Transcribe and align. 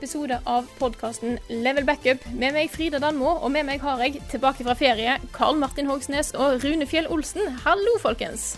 Episode 0.00 0.38
av 0.48 0.64
podkasten 0.78 1.36
Level 1.52 1.84
Backup. 1.84 2.22
Med 2.32 2.54
meg 2.56 2.70
Frida 2.72 2.96
Danmo, 3.02 3.34
og 3.36 3.50
med 3.52 3.66
meg 3.68 3.82
har 3.84 4.00
jeg 4.00 4.22
tilbake 4.32 4.64
fra 4.64 4.72
ferie 4.78 5.18
Karl 5.36 5.58
Martin 5.60 5.90
Hogsnes 5.90 6.32
og 6.32 6.62
Rune 6.64 6.86
Fjell 6.88 7.08
Olsen. 7.12 7.50
Hallo, 7.66 7.98
folkens. 8.00 8.54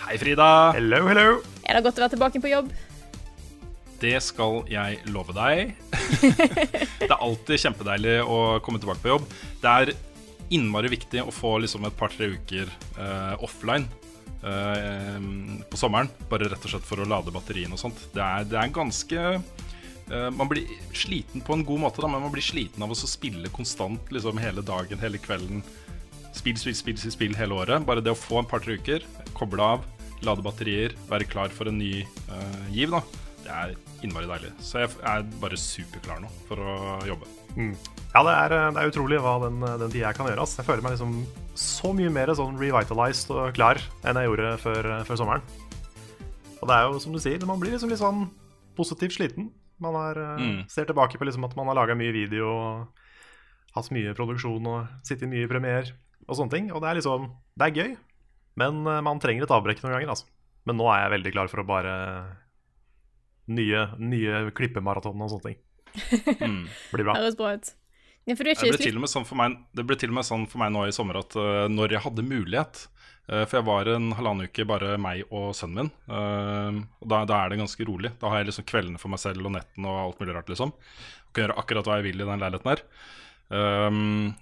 Hei, 0.00 0.16
Frida. 0.16 0.72
Hello, 0.72 1.02
hello. 1.10 1.26
Er 1.68 1.76
det 1.76 1.84
godt 1.84 2.00
å 2.00 2.06
være 2.06 2.14
tilbake 2.14 2.40
på 2.40 2.52
jobb? 2.54 2.72
Det 4.00 4.16
skal 4.24 4.62
jeg 4.72 5.02
love 5.12 5.36
deg. 5.36 5.74
det 7.04 7.10
er 7.10 7.18
alltid 7.18 7.66
kjempedeilig 7.66 8.16
å 8.24 8.38
komme 8.64 8.80
tilbake 8.80 9.04
på 9.04 9.12
jobb. 9.12 9.26
Det 9.60 9.74
er 9.76 9.92
innmari 10.56 10.88
viktig 10.94 11.20
å 11.20 11.34
få 11.36 11.58
liksom 11.66 11.84
et 11.84 11.98
par-tre 12.00 12.32
uker 12.32 12.72
uh, 12.96 13.36
offline 13.44 13.84
eh, 14.40 15.20
på 15.68 15.80
sommeren. 15.80 16.08
Bare 16.32 16.48
rett 16.48 16.64
og 16.64 16.74
slett 16.74 16.88
for 16.88 17.04
å 17.04 17.08
lade 17.08 17.34
batteriene 17.34 17.76
og 17.76 17.84
sånt. 17.84 18.08
Det 18.16 18.24
er, 18.24 18.48
det 18.48 18.58
er 18.58 18.74
ganske 18.74 19.28
Man 20.12 20.50
blir 20.50 20.68
sliten 20.92 21.40
på 21.40 21.56
en 21.56 21.62
god 21.64 21.80
måte, 21.86 22.02
da, 22.04 22.08
men 22.10 22.20
man 22.20 22.32
blir 22.34 22.44
sliten 22.44 22.84
av 22.84 22.92
å 22.92 22.96
spille 22.98 23.48
konstant 23.54 24.10
liksom 24.12 24.40
hele 24.42 24.60
dagen, 24.60 25.00
hele 25.00 25.20
kvelden. 25.22 25.62
Spill, 26.36 26.58
spill, 26.60 26.76
spill, 26.76 26.98
spill, 27.00 27.14
spill 27.14 27.36
hele 27.38 27.56
året. 27.56 27.86
Bare 27.88 28.04
det 28.04 28.12
å 28.12 28.18
få 28.18 28.42
en 28.42 28.48
par-tre 28.48 28.76
uker, 28.80 29.06
koble 29.36 29.64
av, 29.64 29.86
lade 30.24 30.44
batterier, 30.44 30.96
være 31.08 31.28
klar 31.28 31.52
for 31.52 31.70
en 31.70 31.80
ny 31.80 32.02
uh, 32.28 32.66
giv, 32.72 32.92
da. 32.92 33.00
Det 33.42 33.56
er 33.56 33.72
innmari 34.04 34.28
deilig. 34.30 34.52
Så 34.62 34.82
jeg 34.82 34.92
er 35.08 35.24
bare 35.42 35.58
superklar 35.58 36.20
nå 36.22 36.30
for 36.48 36.60
å 36.62 36.76
jobbe. 37.08 37.30
Ja, 38.12 38.22
det 38.26 38.34
er, 38.36 38.54
det 38.72 38.82
er 38.82 38.92
utrolig 38.92 39.18
hva 39.24 39.38
den, 39.46 39.58
den 39.64 39.90
tida 39.92 40.10
jeg 40.10 40.18
kan 40.18 40.28
gjøre. 40.28 40.44
ass. 40.44 40.58
Jeg 40.60 40.68
føler 40.68 40.84
meg 40.84 40.94
liksom 40.94 41.16
så 41.58 41.92
mye 41.96 42.12
mer 42.12 42.32
sånn 42.36 42.60
revitalized 42.60 43.32
og 43.34 43.56
klar 43.56 43.80
enn 44.04 44.20
jeg 44.20 44.28
gjorde 44.28 44.52
før, 44.62 44.88
før 45.08 45.20
sommeren. 45.20 45.44
Og 46.60 46.68
det 46.70 46.76
er 46.76 46.86
jo 46.86 47.02
som 47.02 47.16
du 47.16 47.20
sier, 47.20 47.42
man 47.48 47.60
blir 47.60 47.74
liksom 47.74 47.90
litt 47.90 48.00
sånn 48.00 48.26
positivt 48.78 49.16
sliten. 49.16 49.50
Man 49.82 49.96
har, 49.98 50.18
eh, 50.18 50.36
Mm. 50.42 50.60
ser 50.70 50.86
tilbake 50.86 51.18
på 51.18 51.26
liksom 51.26 51.44
at 51.48 51.56
man 51.58 51.66
har 51.70 51.74
laga 51.80 51.96
mye 51.98 52.12
video 52.14 52.46
og 52.48 52.88
hatt 53.74 53.90
mye 53.90 54.14
produksjon 54.14 54.66
og 54.70 54.86
sittet 55.02 55.26
i 55.26 55.32
mye 55.32 55.48
premier 55.50 55.90
og 56.28 56.36
sånne 56.38 56.50
ting. 56.54 56.70
Og 56.72 56.80
det 56.82 56.88
er 56.92 57.00
liksom 57.00 57.30
Det 57.58 57.66
er 57.68 57.76
gøy, 57.82 57.96
men 58.56 58.86
eh, 58.86 59.00
man 59.04 59.18
trenger 59.20 59.42
et 59.44 59.50
avbrekk 59.52 59.82
noen 59.82 59.96
ganger, 59.98 60.08
altså. 60.14 60.24
Men 60.64 60.78
nå 60.78 60.86
er 60.94 61.02
jeg 61.02 61.12
veldig 61.18 61.32
klar 61.34 61.48
for 61.50 61.60
å 61.60 61.66
bare 61.66 61.92
nye, 63.52 63.82
nye 63.98 64.50
klippemaraton 64.56 65.20
og 65.24 65.30
sånne 65.32 65.50
ting. 65.50 65.58
Mm. 66.40 66.66
Blir 66.94 67.04
bra. 67.08 67.16
Høres 67.18 67.36
bra 67.36 67.54
ut. 67.58 67.72
Ja, 68.22 68.36
Det 68.36 68.44
ble, 68.46 68.54
til 68.78 68.94
og 68.94 69.02
med 69.02 69.10
sånn 69.10 69.26
for 69.26 69.34
meg, 69.40 69.56
det 69.74 69.82
ble 69.84 69.96
til 69.98 70.12
og 70.12 70.14
med 70.20 70.24
sånn 70.28 70.44
for 70.48 70.62
meg 70.62 70.70
nå 70.70 70.84
i 70.86 70.92
sommer 70.94 71.18
at 71.18 71.34
uh, 71.34 71.66
når 71.66 71.96
jeg 71.96 72.04
hadde 72.04 72.22
mulighet 72.22 72.84
For 73.46 73.58
jeg 73.58 73.66
var 73.68 73.88
en 73.88 74.10
halvannen 74.18 74.50
uke 74.50 74.66
bare 74.68 74.94
meg 75.00 75.24
og 75.30 75.52
sønnen 75.56 75.88
min. 75.88 75.90
eh, 76.12 76.80
og 77.00 77.10
da, 77.12 77.22
da 77.28 77.40
er 77.40 77.52
det 77.52 77.60
ganske 77.62 77.86
rolig. 77.88 78.12
Da 78.20 78.32
har 78.32 78.42
jeg 78.42 78.50
liksom 78.50 78.68
kveldene 78.68 79.00
for 79.00 79.12
meg 79.12 79.22
selv 79.22 79.48
og 79.48 79.54
netten 79.56 79.88
og 79.88 80.00
alt 80.04 80.22
mulig 80.22 80.36
rart, 80.36 80.52
liksom. 80.52 80.72
Og 80.72 81.32
kan 81.32 81.46
gjøre 81.46 81.58
akkurat 81.62 81.88
hva 81.88 82.00
jeg 82.00 82.08
vil 82.10 82.24
i 82.24 82.28
den 82.28 82.42
leiligheten 82.42 82.72
her. 82.72 82.84
Um, 83.52 84.34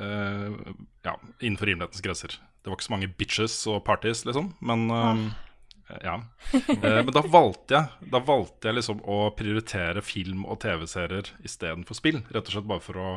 uh, 0.00 0.72
ja, 1.04 1.14
innenfor 1.40 1.70
rimelighetens 1.70 2.04
grenser. 2.04 2.38
Det 2.62 2.70
var 2.70 2.78
ikke 2.78 2.88
så 2.88 2.94
mange 2.96 3.12
bitches 3.20 3.58
og 3.70 3.82
parties, 3.86 4.24
liksom. 4.28 4.52
Men 4.64 4.88
um, 4.92 5.28
ja. 6.04 6.20
Eh, 6.68 7.04
men 7.04 7.12
da 7.12 7.22
valgte 7.24 7.74
jeg 7.74 8.10
Da 8.12 8.20
valgte 8.20 8.68
jeg 8.68 8.78
liksom 8.78 9.00
å 9.08 9.18
prioritere 9.36 10.02
film 10.04 10.44
og 10.48 10.60
TV-serier 10.64 11.32
istedenfor 11.46 11.96
spill. 11.96 12.22
Rett 12.28 12.48
og 12.48 12.54
slett 12.54 12.68
bare 12.68 12.84
for 12.84 13.00
å 13.00 13.10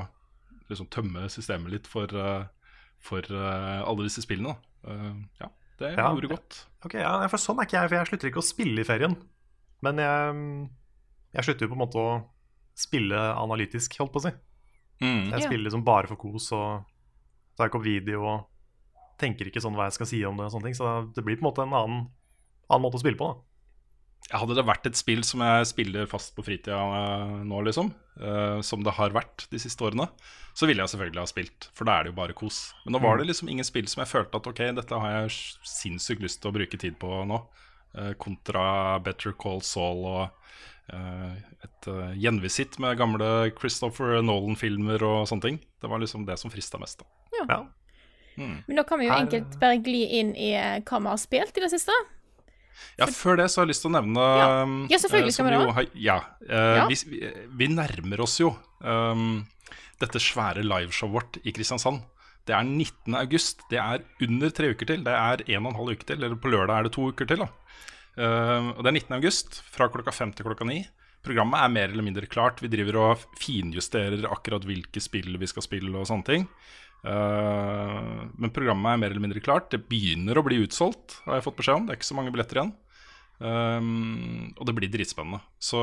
liksom 0.71 0.87
tømme 0.93 1.27
systemet 1.31 1.73
litt 1.73 1.89
for, 1.91 2.07
eh, 2.15 2.45
for 3.03 3.27
eh, 3.27 3.81
alle 3.83 4.07
disse 4.07 4.23
spillene. 4.23 4.55
da. 4.55 4.70
Eh, 4.87 5.13
ja, 5.41 5.49
det 5.79 5.91
Ja. 5.97 6.09
gjorde 6.13 6.29
godt. 6.29 6.65
Ok, 6.85 6.93
ja, 6.95 7.27
for 7.27 7.37
sånn 7.37 7.59
er 7.59 7.65
ikke 7.67 7.77
jeg, 7.81 7.89
for 7.89 7.95
jeg 7.97 8.07
slutter 8.07 8.29
ikke 8.31 8.41
å 8.41 8.47
spille 8.49 8.81
i 8.81 8.87
ferien. 8.87 9.15
Men 9.81 9.97
jeg, 9.97 10.69
jeg 11.35 11.43
slutter 11.45 11.67
jo 11.67 11.73
på 11.73 11.77
en 11.77 11.85
måte 11.87 11.97
å 12.01 12.23
spille 12.75 13.17
analytisk, 13.37 13.97
holdt 13.99 14.13
på 14.13 14.21
å 14.21 14.25
si. 14.29 14.31
Mm. 15.01 15.29
Jeg 15.31 15.39
Ja. 15.41 15.47
spiller 15.47 15.65
liksom 15.69 15.83
bare 15.83 16.07
for 16.07 16.15
kos 16.15 16.51
og 16.53 16.85
tar 17.57 17.67
ikke 17.69 17.77
opp 17.79 17.83
video 17.83 18.23
og 18.25 18.47
tenker 19.19 19.45
ikke 19.45 19.61
sånn 19.61 19.75
hva 19.75 19.85
jeg 19.89 19.93
skal 19.93 20.05
si 20.07 20.23
om 20.25 20.37
det 20.37 20.45
og 20.45 20.51
sånne 20.51 20.63
ting. 20.63 20.73
Så 20.77 21.13
det 21.13 21.23
blir 21.23 21.37
på 21.37 21.45
en 21.45 21.49
måte 21.53 21.61
en 21.63 21.73
annen, 21.73 22.11
annen 22.69 22.81
måte 22.81 22.97
å 22.97 23.01
spille 23.01 23.17
på, 23.17 23.27
da. 23.33 23.41
Hadde 24.29 24.55
det 24.55 24.63
vært 24.63 24.85
et 24.87 24.95
spill 24.95 25.23
som 25.27 25.41
jeg 25.43 25.67
spiller 25.71 26.05
fast 26.07 26.31
på 26.37 26.43
fritida 26.45 26.77
eh, 26.77 27.31
nå, 27.47 27.57
liksom, 27.67 27.89
uh, 28.21 28.61
som 28.63 28.83
det 28.85 28.93
har 28.95 29.15
vært 29.15 29.47
de 29.51 29.59
siste 29.59 29.83
årene, 29.83 30.05
så 30.55 30.69
ville 30.69 30.83
jeg 30.83 30.93
selvfølgelig 30.93 31.19
ha 31.19 31.27
spilt, 31.27 31.67
for 31.75 31.87
da 31.87 31.97
er 31.97 32.05
det 32.05 32.13
jo 32.13 32.19
bare 32.21 32.35
kos. 32.37 32.59
Men 32.85 32.95
nå 32.95 33.01
var 33.03 33.19
det 33.19 33.27
liksom 33.27 33.49
ingen 33.51 33.67
spill 33.67 33.89
som 33.91 34.03
jeg 34.03 34.11
følte 34.11 34.39
at 34.39 34.47
ok, 34.47 34.61
dette 34.77 35.01
har 35.03 35.15
jeg 35.17 35.33
sinnssykt 35.67 36.23
lyst 36.23 36.39
til 36.43 36.51
å 36.51 36.55
bruke 36.55 36.79
tid 36.79 36.95
på 37.01 37.23
nå. 37.27 37.41
uh, 37.97 38.13
kontra 38.21 38.63
Better 39.03 39.35
Call 39.35 39.59
Saul 39.67 40.05
og 40.07 40.23
uh, 40.93 41.33
et 41.65 41.91
uh, 41.91 42.15
gjenvisitt 42.15 42.79
med 42.79 43.01
gamle 43.01 43.51
Christopher 43.57 44.21
Nolan-filmer 44.23 45.03
og 45.07 45.27
sånne 45.27 45.47
ting. 45.49 45.59
Det 45.83 45.91
var 45.91 45.99
liksom 45.99 46.23
det 46.29 46.39
som 46.39 46.53
frista 46.53 46.79
mest. 46.79 47.03
da. 47.03 47.35
Ja. 47.41 47.61
Men 48.39 48.79
da 48.79 48.87
kan 48.87 49.01
vi 49.01 49.09
jo 49.09 49.13
enkelt 49.13 49.59
bare 49.59 49.81
gli 49.83 50.05
inn 50.21 50.31
i 50.39 50.53
hva 50.55 51.03
vi 51.03 51.09
har 51.11 51.19
spilt 51.19 51.57
i 51.59 51.65
det 51.65 51.73
siste. 51.73 51.93
Ja, 52.99 53.05
Før 53.07 53.37
det 53.39 53.47
så 53.51 53.61
har 53.61 53.65
jeg 53.67 53.73
lyst 53.73 53.83
til 53.85 53.91
å 53.91 53.95
nevne 53.97 54.25
Ja. 54.37 54.47
um, 54.63 54.87
Ja, 54.91 54.97
selvfølgelig 55.01 55.31
eh, 55.31 55.37
skal 55.37 55.45
vi 55.45 55.51
det. 55.51 55.89
Ja. 56.05 56.17
eh, 56.47 56.77
Ja. 56.77 56.87
Vi, 56.87 56.97
vi, 57.61 57.67
nærmer 57.67 58.21
oss 58.21 58.39
jo 58.39 58.51
um, 58.83 59.45
dette 60.01 60.19
svære 60.21 60.63
liveshowet 60.65 61.13
vårt 61.13 61.37
i 61.45 61.53
Kristiansand. 61.55 62.01
Det 62.45 62.55
er 62.57 62.63
19. 62.65 63.15
august. 63.15 63.61
Det 63.69 63.77
er 63.77 64.01
under 64.25 64.49
tre 64.49 64.71
uker 64.73 64.85
til. 64.89 65.03
Det 65.05 65.13
er 65.13 65.43
en 65.47 65.65
og 65.65 65.71
en 65.73 65.77
halv 65.81 65.91
uke 65.93 66.05
til. 66.09 66.17
Eller 66.23 66.35
på 66.41 66.49
lørdag 66.49 66.79
er 66.79 66.83
det 66.89 66.93
to 66.97 67.09
uker 67.11 67.27
til. 67.29 67.41
Eh, 68.17 68.71
Og 68.75 68.81
Det 68.83 68.89
er 68.89 68.97
19. 68.97 69.13
august 69.19 69.61
fra 69.71 69.87
klokka 69.89 70.11
fem 70.11 70.33
til 70.33 70.45
klokka 70.45 70.65
ni. 70.65 70.81
Programmet 71.23 71.61
er 71.61 71.69
mer 71.69 71.89
eller 71.93 72.03
mindre 72.03 72.25
klart. 72.25 72.59
Vi 72.61 72.67
driver 72.67 72.97
og 72.97 73.25
finjusterer 73.37 74.25
akkurat 74.25 74.65
hvilke 74.65 74.99
spill 74.99 75.37
vi 75.37 75.45
skal 75.47 75.61
spille 75.61 75.93
og 75.95 76.07
sånne 76.09 76.25
ting. 76.25 76.47
Eh, 77.01 78.21
men 78.37 78.53
programmet 78.53 78.93
er 78.93 79.01
mer 79.01 79.13
eller 79.13 79.23
mindre 79.23 79.43
klart. 79.43 79.71
Det 79.73 79.81
begynner 79.89 80.37
å 80.37 80.45
bli 80.45 80.61
utsolgt, 80.65 81.19
har 81.25 81.39
jeg 81.39 81.47
fått 81.47 81.59
beskjed 81.59 81.79
om. 81.79 81.87
Det 81.87 81.95
er 81.95 82.01
ikke 82.01 82.11
så 82.11 82.17
mange 82.17 82.33
billetter 82.33 82.61
igjen. 82.61 82.73
Um, 83.41 84.51
og 84.53 84.67
det 84.69 84.73
blir 84.77 84.91
dritspennende. 84.93 85.39
Så, 85.57 85.79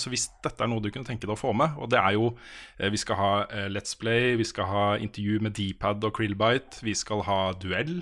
så 0.00 0.08
hvis 0.08 0.30
dette 0.44 0.64
er 0.64 0.70
noe 0.72 0.80
du 0.80 0.88
kunne 0.88 1.04
tenke 1.04 1.26
deg 1.26 1.34
å 1.34 1.36
få 1.36 1.50
med 1.52 1.74
Og 1.76 1.90
det 1.92 1.98
er 2.00 2.14
jo 2.16 2.30
eh, 2.78 2.88
Vi 2.88 2.96
skal 2.96 3.18
ha 3.18 3.32
uh, 3.50 3.66
Let's 3.68 3.92
Play, 4.00 4.30
vi 4.40 4.46
skal 4.48 4.64
ha 4.70 4.84
intervju 4.96 5.42
med 5.44 5.52
Dpad 5.58 6.06
og 6.08 6.14
Krillbite, 6.16 6.80
vi 6.80 6.96
skal 6.96 7.20
ha 7.28 7.40
duell. 7.60 7.98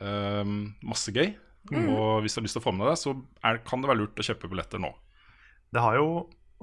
Um, 0.00 0.74
masse 0.82 1.14
gøy. 1.14 1.36
Og 1.70 2.24
hvis 2.24 2.34
du 2.34 2.40
har 2.40 2.48
lyst 2.48 2.56
til 2.56 2.62
å 2.62 2.64
få 2.64 2.74
med 2.74 2.88
deg 2.88 2.96
det, 2.96 3.02
så 3.04 3.14
er, 3.46 3.62
kan 3.68 3.82
det 3.82 3.92
være 3.92 4.02
lurt 4.02 4.18
å 4.18 4.26
kjøpe 4.26 4.50
billetter 4.50 4.82
nå. 4.82 4.90
Det 5.70 5.82
har 5.84 6.00
jo 6.00 6.08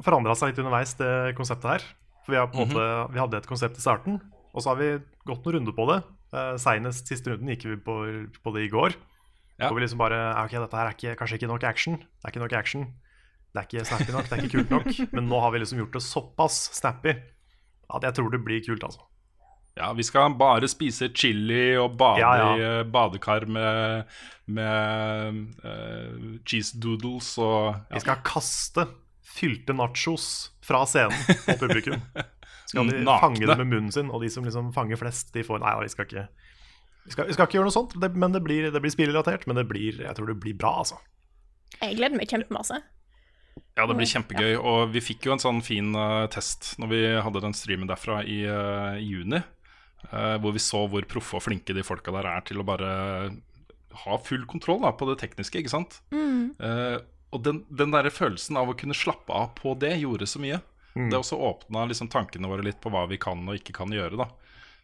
forandra 0.04 0.36
seg 0.36 0.52
litt 0.52 0.60
underveis, 0.60 0.98
det 1.00 1.38
konseptet 1.38 1.78
her. 1.78 1.86
For 2.26 2.34
vi, 2.34 2.40
har 2.42 2.50
på 2.52 2.66
-hmm. 2.66 2.74
måte, 2.74 3.14
vi 3.14 3.22
hadde 3.22 3.38
et 3.38 3.48
konsept 3.48 3.78
i 3.78 3.86
starten, 3.86 4.20
og 4.58 4.64
så 4.64 4.74
har 4.74 4.80
vi 4.80 4.90
gått 5.30 5.46
noen 5.46 5.60
runder 5.60 5.76
på 5.78 5.86
det. 5.92 6.00
Uh, 6.34 6.56
Seinest 6.60 7.10
siste 7.10 7.30
runden 7.32 7.54
gikk 7.54 7.68
vi 7.70 7.78
på, 7.86 7.98
på 8.42 8.54
det 8.56 8.66
i 8.66 8.72
går. 8.74 8.98
Ja. 9.58 9.68
Hvor 9.68 9.78
vi 9.78 9.86
liksom 9.86 10.02
bare 10.02 10.18
Ok, 10.44 10.54
dette 10.58 10.78
her 10.78 10.90
er 10.90 10.96
ikke, 10.96 11.14
kanskje 11.20 11.40
ikke 11.40 11.52
nok 11.52 11.66
action. 11.70 12.00
Det 12.02 12.26
er 12.26 12.34
ikke 12.34 12.44
nok 12.44 12.56
action. 12.58 12.88
Det 13.54 13.62
er 13.62 13.68
ikke 13.70 13.86
snappy 13.90 14.14
nok, 14.14 14.28
det 14.28 14.36
er 14.36 14.44
ikke 14.44 14.56
kult 14.58 14.74
nok. 14.74 14.90
Men 15.16 15.30
nå 15.32 15.42
har 15.42 15.54
vi 15.54 15.62
liksom 15.62 15.82
gjort 15.82 15.98
det 15.98 16.04
såpass 16.06 16.58
snappy 16.78 17.14
at 17.88 18.04
jeg 18.04 18.18
tror 18.18 18.34
det 18.34 18.42
blir 18.44 18.66
kult, 18.66 18.84
altså. 18.84 19.06
Ja, 19.78 19.92
vi 19.94 20.04
skal 20.04 20.34
bare 20.38 20.68
spise 20.70 21.12
chili 21.14 21.78
og 21.78 21.98
bade 22.00 22.22
Ja, 22.24 22.32
ja. 22.38 22.48
i 22.58 22.64
eh, 22.66 22.86
badekar 22.90 23.46
med, 23.46 24.08
med 24.50 25.38
uh, 25.62 26.40
cheese 26.50 26.80
doodles 26.82 27.36
og 27.38 27.78
Vi 27.94 28.02
skal 28.02 28.24
kaste 28.26 28.88
fylte 29.38 29.76
nachos 29.78 30.50
fra 30.66 30.82
scenen 30.90 31.38
på 31.46 31.60
publikum. 31.62 32.02
Skal 32.68 32.90
de 32.90 33.00
Nakne. 33.00 33.20
fange 33.24 33.48
det 33.48 33.58
med 33.62 33.70
munnen 33.72 33.94
sin, 33.96 34.12
og 34.12 34.24
de 34.24 34.30
som 34.32 34.44
liksom 34.44 34.74
fanger 34.76 35.00
flest, 35.00 35.32
de 35.36 35.46
får 35.48 35.62
Nei 35.64 35.74
vi 35.86 35.94
skal 35.94 36.08
ikke 36.08 36.28
vi 37.08 37.14
skal, 37.14 37.30
vi 37.30 37.36
skal 37.38 37.48
ikke 37.48 37.56
gjøre 37.56 37.70
noe 37.70 37.76
sånt, 37.76 37.94
det, 38.04 38.10
men 38.20 38.34
det 38.36 38.42
blir, 38.44 38.68
det 38.68 38.82
blir 38.84 38.92
spillrelatert. 38.92 39.46
Men 39.48 39.56
det 39.56 39.64
blir, 39.70 40.02
jeg 40.04 40.16
tror 40.18 40.28
det 40.28 40.42
blir 40.44 40.58
bra, 40.60 40.74
altså. 40.84 40.98
Jeg 41.80 41.96
gleder 41.96 42.20
meg 42.20 42.28
kjempemasse. 42.28 42.82
Ja, 43.78 43.86
det 43.88 43.96
blir 43.96 44.10
kjempegøy. 44.12 44.58
Og 44.60 44.92
vi 44.92 45.00
fikk 45.06 45.30
jo 45.30 45.38
en 45.38 45.40
sånn 45.40 45.62
fin 45.64 45.96
uh, 45.96 46.26
test 46.28 46.74
når 46.82 46.92
vi 46.92 47.00
hadde 47.24 47.44
den 47.46 47.56
streamen 47.56 47.88
derfra 47.88 48.20
i, 48.28 48.42
uh, 48.44 49.00
i 49.00 49.08
juni. 49.08 49.40
Uh, 50.12 50.36
hvor 50.44 50.52
vi 50.52 50.60
så 50.60 50.84
hvor 50.92 51.08
proffe 51.08 51.40
og 51.40 51.46
flinke 51.48 51.72
de 51.78 51.88
folka 51.88 52.12
der 52.18 52.28
er 52.28 52.44
til 52.50 52.60
å 52.60 52.68
bare 52.68 52.92
ha 54.04 54.18
full 54.24 54.44
kontroll 54.50 54.82
da, 54.84 54.92
på 54.94 55.08
det 55.10 55.20
tekniske, 55.24 55.64
ikke 55.64 55.74
sant. 55.74 56.02
Eh, 56.14 56.98
og 57.36 57.44
den, 57.46 57.64
den 57.70 57.94
der 57.94 58.10
følelsen 58.14 58.60
av 58.60 58.72
å 58.72 58.76
kunne 58.78 58.98
slappe 58.98 59.34
av 59.34 59.54
på 59.58 59.74
det, 59.80 59.96
gjorde 60.02 60.30
så 60.30 60.42
mye. 60.42 60.60
Det 61.12 61.20
også 61.20 61.40
åpna 61.50 61.86
liksom 61.90 62.10
tankene 62.14 62.50
våre 62.50 62.66
litt 62.66 62.80
på 62.84 62.92
hva 62.94 63.06
vi 63.10 63.20
kan 63.22 63.44
og 63.48 63.60
ikke 63.60 63.76
kan 63.78 63.94
gjøre. 63.94 64.18
da 64.20 64.30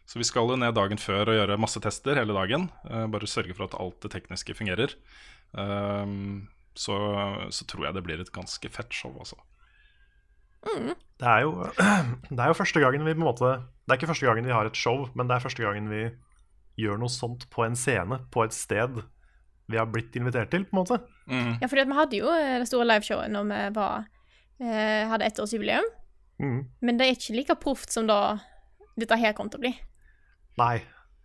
Så 0.06 0.20
vi 0.20 0.26
skal 0.28 0.50
jo 0.50 0.58
ned 0.60 0.76
dagen 0.76 1.00
før 1.00 1.32
og 1.32 1.38
gjøre 1.38 1.60
masse 1.60 1.80
tester 1.82 2.20
hele 2.20 2.36
dagen. 2.36 2.68
Uh, 2.86 3.06
bare 3.10 3.30
sørge 3.30 3.56
for 3.56 3.68
at 3.68 3.78
alt 3.80 4.00
det 4.04 4.12
tekniske 4.14 4.56
fungerer. 4.56 4.96
Um, 5.52 6.48
så, 6.74 6.94
så 7.54 7.66
tror 7.70 7.88
jeg 7.88 7.96
det 7.96 8.04
blir 8.06 8.22
et 8.22 8.32
ganske 8.34 8.70
fett 8.74 8.94
show, 8.94 9.14
altså. 9.18 9.38
Det 10.64 11.28
er, 11.28 11.42
jo, 11.44 11.66
det 12.34 12.40
er 12.40 12.50
jo 12.50 12.56
første 12.56 12.80
gangen 12.80 13.04
vi 13.04 13.12
på 13.12 13.20
en 13.20 13.26
måte 13.28 13.50
Det 13.84 13.92
er 13.92 13.98
ikke 13.98 14.08
første 14.14 14.24
gangen 14.24 14.46
vi 14.48 14.54
har 14.54 14.64
et 14.64 14.78
show, 14.78 15.04
men 15.14 15.28
det 15.28 15.36
er 15.36 15.44
første 15.44 15.64
gangen 15.64 15.90
vi 15.92 16.06
gjør 16.80 16.98
noe 16.98 17.12
sånt 17.12 17.44
på 17.52 17.66
en 17.66 17.76
scene, 17.78 18.18
på 18.34 18.46
et 18.46 18.56
sted 18.56 19.02
vi 19.70 19.78
har 19.78 19.88
blitt 19.88 20.16
invitert 20.18 20.50
til, 20.52 20.64
på 20.68 20.74
en 20.74 20.80
måte. 20.82 20.98
Ja, 21.62 21.68
fordi 21.70 21.84
vi 21.88 21.96
hadde 21.96 22.18
jo 22.18 22.32
eh, 22.32 22.56
det 22.60 22.68
store 22.68 22.88
liveshowet 22.90 23.32
når 23.32 23.46
vi 23.48 23.60
var, 23.78 24.08
eh, 24.60 25.04
hadde 25.08 25.28
ettårsjubileum. 25.30 25.86
Mm. 26.42 26.64
Men 26.80 26.98
det 26.98 27.06
er 27.06 27.16
ikke 27.16 27.36
like 27.36 27.58
proft 27.62 27.94
som 27.94 28.08
da 28.10 28.38
dette 28.98 29.18
her 29.18 29.34
kom 29.36 29.50
til 29.50 29.60
å 29.60 29.64
bli. 29.66 29.74
Nei, 30.60 30.76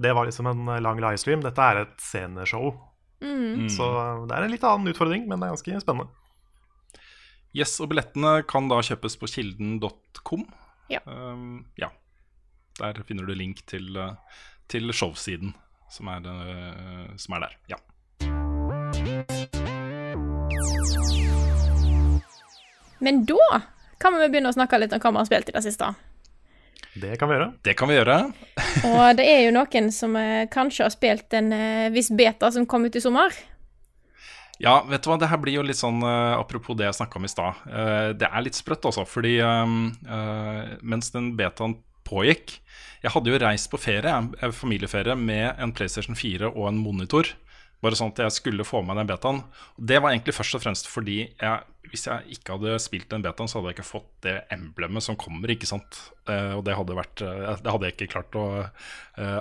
det 0.02 0.14
var 0.18 0.30
liksom 0.30 0.50
en 0.50 0.70
lang 0.82 1.02
livestream. 1.02 1.44
Dette 1.46 1.66
er 1.72 1.84
et 1.84 1.98
sceneshow. 2.02 2.72
Så 3.20 3.86
det 4.30 4.36
er 4.36 4.46
en 4.46 4.54
litt 4.54 4.64
annen 4.64 4.92
utfordring, 4.94 5.28
men 5.28 5.42
det 5.42 5.50
er 5.50 5.56
ganske 5.56 5.82
spennende. 5.84 6.10
Yes, 7.58 7.80
og 7.82 7.90
billettene 7.92 8.44
kan 8.48 8.70
da 8.70 8.78
kjøpes 8.86 9.18
på 9.20 9.28
kilden.com. 9.32 10.46
Ja. 10.94 11.02
Um, 11.06 11.66
ja. 11.82 11.90
Der 12.80 13.02
finner 13.08 13.26
du 13.26 13.34
link 13.36 13.64
til, 13.68 13.90
uh, 13.98 14.14
til 14.70 14.94
showsiden 14.94 15.56
som 15.92 16.12
er, 16.14 16.30
uh, 16.30 17.10
som 17.18 17.36
er 17.36 17.48
der. 17.48 17.58
Ja. 17.74 17.80
Men 23.00 23.26
da 23.26 23.62
kan 24.00 24.16
vi 24.16 24.30
begynne 24.30 24.52
å 24.52 24.56
snakke 24.56 24.80
litt 24.80 24.96
om 24.96 25.02
hva 25.04 25.12
vi 25.12 25.22
har 25.22 25.30
spilt 25.30 25.52
i 25.52 25.56
det 25.56 25.66
siste. 25.66 25.92
Det 27.00 27.16
kan 27.20 27.30
vi 27.30 27.38
gjøre. 27.38 27.52
Det 27.64 27.76
kan 27.78 27.90
vi 27.90 27.98
gjøre. 27.98 28.18
Og 28.90 29.04
det 29.20 29.26
er 29.30 29.44
jo 29.46 29.56
noen 29.56 29.92
som 29.94 30.16
eh, 30.20 30.48
kanskje 30.52 30.86
har 30.88 30.94
spilt 30.94 31.36
en 31.38 31.54
eh, 31.56 31.88
viss 31.94 32.12
beta 32.16 32.50
som 32.52 32.68
kom 32.70 32.88
ut 32.88 32.96
i 32.98 33.04
sommer. 33.04 33.36
Ja, 34.60 34.82
vet 34.90 35.06
du 35.06 35.12
hva, 35.12 35.20
det 35.22 35.30
her 35.32 35.40
blir 35.40 35.56
jo 35.56 35.62
litt 35.64 35.80
sånn 35.80 36.02
uh, 36.04 36.36
Apropos 36.36 36.76
det 36.76 36.84
jeg 36.84 36.98
snakka 36.98 37.16
om 37.16 37.24
i 37.24 37.30
stad. 37.32 37.62
Det 38.20 38.28
er 38.28 38.44
litt 38.44 38.58
sprøtt, 38.58 38.84
altså. 38.90 39.06
fordi 39.08 39.38
uh, 39.40 39.64
mens 40.84 41.14
den 41.14 41.30
betaen 41.40 41.78
pågikk 42.04 42.58
Jeg 43.06 43.14
hadde 43.14 43.32
jo 43.32 43.40
reist 43.40 43.70
på 43.72 43.80
ferie, 43.80 44.12
familieferie 44.52 45.16
med 45.16 45.62
en 45.64 45.72
PlayStation 45.72 46.18
4 46.20 46.52
og 46.52 46.68
en 46.74 46.82
monitor. 46.84 47.32
Bare 47.80 47.96
sånn 47.96 48.12
at 48.12 48.24
jeg 48.26 48.36
skulle 48.36 48.68
få 48.68 48.82
med 48.84 49.00
den 49.00 49.08
betaen. 49.10 49.42
Det 49.76 50.02
var 50.02 50.12
egentlig 50.12 50.36
først 50.36 50.58
og 50.58 50.64
fremst 50.66 50.90
fordi 50.92 51.22
jeg, 51.24 51.60
hvis 51.92 52.06
jeg 52.10 52.36
ikke 52.36 52.58
hadde 52.58 52.76
spilt 52.84 53.10
den 53.14 53.24
betaen, 53.24 53.48
så 53.48 53.60
hadde 53.60 53.72
jeg 53.72 53.80
ikke 53.80 53.88
fått 53.88 54.12
det 54.26 54.36
emblemet 54.52 55.06
som 55.06 55.18
kommer, 55.20 55.52
ikke 55.54 55.70
sant. 55.70 56.02
og 56.28 56.62
det 56.68 56.76
hadde, 56.76 56.98
vært, 56.98 57.24
det 57.24 57.72
hadde 57.72 57.88
jeg 57.88 57.96
ikke 57.96 58.12
klart 58.18 58.36
å 58.36 58.46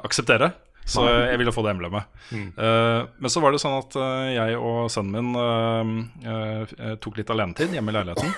akseptere. 0.07 0.53
Så 0.89 1.03
jeg 1.05 1.37
ville 1.43 1.53
få 1.53 1.61
det 1.67 1.75
emblemet. 1.75 2.07
Uh, 2.33 3.05
men 3.21 3.29
så 3.29 3.43
var 3.45 3.53
det 3.53 3.61
sånn 3.61 3.77
at 3.77 3.97
jeg 4.33 4.57
og 4.57 4.87
sønnen 4.93 5.35
min 5.35 6.97
tok 7.03 7.19
litt 7.19 7.33
alenetid 7.35 7.75
hjemme 7.77 7.93
i 7.93 7.99
leiligheten. 7.99 8.33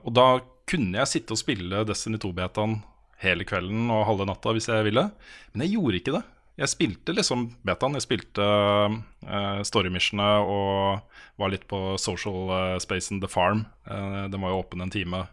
og 0.00 0.12
da 0.16 0.28
kunne 0.66 1.02
jeg 1.02 1.10
sitte 1.10 1.34
og 1.34 1.40
spille 1.40 1.84
Destiny 1.86 2.18
2-betaen 2.22 2.80
hele 3.22 3.46
kvelden 3.48 3.90
og 3.92 4.06
halve 4.08 4.26
natta 4.28 4.54
hvis 4.56 4.68
jeg 4.70 4.86
ville. 4.88 5.08
Men 5.52 5.66
jeg 5.66 5.76
gjorde 5.76 6.00
ikke 6.00 6.16
det. 6.18 6.24
Jeg 6.56 6.72
spilte 6.72 7.12
liksom 7.12 7.50
betaen. 7.68 7.98
Jeg 7.98 8.06
spilte 8.06 8.44
uh, 8.46 9.60
storymissionene 9.66 10.28
og 10.48 11.16
var 11.36 11.52
litt 11.52 11.66
på 11.68 11.80
social 12.00 12.78
spacen 12.80 13.20
The 13.20 13.28
Farm. 13.28 13.66
den 13.84 14.40
var 14.40 14.54
jo 14.54 14.62
åpen 14.62 14.80
en 14.80 14.90
time 14.90 15.26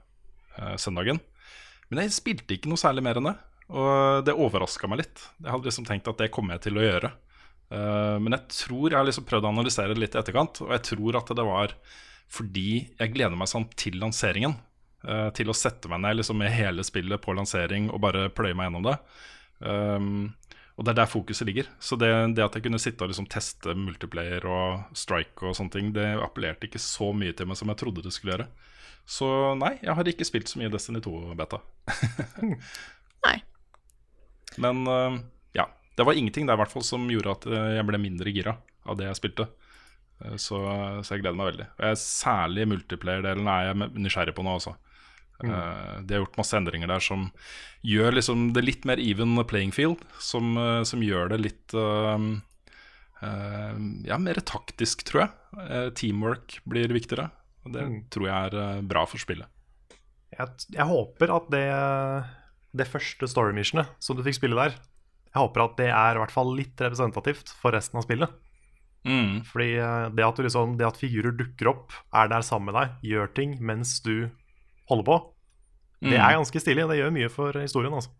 søndagen. 0.76 1.22
Men 1.88 2.04
jeg 2.04 2.12
spilte 2.18 2.58
ikke 2.58 2.68
noe 2.68 2.82
særlig 2.82 3.06
mer 3.06 3.22
enn 3.22 3.30
det. 3.30 3.38
Og 3.72 4.26
det 4.28 4.36
overraska 4.36 4.90
meg 4.92 5.06
litt. 5.06 5.24
Jeg 5.40 5.54
hadde 5.54 5.70
liksom 5.70 5.88
tenkt 5.88 6.10
at 6.12 6.20
det 6.20 6.32
kommer 6.36 6.58
jeg 6.58 6.66
til 6.68 6.82
å 6.82 6.84
gjøre. 6.84 7.14
Uh, 7.74 8.20
men 8.22 8.36
jeg 8.36 8.50
tror 8.54 8.92
jeg 8.92 9.00
har 9.00 9.08
liksom 9.08 9.26
prøvd 9.28 9.48
å 9.48 9.54
analysere 9.56 9.96
det 9.96 10.04
litt 10.04 10.18
i 10.18 10.20
etterkant, 10.22 10.62
og 10.62 10.74
jeg 10.76 10.86
tror 10.92 11.18
at 11.18 11.32
det 11.34 11.46
var 11.48 11.74
fordi 12.34 12.70
jeg 13.00 13.14
gleder 13.14 13.38
meg 13.38 13.50
sånn 13.50 13.68
til 13.78 13.98
lanseringen. 14.02 14.56
Uh, 15.04 15.30
til 15.36 15.50
å 15.52 15.58
sette 15.58 15.90
meg 15.92 16.00
ned 16.04 16.22
liksom 16.22 16.38
med 16.40 16.54
hele 16.54 16.86
spillet 16.88 17.20
på 17.20 17.34
lansering 17.36 17.90
og 17.92 18.00
bare 18.06 18.30
pløye 18.32 18.56
meg 18.56 18.70
gjennom 18.70 18.86
det. 18.88 18.98
Um, 19.64 20.14
og 20.74 20.86
det 20.86 20.94
er 20.94 20.98
der 21.04 21.10
fokuset 21.10 21.46
ligger. 21.46 21.68
Så 21.78 21.98
det, 22.02 22.10
det 22.34 22.44
at 22.46 22.56
jeg 22.58 22.66
kunne 22.66 22.82
sitte 22.82 23.06
og 23.06 23.12
liksom 23.12 23.28
teste 23.30 23.76
multiplayer 23.78 24.46
og 24.50 24.96
strike 24.98 25.46
og 25.46 25.58
sånne 25.58 25.74
ting, 25.76 25.92
det 25.94 26.08
appellerte 26.18 26.66
ikke 26.66 26.82
så 26.82 27.12
mye 27.14 27.36
til 27.38 27.50
meg 27.50 27.60
som 27.60 27.70
jeg 27.70 27.80
trodde 27.82 28.06
det 28.06 28.14
skulle 28.16 28.34
gjøre. 28.34 28.48
Så 29.06 29.28
nei, 29.60 29.76
jeg 29.84 29.94
har 29.98 30.10
ikke 30.10 30.26
spilt 30.26 30.50
så 30.50 30.60
mye 30.62 30.72
Destiny 30.74 31.02
2-beta. 31.04 31.60
Nei. 33.28 33.36
Men 34.64 34.88
uh, 34.88 35.18
ja, 35.58 35.68
det 35.98 36.06
var 36.08 36.18
ingenting 36.18 36.48
der 36.48 36.56
i 36.56 36.62
hvert 36.62 36.72
fall 36.72 36.86
som 36.88 37.10
gjorde 37.12 37.36
at 37.36 37.48
uh, 37.52 37.60
jeg 37.76 37.86
ble 37.90 38.00
mindre 38.00 38.34
gira 38.34 38.56
av 38.88 38.98
det 39.00 39.10
jeg 39.10 39.20
spilte. 39.20 39.50
Uh, 40.24 40.38
så, 40.40 40.62
så, 41.04 41.14
jeg 41.14 41.26
gleder 41.26 41.38
meg 41.38 41.52
veldig. 41.52 41.68
Og 41.76 41.86
jeg, 41.90 42.02
særlig 42.06 42.70
multiplayer-delen 42.72 43.52
er 43.52 43.70
jeg 43.70 43.92
nysgjerrig 44.00 44.36
på 44.38 44.48
nå 44.48 44.56
også. 44.62 44.78
Mm. 45.44 46.06
de 46.08 46.14
har 46.14 46.22
gjort 46.22 46.38
masse 46.40 46.56
endringer 46.56 46.88
der 46.88 47.02
som 47.04 47.26
gjør 47.84 48.14
liksom 48.16 48.54
det 48.56 48.62
litt 48.64 48.86
mer 48.88 49.02
even 49.02 49.36
playing 49.50 49.74
field. 49.76 50.00
Som, 50.22 50.56
som 50.88 51.04
gjør 51.04 51.34
det 51.34 51.40
litt 51.42 51.76
ja, 53.20 54.20
mer 54.20 54.40
taktisk, 54.46 55.04
tror 55.10 55.26
jeg. 55.26 55.92
teamwork 56.00 56.60
blir 56.70 56.94
viktigere. 56.96 57.28
Og 57.66 57.76
det 57.76 57.84
mm. 57.90 57.98
tror 58.14 58.30
jeg 58.30 58.54
er 58.54 58.88
bra 58.88 59.04
for 59.10 59.20
spillet. 59.20 59.50
Jeg, 60.34 60.48
jeg 60.74 60.88
håper 60.90 61.36
at 61.36 61.52
det, 61.54 61.68
det 62.80 62.90
første 62.90 63.30
story 63.30 63.54
missionet 63.56 63.92
som 64.04 64.18
du 64.18 64.24
fikk 64.26 64.40
spille 64.40 64.58
der, 64.58 64.80
jeg 65.34 65.42
håper 65.42 65.66
at 65.66 65.78
det 65.80 65.90
er 65.90 66.16
i 66.18 66.22
hvert 66.22 66.34
fall 66.34 66.52
litt 66.54 66.78
representativt 66.82 67.56
for 67.58 67.74
resten 67.74 67.98
av 67.98 68.06
spillet. 68.06 68.34
Mm. 69.04 69.42
Fordi 69.50 69.72
det 70.16 70.26
at, 70.26 70.42
liksom, 70.46 70.78
det 70.80 70.88
at, 70.88 71.00
figurer 71.02 71.34
dukker 71.36 71.72
opp, 71.74 71.96
er 72.16 72.30
der 72.32 72.46
sammen 72.46 72.70
med 72.70 72.78
deg, 72.78 72.94
gjør 73.14 73.34
ting 73.36 73.56
mens 73.66 73.98
du 74.06 74.30
holder 74.92 75.08
på, 75.08 75.18
mm. 76.04 76.12
det 76.12 76.20
er 76.20 76.38
ganske 76.40 76.62
stilig. 76.64 76.90
Det 76.90 77.00
gjør 77.00 77.16
mye 77.16 77.32
for 77.32 77.62
historien, 77.62 77.96
altså. 77.96 78.14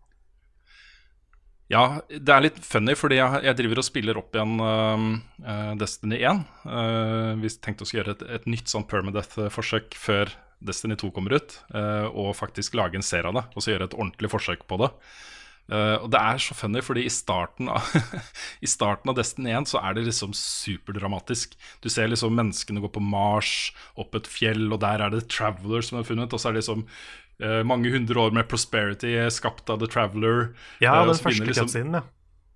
Ja, 1.72 1.84
det 2.12 2.28
er 2.28 2.42
litt 2.44 2.58
funny, 2.60 2.92
fordi 2.98 3.16
jeg, 3.16 3.40
jeg 3.46 3.56
driver 3.56 3.80
og 3.80 3.86
spiller 3.86 4.18
opp 4.20 4.36
igjen 4.36 4.58
uh, 4.60 5.72
Destiny 5.80 6.18
1. 6.20 6.42
Uh, 6.68 7.30
vi 7.40 7.52
tenkte 7.56 7.86
å 7.86 7.94
gjøre 7.96 8.18
et, 8.18 8.24
et 8.36 8.48
nytt 8.52 8.68
sånn 8.68 8.84
permadeath-forsøk 8.90 9.96
før 9.96 10.32
Destiny 10.64 10.98
2 11.00 11.10
kommer 11.16 11.38
ut, 11.40 11.56
uh, 11.72 12.10
og 12.12 12.34
faktisk 12.36 12.76
lage 12.76 13.00
en 13.00 13.06
serie 13.06 13.32
av 13.32 13.38
det. 13.38 13.46
Og 13.56 13.64
så 13.64 13.72
gjøre 13.72 13.88
et 13.88 13.96
ordentlig 13.96 14.30
forsøk 14.32 14.66
på 14.68 14.78
det. 14.84 14.90
Uh, 15.64 15.96
og 16.04 16.10
det 16.12 16.20
er 16.20 16.40
så 16.44 16.54
funny, 16.56 16.82
fordi 16.84 17.06
i 17.08 17.12
starten, 17.12 17.70
av, 17.72 17.86
i 18.64 18.68
starten 18.68 19.08
av 19.08 19.16
Destiny 19.16 19.54
1 19.56 19.70
så 19.72 19.80
er 19.80 19.96
det 19.96 20.06
liksom 20.10 20.34
superdramatisk. 20.36 21.56
Du 21.80 21.88
ser 21.92 22.10
liksom 22.12 22.36
menneskene 22.36 22.82
gå 22.84 22.90
på 22.92 23.02
Mars, 23.04 23.72
opp 23.96 24.16
et 24.18 24.28
fjell, 24.28 24.66
og 24.68 24.82
der 24.84 25.04
er 25.06 25.14
det 25.14 25.26
Traveler 25.32 25.84
som 25.86 26.00
er 26.00 26.08
funnet. 26.08 26.34
Og 26.36 26.42
så 26.42 26.50
er 26.50 26.56
det 26.56 26.64
liksom 26.64 26.84
uh, 26.84 27.62
mange 27.64 27.94
hundre 27.94 28.26
år 28.26 28.36
med 28.36 28.50
prosperity 28.50 29.16
skapt 29.32 29.72
av 29.72 29.80
The 29.80 29.88
Traveler. 29.88 30.50
Ja, 30.84 31.00
den 31.00 31.16
første 31.16 31.48
liksom, 31.48 31.70
cutscenen, 31.70 32.02
ja. 32.02 32.04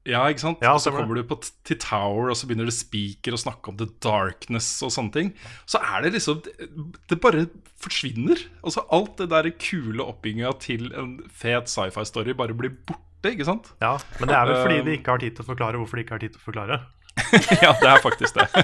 Ja, 0.07 0.23
ikke 0.31 0.41
sant? 0.41 0.63
Ja, 0.65 0.73
og 0.77 0.83
så 0.83 0.93
kommer 0.95 1.19
du 1.19 1.25
på 1.27 1.37
til 1.67 1.79
Tower, 1.83 2.31
og 2.31 2.39
så 2.39 2.49
begynner 2.49 2.69
det 2.69 2.77
Speaker 2.77 3.35
å 3.37 3.41
snakke 3.41 3.73
om 3.73 3.79
The 3.81 3.89
Darkness 4.05 4.71
og 4.87 4.93
sånne 4.95 5.13
ting. 5.15 5.33
Så 5.69 5.81
er 5.83 6.07
det 6.07 6.15
liksom 6.15 6.41
Det, 6.45 7.19
bare 7.21 7.49
forsvinner. 7.83 8.41
Altså 8.63 8.87
Alt 8.95 9.19
det 9.21 9.29
der 9.35 9.51
kule 9.61 10.07
oppbygginga 10.07 10.55
til 10.63 10.89
en 10.97 11.19
fet 11.29 11.69
sci-fi-story 11.73 12.37
bare 12.39 12.57
blir 12.57 12.73
borte, 12.89 13.35
ikke 13.35 13.49
sant? 13.49 13.73
Ja, 13.83 13.97
men 14.21 14.31
det 14.31 14.39
er 14.39 14.49
vel 14.49 14.63
fordi 14.63 14.81
de 14.87 14.97
ikke 15.01 15.17
har 15.17 15.23
tid 15.25 15.37
til 15.37 15.45
å 15.45 15.51
forklare 15.51 15.83
hvorfor 15.83 15.99
de 15.99 16.07
ikke 16.07 16.17
har 16.17 16.25
tid 16.25 16.37
til 16.37 16.41
å 16.41 16.47
forklare. 16.47 16.81
ja, 17.65 17.75
det 17.83 17.91
er 17.91 18.03
faktisk 18.05 18.39
det. 18.39 18.49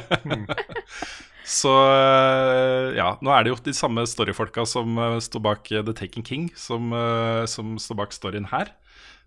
Så 1.44 1.72
ja, 2.96 3.10
nå 3.20 3.32
er 3.34 3.44
det 3.44 3.50
jo 3.52 3.58
de 3.66 3.74
samme 3.76 4.06
storyfolka 4.08 4.64
som 4.64 4.96
står 5.20 5.42
bak 5.44 5.68
The 5.68 5.92
Taken 5.92 6.24
King, 6.24 6.46
som, 6.56 6.94
som 7.50 7.74
står 7.76 7.98
bak 8.00 8.16
storyen 8.16 8.48
her. 8.48 8.72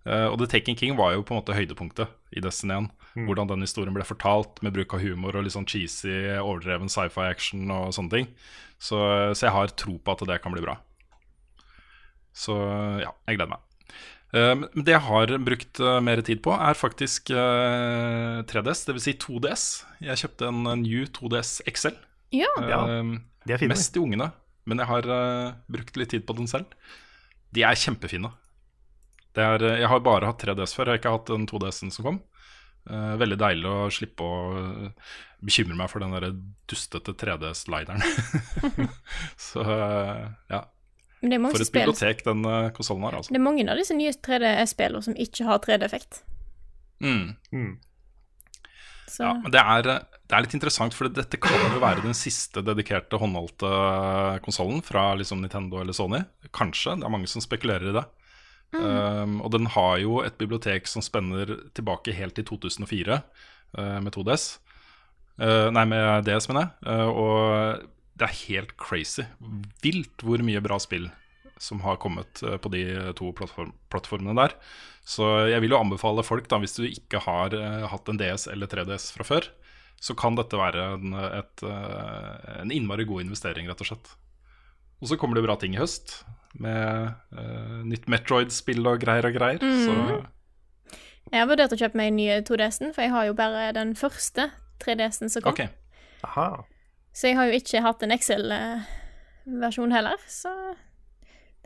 Uh, 0.07 0.29
og 0.31 0.37
The 0.39 0.47
Taken 0.47 0.77
King 0.79 0.95
var 0.95 1.11
jo 1.17 1.23
på 1.27 1.33
en 1.35 1.41
måte 1.41 1.55
høydepunktet 1.57 2.11
i 2.31 2.39
Destiny 2.43 2.77
1. 2.77 2.85
Mm. 3.17 3.25
Hvordan 3.27 3.49
den 3.49 3.65
historien 3.65 3.95
ble 3.95 4.05
fortalt 4.07 4.61
med 4.63 4.71
bruk 4.77 4.95
av 4.95 5.03
humor 5.03 5.35
og 5.35 5.43
litt 5.43 5.55
sånn 5.55 5.67
cheesy, 5.67 6.13
overdreven 6.39 6.91
sci-fi-action 6.91 7.65
og 7.73 7.91
sånne 7.97 8.13
ting. 8.13 8.29
Så, 8.79 8.99
så, 9.33 9.47
jeg 9.49 9.55
har 9.55 9.73
tro 9.75 9.97
på 9.99 10.15
at 10.15 10.23
det 10.29 10.39
kan 10.43 10.55
bli 10.55 10.63
bra. 10.63 10.77
Så 12.37 12.55
ja, 13.01 13.11
jeg 13.27 13.39
gleder 13.39 13.57
meg. 13.57 13.63
Uh, 14.31 14.63
det 14.79 14.95
jeg 14.95 15.03
har 15.09 15.35
brukt 15.43 15.83
uh, 15.83 15.97
mer 16.03 16.23
tid 16.23 16.39
på, 16.45 16.55
er 16.55 16.79
faktisk 16.79 17.33
3DS, 17.33 18.87
dvs. 18.87 19.09
Si 19.09 19.17
2DS. 19.27 19.67
Jeg 20.07 20.23
kjøpte 20.23 20.53
en 20.53 20.63
New 20.85 21.03
2DS 21.19 21.57
XL 21.67 21.99
Ja. 22.37 22.53
Ja, 22.63 22.81
De 23.43 23.57
er 23.57 23.59
fine. 23.59 23.75
mest 23.75 23.91
til 23.91 24.07
ungene, 24.07 24.31
men 24.63 24.79
jeg 24.79 24.87
har 24.87 25.13
brukt 25.67 25.99
litt 25.99 26.15
tid 26.15 26.23
på 26.27 26.39
den 26.39 26.47
selv. 26.47 26.71
De 27.51 27.67
er 27.67 27.75
kjempefine. 27.75 28.31
Det 29.37 29.45
er, 29.45 29.63
eh, 29.69 29.79
jeg 29.83 29.91
har 29.91 30.01
bare 30.05 30.31
hatt 30.31 30.41
3DS 30.41 30.73
før, 30.73 30.89
jeg 30.89 30.97
har 30.97 31.01
ikke 31.03 31.13
hatt 31.13 31.29
den 31.29 31.45
2DS-en 31.49 31.93
som 31.93 32.09
kom. 32.09 32.19
Uh, 32.87 33.17
veldig 33.19 33.35
deilig 33.35 33.67
å 33.67 33.89
slippe 33.91 34.23
å 34.23 34.35
eh, 34.61 35.15
bekymre 35.43 35.75
meg 35.75 35.89
for 35.91 35.99
den 35.99 36.13
der 36.15 36.29
dustete 36.71 37.11
3DS-lideren. 37.19 37.99
Så 39.49 39.65
uh, 39.67 40.23
ja, 40.47 40.61
Men 41.19 41.33
det 41.33 41.35
er 41.35 41.41
mange 41.43 41.57
for 41.57 41.65
et 41.65 41.73
bibliotek 41.75 42.23
den 42.23 42.47
uh, 42.47 42.69
konsollen 42.77 43.03
har, 43.09 43.19
altså. 43.19 43.35
Det 43.35 43.41
er 43.41 43.43
mange 43.43 43.67
av 43.67 43.81
disse 43.81 43.97
nye 43.97 44.15
3DS-spillene 44.15 45.03
som 45.03 45.19
ikke 45.19 45.49
har 45.49 45.59
3D-effekt. 45.67 46.23
Mm. 47.03 47.35
Mm. 47.51 47.73
Så 49.11 49.27
Ja, 49.27 49.35
men 49.43 49.51
det 49.51 49.61
er, 49.61 49.91
det 50.07 50.37
er 50.37 50.47
litt 50.47 50.55
interessant, 50.55 50.95
for 50.95 51.11
dette 51.11 51.41
kan 51.43 51.75
jo 51.75 51.83
være 51.83 52.07
den 52.07 52.15
siste 52.17 52.63
dedikerte 52.65 53.19
håndholdte 53.19 53.69
konsollen 54.47 54.79
fra 54.85 55.11
liksom 55.19 55.43
Nintendo 55.43 55.83
eller 55.83 55.95
Sony. 55.95 56.23
Kanskje. 56.55 56.95
Det 57.01 57.07
er 57.07 57.13
mange 57.13 57.29
som 57.29 57.43
spekulerer 57.43 57.91
i 57.91 57.97
det. 57.99 58.07
Um, 58.75 59.37
og 59.45 59.53
den 59.55 59.69
har 59.71 59.95
jo 60.01 60.19
et 60.25 60.35
bibliotek 60.39 60.89
som 60.91 61.03
spenner 61.03 61.53
tilbake 61.77 62.15
helt 62.15 62.35
til 62.35 62.47
2004 62.49 63.21
uh, 63.77 63.99
med 64.03 64.11
2DS. 64.15 64.57
Uh, 65.37 65.69
nei, 65.71 65.85
med 65.87 66.27
DS, 66.27 66.49
mener 66.49 66.65
jeg. 66.65 66.73
Uh, 66.83 67.11
og 67.11 67.87
det 68.17 68.27
er 68.27 68.41
helt 68.49 68.75
crazy. 68.81 69.23
Vilt 69.83 70.25
hvor 70.25 70.43
mye 70.43 70.63
bra 70.65 70.79
spill 70.83 71.07
som 71.61 71.81
har 71.85 72.01
kommet 72.01 72.43
uh, 72.43 72.57
på 72.61 72.71
de 72.73 72.83
to 73.17 73.31
plattform 73.37 73.71
plattformene 73.93 74.35
der. 74.37 74.57
Så 75.07 75.23
jeg 75.47 75.63
vil 75.63 75.71
jo 75.71 75.79
anbefale 75.79 76.25
folk, 76.25 76.49
da, 76.51 76.59
hvis 76.59 76.75
du 76.75 76.83
ikke 76.89 77.21
har 77.23 77.55
hatt 77.87 78.09
en 78.11 78.19
DS 78.19 78.49
eller 78.51 78.67
3DS 78.67 79.13
fra 79.15 79.23
før, 79.23 79.45
så 80.03 80.13
kan 80.19 80.35
dette 80.35 80.59
være 80.59 80.83
en, 80.97 81.13
et, 81.15 81.63
en 81.63 82.73
innmari 82.75 83.05
god 83.07 83.23
investering, 83.23 83.69
rett 83.71 83.79
og 83.85 83.87
slett. 83.87 84.11
Og 84.99 85.07
så 85.07 85.15
kommer 85.17 85.39
det 85.39 85.45
bra 85.47 85.55
ting 85.61 85.77
i 85.77 85.79
høst, 85.79 86.17
med 86.55 87.13
uh, 87.35 87.83
nytt 87.87 88.07
Metroid-spill 88.11 88.87
og 88.87 89.01
greier 89.03 89.27
og 89.29 89.35
greier. 89.37 89.61
Så 89.61 90.23
jeg 91.27 91.41
har 91.41 91.49
vurdert 91.49 91.73
å 91.75 91.79
kjøpe 91.79 91.99
meg 91.99 92.11
en 92.11 92.19
ny 92.21 92.27
2DS-en, 92.47 92.93
for 92.95 93.03
jeg 93.03 93.11
har 93.11 93.27
jo 93.27 93.35
bare 93.35 93.69
den 93.75 93.93
første 93.99 94.47
3DS-en 94.83 95.31
som 95.33 95.43
kom. 95.43 95.57
Okay. 95.57 95.67
Aha. 96.23 96.63
Så 97.11 97.31
jeg 97.31 97.37
har 97.39 97.49
jo 97.49 97.57
ikke 97.57 97.81
hatt 97.83 98.03
en 98.05 98.13
Excel-versjon 98.15 99.95
heller, 99.95 100.21
så 100.31 100.53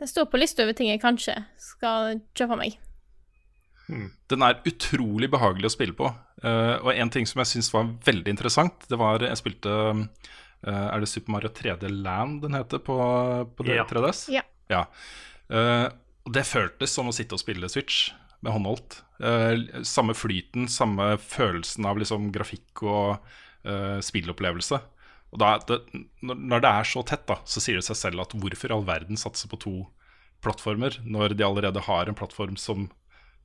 det 0.00 0.08
står 0.10 0.26
på 0.32 0.40
lista 0.40 0.64
over 0.64 0.74
ting 0.74 0.90
jeg 0.90 1.02
kanskje 1.02 1.36
skal 1.60 2.18
kjøpe 2.34 2.58
meg. 2.58 2.78
Den 4.30 4.44
er 4.46 4.62
utrolig 4.66 5.28
behagelig 5.30 5.68
å 5.68 5.74
spille 5.74 5.94
på. 5.96 6.08
Uh, 6.42 6.80
og 6.80 6.94
en 6.94 7.10
ting 7.12 7.28
som 7.28 7.42
jeg 7.42 7.52
syns 7.52 7.70
var 7.74 7.90
veldig 8.06 8.32
interessant, 8.32 8.86
det 8.90 8.98
var 8.98 9.22
Jeg 9.22 9.38
spilte 9.38 9.70
uh, 9.70 10.00
Er 10.64 11.02
det 11.02 11.10
Super 11.10 11.36
Mario 11.36 11.52
3D 11.54 11.86
Land 12.02 12.40
den 12.42 12.56
heter 12.56 12.80
på, 12.82 12.96
på 13.54 13.66
Ja. 13.68 13.84
3DS? 13.86 14.24
Ja. 14.32 14.42
Ja. 14.72 14.86
Uh, 15.52 15.88
det 16.32 16.46
føltes 16.48 16.94
som 16.94 17.10
å 17.10 17.14
sitte 17.14 17.36
og 17.36 17.42
spille 17.42 17.70
Switch 17.70 18.10
med 18.42 18.54
håndholdt. 18.54 19.00
Uh, 19.22 19.82
samme 19.86 20.16
flyten, 20.18 20.68
samme 20.70 21.14
følelsen 21.22 21.86
av 21.88 22.00
liksom 22.00 22.30
grafikk 22.34 22.84
og 22.86 23.22
uh, 23.68 23.98
spillopplevelse. 24.02 24.80
Og 25.32 25.40
da, 25.40 25.54
det, 25.64 25.78
når 26.20 26.62
det 26.64 26.70
er 26.70 26.88
så 26.88 27.02
tett, 27.08 27.24
da, 27.28 27.38
så 27.48 27.62
sier 27.62 27.78
det 27.78 27.86
seg 27.86 27.98
selv 27.98 28.24
at 28.24 28.34
hvorfor 28.36 28.72
i 28.72 28.76
all 28.76 28.84
verden 28.88 29.20
satse 29.20 29.48
på 29.48 29.60
to 29.62 29.76
plattformer 30.44 30.98
når 31.06 31.36
de 31.38 31.46
allerede 31.46 31.84
har 31.86 32.08
en 32.10 32.18
plattform 32.18 32.58
som, 32.60 32.88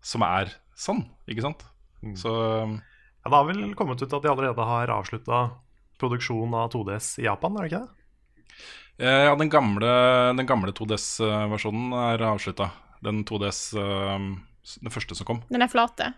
som 0.03 0.25
er 0.25 0.51
sånn, 0.77 1.05
ikke 1.29 1.45
sant? 1.45 1.63
Så 2.19 2.31
Ja, 2.33 3.29
det 3.31 3.37
har 3.37 3.47
vel 3.47 3.63
kommet 3.77 4.01
ut 4.01 4.13
at 4.13 4.23
de 4.23 4.29
allerede 4.31 4.67
har 4.67 4.91
avslutta 4.93 5.39
produksjon 6.01 6.53
av 6.55 6.69
2DS 6.73 7.17
i 7.23 7.25
Japan, 7.25 7.57
er 7.57 7.65
det 7.65 7.71
ikke 7.71 7.85
det? 7.85 7.93
Eh, 8.99 9.23
ja, 9.27 9.33
den 9.39 9.51
gamle, 9.53 9.89
den 10.37 10.47
gamle 10.49 10.73
2DS-versjonen 10.75 11.93
er 11.99 12.23
avslutta. 12.29 12.71
Den 13.05 13.23
2DS, 13.27 13.61
eh, 13.77 14.27
den 14.81 14.93
første 14.93 15.17
som 15.17 15.29
kom. 15.29 15.43
Den 15.51 15.65
er 15.65 15.71
flate. 15.71 16.11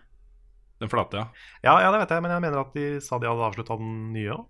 Den 0.80 0.92
flate, 0.92 1.20
ja. 1.20 1.26
Ja, 1.66 1.74
ja, 1.84 1.92
det 1.92 2.02
vet 2.02 2.14
jeg, 2.16 2.24
men 2.24 2.32
jeg 2.34 2.44
mener 2.46 2.62
at 2.62 2.72
de 2.76 2.86
sa 3.04 3.20
de 3.20 3.28
hadde 3.28 3.48
avslutta 3.50 3.76
den 3.80 4.12
nye 4.16 4.36
òg. 4.38 4.46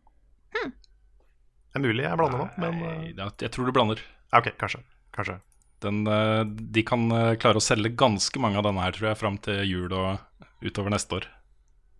Det 1.70 1.78
er 1.78 1.84
mulig 1.84 2.02
jeg 2.02 2.18
blander 2.18 2.40
nå, 2.40 2.46
men 2.58 2.80
Nei, 2.82 2.94
eh, 3.14 3.28
det 3.38 3.46
jeg 3.46 3.54
tror 3.54 3.68
du 3.68 3.74
blander. 3.74 4.02
OK, 4.34 4.52
kanskje. 4.58 4.82
Kanskje. 5.14 5.38
Den, 5.80 6.02
de 6.04 6.82
kan 6.84 7.06
klare 7.40 7.56
å 7.56 7.64
selge 7.64 7.94
ganske 7.96 8.42
mange 8.42 8.58
av 8.60 8.66
denne 8.66 8.82
her, 8.84 8.92
tror 8.92 9.08
jeg, 9.08 9.18
fram 9.22 9.38
til 9.40 9.62
jul 9.64 9.94
og 9.96 10.18
utover 10.60 10.92
neste 10.92 11.16
år. 11.16 11.28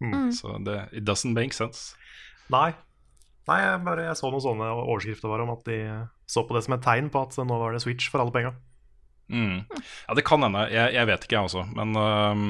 Mm. 0.05 0.29
Så 0.37 0.59
det 0.67 0.77
it 0.93 1.07
doesn't 1.09 1.33
make 1.33 1.57
sense. 1.57 1.97
Nei. 2.53 2.75
Nei, 3.49 3.61
jeg, 3.65 3.79
bare, 3.87 4.09
jeg 4.09 4.19
så 4.19 4.31
noen 4.31 4.45
sånne 4.45 4.73
overskrifter 4.83 5.31
bare 5.33 5.47
om 5.47 5.55
at 5.55 5.63
de 5.67 5.79
så 6.31 6.45
på 6.47 6.55
det 6.55 6.65
som 6.67 6.77
et 6.77 6.85
tegn 6.85 7.09
på 7.13 7.23
at 7.25 7.39
nå 7.41 7.57
var 7.63 7.75
det 7.75 7.81
Switch 7.83 8.11
for 8.13 8.23
alle 8.23 8.35
penga. 8.35 8.53
Mm. 9.31 9.63
Ja, 9.71 10.15
det 10.19 10.27
kan 10.27 10.43
hende. 10.43 10.67
Jeg, 10.71 10.95
jeg 10.97 11.09
vet 11.11 11.25
ikke, 11.25 11.39
jeg 11.39 11.49
også. 11.49 11.65
Men 11.79 11.95
uh, 11.97 12.43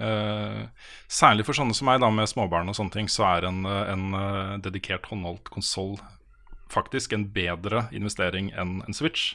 uh, 0.00 0.90
særlig 1.10 1.46
for 1.46 1.56
sånne 1.56 1.76
som 1.76 1.88
meg, 1.88 2.02
da, 2.02 2.10
med 2.10 2.30
småbarn 2.30 2.70
og 2.70 2.78
sånne 2.78 2.94
ting, 2.94 3.10
så 3.10 3.26
er 3.36 3.48
en, 3.48 3.62
øh, 3.66 3.84
en 3.92 4.18
øh, 4.18 4.52
dedikert 4.64 5.06
håndholdt 5.10 5.50
konsoll 5.54 5.96
faktisk 6.74 7.12
en 7.14 7.28
bedre 7.34 7.86
investering 7.94 8.50
enn 8.58 8.80
en 8.86 8.96
Switch. 8.96 9.34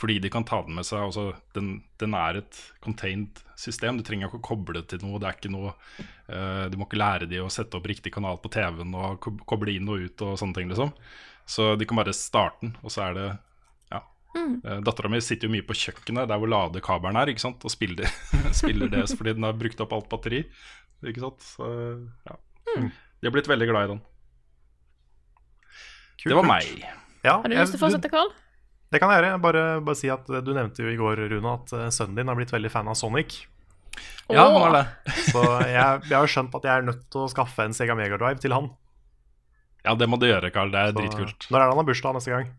Fordi 0.00 0.16
de 0.22 0.30
kan 0.32 0.46
ta 0.48 0.62
den 0.64 0.78
med 0.78 0.86
seg. 0.88 1.02
Altså, 1.10 1.26
den, 1.56 1.82
den 2.00 2.14
er 2.16 2.40
et 2.40 2.58
contained 2.80 3.42
system. 3.60 3.98
Du 3.98 4.04
trenger 4.06 4.30
ikke 4.30 4.40
å 4.40 4.46
koble 4.46 4.78
det 4.78 4.86
til 4.94 5.02
noe. 5.04 5.20
Det 5.20 5.28
er 5.28 5.36
ikke 5.36 5.52
noe 5.52 5.74
uh, 5.74 6.64
Du 6.72 6.78
må 6.80 6.86
ikke 6.88 7.00
lære 7.02 7.28
de 7.28 7.42
å 7.42 7.50
sette 7.52 7.76
opp 7.76 7.88
riktig 7.90 8.14
kanal 8.14 8.40
på 8.40 8.52
TV-en 8.54 8.96
og 8.96 9.28
koble 9.50 9.74
inn 9.76 9.90
og 9.92 10.06
ut 10.06 10.24
og 10.24 10.38
sånne 10.40 10.56
ting, 10.56 10.72
liksom. 10.72 10.94
Så 11.50 11.74
de 11.76 11.88
kan 11.88 11.98
bare 11.98 12.16
starte 12.16 12.62
den, 12.62 12.74
og 12.80 12.92
så 12.94 13.08
er 13.08 13.16
det 13.18 13.28
ja. 13.90 14.00
Mm. 14.38 14.84
Dattera 14.86 15.10
mi 15.10 15.18
sitter 15.24 15.48
jo 15.48 15.54
mye 15.56 15.66
på 15.66 15.76
kjøkkenet, 15.76 16.28
der 16.30 16.38
hvor 16.38 16.48
ladekabelen 16.52 17.18
er, 17.18 17.32
ikke 17.32 17.42
sant? 17.42 17.64
og 17.66 17.72
spiller, 17.74 18.08
spiller 18.62 18.92
det 18.92 19.08
fordi 19.10 19.34
den 19.36 19.48
har 19.48 19.58
brukt 19.58 19.82
opp 19.82 19.96
alt 19.96 20.08
batteri. 20.12 20.44
Ikke 21.04 21.24
sant? 21.26 21.44
Så, 21.56 21.68
ja. 22.28 22.38
De 23.20 23.28
har 23.28 23.34
blitt 23.34 23.50
veldig 23.50 23.68
glad 23.68 23.88
i 23.88 23.92
den. 23.96 24.04
Kult, 26.20 26.30
Det 26.30 26.38
var 26.38 26.48
meg. 26.48 26.70
Ja, 27.24 27.40
Har 27.40 27.48
du 27.48 27.56
lyst 27.56 27.74
til 27.74 27.80
å 27.80 27.84
fortsette, 27.84 28.12
Carl? 28.12 28.30
Det 28.90 28.98
kan 28.98 29.12
jeg 29.12 29.22
gjøre. 29.22 29.38
Bare, 29.42 29.64
bare 29.86 29.98
si 29.98 30.10
at 30.12 30.28
eh, 30.30 30.42
Du 30.44 30.52
nevnte 30.56 30.84
jo 30.84 30.90
i 30.90 30.98
går, 30.98 31.24
Rune, 31.30 31.54
at 31.54 31.74
eh, 31.76 31.88
sønnen 31.94 32.18
din 32.18 32.30
har 32.30 32.38
blitt 32.38 32.54
veldig 32.54 32.72
fan 32.72 32.90
av 32.90 32.98
Sonic. 32.98 33.42
Ja, 34.30 34.46
han 34.46 34.56
var 34.56 34.76
det. 34.76 34.84
Så 35.32 35.42
jeg, 35.66 36.02
jeg 36.08 36.16
har 36.16 36.30
skjønt 36.30 36.56
at 36.58 36.66
jeg 36.66 36.74
er 36.74 36.86
nødt 36.86 37.04
til 37.10 37.24
å 37.24 37.30
skaffe 37.30 37.66
en 37.66 37.76
Sega 37.76 37.96
Mega 37.98 38.18
Drive 38.20 38.42
til 38.42 38.54
han. 38.54 38.70
Ja, 39.86 39.94
det 39.96 40.10
må 40.10 40.18
du 40.20 40.26
gjøre, 40.28 40.50
Carl. 40.54 40.72
Det 40.74 40.80
er 40.80 40.92
Så, 40.92 40.98
dritkult. 41.00 41.46
Når 41.48 41.58
er 41.60 41.64
det 41.64 41.74
han 41.74 41.80
har 41.82 41.88
bursdag 41.88 42.18
neste 42.18 42.34
gang? 42.34 42.50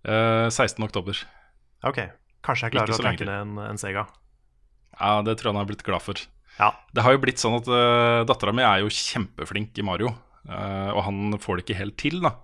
Uh, 0.00 0.48
16. 0.48 0.80
oktober. 0.86 1.18
Ok, 1.86 2.00
Kanskje 2.44 2.68
jeg 2.68 2.76
klarer 2.76 2.96
å 2.96 3.00
trekke 3.00 3.26
ned 3.28 3.42
en, 3.44 3.56
en 3.68 3.80
Sega. 3.80 4.06
Ja, 4.96 5.20
det 5.24 5.36
tror 5.38 5.50
jeg 5.50 5.54
han 5.54 5.60
har 5.62 5.68
blitt 5.68 5.84
glad 5.86 6.04
for. 6.04 6.20
Ja. 6.56 6.72
Det 6.96 7.04
har 7.04 7.14
jo 7.14 7.20
blitt 7.22 7.40
sånn 7.40 7.58
at 7.58 7.68
uh, 7.68 8.22
dattera 8.28 8.54
mi 8.56 8.64
er 8.64 8.82
jo 8.82 8.92
kjempeflink 8.92 9.76
i 9.80 9.84
Mario, 9.86 10.12
uh, 10.48 10.90
og 10.94 11.02
han 11.06 11.36
får 11.40 11.60
det 11.60 11.66
ikke 11.66 11.78
helt 11.80 11.96
til, 12.00 12.18
da. 12.24 12.34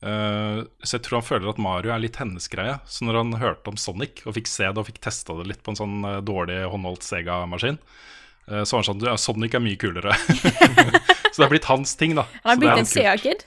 Eh, 0.00 0.60
så 0.80 0.96
jeg 0.96 1.04
tror 1.04 1.18
han 1.20 1.26
føler 1.26 1.50
at 1.52 1.58
Mario 1.60 1.92
er 1.92 2.00
litt 2.00 2.16
hennes 2.20 2.48
greie. 2.52 2.78
Så 2.88 3.04
når 3.04 3.18
han 3.20 3.34
hørte 3.40 3.72
om 3.72 3.76
Sonic 3.80 4.22
og 4.24 4.36
fikk 4.38 4.48
se 4.48 4.68
det 4.68 4.80
og 4.80 4.88
fikk 4.88 5.00
testa 5.04 5.36
det 5.40 5.48
litt 5.50 5.62
på 5.66 5.74
en 5.74 5.80
sånn 5.80 5.98
uh, 6.06 6.18
dårlig 6.24 6.62
håndholdt 6.72 7.04
Sega-maskin, 7.04 7.76
uh, 8.48 8.62
så 8.64 8.76
var 8.76 8.82
han 8.82 8.88
sånn 8.88 9.06
ja, 9.10 9.16
Sonic 9.20 9.56
er 9.58 9.64
mye 9.64 9.80
kulere. 9.80 10.16
så 11.32 11.36
det 11.36 11.44
har 11.44 11.52
blitt 11.52 11.68
hans 11.68 11.96
ting, 12.00 12.16
da. 12.18 12.24
Han 12.44 12.54
har 12.54 12.62
blitt 12.62 12.72
er 12.72 12.84
en. 12.84 12.90
Sega-kid. 12.94 13.44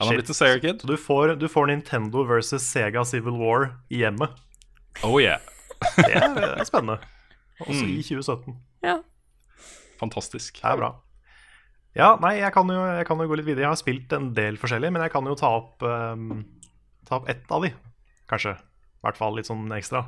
Han 0.00 0.08
har 0.10 0.18
blitt 0.18 0.32
en 0.32 0.40
Sega-kid. 0.40 0.86
Du 0.88 0.96
får, 0.98 1.36
du 1.38 1.46
får 1.52 1.68
Nintendo 1.70 2.24
versus 2.26 2.64
Sega 2.66 3.04
Civil 3.06 3.36
War 3.38 3.74
i 3.92 4.00
hjemmet. 4.02 4.32
Oh 5.04 5.18
yeah. 5.20 5.42
Det 5.98 6.10
er, 6.16 6.30
det 6.38 6.48
er 6.62 6.66
spennende. 6.68 7.00
Også 7.60 7.84
Mm. 7.84 7.90
i 7.98 8.02
2017. 8.02 8.56
Ja. 8.82 8.96
Fantastisk. 10.00 10.56
Det 10.58 10.70
er 10.70 10.78
bra. 10.80 10.88
Ja, 11.94 12.16
nei, 12.18 12.36
jeg 12.40 12.50
kan, 12.54 12.66
jo, 12.74 12.80
jeg 12.98 13.06
kan 13.06 13.20
jo 13.22 13.28
gå 13.30 13.36
litt 13.38 13.46
videre. 13.46 13.68
Jeg 13.68 13.70
har 13.70 13.78
spilt 13.78 14.12
en 14.16 14.32
del 14.34 14.56
forskjellig, 14.58 14.90
men 14.90 15.04
jeg 15.04 15.12
kan 15.14 15.26
jo 15.30 15.36
ta 15.38 15.50
opp, 15.60 15.82
um, 15.86 16.40
ta 17.06 17.20
opp 17.20 17.28
ett 17.30 17.44
av 17.54 17.62
de, 17.62 17.70
kanskje. 18.30 18.56
I 18.58 19.06
hvert 19.06 19.20
fall 19.20 19.36
litt 19.38 19.46
sånn 19.46 19.68
ekstra. 19.76 20.00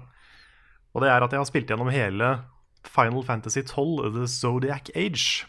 Og 0.97 1.05
det 1.05 1.12
er 1.12 1.23
at 1.23 1.31
jeg 1.31 1.38
har 1.38 1.47
spilt 1.47 1.71
gjennom 1.71 1.93
hele 1.93 2.33
Final 2.88 3.23
Fantasy 3.26 3.62
12, 3.62 4.11
The 4.16 4.26
Zodiac 4.33 4.90
Age. 4.97 5.45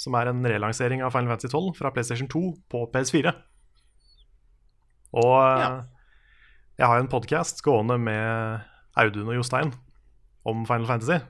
Som 0.00 0.16
er 0.16 0.28
en 0.30 0.40
relansering 0.48 1.02
av 1.04 1.12
Final 1.12 1.32
Fantasy 1.34 1.50
12 1.52 1.74
fra 1.78 1.90
PlayStation 1.92 2.28
2 2.32 2.42
på 2.72 2.82
PS4. 2.94 3.32
Og 5.16 5.36
Ja. 5.60 5.68
eh, 5.78 5.84
jeg 6.78 6.86
har 6.86 6.98
en 7.00 7.08
podkast 7.08 7.62
gående 7.64 7.98
med 7.98 8.60
Audun 8.96 9.28
og 9.28 9.36
Jostein 9.38 9.72
om 10.44 10.64
Final 10.68 10.86
Fantasy. 10.86 11.20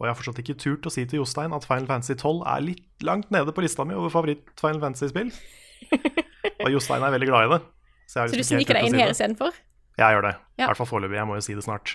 Og 0.00 0.06
jeg 0.06 0.14
har 0.14 0.16
fortsatt 0.16 0.38
ikke 0.40 0.56
turt 0.56 0.86
å 0.88 0.92
si 0.94 1.02
til 1.04 1.20
Jostein 1.20 1.52
at 1.52 1.66
Final 1.68 1.86
Fantasy 1.90 2.14
12 2.16 2.40
er 2.48 2.62
litt 2.64 3.04
langt 3.04 3.28
nede 3.34 3.52
på 3.52 3.60
lista 3.64 3.84
mi 3.84 3.92
over 3.94 4.08
favoritt-Final 4.14 4.80
Fantasy-spill. 4.80 5.28
Og 6.64 6.70
Jostein 6.72 7.04
er 7.04 7.12
veldig 7.12 7.28
glad 7.28 7.46
i 7.46 7.50
det. 7.52 7.58
Så, 8.08 8.24
Så 8.24 8.32
du 8.32 8.38
liksom 8.40 8.56
sniker 8.62 8.78
deg 8.78 8.88
inn 8.88 8.96
si 8.96 9.02
her 9.02 9.12
istedenfor? 9.12 9.58
Jeg 10.00 10.16
gjør 10.16 10.24
det. 10.24 10.32
I 10.56 10.62
Ja. 10.62 10.70
hvert 10.70 10.80
fall 10.80 10.88
foreløpig. 10.88 11.18
Jeg 11.20 11.28
må 11.28 11.36
jo 11.36 11.44
si 11.44 11.56
det 11.58 11.66
snart. 11.66 11.92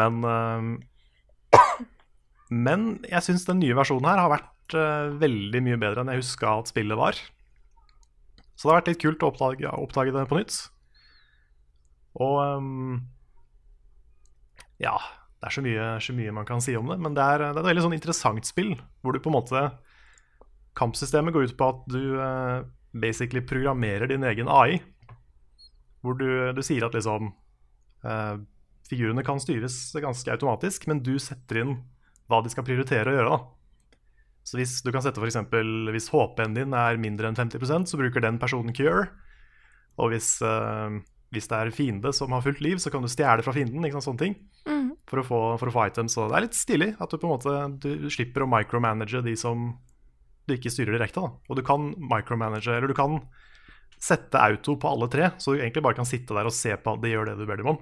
Men 0.00 0.24
uh, 0.24 1.60
Men 2.66 2.88
jeg 3.10 3.22
syns 3.28 3.44
den 3.46 3.60
nye 3.60 3.76
versjonen 3.76 4.08
her 4.08 4.22
har 4.24 4.32
vært 4.32 4.74
uh, 4.80 5.12
veldig 5.20 5.60
mye 5.68 5.78
bedre 5.84 6.02
enn 6.02 6.10
jeg 6.14 6.22
huska 6.24 6.56
at 6.62 6.72
spillet 6.72 6.98
var. 6.98 7.20
Så 8.56 8.64
det 8.66 8.72
har 8.72 8.80
vært 8.80 8.90
litt 8.94 9.02
kult 9.04 9.22
å 9.24 9.30
oppdage, 9.34 9.68
oppdage 9.76 10.16
det 10.16 10.24
på 10.32 10.40
nytt. 10.40 10.56
Og 12.20 12.40
um, 12.58 12.96
ja, 14.82 14.96
det 15.40 15.48
er 15.48 15.54
så 15.54 15.62
mye, 15.64 15.84
så 16.04 16.12
mye 16.12 16.32
man 16.36 16.48
kan 16.48 16.60
si 16.60 16.74
om 16.76 16.90
det, 16.90 16.98
men 17.00 17.14
det 17.16 17.24
er, 17.24 17.46
det 17.46 17.54
er 17.54 17.62
et 17.62 17.70
veldig 17.70 17.84
sånn 17.86 17.96
interessant 17.96 18.48
spill, 18.48 18.74
hvor 19.00 19.16
du 19.16 19.22
på 19.24 19.32
en 19.32 19.38
måte 19.38 19.62
Kampsystemet 20.76 21.34
går 21.34 21.48
ut 21.48 21.56
på 21.58 21.68
at 21.72 21.80
du 21.90 22.02
uh, 22.20 22.60
basically 22.92 23.42
programmerer 23.42 24.06
din 24.10 24.24
egen 24.24 24.48
AI. 24.48 24.78
Hvor 26.00 26.14
du, 26.16 26.28
du 26.54 26.60
sier 26.64 26.86
at 26.86 26.94
liksom 26.96 27.32
uh, 28.06 28.36
Figurene 28.88 29.24
kan 29.26 29.40
styres 29.42 29.78
ganske 29.98 30.30
automatisk, 30.30 30.86
men 30.90 31.02
du 31.02 31.16
setter 31.22 31.62
inn 31.62 31.74
hva 32.30 32.40
de 32.42 32.52
skal 32.52 32.66
prioritere 32.66 33.10
å 33.10 33.16
gjøre. 33.16 33.34
da. 33.34 34.06
Så 34.46 34.58
hvis 34.58 34.78
du 34.82 34.92
kan 34.94 35.02
sette 35.04 35.20
for 35.20 35.28
eksempel, 35.28 35.90
hvis 35.94 36.08
HP-en 36.10 36.56
din 36.56 36.74
er 36.74 37.00
mindre 37.02 37.30
enn 37.30 37.38
50% 37.38 37.90
så 37.90 38.00
bruker 38.00 38.22
den 38.24 38.38
personen 38.42 38.74
cure. 38.76 39.08
Og 40.00 40.14
hvis, 40.14 40.36
uh, 40.42 41.00
hvis 41.34 41.50
det 41.50 41.58
er 41.58 41.74
fiende 41.74 42.14
som 42.16 42.34
har 42.34 42.46
fullt 42.46 42.62
liv, 42.64 42.78
så 42.82 42.92
kan 42.94 43.02
du 43.02 43.10
stjele 43.10 43.44
fra 43.46 43.54
fienden. 43.54 43.84
ikke 43.84 43.98
sant, 43.98 44.12
sånne 44.12 44.24
ting. 44.24 44.38
For 45.10 45.20
å, 45.20 45.26
få, 45.26 45.38
for 45.58 45.70
å 45.70 45.74
få 45.74 45.86
items. 45.90 46.16
Og 46.20 46.30
det 46.30 46.38
er 46.38 46.46
litt 46.46 46.58
stilig 46.58 46.90
at 47.02 47.10
du 47.10 47.18
på 47.18 47.26
en 47.26 47.34
måte 47.34 47.54
du 47.82 48.10
slipper 48.12 48.46
å 48.46 48.50
micromanage 48.50 49.22
de 49.26 49.34
som 49.38 49.72
du 50.46 50.54
ikke 50.56 50.72
styrer 50.72 50.96
direkte. 50.96 51.22
da. 51.22 51.34
Og 51.50 51.58
du 51.58 51.64
kan 51.66 51.90
micromanage, 51.98 52.70
eller 52.70 52.90
du 52.90 52.96
kan 52.96 53.18
sette 54.00 54.40
auto 54.40 54.78
på 54.80 54.88
alle 54.88 55.10
tre, 55.12 55.32
så 55.38 55.52
du 55.52 55.60
egentlig 55.60 55.82
bare 55.84 55.98
kan 55.98 56.08
sitte 56.08 56.36
der 56.36 56.48
og 56.48 56.54
se 56.56 56.72
på 56.78 56.94
at 56.94 57.02
de 57.02 57.10
gjør 57.12 57.32
det 57.32 57.40
du 57.40 57.48
ber 57.48 57.60
dem 57.60 57.74
om. 57.74 57.80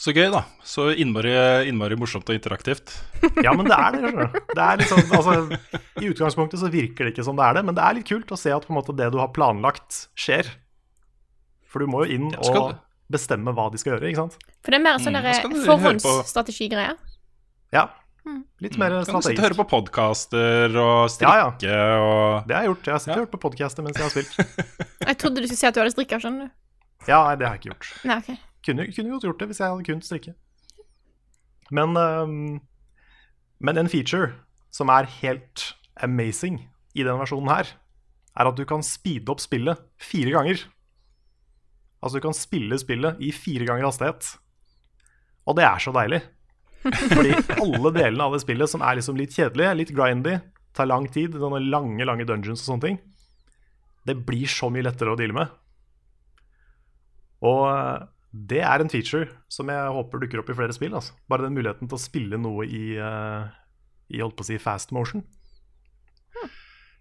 Så 0.00 0.14
gøy, 0.16 0.30
da. 0.32 0.46
Så 0.64 0.86
innmari, 0.96 1.32
innmari 1.68 1.96
morsomt 2.00 2.28
og 2.30 2.36
interaktivt. 2.36 2.94
Ja, 3.44 3.52
men 3.56 3.68
det 3.68 3.76
er 3.76 3.96
det. 3.98 4.28
Det 4.48 4.64
er 4.64 4.78
liksom, 4.80 5.02
altså, 5.16 5.74
I 6.00 6.08
utgangspunktet 6.08 6.60
så 6.62 6.70
virker 6.72 7.04
det 7.04 7.12
ikke 7.12 7.26
som 7.26 7.36
det 7.36 7.44
er 7.48 7.58
det, 7.58 7.64
men 7.68 7.76
det 7.76 7.84
er 7.84 7.98
litt 7.98 8.08
kult 8.08 8.32
å 8.32 8.38
se 8.40 8.52
at 8.54 8.68
måte 8.72 8.96
det 8.96 9.10
du 9.12 9.18
har 9.20 9.32
planlagt, 9.36 10.06
skjer. 10.16 10.48
For 11.68 11.84
du 11.84 11.90
må 11.92 12.06
jo 12.06 12.16
inn 12.16 12.30
og. 12.32 12.72
Bestemme 13.10 13.52
hva 13.56 13.68
de 13.72 13.78
skal 13.80 13.94
gjøre, 13.96 14.10
ikke 14.10 14.22
sant? 14.24 14.36
For 14.64 14.72
det 14.74 14.80
er 14.80 14.84
mer 14.84 15.00
sånn 15.02 15.16
Mm, 15.18 15.54
du 15.54 15.64
forhåndsstrategigreier. 15.66 16.96
Ja. 17.74 17.88
Litt 18.60 18.76
mer 18.78 18.92
Kan 19.04 19.16
du 19.16 19.24
sitte 19.24 19.40
og 19.40 19.46
høre 19.48 19.56
på 19.58 19.64
podkaster 19.70 20.74
og 20.76 21.08
Ja, 21.22 21.30
ja. 21.40 21.46
og 21.48 22.46
Det 22.46 22.54
har 22.54 22.62
jeg 22.62 22.70
gjort. 22.70 22.84
Jeg 22.86 22.92
har 22.92 22.98
sittet 23.00 23.14
Ja. 23.16 23.16
og 23.16 23.24
hørt 23.24 23.32
på 23.32 23.40
podcaster 23.48 23.82
mens 23.82 23.96
jeg 23.96 24.04
har 24.04 24.10
spilt. 24.10 24.34
Jeg 25.08 25.16
trodde 25.18 25.40
du 25.40 25.46
skulle 25.48 25.56
si 25.58 25.66
at 25.66 25.74
du 25.74 25.80
hadde 25.80 25.94
strikka, 25.94 26.18
skjønner 26.20 26.46
du. 26.46 26.50
Ja, 27.08 27.24
nei, 27.24 27.34
det 27.40 27.46
har 27.48 27.54
jeg 27.56 27.62
ikke 27.62 27.70
gjort. 27.72 28.04
Nei, 28.04 28.16
ok. 28.20 28.30
Kunne, 28.66 28.84
kunne 28.92 29.10
godt 29.14 29.24
gjort 29.24 29.38
det 29.40 29.46
hvis 29.48 29.58
jeg 29.62 29.70
hadde 29.72 29.86
kunnet 29.88 30.04
strikke. 30.04 30.34
Men, 31.72 31.96
um, 31.96 32.60
men 33.64 33.78
en 33.80 33.88
feature 33.88 34.34
som 34.70 34.92
er 34.92 35.08
helt 35.22 35.74
amazing 36.04 36.60
i 36.94 37.02
denne 37.02 37.18
versjonen 37.22 37.48
her, 37.48 37.72
er 38.36 38.50
at 38.52 38.56
du 38.60 38.64
kan 38.68 38.84
speede 38.84 39.32
opp 39.32 39.40
spillet 39.40 39.80
fire 39.98 40.30
ganger. 40.36 40.66
Altså 42.00 42.18
du 42.18 42.24
kan 42.24 42.36
spille 42.36 42.78
spillet 42.80 43.20
i 43.20 43.30
fire 43.36 43.66
ganger 43.68 43.88
hastighet. 43.88 44.28
Og 45.48 45.56
det 45.58 45.66
er 45.66 45.82
så 45.82 45.92
deilig. 45.94 46.22
Fordi 46.80 47.34
alle 47.60 47.92
delene 47.92 48.26
av 48.26 48.34
det 48.34 48.42
spillet 48.44 48.72
som 48.72 48.84
er 48.84 48.96
liksom 48.98 49.18
litt 49.20 49.34
kjedelige, 49.36 49.76
litt 49.76 49.92
grindy, 49.92 50.38
tar 50.76 50.88
lang 50.88 51.08
tid, 51.12 51.36
sånne 51.36 51.60
lange, 51.66 52.06
lange 52.08 52.24
dungeons 52.28 52.62
og 52.62 52.68
sånne 52.70 52.86
ting, 52.86 53.00
det 54.08 54.16
blir 54.24 54.48
så 54.48 54.70
mye 54.72 54.86
lettere 54.86 55.12
å 55.12 55.18
deale 55.18 55.36
med. 55.36 55.52
Og 57.44 57.66
eh, 57.68 58.06
det 58.30 58.62
er 58.64 58.82
en 58.82 58.92
feature 58.92 59.28
som 59.52 59.68
jeg 59.72 59.94
håper 59.96 60.24
dukker 60.24 60.42
opp 60.42 60.52
i 60.52 60.56
flere 60.56 60.76
spill. 60.76 60.94
Altså. 60.96 61.16
Bare 61.28 61.46
den 61.46 61.56
muligheten 61.56 61.90
til 61.90 61.98
å 61.98 62.00
spille 62.00 62.40
noe 62.40 62.64
i, 62.64 62.94
eh, 62.96 63.50
i 64.14 64.22
holdt 64.22 64.38
på 64.38 64.46
å 64.46 64.50
si 64.50 64.60
fast 64.62 64.94
motion. 64.96 65.24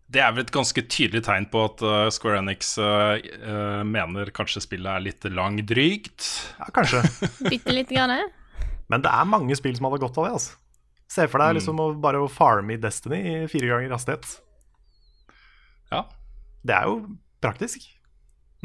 Det 0.09 0.21
er 0.25 0.31
vel 0.33 0.41
et 0.41 0.53
ganske 0.53 0.81
tydelig 0.89 1.21
tegn 1.27 1.45
på 1.51 1.61
at 1.67 1.83
uh, 1.85 2.07
Square 2.13 2.39
Enix 2.41 2.71
uh, 2.81 3.19
uh, 3.43 3.83
mener 3.85 4.31
kanskje 4.33 4.63
spillet 4.65 4.89
er 4.89 5.03
litt 5.05 5.27
langdrygt. 5.29 6.25
Ja, 6.57 6.69
kanskje. 6.73 7.03
Bitte 7.51 7.75
lite 7.75 7.93
grann. 7.93 8.15
eh? 8.15 8.65
Men 8.89 9.05
det 9.05 9.11
er 9.13 9.29
mange 9.29 9.57
spill 9.59 9.77
som 9.77 9.85
hadde 9.85 10.01
godt 10.01 10.17
av 10.17 10.25
det. 10.25 10.33
altså. 10.39 10.57
Se 11.09 11.25
for 11.29 11.41
deg 11.41 11.57
liksom 11.57 11.79
å 11.81 11.91
bare 11.97 12.21
å 12.21 12.29
farme 12.29 12.75
i 12.75 12.81
Destiny 12.81 13.19
i 13.19 13.35
fire 13.49 13.69
ganger 13.71 13.93
hastighet. 13.95 14.27
Ja. 15.89 16.03
Det 16.61 16.75
er 16.75 16.89
jo 16.89 16.99
praktisk. 17.41 17.85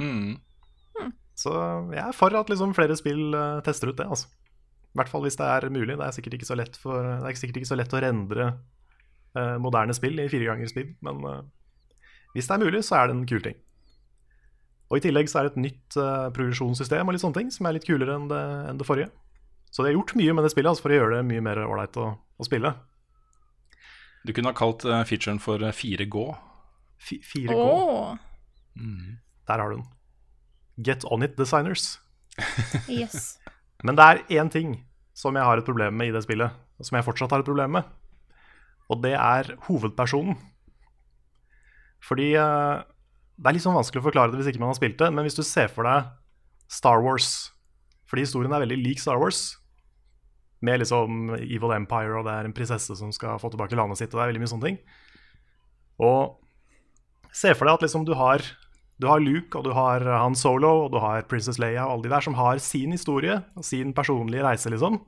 Mm. 0.01 0.37
Så 1.39 1.53
jeg 1.95 2.03
er 2.03 2.17
for 2.17 2.37
at 2.37 2.51
liksom 2.53 2.75
flere 2.77 2.97
spill 2.99 3.35
eh, 3.35 3.61
tester 3.67 3.91
ut 3.91 3.99
det. 3.99 4.07
altså. 4.07 4.29
I 4.95 5.01
hvert 5.01 5.11
fall 5.11 5.25
hvis 5.25 5.39
det 5.41 5.49
er 5.51 5.73
mulig. 5.73 5.97
Det 5.97 6.07
er 6.07 6.15
sikkert 6.15 6.37
ikke 6.39 6.51
så 6.51 6.59
lett, 6.59 6.77
for, 6.79 7.01
det 7.03 7.31
er 7.31 7.41
sikkert 7.41 7.63
ikke 7.63 7.73
så 7.73 7.79
lett 7.81 7.97
å 7.97 8.03
rendre 8.05 8.47
eh, 8.51 8.61
moderne 9.59 9.95
spill 9.97 10.19
i 10.23 10.29
fire 10.31 10.47
ganger 10.51 10.71
speed, 10.71 10.95
men 11.05 11.25
eh, 11.31 11.43
hvis 12.35 12.49
det 12.51 12.57
er 12.57 12.65
mulig, 12.65 12.83
så 12.87 12.99
er 12.99 13.11
det 13.11 13.17
en 13.17 13.27
kul 13.31 13.43
ting. 13.45 13.57
Og 14.91 14.99
I 14.99 15.05
tillegg 15.07 15.31
så 15.31 15.41
er 15.41 15.47
det 15.47 15.55
et 15.55 15.63
nytt 15.65 15.97
eh, 15.99 16.27
progresjonssystem 16.37 17.09
og 17.09 17.17
litt 17.17 17.23
sånne 17.25 17.39
ting 17.41 17.53
som 17.55 17.67
er 17.67 17.77
litt 17.77 17.87
kulere 17.87 18.17
enn 18.19 18.29
det, 18.31 18.43
enn 18.71 18.81
det 18.81 18.87
forrige. 18.87 19.11
Så 19.75 19.83
de 19.83 19.91
har 19.91 19.97
gjort 19.97 20.15
mye 20.19 20.35
med 20.37 20.47
det 20.47 20.53
spillet 20.53 20.71
altså, 20.71 20.85
for 20.85 20.95
å 20.95 20.99
gjøre 20.99 21.17
det 21.19 21.29
mye 21.31 21.43
mer 21.43 21.63
ålreit 21.65 21.97
å, 21.99 22.11
å 22.15 22.47
spille. 22.47 22.71
Du 24.25 24.33
kunne 24.33 24.53
ha 24.53 24.57
kalt 24.57 24.85
uh, 24.87 25.01
featuren 25.09 25.41
for 25.43 25.63
uh, 25.63 25.73
4G. 25.75 26.27
Fi- 27.05 27.21
4K, 27.27 27.57
Åh, 27.59 28.15
der 29.51 29.61
har 29.61 29.73
du 29.73 29.81
den. 29.81 29.89
Get 30.87 31.05
on 31.11 31.27
it, 31.27 31.35
designers. 31.37 31.99
yes. 32.89 33.37
Men 33.85 33.99
det 33.99 34.07
er 34.07 34.23
én 34.41 34.51
ting 34.51 34.79
som 35.15 35.37
jeg 35.37 35.45
har 35.45 35.61
et 35.61 35.67
problem 35.67 35.99
med 35.99 36.11
i 36.11 36.15
det 36.15 36.23
spillet, 36.25 36.55
og 36.79 36.87
som 36.87 36.97
jeg 36.97 37.07
fortsatt 37.07 37.35
har 37.35 37.43
et 37.43 37.51
problem 37.51 37.77
med. 37.77 37.91
Og 38.93 39.01
det 39.05 39.15
er 39.17 39.55
hovedpersonen. 39.69 40.37
Fordi 42.05 42.35
eh, 42.37 42.83
Det 43.35 43.49
er 43.49 43.57
litt 43.57 43.65
sånn 43.65 43.79
vanskelig 43.79 44.03
å 44.03 44.09
forklare 44.11 44.33
det 44.33 44.43
hvis 44.43 44.53
ikke 44.53 44.63
man 44.63 44.73
har 44.75 44.79
spilt 44.79 44.99
det, 45.01 45.11
men 45.11 45.27
hvis 45.27 45.39
du 45.39 45.43
ser 45.47 45.73
for 45.73 45.89
deg 45.89 46.11
Star 46.71 47.01
Wars 47.05 47.51
Fordi 48.11 48.27
historien 48.27 48.53
er 48.53 48.63
veldig 48.63 48.79
lik 48.83 49.01
Star 49.03 49.21
Wars. 49.21 49.57
Med 50.65 50.81
liksom 50.81 51.35
Evil 51.39 51.75
Empire, 51.77 52.19
og 52.19 52.29
det 52.29 52.35
er 52.35 52.49
en 52.49 52.57
prinsesse 52.57 52.95
som 52.97 53.11
skal 53.13 53.41
få 53.41 53.51
tilbake 53.53 53.77
landet 53.77 54.01
sitt, 54.01 54.13
og 54.13 54.21
det 54.21 54.25
er 54.25 54.31
veldig 54.33 54.43
mye 54.45 54.53
sånne 54.53 54.69
ting. 54.69 54.79
Og 56.01 57.33
se 57.35 57.53
for 57.53 57.69
deg 57.69 57.77
at 57.77 57.85
liksom 57.85 58.07
du 58.09 58.15
har 58.17 58.45
du 59.03 59.09
har 59.11 59.19
Luke, 59.19 59.59
og 59.59 59.67
du 59.67 59.73
har 59.75 60.05
Han 60.07 60.37
Solo, 60.39 60.85
og 60.85 60.93
du 60.95 61.01
har 61.03 61.27
Princess 61.27 61.59
Leia 61.59 61.83
og 61.83 61.97
alle 61.97 62.07
de 62.07 62.13
der 62.15 62.25
som 62.25 62.37
har 62.39 62.61
sin 62.63 62.95
historie 62.95 63.41
og 63.59 63.67
sin 63.67 63.91
personlige 63.93 64.45
reise, 64.47 64.71
liksom. 64.71 65.01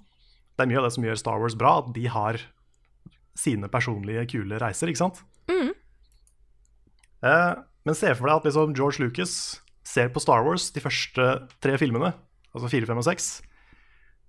Det 0.57 0.65
er 0.65 0.71
mye 0.73 0.81
av 0.81 0.89
det 0.89 0.95
som 0.97 1.07
gjør 1.07 1.21
Star 1.21 1.39
Wars 1.39 1.55
bra, 1.55 1.79
at 1.85 1.93
de 1.95 2.07
har 2.11 2.41
sine 3.37 3.69
personlige, 3.73 4.27
kule 4.33 4.61
reiser, 4.61 4.91
ikke 4.91 5.03
sant? 5.05 5.23
Eh, 7.27 7.53
men 7.87 7.97
se 7.97 8.13
for 8.17 8.29
deg 8.29 8.41
at 8.41 8.49
liksom 8.49 8.75
George 8.77 9.03
Lucas 9.03 9.33
ser 9.87 10.11
på 10.13 10.21
Star 10.23 10.45
Wars, 10.47 10.71
de 10.75 10.83
første 10.83 11.27
tre 11.63 11.77
filmene, 11.81 12.13
altså 12.53 12.71
fire, 12.73 12.89
fem 12.89 13.01
og 13.01 13.07
seks, 13.07 13.31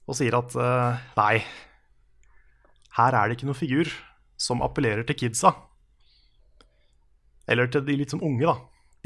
og 0.08 0.18
sier 0.20 0.38
at 0.38 0.56
eh, 0.56 1.04
nei, 1.18 1.34
her 2.98 3.18
er 3.18 3.28
det 3.28 3.38
ikke 3.38 3.50
noen 3.50 3.60
figur 3.60 3.92
som 4.40 4.64
appellerer 4.66 5.08
til 5.08 5.18
kidsa. 5.18 5.54
Eller 7.48 7.70
til 7.72 7.86
de 7.88 7.96
litt 8.00 8.14
som 8.14 8.24
unge, 8.24 8.44
da 8.46 8.58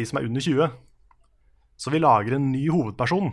de 0.01 0.07
som 0.07 0.19
er 0.19 0.27
under 0.27 0.43
20. 0.43 0.69
Så 1.77 1.93
vi 1.93 2.01
lager 2.01 2.37
en 2.37 2.51
ny 2.53 2.65
hovedperson. 2.71 3.31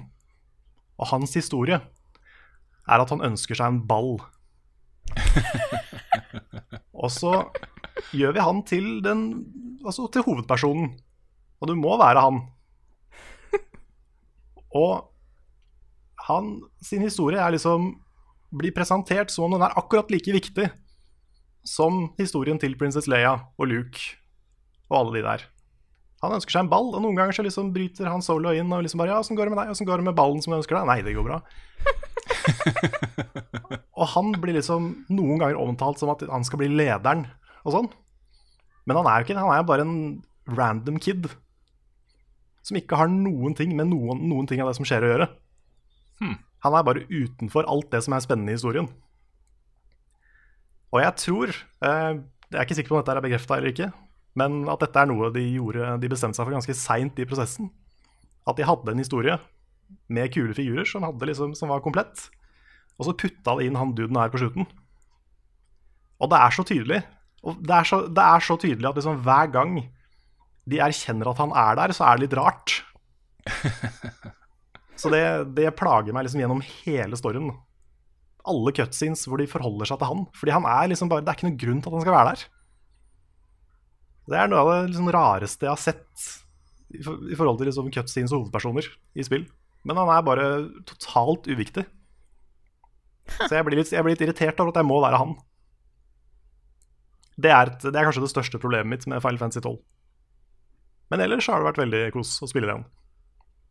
Og 0.98 1.10
hans 1.12 1.34
historie 1.38 1.78
er 1.78 3.04
at 3.04 3.12
han 3.12 3.24
ønsker 3.24 3.58
seg 3.58 3.72
en 3.72 3.82
ball. 3.88 4.18
og 6.98 7.12
så 7.14 7.32
gjør 8.14 8.34
vi 8.36 8.44
han 8.44 8.62
til 8.66 8.98
den 9.04 9.24
Altså 9.78 10.08
til 10.10 10.24
hovedpersonen. 10.26 10.88
Og 11.62 11.68
du 11.70 11.76
må 11.78 11.94
være 12.00 12.20
han. 12.20 12.40
og 14.82 15.06
han 16.26 16.48
sin 16.84 17.04
historie 17.06 17.38
er 17.38 17.54
liksom 17.54 17.92
blir 18.58 18.74
presentert 18.74 19.30
som 19.32 19.46
om 19.46 19.54
den 19.54 19.64
er 19.64 19.76
akkurat 19.78 20.10
like 20.10 20.34
viktig 20.34 20.66
som 21.64 22.08
historien 22.18 22.58
til 22.60 22.74
prinsess 22.80 23.08
Leia 23.08 23.36
og 23.54 23.70
Luke 23.70 24.18
og 24.90 24.98
alle 24.98 25.18
de 25.18 25.24
der. 25.28 25.46
Han 26.24 26.34
ønsker 26.34 26.56
seg 26.56 26.64
en 26.64 26.70
ball, 26.72 26.90
og 26.96 27.02
noen 27.04 27.16
ganger 27.18 27.36
så 27.36 27.44
liksom 27.46 27.70
bryter 27.74 28.08
han 28.10 28.24
solo 28.24 28.50
inn 28.56 28.72
og 28.74 28.82
liksom 28.82 28.98
bare 28.98 29.14
Ja, 29.14 29.22
åssen 29.22 29.38
går 29.38 29.46
det 29.46 29.54
med 29.54 29.62
deg? 29.62 29.72
Åssen 29.76 29.86
går 29.86 30.02
det 30.02 30.08
med 30.08 30.18
ballen 30.18 30.42
som 30.42 30.54
du 30.54 30.58
ønsker 30.58 30.80
deg? 30.80 30.88
Nei, 30.90 31.02
det 31.06 31.14
går 31.14 31.28
bra. 31.28 31.42
og 33.98 34.06
han 34.14 34.32
blir 34.40 34.56
liksom 34.58 34.92
noen 35.12 35.42
ganger 35.42 35.60
omtalt 35.60 36.00
som 36.00 36.12
at 36.12 36.24
han 36.28 36.46
skal 36.46 36.62
bli 36.62 36.70
lederen 36.72 37.26
og 37.64 37.74
sånn. 37.74 37.90
Men 38.88 39.00
han 39.00 39.10
er 39.10 39.20
jo 39.20 39.28
ikke 39.28 39.36
det. 39.36 39.44
Han 39.44 39.54
er 39.56 39.68
bare 39.68 39.84
en 39.84 39.98
random 40.58 40.96
kid 41.02 41.28
som 42.64 42.78
ikke 42.78 42.98
har 43.00 43.10
noen 43.12 43.54
ting 43.56 43.74
med 43.76 43.90
noen, 43.90 44.22
noen 44.28 44.48
ting 44.48 44.60
av 44.62 44.70
det 44.70 44.78
som 44.78 44.86
skjer 44.88 45.04
å 45.04 45.12
gjøre. 45.12 45.28
Han 46.66 46.74
er 46.74 46.86
bare 46.86 47.06
utenfor 47.06 47.68
alt 47.70 47.90
det 47.92 48.02
som 48.04 48.16
er 48.16 48.24
spennende 48.24 48.52
i 48.52 48.58
historien. 48.58 48.88
Og 50.88 51.02
jeg 51.02 51.14
tror 51.20 51.50
eh, 51.52 52.12
Jeg 52.48 52.56
er 52.56 52.64
ikke 52.64 52.78
sikker 52.78 52.94
på 52.94 52.96
om 52.96 53.02
dette 53.02 53.12
er 53.12 53.24
bekrefta 53.26 53.58
eller 53.58 53.74
ikke, 53.74 53.90
men 54.40 54.62
at 54.72 54.80
dette 54.80 55.02
er 55.02 55.10
noe 55.10 55.28
de 55.34 55.42
gjorde 55.44 55.98
De 56.00 56.08
bestemte 56.08 56.38
seg 56.38 56.46
for 56.48 56.56
ganske 56.56 56.76
seint 56.80 57.20
i 57.20 57.26
prosessen. 57.28 57.68
At 58.48 58.56
de 58.56 58.64
hadde 58.66 58.94
en 58.94 59.02
historie 59.02 59.36
med 60.08 60.32
kule 60.32 60.56
figurer 60.56 60.88
som, 60.88 61.04
liksom, 61.04 61.54
som 61.56 61.68
var 61.72 61.84
komplett. 61.84 62.30
Og 62.98 63.06
så 63.06 63.14
putta 63.18 63.54
han 63.54 63.62
inn 63.64 63.78
han 63.78 63.94
duden 63.96 64.18
her 64.18 64.32
på 64.32 64.40
slutten. 64.42 64.66
Og 66.18 66.32
det 66.32 66.40
er 66.42 66.54
så 66.54 66.64
tydelig. 66.66 67.02
Og 67.46 67.60
det 67.62 67.76
er 67.76 67.86
så, 67.86 68.00
det 68.10 68.24
er 68.24 68.44
så 68.44 68.56
tydelig 68.58 68.88
at 68.88 68.98
liksom 68.98 69.22
hver 69.26 69.52
gang 69.54 69.76
de 70.68 70.80
erkjenner 70.84 71.30
at 71.30 71.40
han 71.40 71.54
er 71.56 71.78
der, 71.78 71.94
så 71.96 72.08
er 72.08 72.18
det 72.18 72.26
litt 72.26 72.38
rart. 72.38 72.80
Så 74.98 75.10
det, 75.12 75.22
det 75.54 75.70
plager 75.78 76.14
meg 76.14 76.26
liksom 76.26 76.40
gjennom 76.42 76.62
hele 76.82 77.18
storyen. 77.18 77.52
Alle 78.48 78.72
cutscenes 78.74 79.22
hvor 79.30 79.38
de 79.38 79.46
forholder 79.50 79.86
seg 79.86 80.00
til 80.00 80.10
han. 80.10 80.24
Fordi 80.34 80.54
han 80.56 80.66
er 80.66 80.90
liksom 80.90 81.10
bare 81.10 81.22
Det 81.22 81.30
er 81.30 81.38
ikke 81.38 81.46
noen 81.46 81.60
grunn 81.62 81.82
til 81.82 81.90
at 81.90 81.94
han 81.94 82.02
skal 82.02 82.16
være 82.16 82.32
der. 82.32 82.42
Det 84.28 84.40
er 84.40 84.50
noe 84.50 84.64
av 84.64 84.70
det 84.72 84.80
liksom 84.90 85.12
rareste 85.14 85.68
jeg 85.68 85.72
har 85.72 85.80
sett 85.80 86.24
i, 86.90 86.98
i 86.98 87.38
forhold 87.38 87.60
til 87.60 87.70
liksom 87.70 87.92
cutscenes 87.94 88.34
og 88.34 88.42
hovedpersoner 88.42 88.90
i 89.14 89.28
spill. 89.28 89.46
Men 89.86 90.00
han 90.02 90.10
er 90.12 90.26
bare 90.26 90.48
totalt 90.88 91.46
uviktig. 91.48 91.86
Så 93.36 93.52
jeg 93.52 93.66
blir, 93.66 93.78
litt, 93.80 93.92
jeg 93.92 94.04
blir 94.04 94.16
litt 94.16 94.24
irritert 94.24 94.60
over 94.62 94.72
at 94.72 94.80
jeg 94.80 94.88
må 94.88 94.98
være 95.04 95.20
han. 95.20 95.36
Det 97.38 97.50
er, 97.54 97.70
et, 97.70 97.84
det 97.86 97.94
er 97.94 98.08
kanskje 98.08 98.24
det 98.24 98.32
største 98.32 98.58
problemet 98.58 98.90
mitt 98.90 99.06
med 99.10 99.22
Final 99.22 99.38
Fantasy 99.38 99.62
12. 99.62 99.76
Men 101.12 101.22
ellers 101.24 101.46
har 101.48 101.60
det 101.60 101.68
vært 101.70 101.82
veldig 101.84 102.00
kos 102.16 102.34
å 102.42 102.48
spille 102.50 102.68
det 102.68 102.74
igjen. 102.74 102.88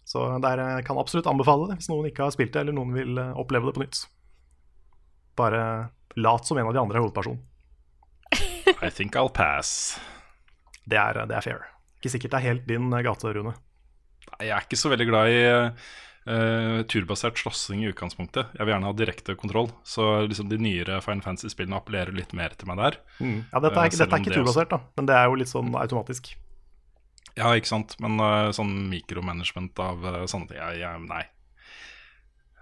Så 0.08 0.24
der 0.39 0.62
eh, 0.63 0.84
kan 0.88 1.00
absolutt 1.02 1.28
anbefale 1.28 1.67
det 1.67 1.82
hvis 1.82 1.89
noen 1.91 2.08
ikke 2.08 2.24
har 2.24 2.34
spilt 2.34 2.54
det, 2.56 2.63
eller 2.63 2.78
noen 2.78 2.96
vil 2.96 3.20
eh, 3.20 3.34
oppleve 3.39 3.67
det 3.67 3.76
på 3.76 3.84
nytt. 3.84 4.02
Bare 5.38 5.62
lat 6.17 6.48
som 6.48 6.58
en 6.58 6.70
av 6.70 6.74
de 6.74 6.82
andre 6.82 6.98
er 6.98 7.04
hovedpersonen. 7.04 7.43
I 8.84 8.89
think 8.89 9.20
I'll 9.20 9.32
pass. 9.32 9.98
Det 10.88 10.98
er, 10.98 11.20
det 11.28 11.36
er 11.36 11.43
fair. 11.43 11.67
Ikke 12.00 12.13
sikkert 12.13 12.34
det 12.34 12.39
er 12.39 12.48
helt 12.54 12.67
din 12.70 12.88
eh, 12.93 13.04
gate, 13.04 13.36
Rune. 13.36 13.54
Jeg 14.39 14.54
er 14.56 14.63
ikke 14.63 14.80
så 14.80 14.91
veldig 14.91 15.08
glad 15.12 15.34
i 15.34 15.41
eh, 16.28 16.82
turbasert 16.92 17.40
slåssing 17.40 17.84
i 17.84 17.90
utgangspunktet. 17.92 18.52
Jeg 18.58 18.66
vil 18.66 18.74
gjerne 18.74 18.90
ha 18.90 18.96
direkte 18.98 19.36
kontroll. 19.40 19.70
Så 19.88 20.28
liksom 20.28 20.50
de 20.52 20.60
nyere 20.62 21.00
Final 21.06 21.24
Fantasy-spillene 21.26 21.80
appellerer 21.80 22.13
litt 22.16 22.34
mer 22.38 22.56
til 22.58 22.68
meg 22.70 22.82
der. 22.82 23.00
Mm. 23.20 23.38
Ja, 23.54 23.62
dette 23.63 23.74
er, 23.74 23.80
uh, 23.80 23.88
ikke- 23.88 24.02
dette 24.02 24.13
er 24.13 24.20
ikke 24.20 24.34
det 24.34 24.36
også- 24.36 24.44
turbasert, 24.44 24.70
da, 24.70 24.80
men 24.98 25.06
det 25.10 25.16
er 25.16 25.26
jo 25.26 25.36
litt 25.40 25.48
sånn 25.54 25.72
automatisk. 25.76 26.36
Ja, 27.38 27.54
ikke 27.54 27.68
sant. 27.72 27.96
Men 28.00 28.20
uh, 28.20 28.52
sånn 28.52 28.90
mikromanagement 28.90 29.80
av 29.80 29.98
sånne 30.28 30.48
ting 30.48 30.58
jeg, 30.58 30.80
jeg, 30.80 31.02
Nei. 31.08 31.24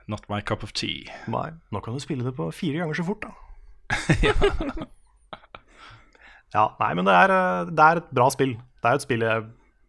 Not 0.08 0.28
my 0.30 0.42
cup 0.42 0.62
of 0.64 0.72
tea. 0.74 1.10
Nei, 1.28 1.50
nå 1.72 1.82
kan 1.82 1.94
du 1.96 2.00
spille 2.00 2.24
det 2.24 2.36
på 2.38 2.52
fire 2.54 2.78
ganger 2.84 2.94
så 2.94 3.06
fort, 3.08 3.22
da. 3.26 3.32
ja, 6.54 6.66
nei, 6.80 6.94
men 6.94 7.06
det 7.06 7.14
er, 7.14 7.34
det 7.72 7.86
er 7.86 8.02
et 8.02 8.12
bra 8.14 8.30
spill. 8.30 8.54
Det 8.82 8.92
er 8.92 9.00
et 9.00 9.02
spill 9.06 9.22
jeg 9.26 9.46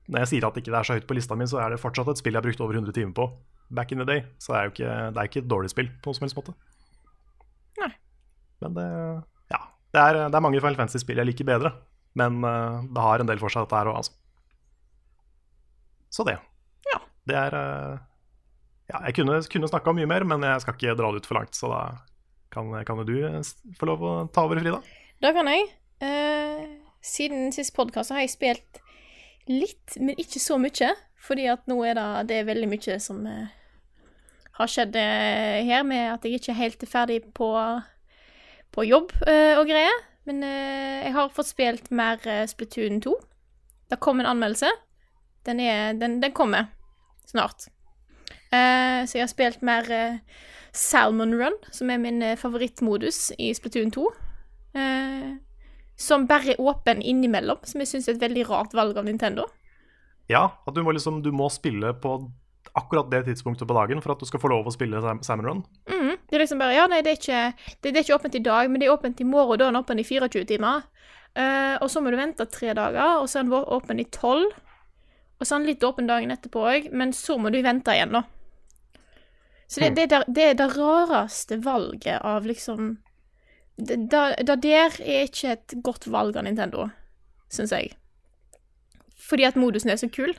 Når 0.08 0.22
jeg 0.22 0.28
sier 0.30 0.44
at 0.46 0.56
ikke 0.56 0.70
det 0.70 0.78
er 0.78 0.86
så 0.86 0.94
høyt 0.96 1.06
på 1.08 1.16
lista 1.18 1.34
mi, 1.36 1.44
så 1.50 1.58
er 1.60 1.74
det 1.74 1.80
fortsatt 1.82 2.08
et 2.12 2.20
spill 2.20 2.32
jeg 2.36 2.38
har 2.40 2.46
brukt 2.46 2.60
over 2.62 2.78
100 2.78 2.94
timer 2.94 3.12
på 3.16 3.26
back 3.70 3.92
in 3.92 3.98
the 4.02 4.06
day. 4.08 4.24
Så 4.38 4.52
det 4.52 4.58
er 4.58 4.66
jo 4.68 4.74
ikke, 4.74 4.96
det 5.14 5.20
er 5.22 5.30
ikke 5.30 5.42
et 5.42 5.50
dårlig 5.50 5.70
spill 5.72 5.88
på 6.02 6.10
noen 6.10 6.18
som 6.18 6.26
helst 6.26 6.38
måte. 6.38 6.54
Nei. 7.80 7.92
Men 8.64 8.76
det 8.78 8.88
Ja. 9.52 9.60
Det 9.92 10.02
er, 10.02 10.18
det 10.28 10.36
er 10.36 10.44
mange 10.44 10.60
Final 10.60 10.76
Fantasy-spill 10.80 11.22
jeg 11.22 11.30
liker 11.30 11.48
bedre, 11.48 11.72
men 12.18 12.42
eh, 12.44 12.82
det 12.92 13.04
har 13.04 13.22
en 13.22 13.30
del 13.30 13.40
for 13.40 13.52
seg, 13.52 13.64
dette 13.66 13.78
her 13.80 13.90
òg, 13.92 14.02
altså. 14.02 14.12
Så 16.12 16.24
det. 16.28 16.36
Ja. 16.90 17.00
Det 17.28 17.36
er 17.40 17.56
eh, 17.60 17.96
Ja, 18.92 19.00
jeg 19.08 19.16
kunne, 19.18 19.40
kunne 19.50 19.70
snakka 19.70 19.94
mye 19.96 20.06
mer, 20.10 20.24
men 20.28 20.44
jeg 20.46 20.62
skal 20.62 20.76
ikke 20.76 20.94
dra 20.98 21.10
det 21.10 21.22
ut 21.24 21.26
for 21.26 21.40
langt, 21.40 21.56
så 21.58 21.70
da 21.72 21.80
kan, 22.54 22.70
kan 22.86 23.02
du 23.08 23.16
eh, 23.26 23.40
få 23.80 23.88
lov 23.90 24.04
å 24.04 24.14
ta 24.32 24.44
over, 24.46 24.60
Frida. 24.62 24.78
Da 25.24 25.32
kan 25.34 25.48
jeg. 25.50 25.70
Eh, 26.04 26.66
siden 27.02 27.50
sist 27.56 27.74
podkast 27.76 28.12
har 28.14 28.22
jeg 28.22 28.34
spilt 28.34 28.80
litt, 29.48 29.96
men 29.98 30.18
ikke 30.20 30.42
så 30.42 30.58
mye. 30.60 30.92
Fordi 31.26 31.48
at 31.50 31.66
nå 31.70 31.80
er 31.84 31.96
det, 31.98 32.08
det 32.30 32.40
er 32.40 32.48
veldig 32.48 32.68
mye 32.70 32.98
som 33.02 33.24
eh, 33.26 33.52
har 34.60 34.70
skjedd 34.70 34.96
eh, 35.00 35.62
her, 35.66 35.82
med 35.86 36.12
at 36.14 36.24
jeg 36.24 36.38
ikke 36.38 36.52
er 36.54 36.60
helt 36.60 36.84
ferdig 36.88 37.20
på, 37.34 37.50
på 38.74 38.86
jobb 38.86 39.14
eh, 39.26 39.54
og 39.58 39.66
greier. 39.70 40.04
Men 40.26 40.42
jeg 40.42 41.12
har 41.14 41.30
fått 41.30 41.52
spilt 41.52 41.92
mer 41.94 42.18
Splatoon 42.50 42.98
2. 43.04 43.12
Det 43.92 44.00
kom 44.02 44.18
en 44.18 44.26
anmeldelse. 44.26 44.72
Den, 45.46 45.60
er, 45.62 45.92
den, 45.94 46.16
den 46.18 46.32
kommer 46.34 46.72
snart. 47.30 47.68
Så 48.50 49.14
jeg 49.14 49.22
har 49.22 49.30
spilt 49.30 49.62
mer 49.62 49.86
Salmon 50.74 51.36
Run, 51.38 51.54
som 51.70 51.92
er 51.94 52.02
min 52.02 52.24
favorittmodus 52.42 53.28
i 53.38 53.52
Splatoon 53.54 53.94
2. 53.94 54.08
Eh, 54.76 55.36
som 55.96 56.26
bare 56.28 56.52
er 56.52 56.60
åpen 56.60 57.00
innimellom, 57.02 57.62
som 57.64 57.80
jeg 57.80 57.88
syns 57.88 58.08
er 58.10 58.16
et 58.16 58.24
veldig 58.26 58.44
rart 58.50 58.74
valg 58.76 58.98
av 59.00 59.06
Nintendo. 59.08 59.46
Ja, 60.30 60.48
at 60.66 60.74
du 60.74 60.82
må, 60.82 60.92
liksom, 60.96 61.22
du 61.22 61.30
må 61.34 61.48
spille 61.52 61.92
på 62.02 62.16
akkurat 62.76 63.10
det 63.10 63.22
tidspunktet 63.28 63.68
på 63.68 63.76
dagen 63.76 64.02
for 64.02 64.12
at 64.12 64.20
du 64.20 64.28
skal 64.28 64.42
få 64.42 64.50
lov 64.52 64.66
å 64.66 64.74
spille 64.74 65.00
Salmon 65.24 65.46
Run. 65.46 65.62
Mm, 65.88 66.16
Det 66.28 66.36
er 66.36 66.42
liksom 66.42 66.60
bare 66.60 66.74
Ja, 66.76 66.86
nei, 66.90 67.00
det 67.06 67.14
er, 67.14 67.20
ikke, 67.20 67.72
det, 67.80 67.92
det 67.92 68.00
er 68.00 68.04
ikke 68.04 68.18
åpent 68.18 68.38
i 68.38 68.44
dag, 68.44 68.70
men 68.70 68.82
det 68.82 68.88
er 68.88 68.96
åpent 68.96 69.22
i 69.22 69.28
morgen, 69.28 69.58
da 69.60 69.68
er 69.68 69.72
den 69.72 69.80
åpen 69.80 70.02
i 70.02 70.04
24 70.04 70.44
timer. 70.50 70.86
Uh, 71.36 71.76
og 71.84 71.90
så 71.92 72.00
må 72.00 72.10
du 72.10 72.18
vente 72.18 72.46
tre 72.50 72.72
dager, 72.76 73.20
og 73.20 73.28
så 73.30 73.40
er 73.40 73.46
den 73.46 73.54
åpen 73.78 74.00
i 74.02 74.08
12. 74.08 74.46
Og 75.36 75.44
så 75.44 75.54
er 75.54 75.62
den 75.62 75.70
litt 75.70 75.84
åpen 75.84 76.08
dagen 76.08 76.32
etterpå 76.32 76.64
òg, 76.64 76.90
men 76.96 77.12
så 77.16 77.36
må 77.38 77.52
du 77.52 77.60
vente 77.64 77.94
igjen, 77.94 78.16
da. 78.16 78.24
Så 79.66 79.82
det, 79.82 79.94
det, 79.96 80.06
der, 80.12 80.24
det 80.30 80.44
er 80.50 80.58
det 80.58 80.68
rareste 80.76 81.58
valget 81.64 82.22
av 82.22 82.44
liksom 82.46 82.96
det 83.76 83.96
der 84.08 85.00
er 85.04 85.24
ikke 85.26 85.50
et 85.52 85.74
godt 85.84 86.06
valg 86.08 86.36
av 86.38 86.46
Nintendo, 86.46 86.86
syns 87.52 87.74
jeg. 87.74 87.92
Fordi 89.26 89.46
at 89.48 89.58
modusen 89.58 89.90
er 89.92 89.98
så 90.00 90.08
kul. 90.12 90.32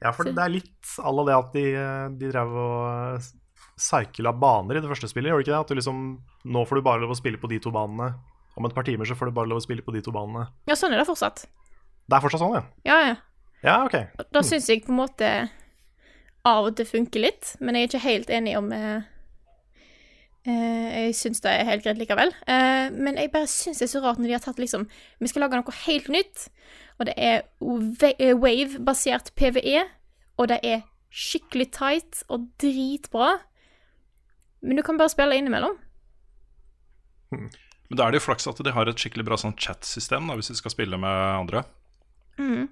Ja, 0.00 0.14
for 0.16 0.24
det 0.24 0.40
er 0.40 0.52
litt 0.52 0.94
à 1.04 1.12
la 1.12 1.26
det 1.28 1.36
at 1.36 1.56
de, 1.56 1.64
de 2.16 2.32
drev 2.32 2.54
og 2.56 3.30
cycla 3.80 4.32
baner 4.36 4.78
i 4.78 4.82
det 4.82 4.88
første 4.88 5.08
spillet, 5.10 5.28
gjorde 5.32 5.44
de 5.44 5.48
ikke 5.48 5.54
det? 5.54 5.60
At 5.60 5.72
du 5.72 5.78
liksom 5.78 6.02
Nå 6.52 6.64
får 6.68 6.80
du 6.80 6.86
bare 6.86 7.02
lov 7.02 7.12
å 7.12 7.18
spille 7.18 7.40
på 7.40 7.50
de 7.52 7.58
to 7.60 7.72
banene. 7.74 8.14
Om 8.56 8.66
et 8.68 8.76
par 8.76 8.86
timer 8.88 9.08
så 9.08 9.16
får 9.16 9.30
du 9.30 9.36
bare 9.36 9.50
lov 9.50 9.60
å 9.60 9.64
spille 9.64 9.84
på 9.84 9.92
de 9.94 10.02
to 10.04 10.12
banene. 10.14 10.48
Ja, 10.68 10.76
sånn 10.76 10.94
er 10.96 11.02
det 11.02 11.08
fortsatt. 11.08 11.44
Det 12.08 12.16
er 12.16 12.24
fortsatt 12.24 12.42
sånn, 12.42 12.56
ja? 12.56 12.64
Ja, 12.88 12.98
ja. 13.12 13.16
Ja, 13.60 13.76
ok. 13.84 14.24
Da 14.32 14.42
syns 14.44 14.68
jeg 14.70 14.86
på 14.86 14.94
en 14.94 15.02
måte 15.02 15.30
av 16.48 16.70
og 16.70 16.76
til 16.78 16.88
funker 16.88 17.22
litt, 17.26 17.54
men 17.60 17.76
jeg 17.76 17.84
er 17.84 17.90
ikke 17.90 18.06
helt 18.06 18.30
enig 18.32 18.54
om 18.56 18.70
eh, 18.72 19.02
eh, 20.48 20.86
Jeg 21.04 21.18
syns 21.18 21.44
det 21.44 21.52
er 21.52 21.68
helt 21.68 21.84
greit 21.84 22.00
likevel. 22.00 22.32
Eh, 22.48 22.88
men 22.96 23.20
jeg 23.20 23.32
bare 23.34 23.50
syns 23.50 23.82
det 23.82 23.88
er 23.90 23.92
så 23.92 24.02
rart 24.04 24.20
når 24.20 24.32
de 24.32 24.36
har 24.38 24.44
tatt 24.44 24.62
liksom 24.62 24.88
Vi 25.20 25.30
skal 25.30 25.44
lage 25.44 25.60
noe 25.60 25.76
helt 25.84 26.08
nytt, 26.12 26.48
og 27.00 27.08
det 27.08 27.14
er 27.16 27.42
eh, 28.20 28.36
Wave-basert 28.36 29.32
PVE, 29.38 29.86
og 30.36 30.50
det 30.52 30.60
er 30.66 30.82
skikkelig 31.10 31.70
tight 31.74 32.22
og 32.28 32.44
dritbra. 32.60 33.38
Men 34.60 34.76
du 34.76 34.84
kan 34.84 35.00
bare 35.00 35.12
spille 35.12 35.38
innimellom. 35.40 35.78
Men 37.32 37.96
da 37.98 38.06
er 38.06 38.12
det 38.12 38.20
jo 38.20 38.26
flaks 38.28 38.46
at 38.50 38.60
de 38.62 38.74
har 38.74 38.88
et 38.90 39.00
skikkelig 39.00 39.24
bra 39.26 39.38
sånn 39.40 39.56
chat-system 39.58 40.28
hvis 40.36 40.52
de 40.52 40.58
skal 40.60 40.74
spille 40.74 41.00
med 41.00 41.24
andre. 41.40 41.64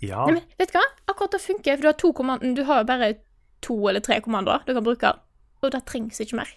Ja. 0.05 0.23
Nei, 0.29 0.39
men 0.39 0.45
vet 0.61 0.73
du 0.73 0.79
hva? 0.79 0.85
Akkurat 1.11 1.35
det 1.35 1.43
funker, 1.45 1.77
for 1.77 1.85
du 1.85 1.89
har 1.91 1.99
to 1.99 2.13
Du 2.55 2.63
har 2.65 2.83
jo 2.83 2.89
bare 2.89 3.11
to 3.65 3.77
eller 3.89 4.01
tre 4.05 4.21
kommandoer 4.23 4.63
du 4.67 4.73
kan 4.75 4.85
bruke, 4.85 5.13
og 5.63 5.73
det 5.75 5.85
trengs 5.89 6.21
ikke 6.21 6.39
mer. 6.39 6.53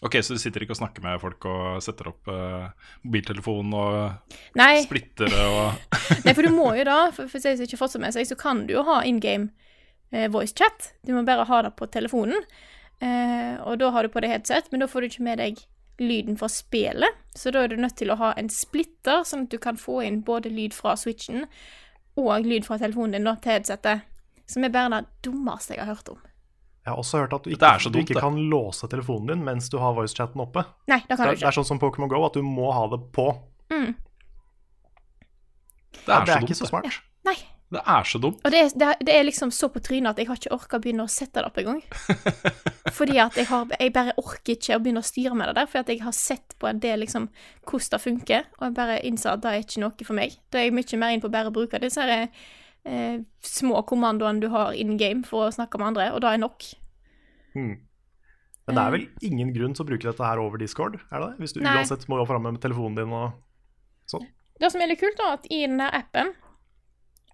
Ok, 0.00 0.16
Så 0.24 0.32
du 0.32 0.40
sitter 0.40 0.64
ikke 0.64 0.72
og 0.72 0.80
snakker 0.80 1.04
med 1.04 1.20
folk 1.20 1.44
og 1.44 1.80
setter 1.84 2.08
opp 2.08 2.28
uh, 2.32 2.70
mobiltelefonen 3.04 3.74
og 3.76 4.36
Nei, 4.56 4.80
det? 4.88 5.28
og 5.28 5.76
Nei, 6.24 6.32
for 6.32 6.46
du 6.46 6.54
må 6.54 6.70
jo 6.78 6.86
da, 6.88 7.00
for, 7.12 7.28
for 7.28 7.36
de 7.36 7.52
som 7.52 7.66
ikke 7.66 7.76
har 7.76 7.82
fått 7.82 7.98
det 7.98 8.04
med 8.06 8.16
seg, 8.16 8.28
så 8.30 8.38
kan 8.40 8.64
du 8.68 8.78
jo 8.78 8.84
ha 8.88 9.02
in 9.04 9.20
game 9.20 9.50
uh, 10.16 10.28
voice 10.32 10.56
chat. 10.56 10.94
Du 11.04 11.12
må 11.12 11.24
bare 11.28 11.44
ha 11.44 11.60
det 11.66 11.74
på 11.76 11.90
telefonen. 11.92 12.40
Uh, 13.00 13.60
og 13.68 13.76
da 13.80 13.90
har 13.92 14.04
du 14.04 14.12
på 14.12 14.24
deg 14.24 14.32
headset, 14.32 14.72
men 14.72 14.80
da 14.80 14.88
får 14.88 15.04
du 15.04 15.10
ikke 15.10 15.28
med 15.28 15.40
deg 15.42 15.60
lyden 16.00 16.40
fra 16.40 16.48
spillet. 16.48 17.20
Så 17.36 17.52
da 17.52 17.64
er 17.64 17.68
du 17.68 17.76
nødt 17.76 17.98
til 18.00 18.12
å 18.12 18.18
ha 18.20 18.32
en 18.40 18.48
splitter, 18.52 19.20
sånn 19.28 19.44
at 19.44 19.52
du 19.52 19.60
kan 19.60 19.76
få 19.80 20.00
inn 20.06 20.22
både 20.24 20.52
lyd 20.52 20.72
fra 20.76 20.96
switchen 20.96 21.44
og 22.20 22.48
lyd 22.48 22.64
fra 22.64 22.80
telefonen 22.80 23.18
din 23.18 23.28
da, 23.28 23.36
til 23.36 23.58
headsetet. 23.58 24.08
Som 24.50 24.64
er 24.64 24.72
bare 24.74 24.96
det 24.96 25.28
dummeste 25.28 25.76
jeg 25.76 25.84
har 25.84 25.92
hørt 25.92 26.08
om. 26.16 26.24
Jeg 26.80 26.94
har 26.94 26.98
også 27.02 27.18
hørt 27.20 27.34
at 27.36 27.44
du 27.44 27.50
ikke, 27.52 27.60
dumt, 27.84 27.92
du 27.92 27.98
ikke 28.00 28.20
kan 28.22 28.36
låse 28.50 28.88
telefonen 28.88 29.28
din 29.34 29.42
mens 29.44 29.68
du 29.68 29.76
har 29.82 29.92
voicechatten 29.98 30.40
oppe. 30.40 30.62
Nei, 30.88 31.02
det 31.02 31.10
Det 31.10 31.16
kan 31.18 31.26
er, 31.28 31.34
ikke. 31.36 31.42
det 31.44 31.48
er 31.50 31.56
sånn 31.58 31.68
som 31.68 31.80
Pokémon 31.82 32.08
Go, 32.08 32.22
at 32.24 32.38
du 32.38 32.42
må 32.46 32.70
ha 32.72 32.86
det 32.88 33.00
på. 33.12 33.26
Mm. 33.72 33.90
Det 36.00 36.14
er, 36.14 36.24
det 36.24 36.34
er 36.34 36.38
så 36.40 36.46
ikke 36.46 36.56
så 36.56 36.68
smart. 36.70 36.86
smart. 36.88 37.02
Nei. 37.28 37.36
Det. 37.70 37.78
det 37.78 37.82
er 37.94 38.08
så 38.08 38.18
dumt. 38.18 38.40
Og 38.42 38.50
det 38.50 38.60
er, 38.64 38.70
det, 38.74 38.86
er, 38.88 39.02
det 39.06 39.14
er 39.14 39.26
liksom 39.28 39.52
så 39.54 39.68
på 39.70 39.78
trynet 39.84 40.10
at 40.10 40.18
jeg 40.18 40.26
har 40.30 40.38
ikke 40.40 40.54
orka 40.56 40.78
å 40.80 40.82
begynne 40.82 41.04
å 41.04 41.10
sette 41.12 41.38
det 41.38 41.50
opp 41.50 41.60
engang. 41.60 41.82
Fordi 42.98 43.20
at 43.22 43.36
jeg, 43.38 43.46
har, 43.52 43.68
jeg 43.78 43.92
bare 43.94 44.14
orker 44.18 44.56
ikke 44.56 44.78
å 44.78 44.80
begynne 44.82 45.02
å 45.04 45.06
styre 45.06 45.36
med 45.38 45.50
det 45.52 45.54
der, 45.60 45.68
fordi 45.70 45.84
at 45.84 45.92
jeg 45.92 46.02
har 46.02 46.16
sett 46.16 46.56
på 46.58 46.66
en 46.66 46.80
del 46.82 47.04
liksom 47.04 47.28
hvordan 47.68 47.92
det 47.92 48.00
funker, 48.02 48.48
og 48.58 48.64
jeg 48.66 48.74
bare 48.80 48.96
innser 49.06 49.36
at 49.36 49.44
det 49.44 49.52
er 49.52 49.62
ikke 49.62 49.82
noe 49.84 50.06
for 50.08 50.18
meg. 50.18 50.34
Da 50.50 50.58
er 50.58 50.66
jeg 50.66 50.74
mye 50.80 50.98
mer 51.04 51.14
inn 51.14 51.22
på 51.22 51.30
å 51.30 51.34
bare 51.36 51.52
bruke 51.54 51.78
disse 51.84 52.02
her, 52.02 52.26
eh, 52.84 53.20
små 53.44 53.82
kommandoene 53.88 54.42
du 54.42 54.48
har 54.52 54.72
in 54.76 54.96
game 55.00 55.24
for 55.26 55.48
å 55.48 55.54
snakke 55.54 55.80
med 55.80 55.92
andre, 55.92 56.10
og 56.14 56.22
det 56.24 56.32
er 56.32 56.42
nok. 56.42 56.66
Hmm. 57.54 57.78
Men 58.70 58.76
det 58.76 58.82
er 58.82 58.94
vel 58.94 59.06
ingen 59.26 59.54
grunn 59.54 59.72
til 59.74 59.82
å 59.82 59.88
bruke 59.88 60.06
dette 60.06 60.26
her 60.26 60.38
over 60.38 60.60
Discord, 60.60 61.00
er 61.10 61.22
det 61.22 61.30
det? 61.30 61.42
Hvis 61.42 61.56
du 61.56 61.62
Nei. 61.64 61.72
uansett 61.80 62.06
må 62.10 62.20
gå 62.20 62.26
framme 62.28 62.52
med 62.54 62.62
telefonen 62.62 63.00
din 63.00 63.16
og 63.16 63.32
sånn. 64.10 64.28
Det 64.60 64.70
som 64.70 64.82
er 64.84 64.92
litt 64.92 65.00
kult, 65.00 65.18
da, 65.18 65.32
at 65.38 65.48
i 65.50 65.62
den 65.64 65.80
der 65.80 65.94
appen 65.96 66.34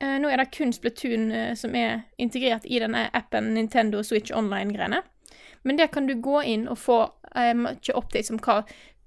eh, 0.01 0.17
Nå 0.23 0.31
er 0.31 0.39
det 0.41 0.53
kun 0.55 0.73
Splatoon 0.73 1.29
eh, 1.35 1.53
som 1.59 1.75
er 1.77 2.07
integrert 2.23 2.65
i 2.65 2.79
denne 2.81 3.09
appen 3.19 3.51
Nintendo 3.57 4.03
Switch 4.07 4.33
Online-greiene. 4.33 5.03
Men 5.67 5.81
der 5.81 5.91
kan 5.91 6.07
du 6.07 6.15
gå 6.23 6.41
inn 6.47 6.69
og 6.71 6.79
få 6.79 7.01
eh, 7.35 7.53
mye 7.59 7.99
updates 7.99 8.31
om 8.31 8.39
hva, 8.41 8.61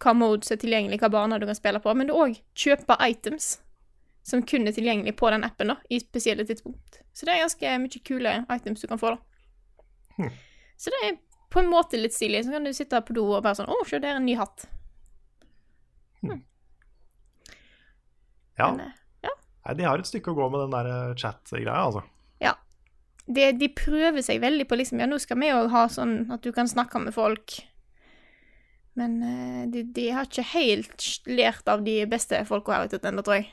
hva 0.04 0.14
modes 0.18 0.52
er 0.52 0.60
tilgjengelig, 0.60 1.00
hva 1.00 1.10
baner 1.14 1.40
du 1.40 1.48
kan 1.48 1.58
spille 1.58 1.82
på. 1.82 1.96
Men 1.96 2.12
du 2.12 2.18
òg 2.18 2.36
kjøper 2.60 3.00
items 3.08 3.56
som 4.30 4.44
kun 4.46 4.70
er 4.70 4.76
tilgjengelig 4.76 5.16
på 5.20 5.30
den 5.34 5.46
appen 5.48 5.74
da, 5.74 5.80
i 5.90 6.00
spesielle 6.02 6.46
tidspunkt. 6.48 7.02
Så 7.14 7.26
det 7.26 7.36
er 7.36 7.44
ganske 7.44 7.74
mye 7.84 8.02
kule 8.06 8.36
items 8.56 8.84
du 8.84 8.88
kan 8.92 9.02
få, 9.02 9.16
da. 9.16 10.30
Så 10.80 10.92
det 10.94 11.02
er 11.08 11.18
på 11.50 11.60
en 11.64 11.72
måte 11.72 12.00
litt 12.00 12.14
stilig. 12.16 12.46
Så 12.46 12.54
kan 12.54 12.68
du 12.68 12.74
sitte 12.76 13.02
på 13.06 13.16
do 13.18 13.26
og 13.34 13.44
bare 13.44 13.58
sånn 13.60 13.72
Å, 13.72 13.80
se, 13.88 14.00
det 14.00 14.12
er 14.12 14.20
en 14.20 14.28
ny 14.28 14.36
hatt. 14.40 14.68
Ja. 18.60 18.72
Men, 18.72 18.80
eh, 18.84 18.96
ja. 19.24 19.34
Nei, 19.66 19.76
de 19.80 19.88
har 19.88 20.02
et 20.02 20.10
stykke 20.10 20.34
å 20.34 20.38
gå 20.38 20.50
med 20.52 20.66
den 20.66 20.76
der 20.76 20.90
eh, 20.92 21.16
chat-greia, 21.20 21.80
altså. 21.80 22.04
ja. 22.44 22.58
De, 23.30 23.52
de 23.56 23.70
prøver 23.72 24.24
seg 24.26 24.42
veldig 24.42 24.66
på 24.68 24.80
liksom 24.80 25.04
Ja, 25.04 25.08
nå 25.08 25.20
skal 25.22 25.40
vi 25.40 25.52
jo 25.52 25.68
ha 25.72 25.84
sånn 25.92 26.32
at 26.34 26.44
du 26.44 26.52
kan 26.56 26.68
snakke 26.68 27.02
med 27.04 27.16
folk. 27.16 27.60
Men 29.00 29.20
eh, 29.24 29.64
de, 29.72 29.86
de 29.96 30.10
har 30.16 30.28
ikke 30.28 30.48
helt 30.56 31.08
lært 31.30 31.70
av 31.72 31.86
de 31.86 32.02
beste 32.10 32.42
folka 32.50 32.76
her 32.76 32.90
ute 32.90 33.00
ennå, 33.06 33.24
tror 33.24 33.40
jeg. 33.40 33.52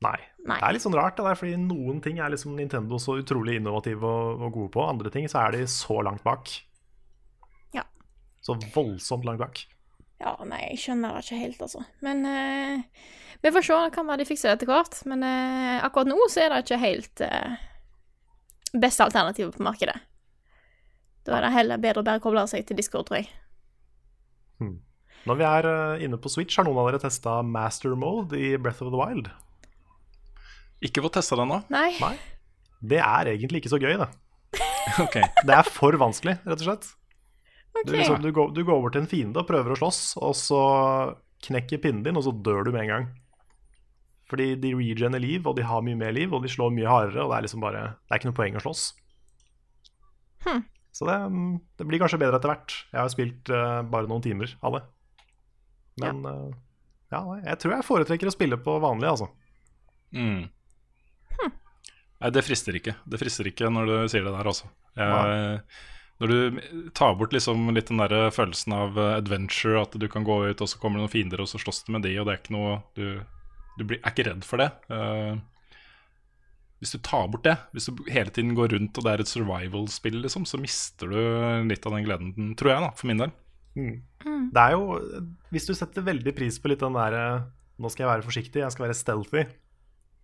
Nei. 0.00 0.16
Nei. 0.48 0.56
Det 0.56 0.64
er 0.64 0.74
litt 0.74 0.84
sånn 0.84 0.96
rart, 0.96 1.18
det 1.18 1.26
der, 1.26 1.36
fordi 1.36 1.56
noen 1.60 1.98
ting 2.04 2.20
er 2.22 2.32
liksom 2.32 2.54
Nintendo 2.56 2.96
så 3.00 3.18
utrolig 3.20 3.58
innovative 3.60 4.06
og, 4.08 4.46
og 4.46 4.54
gode 4.54 4.72
på. 4.72 4.84
Andre 4.88 5.12
ting 5.12 5.26
så 5.28 5.42
er 5.42 5.58
de 5.58 5.66
så 5.68 5.98
langt 6.06 6.24
bak. 6.24 6.48
Ja. 7.76 7.84
Så 8.40 8.56
voldsomt 8.72 9.28
langt 9.28 9.42
bak. 9.42 9.60
Ja, 10.20 10.34
nei, 10.44 10.62
jeg 10.70 10.80
skjønner 10.82 11.16
det 11.16 11.24
ikke 11.26 11.40
helt, 11.40 11.60
altså. 11.64 11.82
Men 12.04 12.24
uh, 12.24 13.04
vi 13.44 13.52
får 13.52 13.66
se. 13.66 13.76
Det 13.84 13.92
kan 13.94 14.08
være 14.08 14.22
de 14.22 14.28
fikser 14.28 14.50
det 14.50 14.58
etter 14.58 14.70
hvert. 14.72 14.96
Men 15.08 15.24
uh, 15.24 15.84
akkurat 15.84 16.08
nå 16.08 16.16
så 16.32 16.44
er 16.44 16.52
det 16.52 16.62
ikke 16.64 16.80
helt 16.80 17.24
uh, 17.24 17.60
beste 18.72 19.04
alternativet 19.04 19.56
på 19.56 19.64
markedet. 19.64 19.96
Da 21.28 21.36
er 21.36 21.44
det 21.44 21.52
heller 21.58 21.80
bedre 21.80 22.00
å 22.00 22.08
bare 22.08 22.24
koble 22.24 22.46
seg 22.48 22.64
til 22.68 22.80
Discord, 22.80 23.08
tror 23.08 23.20
jeg. 23.20 23.28
Når 25.28 25.36
vi 25.36 25.44
er 25.44 25.66
inne 26.04 26.16
på 26.16 26.32
Switch, 26.32 26.56
har 26.56 26.64
noen 26.64 26.80
av 26.80 26.86
dere 26.88 27.02
testa 27.02 27.42
Master 27.44 27.92
Mode 27.92 28.40
i 28.40 28.54
Breath 28.56 28.80
of 28.80 28.88
the 28.92 28.96
Wild? 28.96 29.28
Ikke 30.84 31.04
fått 31.04 31.18
testa 31.18 31.36
det 31.38 31.44
ennå. 31.46 31.60
Nei. 31.72 31.90
Nei. 32.00 32.14
Det 32.80 33.00
er 33.04 33.34
egentlig 33.34 33.62
ikke 33.62 33.74
så 33.74 33.80
gøy, 33.82 33.96
det. 34.00 34.10
Ok. 35.04 35.20
Det 35.46 35.54
er 35.54 35.68
for 35.68 35.94
vanskelig, 36.00 36.38
rett 36.42 36.62
og 36.62 36.66
slett. 36.66 36.86
OK. 37.76 37.84
Du, 37.86 37.92
liksom, 37.94 38.22
du, 38.24 38.30
går, 38.34 38.54
du 38.56 38.62
går 38.64 38.78
over 38.78 38.94
til 38.94 39.04
en 39.04 39.10
fiende 39.10 39.42
og 39.42 39.48
prøver 39.48 39.74
å 39.74 39.78
slåss, 39.78 40.00
og 40.18 40.32
så 40.38 40.62
knekker 41.46 41.82
pinnen 41.84 42.02
din, 42.06 42.18
og 42.18 42.24
så 42.26 42.32
dør 42.32 42.66
du 42.66 42.72
med 42.74 42.86
en 42.86 42.92
gang. 42.94 43.06
Fordi 44.30 44.54
de 44.62 44.72
regener 44.78 45.22
liv, 45.22 45.46
og 45.46 45.56
de 45.58 45.66
har 45.66 45.84
mye 45.84 45.98
mer 45.98 46.14
liv, 46.16 46.32
og 46.32 46.44
de 46.44 46.50
slår 46.52 46.72
mye 46.74 46.90
hardere, 46.90 47.24
og 47.24 47.32
det 47.32 47.38
er 47.38 47.46
liksom 47.46 47.64
bare 47.64 47.84
Det 47.92 48.14
er 48.14 48.20
ikke 48.20 48.30
noe 48.30 48.38
poeng 48.40 48.58
å 48.58 48.64
slåss. 48.64 48.84
Hm. 50.46 50.62
Så 50.96 51.06
det, 51.06 51.16
det 51.78 51.86
blir 51.86 52.02
kanskje 52.02 52.18
bedre 52.20 52.40
etter 52.40 52.50
hvert. 52.50 52.74
Jeg 52.90 53.00
har 53.00 53.12
spilt 53.12 53.52
uh, 53.52 53.82
bare 53.86 54.10
noen 54.10 54.24
timer 54.24 54.56
av 54.66 54.78
det. 54.78 54.82
Men 56.00 56.24
eh, 56.26 56.52
ja, 57.12 57.20
jeg 57.44 57.60
tror 57.60 57.74
jeg 57.74 57.86
foretrekker 57.86 58.30
å 58.30 58.32
spille 58.32 58.58
på 58.62 58.76
vanlig, 58.82 59.10
altså. 59.10 59.28
Mm. 60.16 60.48
Nei, 62.20 62.30
det 62.36 62.44
frister 62.44 62.76
ikke. 62.76 62.94
Det 63.08 63.20
frister 63.20 63.48
ikke 63.48 63.70
når 63.72 63.88
du 63.88 63.94
sier 64.12 64.26
det 64.26 64.34
der, 64.34 64.50
altså. 64.52 64.68
Når 66.20 66.28
du 66.28 66.90
tar 66.92 67.14
bort 67.16 67.32
liksom 67.32 67.70
litt 67.72 67.88
den 67.88 68.02
der 68.02 68.28
følelsen 68.34 68.74
av 68.76 68.98
eh, 69.00 69.14
adventure, 69.16 69.80
at 69.80 69.94
du 69.96 70.04
kan 70.12 70.26
gå 70.26 70.34
ut, 70.50 70.60
og 70.60 70.68
så 70.68 70.80
kommer 70.80 71.00
det 71.00 71.06
noen 71.06 71.14
fiender, 71.14 71.40
og 71.40 71.48
så 71.48 71.60
slåss 71.62 71.86
du 71.86 71.94
med 71.94 72.04
de, 72.04 72.12
og 72.20 72.28
det 72.28 72.34
er 72.34 72.42
ikke 72.42 72.56
noe 72.58 72.74
Du, 72.98 73.06
du 73.78 73.86
blir, 73.86 74.02
er 74.02 74.12
ikke 74.12 74.26
redd 74.28 74.44
for 74.44 74.60
det. 74.60 74.68
Eh, 74.92 75.40
hvis 76.80 76.92
du 76.92 77.00
tar 77.04 77.26
bort 77.32 77.44
det, 77.44 77.56
hvis 77.76 77.88
du 77.88 78.04
hele 78.08 78.32
tiden 78.32 78.52
går 78.56 78.72
rundt 78.72 78.96
og 79.00 79.04
det 79.04 79.12
er 79.12 79.22
et 79.24 79.32
survival-spill, 79.32 80.20
liksom, 80.24 80.44
så 80.48 80.60
mister 80.60 81.08
du 81.12 81.18
litt 81.68 81.88
av 81.88 81.96
den 81.96 82.06
gleden, 82.06 82.52
tror 82.56 82.72
jeg, 82.72 82.84
da, 82.84 82.92
for 82.96 83.10
min 83.10 83.20
del. 83.24 83.34
Det 84.52 84.60
er 84.60 84.72
jo 84.74 84.96
Hvis 85.54 85.68
du 85.68 85.76
setter 85.78 86.02
veldig 86.02 86.32
pris 86.34 86.56
på 86.58 86.72
litt 86.72 86.80
den 86.82 86.96
der 86.98 87.14
eh, 87.14 87.44
Nå 87.80 87.88
skal 87.92 88.02
jeg 88.02 88.10
være 88.10 88.24
forsiktig, 88.26 88.60
jeg 88.64 88.74
skal 88.74 88.88
være 88.88 88.96
stealthy. 88.98 89.44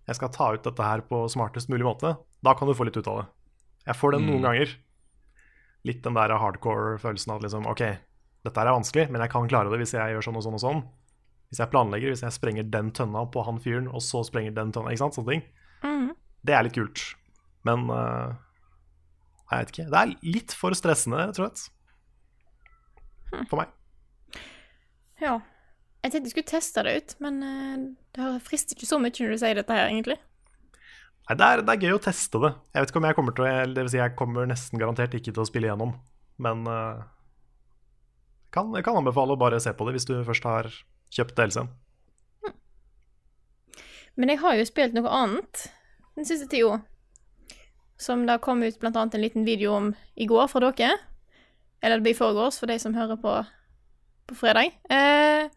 Jeg 0.07 0.19
skal 0.19 0.31
ta 0.35 0.53
ut 0.55 0.67
dette 0.67 0.87
her 0.87 1.03
på 1.09 1.25
smartest 1.33 1.71
mulig 1.73 1.87
måte. 1.87 2.13
Da 2.45 2.55
kan 2.55 2.69
du 2.69 2.77
få 2.79 2.87
litt 2.87 2.99
ut 2.99 3.09
av 3.11 3.23
det. 3.23 3.27
Jeg 3.89 3.99
får 3.99 4.15
den 4.15 4.29
noen 4.29 4.45
ganger. 4.47 4.75
Litt 5.87 6.05
den 6.05 6.19
der 6.19 6.35
hardcore 6.39 6.99
følelsen 7.03 7.33
av 7.33 7.41
at 7.41 7.47
liksom 7.47 7.67
OK, 7.71 7.83
dette 8.47 8.63
er 8.63 8.71
vanskelig, 8.71 9.09
men 9.11 9.23
jeg 9.23 9.33
kan 9.33 9.51
klare 9.51 9.73
det 9.73 9.81
hvis 9.83 9.97
jeg 9.97 10.15
gjør 10.15 10.29
sånn 10.29 10.39
og 10.39 10.47
sånn 10.47 10.59
og 10.59 10.63
sånn. 10.63 10.83
Hvis 11.51 11.63
jeg 11.63 11.71
planlegger, 11.71 12.11
hvis 12.11 12.25
jeg 12.27 12.35
sprenger 12.35 12.67
den 12.71 12.91
tønna 12.95 13.23
på 13.31 13.43
han 13.47 13.59
fyren, 13.63 13.87
og 13.91 14.03
så 14.03 14.23
sprenger 14.27 14.55
den 14.55 14.73
tønna, 14.75 14.95
ikke 14.95 15.05
sant? 15.05 15.19
Sånne 15.19 15.37
ting. 15.37 15.45
Mm. 15.87 16.09
Det 16.47 16.55
er 16.55 16.67
litt 16.67 16.75
kult. 16.75 17.03
Men 17.67 17.87
uh, 17.91 18.35
jeg 19.51 19.59
vet 19.59 19.75
ikke. 19.75 19.89
Det 19.93 20.01
er 20.01 20.15
litt 20.27 20.55
for 20.59 20.75
stressende, 20.79 21.29
rett 21.29 21.39
og 21.39 21.47
slett. 21.47 21.61
For 23.51 23.61
meg. 23.61 23.71
Ja. 25.23 25.39
Jeg 26.07 26.13
tenkte 26.13 26.29
jeg 26.29 26.35
skulle 26.37 26.51
teste 26.53 26.83
det 26.87 26.93
ut, 26.95 27.13
men 27.25 27.39
eh, 27.43 27.79
det 28.15 28.27
frister 28.47 28.77
ikke 28.77 28.87
så 28.87 28.99
mye 29.03 29.11
når 29.11 29.33
du 29.35 29.41
sier 29.41 29.59
dette 29.59 29.75
her, 29.75 29.89
egentlig. 29.91 30.15
Nei, 31.27 31.35
det 31.35 31.47
er, 31.49 31.63
det 31.67 31.73
er 31.73 31.83
gøy 31.83 31.97
å 31.97 32.03
teste 32.05 32.39
det. 32.45 32.53
Jeg 32.71 32.85
vet 32.85 32.93
ikke 32.93 33.01
om 33.01 33.09
jeg 33.09 33.17
kommer 33.19 33.35
til 33.35 33.47
å 33.47 33.55
Det 33.73 33.83
vil 33.83 33.91
si, 33.91 33.99
jeg 33.99 34.15
kommer 34.21 34.47
nesten 34.47 34.79
garantert 34.79 35.17
ikke 35.19 35.35
til 35.35 35.43
å 35.43 35.49
spille 35.49 35.67
igjennom. 35.67 35.97
Men 36.39 36.63
uh, 36.71 37.03
kan, 38.55 38.71
jeg 38.79 38.87
kan 38.87 39.01
anbefale 39.01 39.35
å 39.35 39.41
bare 39.41 39.59
se 39.65 39.73
på 39.75 39.89
det 39.89 39.97
hvis 39.97 40.07
du 40.07 40.15
først 40.29 40.47
har 40.47 40.71
kjøpt 41.17 41.35
DLC-en. 41.41 41.73
Men 44.15 44.31
jeg 44.31 44.41
har 44.45 44.55
jo 44.61 44.71
spilt 44.71 44.95
noe 44.95 45.11
annet 45.11 45.67
den 46.15 46.31
siste 46.31 46.47
tida. 46.55 46.79
Som 47.99 48.29
det 48.31 48.39
kom 48.47 48.63
ut 48.63 48.79
annet 48.87 49.19
en 49.19 49.27
liten 49.27 49.49
video 49.49 49.75
om 49.75 49.91
i 50.15 50.31
går 50.31 50.47
fra 50.55 50.71
dere. 50.71 50.95
Eller 51.83 51.99
det 51.99 52.07
blir 52.07 52.15
i 52.15 52.23
forgårs 52.23 52.63
for 52.63 52.71
de 52.71 52.79
som 52.79 52.95
hører 52.95 53.19
på 53.19 53.41
på 54.27 54.35
fredag. 54.35 54.73
Eh, 54.91 55.51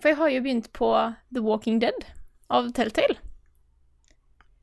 for 0.00 0.10
jeg 0.12 0.18
har 0.20 0.28
jo 0.34 0.42
begynt 0.44 0.68
på 0.76 0.90
The 1.34 1.42
Walking 1.44 1.78
Dead 1.82 2.04
av 2.52 2.68
Telltale. 2.76 3.16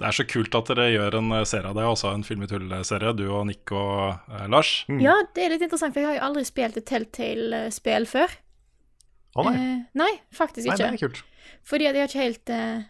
Det 0.02 0.08
er 0.10 0.16
så 0.18 0.26
kult 0.28 0.56
at 0.58 0.68
dere 0.72 0.88
gjør 0.92 1.16
en 1.20 1.32
eh, 1.38 1.44
serie 1.48 1.70
av 1.70 1.78
det, 1.78 1.84
også 1.88 2.10
en 2.12 2.24
Film 2.28 2.44
i 2.44 2.48
tull-serie, 2.50 3.14
du 3.16 3.26
og 3.30 3.46
Nick 3.48 3.72
og 3.72 4.16
eh, 4.34 4.48
Lars. 4.52 4.72
Ja, 5.00 5.14
det 5.36 5.46
er 5.46 5.54
litt 5.54 5.64
interessant, 5.68 5.94
for 5.96 6.02
jeg 6.04 6.10
har 6.10 6.18
jo 6.18 6.26
aldri 6.30 6.44
spilt 6.50 6.80
et 6.82 6.88
Telltale-spill 6.90 8.08
før. 8.10 8.34
Å 9.38 9.46
nei. 9.48 9.54
Eh, 9.58 9.78
nei, 9.98 10.10
faktisk 10.36 10.68
ikke. 10.68 10.76
nei, 10.76 10.98
det 10.98 11.00
er 11.00 11.06
kult. 11.08 11.22
Fordi 11.66 11.88
at 11.90 11.96
jeg 11.96 12.04
har 12.04 12.12
ikke 12.12 12.26
helt 12.26 12.52
eh, 12.54 12.84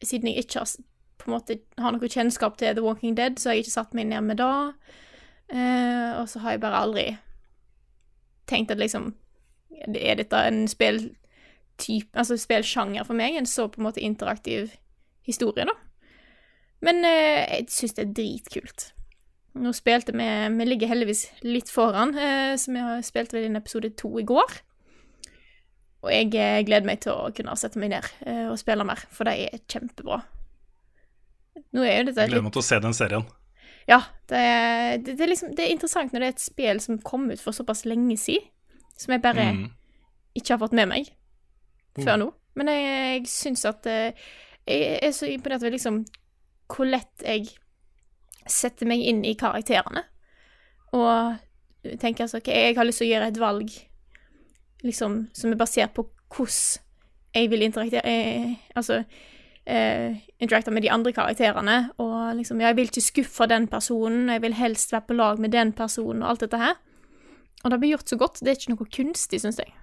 Siden 0.00 0.30
jeg 0.30 0.46
ikke 0.46 0.62
har, 0.62 0.68
s- 0.70 0.80
på 1.20 1.28
en 1.28 1.34
måte 1.34 1.58
har 1.76 1.92
noe 1.92 2.08
kjennskap 2.08 2.54
til 2.56 2.72
The 2.78 2.82
Walking 2.86 3.12
Dead, 3.18 3.36
så 3.36 3.50
har 3.50 3.58
jeg 3.58 3.66
ikke 3.66 3.74
satt 3.76 3.92
meg 3.98 4.06
ned 4.08 4.24
med 4.30 4.38
det. 4.40 4.52
Eh, 5.52 6.12
og 6.16 6.24
så 6.32 6.40
har 6.40 6.54
jeg 6.56 6.62
bare 6.62 6.80
aldri 6.86 7.04
tenkt 8.48 8.72
at 8.72 8.80
liksom 8.80 9.10
Er 9.70 10.18
dette 10.18 10.36
en 10.46 10.64
spilltype 10.68 12.18
Altså 12.18 12.36
spillsjanger 12.36 13.06
for 13.08 13.16
meg? 13.16 13.36
En 13.38 13.48
så 13.48 13.68
på 13.70 13.80
en 13.80 13.86
måte 13.88 14.02
interaktiv 14.04 14.74
historie, 15.26 15.64
da. 15.68 15.76
Men 16.84 17.04
eh, 17.04 17.44
jeg 17.44 17.68
syns 17.72 17.96
det 17.96 18.06
er 18.06 18.16
dritkult. 18.16 18.90
Nå 19.60 19.72
spilte 19.74 20.14
vi 20.14 20.26
Vi 20.56 20.66
ligger 20.66 20.92
heldigvis 20.92 21.26
litt 21.42 21.70
foran, 21.72 22.14
eh, 22.16 22.56
så 22.56 22.72
vi 22.72 22.82
har 22.84 23.06
spilt 23.06 23.32
vel 23.34 23.48
inn 23.48 23.58
episode 23.58 23.92
to 23.98 24.12
i 24.20 24.26
går. 24.26 24.60
Og 26.00 26.12
jeg 26.12 26.30
eh, 26.38 26.62
gleder 26.64 26.86
meg 26.88 27.02
til 27.04 27.12
å 27.12 27.32
kunne 27.36 27.56
sette 27.60 27.80
meg 27.80 27.92
ned 27.92 28.06
eh, 28.24 28.46
og 28.48 28.58
spille 28.60 28.86
mer, 28.86 29.02
for 29.12 29.28
de 29.28 29.48
er 29.50 29.64
kjempebra. 29.68 30.22
Nå 31.76 31.84
er 31.84 32.00
jo 32.00 32.06
dette 32.08 32.24
Jeg 32.24 32.32
gleder 32.32 32.46
meg 32.46 32.54
til 32.56 32.62
å 32.62 32.68
se 32.70 32.80
den 32.80 32.96
serien. 32.96 33.26
Ja, 33.88 34.04
det 34.30 34.40
det, 35.04 35.16
det, 35.16 35.24
er 35.24 35.30
liksom, 35.32 35.52
det 35.56 35.66
er 35.66 35.74
interessant 35.74 36.14
når 36.14 36.22
det 36.22 36.28
er 36.28 36.34
et 36.36 36.42
spill 36.42 36.80
som 36.82 37.00
kom 37.02 37.28
ut 37.30 37.42
for 37.42 37.56
såpass 37.56 37.84
lenge 37.88 38.16
siden, 38.20 38.48
som 39.00 39.14
jeg 39.14 39.22
bare 39.24 39.46
Mm. 39.54 39.64
ikke 40.36 40.52
har 40.54 40.60
fått 40.60 40.76
med 40.76 40.88
meg 40.90 41.08
før 41.96 42.18
nå. 42.20 42.26
Men 42.54 42.68
jeg, 42.68 42.84
jeg 42.84 43.26
syns 43.32 43.64
at 43.68 43.86
eh, 43.86 44.12
Jeg 44.68 44.98
er 45.02 45.12
så 45.16 45.26
imponert 45.26 45.62
over 45.64 45.72
liksom 45.72 46.02
hvor 46.70 46.86
lett 46.86 47.24
jeg 47.24 47.48
setter 48.46 48.86
meg 48.86 49.00
inn 49.02 49.24
i 49.24 49.32
karakterene. 49.34 50.04
Og 50.92 51.38
tenker 51.98 52.26
altså 52.26 52.38
OK, 52.38 52.48
jeg 52.52 52.76
har 52.76 52.84
lyst 52.86 53.00
til 53.02 53.08
å 53.08 53.14
gjøre 53.14 53.28
et 53.32 53.40
valg 53.40 53.70
liksom 54.84 55.16
som 55.36 55.52
er 55.52 55.58
basert 55.60 55.94
på 55.96 56.06
hvordan 56.30 56.86
jeg 57.34 57.50
vil 57.50 57.62
interaktere 57.62 58.02
eh, 58.04 58.54
Altså 58.76 59.00
eh, 59.66 60.16
interacte 60.40 60.70
med 60.70 60.82
de 60.82 60.90
andre 60.90 61.12
karakterene. 61.12 61.90
Og 61.98 62.36
liksom, 62.36 62.60
jeg 62.60 62.76
vil 62.76 62.88
ikke 62.90 63.00
skuffe 63.04 63.46
den 63.50 63.66
personen, 63.70 64.28
jeg 64.30 64.42
vil 64.42 64.54
helst 64.58 64.92
være 64.92 65.06
på 65.08 65.14
lag 65.18 65.38
med 65.38 65.50
den 65.52 65.72
personen, 65.72 66.22
og 66.22 66.30
alt 66.30 66.40
dette 66.46 66.58
her. 66.58 66.74
Og 67.64 67.72
det 67.72 67.80
blir 67.80 67.94
gjort 67.94 68.12
så 68.12 68.18
godt. 68.20 68.40
Det 68.40 68.52
er 68.52 68.58
ikke 68.58 68.74
noe 68.74 68.92
kunstig, 68.96 69.40
syns 69.42 69.60
jeg. 69.60 69.74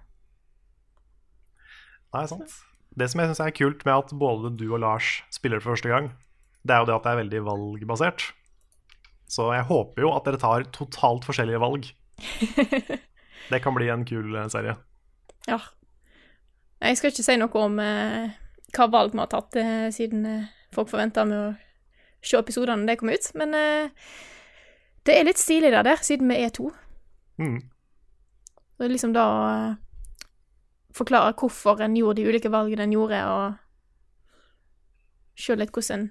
Nei, 2.16 2.24
sant. 2.30 2.56
Det 2.98 3.10
som 3.12 3.22
jeg 3.22 3.30
syns 3.30 3.44
er 3.44 3.54
kult 3.54 3.84
med 3.86 3.94
at 3.94 4.14
både 4.18 4.54
du 4.58 4.66
og 4.72 4.82
Lars 4.82 5.20
spiller 5.34 5.62
for 5.62 5.76
første 5.76 5.92
gang, 5.92 6.10
det 6.66 6.74
er 6.74 6.82
jo 6.82 6.90
det 6.90 6.96
at 6.98 7.06
det 7.06 7.12
er 7.12 7.22
veldig 7.22 7.44
valgbasert. 7.46 8.32
Så 9.30 9.52
jeg 9.54 9.68
håper 9.68 10.06
jo 10.06 10.14
at 10.16 10.26
dere 10.26 10.40
tar 10.42 10.66
totalt 10.76 11.28
forskjellige 11.28 11.62
valg. 11.62 11.90
Det 13.48 13.62
kan 13.64 13.76
bli 13.76 13.88
en 13.92 14.04
kul 14.08 14.36
eh, 14.36 14.48
serie. 14.52 14.74
Ja. 15.48 15.60
Jeg 16.82 16.98
skal 17.00 17.14
ikke 17.14 17.24
si 17.24 17.36
noe 17.40 17.62
om 17.64 17.78
eh, 17.80 18.34
hva 18.76 18.88
valg 18.92 19.14
vi 19.14 19.22
har 19.22 19.30
tatt, 19.32 19.56
eh, 19.60 19.88
siden 19.96 20.26
eh, 20.28 20.50
folk 20.76 20.90
forventer 20.92 21.28
med 21.30 21.38
å 21.38 21.54
se 22.26 22.40
episodene 22.40 22.84
når 22.84 22.92
de 22.92 22.98
kommer 23.00 23.20
ut. 23.20 23.30
Men 23.40 23.56
eh, 23.56 24.10
det 25.08 25.16
er 25.16 25.30
litt 25.30 25.40
stilig 25.40 25.72
der, 25.72 25.86
der, 25.88 26.04
siden 26.04 26.28
vi 26.32 26.42
er 26.44 26.52
to. 26.56 26.72
Mm. 27.38 27.62
Det 28.78 28.86
er 28.86 28.94
liksom 28.94 29.14
da 29.14 29.24
å 29.30 29.40
eh, 29.50 29.76
forklare 30.98 31.36
hvorfor 31.38 31.82
en 31.86 31.98
gjorde 31.98 32.22
de 32.22 32.28
ulike 32.30 32.52
valgene 32.54 32.84
en 32.88 32.96
gjorde, 32.96 33.20
og 33.26 33.46
se 35.38 35.56
litt 35.58 35.74
hvordan 35.74 36.10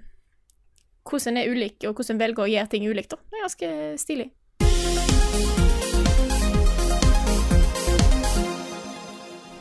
hvordan 1.07 1.37
er 1.39 1.51
ulik, 1.51 1.83
og 1.87 1.95
hvordan 1.95 2.19
velger 2.19 2.43
å 2.43 2.51
gjøre 2.51 2.71
ting 2.71 2.87
ulikt. 2.89 3.13
da. 3.13 3.17
Det 3.31 3.37
er 3.37 3.45
ganske 3.45 3.69
stilig. 4.01 4.27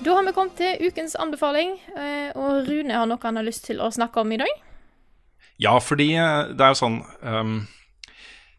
Da 0.06 0.14
har 0.14 0.22
vi 0.26 0.32
kommet 0.34 0.54
til 0.58 0.86
ukens 0.86 1.16
anbefaling, 1.18 1.78
eh, 1.98 2.30
og 2.38 2.68
Rune 2.68 2.94
har 2.94 3.06
noe 3.10 3.18
han 3.22 3.36
har 3.40 3.46
lyst 3.46 3.64
til 3.66 3.80
å 3.82 3.90
snakke 3.90 4.22
om 4.22 4.32
i 4.32 4.38
dag. 4.38 4.52
Ja, 5.58 5.78
fordi 5.82 6.12
eh, 6.14 6.52
det 6.54 6.62
er 6.62 6.74
jo 6.74 6.78
sånn 6.78 7.00
um, 7.22 7.56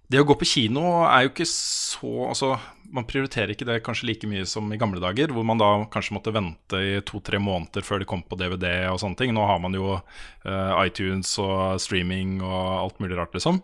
Det 0.07 0.21
å 0.21 0.27
gå 0.27 0.37
på 0.39 0.47
kino 0.47 0.83
er 1.03 1.25
jo 1.25 1.33
ikke 1.33 1.47
så 1.49 2.11
Altså, 2.29 2.53
man 2.95 3.07
prioriterer 3.09 3.51
ikke 3.51 3.67
det 3.67 3.81
kanskje 3.83 4.07
like 4.07 4.27
mye 4.29 4.45
som 4.47 4.69
i 4.71 4.79
gamle 4.79 5.01
dager, 5.03 5.33
hvor 5.35 5.43
man 5.47 5.59
da 5.59 5.69
kanskje 5.91 6.15
måtte 6.15 6.31
vente 6.35 6.79
i 6.79 6.99
to-tre 7.07 7.39
måneder 7.43 7.83
før 7.83 7.99
det 7.99 8.07
kom 8.07 8.21
på 8.23 8.37
DVD 8.39 8.87
og 8.87 9.01
sånne 9.01 9.19
ting. 9.19 9.33
Nå 9.35 9.43
har 9.49 9.59
man 9.59 9.75
jo 9.75 9.97
uh, 9.97 10.71
iTunes 10.85 11.33
og 11.43 11.81
streaming 11.83 12.37
og 12.39 12.69
alt 12.85 13.01
mulig 13.03 13.19
rart, 13.19 13.35
liksom. 13.35 13.59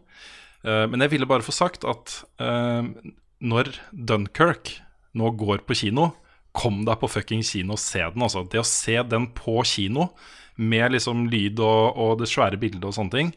Uh, 0.68 0.84
men 0.92 1.06
jeg 1.06 1.14
ville 1.16 1.30
bare 1.30 1.46
få 1.46 1.56
sagt 1.56 1.88
at 1.88 2.18
uh, 2.44 2.84
når 3.40 3.72
Dunkerque 3.96 4.82
nå 5.16 5.32
går 5.40 5.64
på 5.68 5.78
kino, 5.86 6.12
kom 6.54 6.84
deg 6.86 7.00
på 7.00 7.10
fucking 7.10 7.44
kino 7.48 7.78
og 7.78 7.82
se 7.82 8.04
den. 8.04 8.24
Altså. 8.26 8.44
Det 8.44 8.60
å 8.60 8.68
se 8.68 9.00
den 9.08 9.30
på 9.38 9.62
kino 9.68 10.12
med 10.56 10.94
liksom 10.94 11.28
lyd 11.32 11.62
og, 11.64 11.98
og 11.98 12.18
det 12.20 12.30
svære 12.30 12.60
bildet 12.62 12.86
og 12.86 12.96
sånne 12.98 13.16
ting, 13.16 13.32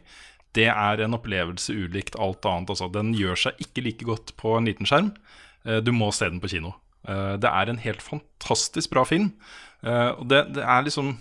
det 0.55 0.69
er 0.71 1.03
en 1.03 1.17
opplevelse 1.17 1.75
ulikt 1.75 2.17
alt 2.19 2.45
annet. 2.47 2.71
Altså. 2.73 2.89
Den 2.93 3.13
gjør 3.17 3.47
seg 3.47 3.61
ikke 3.63 3.83
like 3.85 4.07
godt 4.07 4.35
på 4.39 4.55
en 4.57 4.69
liten 4.69 4.89
skjerm. 4.89 5.13
Eh, 5.67 5.81
du 5.83 5.93
må 5.95 6.11
se 6.15 6.29
den 6.31 6.41
på 6.43 6.51
kino. 6.55 6.75
Eh, 7.07 7.35
det 7.41 7.51
er 7.51 7.71
en 7.71 7.83
helt 7.83 8.03
fantastisk 8.03 8.93
bra 8.95 9.05
film. 9.07 9.33
Eh, 9.83 10.11
og 10.15 10.27
det, 10.31 10.47
det 10.57 10.65
er 10.65 10.85
liksom 10.87 11.17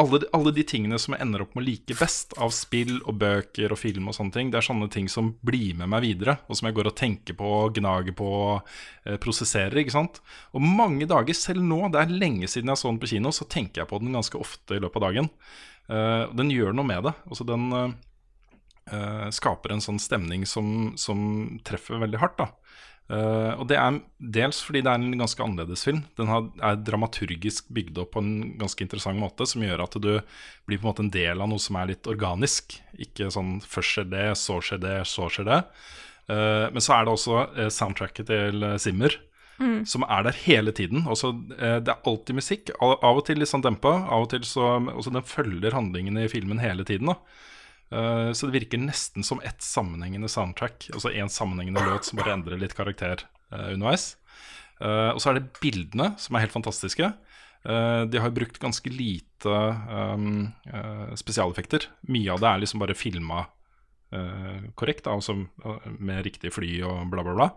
alle, 0.00 0.22
alle, 0.34 0.50
de 0.56 0.62
tingene 0.66 0.96
som 0.98 1.12
jeg 1.14 1.22
ender 1.22 1.42
opp 1.44 1.52
med 1.54 1.62
å 1.62 1.66
like 1.66 1.94
best 1.98 2.32
av 2.40 2.50
spill 2.56 2.96
og 3.04 3.18
bøker 3.20 3.74
og 3.74 3.78
film, 3.78 4.08
og 4.08 4.16
sånne 4.16 4.34
ting, 4.34 4.48
det 4.50 4.58
er 4.58 4.64
sånne 4.66 4.88
ting 4.90 5.06
som 5.12 5.34
blir 5.44 5.76
med 5.78 5.90
meg 5.92 6.02
videre, 6.06 6.38
og 6.48 6.58
som 6.58 6.66
jeg 6.66 6.78
går 6.78 6.88
og 6.90 6.96
tenker 6.98 7.36
på, 7.38 7.50
gnager 7.76 8.16
på, 8.16 8.30
Og 8.32 9.20
prosesserer. 9.22 9.76
ikke 9.82 9.94
sant? 9.94 10.22
Og 10.56 10.64
mange 10.64 11.06
dager, 11.10 11.36
selv 11.36 11.62
nå, 11.62 11.84
det 11.92 12.00
er 12.00 12.16
lenge 12.16 12.48
siden 12.48 12.72
jeg 12.72 12.80
så 12.80 12.88
den 12.88 13.02
på 13.02 13.12
kino, 13.12 13.34
så 13.36 13.44
tenker 13.44 13.82
jeg 13.82 13.90
på 13.92 14.00
den 14.02 14.16
ganske 14.16 14.40
ofte 14.40 14.78
i 14.78 14.82
løpet 14.82 15.02
av 15.02 15.06
dagen. 15.10 15.30
Uh, 15.90 16.30
den 16.36 16.52
gjør 16.52 16.74
noe 16.76 16.86
med 16.88 17.04
det. 17.08 17.12
Altså, 17.28 17.46
den 17.48 17.68
uh, 17.74 19.28
skaper 19.34 19.74
en 19.74 19.84
sånn 19.84 20.00
stemning 20.02 20.46
som, 20.48 20.92
som 21.00 21.22
treffer 21.66 22.02
veldig 22.02 22.20
hardt. 22.22 22.42
da. 22.42 22.50
Uh, 23.12 23.58
og 23.58 23.66
det 23.68 23.76
er 23.76 23.98
dels 24.38 24.62
fordi 24.64 24.80
det 24.86 24.92
er 24.92 25.00
en 25.02 25.18
ganske 25.20 25.42
annerledes 25.44 25.82
film. 25.84 26.04
Den 26.16 26.30
er 26.32 26.78
dramaturgisk 26.80 27.68
bygd 27.74 27.98
opp 28.04 28.14
på 28.14 28.22
en 28.22 28.32
ganske 28.60 28.86
interessant 28.86 29.20
måte, 29.20 29.48
som 29.48 29.64
gjør 29.64 29.84
at 29.84 29.98
du 29.98 30.12
blir 30.68 30.78
på 30.78 30.86
en 30.86 30.90
måte 30.92 31.04
en 31.04 31.12
del 31.12 31.42
av 31.42 31.50
noe 31.50 31.60
som 31.62 31.76
er 31.80 31.90
litt 31.92 32.08
organisk. 32.08 32.78
Ikke 33.02 33.28
sånn 33.34 33.58
først 33.64 33.98
skjer 33.98 34.08
det, 34.14 34.28
så 34.40 34.62
skjer 34.64 34.80
det, 34.86 34.96
så 35.10 35.28
skjer 35.32 35.50
det. 35.50 35.60
Men 36.30 36.80
så 36.80 36.94
er 36.94 37.04
det 37.04 37.12
også 37.12 37.68
soundtracket 37.74 38.28
til 38.30 38.64
Zimmer, 38.80 39.16
mm. 39.62 39.78
som 39.88 40.04
er 40.08 40.26
der 40.26 40.36
hele 40.44 40.74
tiden. 40.76 41.06
Også, 41.10 41.32
det 41.54 41.88
er 41.88 42.08
alltid 42.08 42.36
musikk. 42.38 42.74
Av, 42.82 42.98
og 43.12 43.22
til 43.28 43.40
litt 43.40 43.50
sånn 43.50 43.64
dempa. 43.64 43.94
Av 44.10 44.26
og 44.26 44.32
til 44.34 44.44
så 44.48 44.74
også 44.82 45.14
Den 45.14 45.26
følger 45.26 45.76
handlingene 45.76 46.26
i 46.26 46.32
filmen 46.32 46.60
hele 46.62 46.84
tiden. 46.88 47.14
da 47.14 47.18
Uh, 47.92 48.32
så 48.32 48.48
det 48.48 48.56
virker 48.56 48.80
nesten 48.80 49.24
som 49.26 49.40
ett 49.44 49.60
sammenhengende 49.62 50.30
soundtrack. 50.32 50.88
Altså 50.94 51.12
én 51.12 51.28
sammenhengende 51.28 51.84
låt 51.84 52.08
som 52.08 52.20
bare 52.20 52.32
endrer 52.38 52.60
litt 52.60 52.76
karakter 52.76 53.26
uh, 53.52 53.68
underveis. 53.74 54.14
Uh, 54.80 55.12
og 55.12 55.20
så 55.20 55.30
er 55.30 55.38
det 55.38 55.60
bildene, 55.60 56.14
som 56.18 56.36
er 56.36 56.46
helt 56.46 56.56
fantastiske. 56.56 57.12
de 57.62 58.18
har 58.18 58.32
brukt 58.34 58.56
ganske 58.58 58.90
lite 58.90 59.50
um, 59.86 60.48
spesialeffekter. 61.14 61.84
Mye 62.10 62.32
av 62.34 62.40
det 62.42 62.48
er 62.48 62.62
liksom 62.64 62.80
bare 62.82 62.96
filma 62.98 63.44
korrekt, 64.78 65.06
da, 65.06 65.16
altså, 65.16 65.34
med 65.98 66.24
riktig 66.26 66.52
fly 66.54 66.74
og 66.84 67.10
bla, 67.12 67.24
bla, 67.24 67.34
bla. 67.38 67.48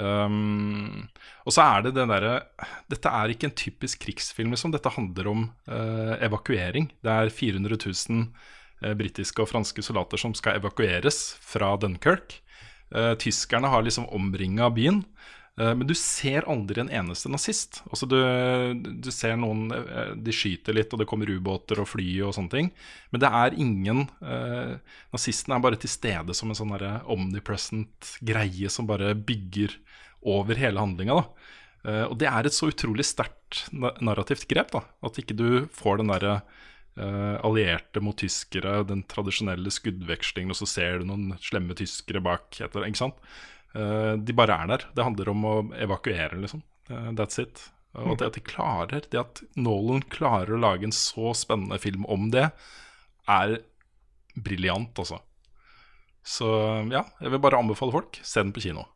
Um, 0.00 1.08
og 1.44 1.52
så 1.52 1.64
er 1.64 1.82
det 1.84 1.90
den 1.96 2.08
derre 2.08 2.36
Dette 2.88 3.10
er 3.10 3.32
ikke 3.32 3.48
en 3.48 3.56
typisk 3.58 4.04
krigsfilm, 4.04 4.54
liksom. 4.54 4.72
Dette 4.72 4.92
handler 4.94 5.30
om 5.32 5.42
evakuering. 6.22 6.90
Det 7.02 7.16
er 7.16 7.32
400 7.34 7.80
000 7.82 8.22
uh, 8.86 8.94
britiske 8.96 9.42
og 9.42 9.50
franske 9.50 9.84
soldater 9.84 10.20
som 10.22 10.36
skal 10.38 10.60
evakueres 10.60 11.20
fra 11.42 11.74
Dunkerque. 11.80 12.40
Uh, 12.94 13.14
tyskerne 13.20 13.70
har 13.70 13.84
liksom 13.86 14.08
omringa 14.14 14.70
byen. 14.74 15.04
Eh, 15.58 15.72
men 15.74 15.86
du 15.88 15.94
ser 15.98 16.46
aldri 16.50 16.82
en 16.82 16.92
eneste 17.00 17.30
nazist. 17.32 17.80
Altså 17.90 18.08
du, 18.10 18.18
du, 19.02 19.10
ser 19.14 19.36
noen 19.40 19.70
eh, 19.74 20.12
De 20.14 20.34
skyter 20.34 20.76
litt, 20.76 20.92
og 20.94 21.02
det 21.02 21.08
kommer 21.10 21.30
ubåter 21.30 21.82
og 21.82 21.90
fly 21.90 22.08
og 22.26 22.34
sånne 22.36 22.54
ting. 22.54 22.72
Men 23.10 23.24
det 23.24 23.32
er 23.42 23.60
ingen 23.66 24.04
eh, 24.22 24.76
Nazistene 25.14 25.58
er 25.58 25.64
bare 25.66 25.80
til 25.80 25.92
stede 25.92 26.36
som 26.36 26.52
en 26.52 26.58
sånn 26.58 26.76
omnipresent 27.10 28.16
greie 28.22 28.70
som 28.72 28.88
bare 28.90 29.14
bygger 29.18 29.78
over 30.20 30.58
hele 30.60 30.80
handlinga. 30.82 31.22
Eh, 31.86 32.04
og 32.06 32.18
det 32.20 32.28
er 32.28 32.46
et 32.46 32.56
så 32.56 32.70
utrolig 32.70 33.06
sterkt 33.08 33.66
narrativt 33.72 34.48
grep. 34.50 34.74
da 34.74 34.84
At 35.06 35.20
ikke 35.20 35.36
du 35.36 35.48
får 35.72 36.00
den 36.00 36.12
derre 36.12 36.40
eh, 36.96 37.36
allierte 37.46 38.02
mot 38.04 38.18
tyskere, 38.20 38.82
den 38.88 39.04
tradisjonelle 39.08 39.72
skuddvekslingen, 39.72 40.52
og 40.52 40.60
så 40.60 40.68
ser 40.68 41.00
du 41.00 41.08
noen 41.10 41.32
slemme 41.40 41.76
tyskere 41.78 42.22
bak. 42.24 42.52
Etter, 42.60 42.86
ikke 42.86 43.04
sant? 43.04 43.20
Uh, 43.74 44.16
de 44.18 44.34
bare 44.36 44.56
er 44.62 44.72
der. 44.72 44.86
Det 44.96 45.06
handler 45.06 45.30
om 45.32 45.46
å 45.46 45.54
evakuere, 45.78 46.38
liksom. 46.42 46.62
Uh, 46.90 47.10
that's 47.18 47.40
it. 47.42 47.68
Og 47.98 48.20
det 48.20 48.28
at 48.28 48.36
de 48.38 48.42
klarer, 48.46 49.02
det 49.10 49.18
at 49.18 49.40
Nolan 49.58 50.04
klarer 50.12 50.54
å 50.54 50.60
lage 50.62 50.86
en 50.86 50.94
så 50.94 51.32
spennende 51.34 51.78
film 51.82 52.04
om 52.06 52.28
det, 52.30 52.52
er 53.26 53.56
briljant, 54.38 54.94
altså. 54.98 55.18
Så 56.22 56.46
ja, 56.92 57.02
jeg 57.18 57.32
vil 57.32 57.42
bare 57.42 57.58
anbefale 57.58 57.94
folk, 57.94 58.20
se 58.22 58.44
den 58.44 58.54
på 58.54 58.62
kino. 58.62 58.86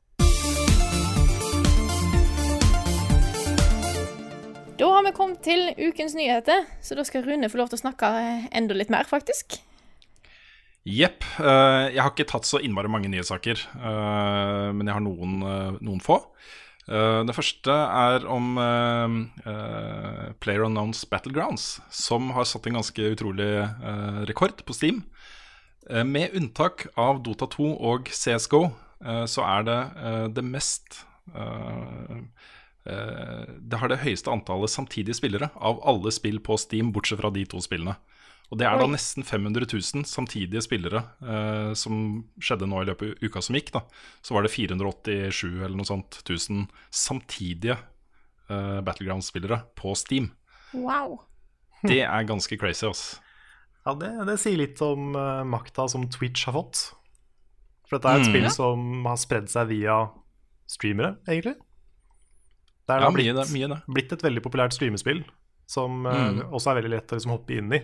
Da 4.78 4.90
har 4.90 5.04
vi 5.06 5.14
kommet 5.14 5.42
til 5.46 5.68
ukens 5.78 6.14
nyheter, 6.18 6.66
så 6.82 6.94
da 6.98 7.04
skal 7.06 7.26
Rune 7.26 7.50
få 7.50 7.58
lov 7.60 7.70
til 7.70 7.78
å 7.78 7.84
snakke 7.84 8.10
enda 8.54 8.78
litt 8.78 8.90
mer, 8.94 9.06
faktisk. 9.10 9.58
Jepp. 10.84 11.24
Uh, 11.40 11.88
jeg 11.88 12.00
har 12.02 12.12
ikke 12.12 12.26
tatt 12.28 12.44
så 12.48 12.60
innmari 12.60 12.90
mange 12.92 13.08
nyhetssaker, 13.08 13.60
uh, 13.80 14.68
men 14.76 14.84
jeg 14.84 14.96
har 14.96 15.04
noen, 15.04 15.38
uh, 15.40 15.80
noen 15.80 16.02
få. 16.04 16.20
det 16.84 17.32
første 17.32 17.72
er 17.72 18.26
om 18.28 18.58
Player 20.44 20.66
Unknowns 20.66 21.06
Battlegrounds, 21.08 21.78
som 21.88 22.28
har 22.36 22.44
satt 22.44 22.68
en 22.68 22.76
ganske 22.76 23.06
utrolig 23.14 23.64
rekord 24.28 24.60
på 24.68 24.76
Steam. 24.76 24.98
med 26.04 26.36
unntak 26.36 26.84
av 27.00 27.22
Dota 27.24 27.48
2 27.48 27.70
og 27.80 28.12
CSGO, 28.12 28.68
så 29.00 29.46
er 29.48 29.64
det 29.64 29.80
det 30.36 30.44
mest 30.44 31.00
Eh, 32.84 33.44
det 33.58 33.80
har 33.80 33.88
det 33.88 34.02
høyeste 34.02 34.32
antallet 34.32 34.72
samtidige 34.72 35.16
spillere 35.16 35.48
av 35.56 35.80
alle 35.88 36.12
spill 36.12 36.40
på 36.44 36.58
Steam, 36.60 36.92
bortsett 36.92 37.20
fra 37.22 37.32
de 37.32 37.46
to 37.48 37.62
spillene. 37.64 37.96
Og 38.52 38.60
det 38.60 38.66
er 38.68 38.76
da 38.78 38.86
nesten 38.86 39.24
500 39.26 39.66
000 39.72 40.04
samtidige 40.06 40.62
spillere 40.62 41.00
eh, 41.24 41.72
som 41.78 42.24
skjedde 42.42 42.68
nå 42.70 42.82
i 42.82 42.88
løpet 42.90 43.14
av 43.16 43.28
uka 43.28 43.42
som 43.42 43.56
gikk. 43.56 43.72
da 43.74 43.82
Så 44.22 44.36
var 44.36 44.44
det 44.44 44.52
487 44.52 45.64
eller 45.64 45.74
noe 45.78 45.88
sånt 45.88 46.20
1000 46.20 46.66
samtidige 46.94 47.78
eh, 48.46 48.80
Battleground-spillere 48.84 49.62
på 49.80 49.96
Steam. 49.98 50.30
Wow 50.74 51.22
Det 51.88 52.02
er 52.04 52.28
ganske 52.28 52.58
crazy, 52.60 52.86
altså. 52.88 53.20
Ja, 53.84 53.92
det, 54.00 54.10
det, 54.28 54.38
sier 54.40 54.56
litt 54.56 54.80
om 54.84 55.12
uh, 55.12 55.44
makta 55.44 55.84
som 55.92 56.06
Twitch 56.08 56.46
har 56.48 56.56
fått. 56.56 56.86
For 57.84 57.98
dette 57.98 58.08
er 58.08 58.22
et 58.22 58.28
mm. 58.28 58.30
spill 58.32 58.46
som 58.52 59.04
har 59.04 59.18
spredd 59.20 59.50
seg 59.52 59.68
via 59.68 59.98
streamere, 60.70 61.18
egentlig. 61.28 61.58
Det 62.84 62.96
er 62.96 63.04
ja, 63.04 63.10
blitt, 63.12 63.28
mye 63.28 63.36
det, 63.36 63.44
mye 63.52 63.68
det. 63.74 63.78
blitt, 63.96 64.14
et 64.16 64.24
veldig 64.24 64.42
populært 64.44 64.76
streamespill 64.76 65.22
som 65.68 66.04
eh, 66.08 66.16
mm. 66.16 66.40
uh, 66.40 66.56
også 66.56 66.72
er 66.72 66.80
veldig 66.80 66.94
lett 66.94 67.12
å 67.12 67.18
liksom 67.18 67.34
hoppe 67.34 67.58
inn 67.58 67.76
i. 67.76 67.80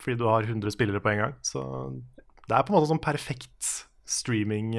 Fordi 0.00 0.16
du 0.18 0.26
har 0.28 0.48
100 0.48 0.72
spillere 0.72 1.02
på 1.04 1.12
en 1.12 1.22
gang. 1.24 1.36
Så 1.44 1.62
det 2.48 2.56
er 2.56 2.64
på 2.64 2.72
en 2.72 2.78
måte 2.78 2.90
sånn 2.90 3.02
perfekt 3.04 3.70
streaming 4.08 4.74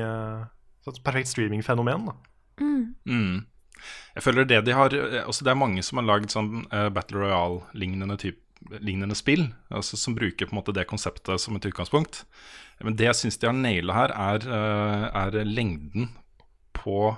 sånn 0.85 1.01
Perfekt 1.05 1.31
streamingfenomen. 1.31 2.09
Mm. 2.61 2.85
Mm. 3.05 3.35
Jeg 4.15 4.23
føler 4.25 4.47
det 4.47 4.61
de 4.67 4.77
har 4.77 4.93
eh, 4.93 5.23
også 5.25 5.45
Det 5.45 5.53
er 5.53 5.57
mange 5.57 5.83
som 5.85 6.01
har 6.01 6.07
lagd 6.07 6.33
sånn 6.33 6.65
uh, 6.69 6.89
Battle 6.93 7.23
Royale-lignende 7.23 8.17
lignende 8.77 9.15
spill, 9.17 9.47
altså 9.73 9.97
som 9.97 10.13
bruker 10.13 10.45
på 10.45 10.53
en 10.53 10.59
måte 10.59 10.73
det 10.77 10.83
konseptet 10.85 11.41
som 11.41 11.55
et 11.57 11.65
utgangspunkt. 11.65 12.19
Men 12.85 12.93
det 12.93 13.07
jeg 13.07 13.17
syns 13.17 13.39
de 13.41 13.47
har 13.49 13.55
naila 13.57 13.95
her, 13.95 14.13
er, 14.13 14.45
er, 15.17 15.37
lengden 15.49 16.11
på 16.77 17.15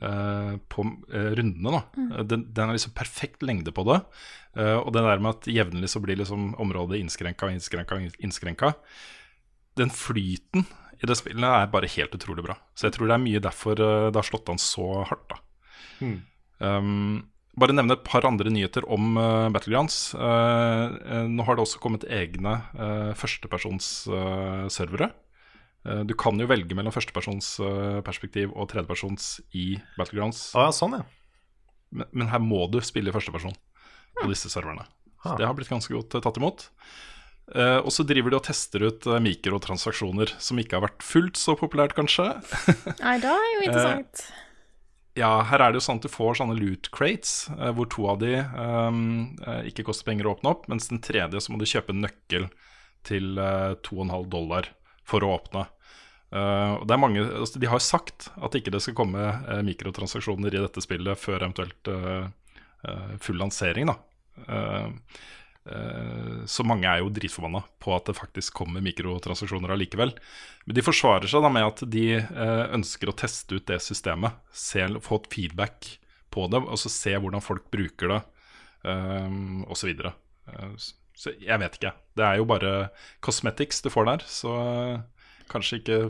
Uh, 0.00 0.56
på 0.72 0.80
uh, 1.12 1.30
rundene. 1.36 1.70
da 1.74 1.80
mm. 1.92 2.12
Eh, 2.12 2.24
den, 2.24 2.46
den, 2.56 2.70
er 2.70 2.72
liksom 2.72 2.94
perfekt 2.96 3.42
lengde 3.44 3.72
på 3.76 3.84
det. 3.84 3.98
Uh, 4.56 4.78
og 4.80 4.94
det 4.96 5.02
der 5.04 5.20
med 5.20 5.34
at 5.36 5.48
jevnlig 5.52 5.90
så 5.92 6.00
blir 6.00 6.16
liksom 6.16 6.54
området 6.56 7.02
innskrenka 7.02 7.44
og 7.44 7.52
innskrenka. 7.52 7.98
innskrenka 8.16 8.72
Den 9.76 9.92
flyten 9.92 10.64
i 11.00 11.08
det 11.08 11.16
spillet 11.20 11.44
er 11.44 11.68
bare 11.72 11.90
helt 11.92 12.16
utrolig 12.16 12.46
bra. 12.48 12.56
Så 12.72 12.88
jeg 12.88 12.96
tror 12.96 13.10
det 13.10 13.16
er 13.18 13.26
mye 13.26 13.44
derfor 13.44 13.76
det 13.76 14.16
har 14.16 14.26
slått 14.26 14.48
an 14.52 14.60
så 14.60 15.04
hardt. 15.08 15.28
da 15.28 15.36
mm. 16.00 16.16
um, 16.64 17.20
bare 17.60 17.76
nevne 17.76 17.96
et 17.96 18.04
par 18.04 18.24
andre 18.24 18.48
nyheter 18.52 18.84
om 18.88 19.16
uh, 19.20 19.52
Battlegrounds. 19.52 20.14
Uh, 20.16 20.96
uh, 20.96 21.26
nå 21.28 21.44
har 21.44 21.56
det 21.56 21.64
også 21.66 21.80
kommet 21.82 22.08
egne 22.08 22.56
uh, 22.72 23.12
førstepersons-servere. 23.20 25.12
Du 26.04 26.12
kan 26.18 26.36
jo 26.36 26.44
velge 26.50 26.76
mellom 26.76 26.92
førstepersonsperspektiv 26.92 28.52
og 28.52 28.68
tredjepersons 28.72 29.40
i 29.56 29.78
Battlegrounds. 29.96 30.50
Ah, 30.54 30.68
ja, 30.68 30.74
sånn, 30.76 30.98
ja. 30.98 31.04
Men, 31.90 32.06
men 32.12 32.28
her 32.30 32.42
må 32.44 32.66
du 32.70 32.78
spille 32.84 33.10
i 33.10 33.14
førsteperson 33.14 33.54
på 34.20 34.28
disse 34.30 34.50
serverne. 34.52 34.84
Så 35.24 35.32
Ah. 35.34 35.36
det 35.36 35.44
har 35.48 35.52
blitt 35.56 35.68
ganske 35.68 35.92
godt 35.92 36.14
eh, 36.16 36.22
tatt 36.24 36.38
imot. 36.40 36.66
Eh, 37.52 37.78
og 37.82 37.90
så 37.92 38.04
driver 38.08 38.32
de 38.32 38.38
og 38.38 38.44
tester 38.46 38.84
ut 38.86 39.04
eh, 39.10 39.18
mikrotransaksjoner, 39.20 40.30
som 40.40 40.56
ikke 40.62 40.78
har 40.78 40.84
vært 40.86 41.02
fullt 41.04 41.36
så 41.36 41.56
populært, 41.60 41.92
kanskje. 41.96 42.28
Nei, 43.02 43.16
det 43.20 43.28
er 43.32 43.50
jo 43.56 43.64
interessant. 43.66 44.22
Ja, 45.18 45.32
her 45.50 45.60
er 45.66 45.72
det 45.74 45.80
jo 45.80 45.84
sånn 45.84 45.98
at 46.00 46.06
du 46.06 46.12
får 46.12 46.38
sånne 46.38 46.56
loot 46.56 46.88
crates, 46.94 47.50
eh, 47.58 47.68
hvor 47.76 47.90
to 47.92 48.06
av 48.08 48.20
de 48.22 48.32
ehm, 48.38 49.02
eh, 49.44 49.66
ikke 49.72 49.84
koster 49.90 50.08
penger 50.08 50.28
å 50.30 50.36
åpne 50.38 50.52
opp, 50.54 50.68
mens 50.72 50.88
den 50.88 51.02
tredje 51.04 51.42
så 51.44 51.52
må 51.52 51.58
du 51.60 51.66
kjøpe 51.68 51.92
en 51.92 52.04
nøkkel 52.06 52.46
til 53.04 53.32
eh, 53.42 53.74
2,5 53.90 54.28
dollar 54.32 54.70
for 55.10 55.26
å 55.26 55.34
åpne. 55.38 55.66
Uh, 56.30 56.86
mange, 56.94 57.24
altså, 57.26 57.58
de 57.58 57.66
har 57.66 57.80
jo 57.80 57.82
sagt 57.82 58.28
at 58.38 58.54
ikke 58.54 58.70
det 58.70 58.82
skal 58.84 58.94
komme 59.00 59.18
uh, 59.18 59.58
mikrotransaksjoner 59.66 60.54
i 60.54 60.62
dette 60.62 60.82
spillet 60.84 61.18
før 61.18 61.42
eventuelt 61.42 61.90
uh, 61.90 62.30
full 63.20 63.36
lansering. 63.36 63.90
så 66.48 66.64
mange 66.64 66.88
er 66.88 67.02
jo 67.02 67.10
dritforbanna 67.12 67.60
på 67.78 67.92
at 67.92 68.06
det 68.08 68.14
faktisk 68.16 68.54
kommer 68.56 68.80
mikrotransaksjoner 68.80 69.74
allikevel. 69.74 70.14
Men 70.64 70.78
de 70.78 70.84
forsvarer 70.86 71.28
seg 71.28 71.44
da 71.44 71.50
med 71.52 71.66
at 71.66 71.82
de 71.92 72.06
ønsker 72.72 73.12
å 73.12 73.16
teste 73.20 73.58
ut 73.58 73.66
det 73.68 73.82
systemet. 73.84 74.38
Se, 74.48 74.86
få 75.04 75.20
et 75.20 75.28
feedback 75.34 75.90
på 76.30 76.46
det, 76.50 76.62
og 76.62 76.80
så 76.80 76.92
se 76.92 77.12
hvordan 77.16 77.44
folk 77.44 77.68
bruker 77.74 78.14
det, 78.14 78.20
uh, 78.86 79.28
osv. 79.70 79.92
Uh, 80.48 80.72
så 81.16 81.32
jeg 81.36 81.60
vet 81.62 81.78
ikke. 81.78 81.94
Det 82.16 82.26
er 82.26 82.40
jo 82.40 82.48
bare 82.48 82.74
cosmetics 83.24 83.82
du 83.84 83.90
får 83.92 84.08
der, 84.08 84.26
så 84.30 84.56
eh, 84.64 85.24
kanskje 85.52 85.80
ikke 85.80 86.02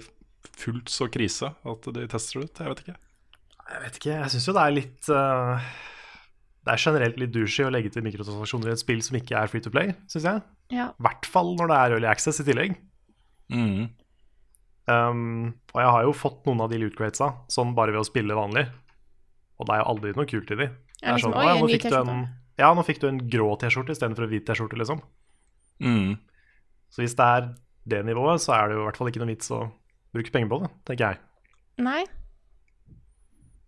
fullt 0.61 0.93
så 0.93 1.09
krise 1.13 1.53
at 1.69 1.89
de 1.95 2.09
tester 2.11 2.41
det 2.41 2.51
ut. 2.51 2.61
Jeg 2.61 2.73
vet 2.73 2.83
ikke. 2.85 2.99
Jeg 3.71 3.85
vet 3.85 4.01
ikke, 4.01 4.13
jeg 4.17 4.33
syns 4.33 4.49
jo 4.49 4.57
det 4.57 4.63
er 4.65 4.75
litt 4.75 5.09
uh, 5.15 5.67
Det 6.67 6.73
er 6.73 6.81
generelt 6.83 7.21
litt 7.23 7.31
douchey 7.31 7.69
å 7.69 7.71
legge 7.71 7.93
til 7.95 8.03
mikrotransaksjoner 8.03 8.73
i 8.73 8.75
et 8.75 8.83
spill 8.83 9.03
som 9.07 9.19
ikke 9.21 9.37
er 9.39 9.53
free 9.53 9.63
to 9.63 9.71
play, 9.71 9.95
syns 10.11 10.27
jeg. 10.27 10.43
Ja. 10.75 10.91
I 10.91 11.07
hvert 11.07 11.29
fall 11.31 11.55
når 11.59 11.71
det 11.71 11.79
er 11.79 11.97
early 11.97 12.11
access 12.11 12.43
i 12.43 12.47
tillegg. 12.49 12.77
Um, 14.91 15.53
og 15.75 15.83
jeg 15.85 15.95
har 15.95 16.07
jo 16.09 16.15
fått 16.17 16.47
noen 16.49 16.65
av 16.65 16.71
de 16.73 16.81
loot 16.83 16.97
cratesa 16.99 17.33
sånn 17.53 17.77
bare 17.79 17.95
ved 17.95 18.03
å 18.03 18.09
spille 18.09 18.37
vanlig. 18.37 18.67
Og 19.61 19.69
det 19.69 19.77
er 19.77 19.83
jo 19.83 19.89
aldri 19.93 20.15
noe 20.17 20.29
kult 20.31 20.51
i 20.51 20.59
de. 20.59 20.69
Det 21.01 21.09
er 21.09 21.23
sånn, 21.23 21.33
liksom, 21.33 21.33
sånn, 21.33 21.39
oi, 21.41 21.45
«Å 21.45 21.51
ja, 21.51 21.55
en 21.55 21.63
nå 21.63 21.71
fikk 21.71 21.87
du 21.87 21.97
en, 21.97 22.11
T-skjorte». 22.11 22.40
Ja, 22.61 22.71
nå 22.77 22.85
fikk 22.87 23.01
du 23.03 23.09
en 23.11 23.19
grå 23.33 23.49
T-skjorte 23.61 23.97
istedenfor 23.97 24.27
en 24.27 24.33
hvit 24.33 24.47
T-skjorte, 24.49 24.79
liksom. 24.81 25.03
Mm. 25.81 26.15
Så 26.93 27.03
hvis 27.05 27.17
det 27.19 27.27
er 27.27 27.51
det 27.91 28.01
nivået, 28.07 28.43
så 28.45 28.55
er 28.59 28.69
det 28.71 28.77
jo 28.79 28.83
i 28.85 28.87
hvert 28.89 28.99
fall 29.01 29.11
ikke 29.11 29.23
noe 29.23 29.33
vits 29.33 29.51
å 29.57 29.61
bruke 30.15 30.33
penger 30.35 30.51
på 30.53 30.59
det, 30.65 30.71
tenker 30.91 31.07
jeg. 31.07 31.21
Nei. 31.81 32.03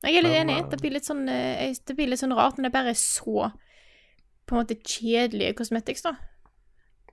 Jeg 0.02 0.18
er 0.18 0.24
litt 0.26 0.34
enig. 0.40 0.56
eh, 0.58 0.68
Det 0.72 0.80
blir 0.82 0.92
litt 0.96 1.06
sånn 1.06 1.28
eh, 1.30 1.72
Det 1.86 1.94
blir 1.94 2.08
litt 2.10 2.18
sånn 2.20 2.34
rart 2.34 2.56
når 2.58 2.66
det 2.68 2.72
bare 2.74 2.90
er 2.90 2.98
så 2.98 3.52
på 4.42 4.56
en 4.56 4.64
måte 4.64 4.74
kjedelige 4.82 5.54
cosmetics, 5.60 6.02
da. 6.02 6.16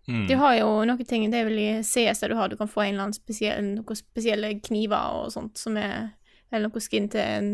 Mm. 0.09 0.23
De 0.27 0.37
har 0.41 0.55
jo 0.57 0.69
noen 0.89 1.05
ting 1.05 1.27
Det 1.29 1.37
er 1.37 1.45
vel 1.45 1.59
i 1.61 1.67
CS 1.85 2.23
der 2.23 2.33
du 2.33 2.35
har 2.39 2.49
Du 2.49 2.57
kan 2.57 2.67
få 2.71 2.81
en 2.81 2.95
eller 2.95 3.05
annen 3.05 3.13
spesiell, 3.13 3.61
noen 3.75 3.99
spesielle 3.99 4.55
kniver 4.65 5.19
og 5.21 5.29
sånt 5.35 5.59
som 5.61 5.77
er 5.77 6.15
Eller 6.49 6.65
noe 6.71 6.81
skin 6.81 7.05
til 7.13 7.21
en, 7.21 7.51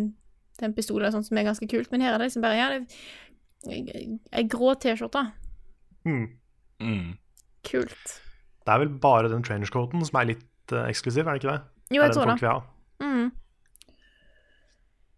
til 0.56 0.70
en 0.70 0.76
pistol 0.78 1.02
eller 1.02 1.12
sånt 1.12 1.28
som 1.28 1.38
er 1.38 1.50
ganske 1.50 1.68
kult, 1.68 1.92
men 1.92 2.06
her 2.06 2.14
er 2.16 2.22
det 2.24 2.30
liksom 2.30 2.46
bare 2.46 2.56
Ja, 2.62 2.70
det 2.72 2.78
er 2.80 2.88
ei 3.72 4.44
grå 4.52 4.74
T-skjorte. 4.80 5.22
Mm. 6.06 6.26
Mm. 6.84 7.18
Kult. 7.66 8.16
Det 8.66 8.74
er 8.74 8.82
vel 8.82 8.92
bare 9.02 9.30
den 9.32 9.44
trainerscoaten 9.46 10.04
som 10.06 10.20
er 10.22 10.32
litt 10.34 10.74
uh, 10.74 10.84
eksklusiv, 10.90 11.26
er 11.28 11.38
det 11.38 11.44
ikke 11.44 11.54
det? 11.56 11.62
Jo, 11.96 12.02
jeg 12.06 12.16
tror 12.16 12.32
det. 12.34 12.54
Mm. 13.06 13.28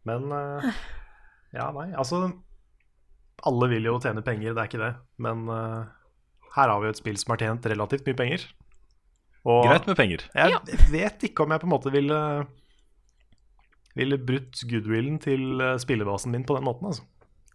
Men 0.07 0.31
uh, 0.31 0.67
Ja, 1.55 1.69
nei, 1.75 1.89
altså 1.95 2.19
Alle 3.47 3.69
vil 3.71 3.85
jo 3.87 3.97
tjene 4.03 4.23
penger, 4.25 4.53
det 4.55 4.63
er 4.63 4.69
ikke 4.71 4.81
det. 4.83 4.93
Men 5.23 5.45
uh, 5.47 5.87
her 6.57 6.71
har 6.71 6.79
vi 6.81 6.89
jo 6.89 6.95
et 6.95 6.99
spill 7.01 7.19
som 7.21 7.35
har 7.35 7.43
tjent 7.43 7.67
relativt 7.71 8.07
mye 8.07 8.17
penger. 8.19 8.47
Og 9.47 9.63
Greit 9.67 9.87
med 9.87 9.95
penger. 9.99 10.25
jeg 10.35 10.51
Ja. 10.55 10.59
vet 10.91 11.23
ikke 11.29 11.43
om 11.45 11.51
jeg 11.55 11.61
på 11.63 11.67
en 11.69 11.75
måte 11.75 11.91
ville 11.93 12.17
Ville 13.97 14.17
brutt 14.21 14.59
goodwillen 14.69 15.15
til 15.23 15.61
spillebasen 15.81 16.29
min 16.35 16.43
på 16.45 16.53
den 16.53 16.67
måten, 16.67 16.85
altså. 16.91 17.01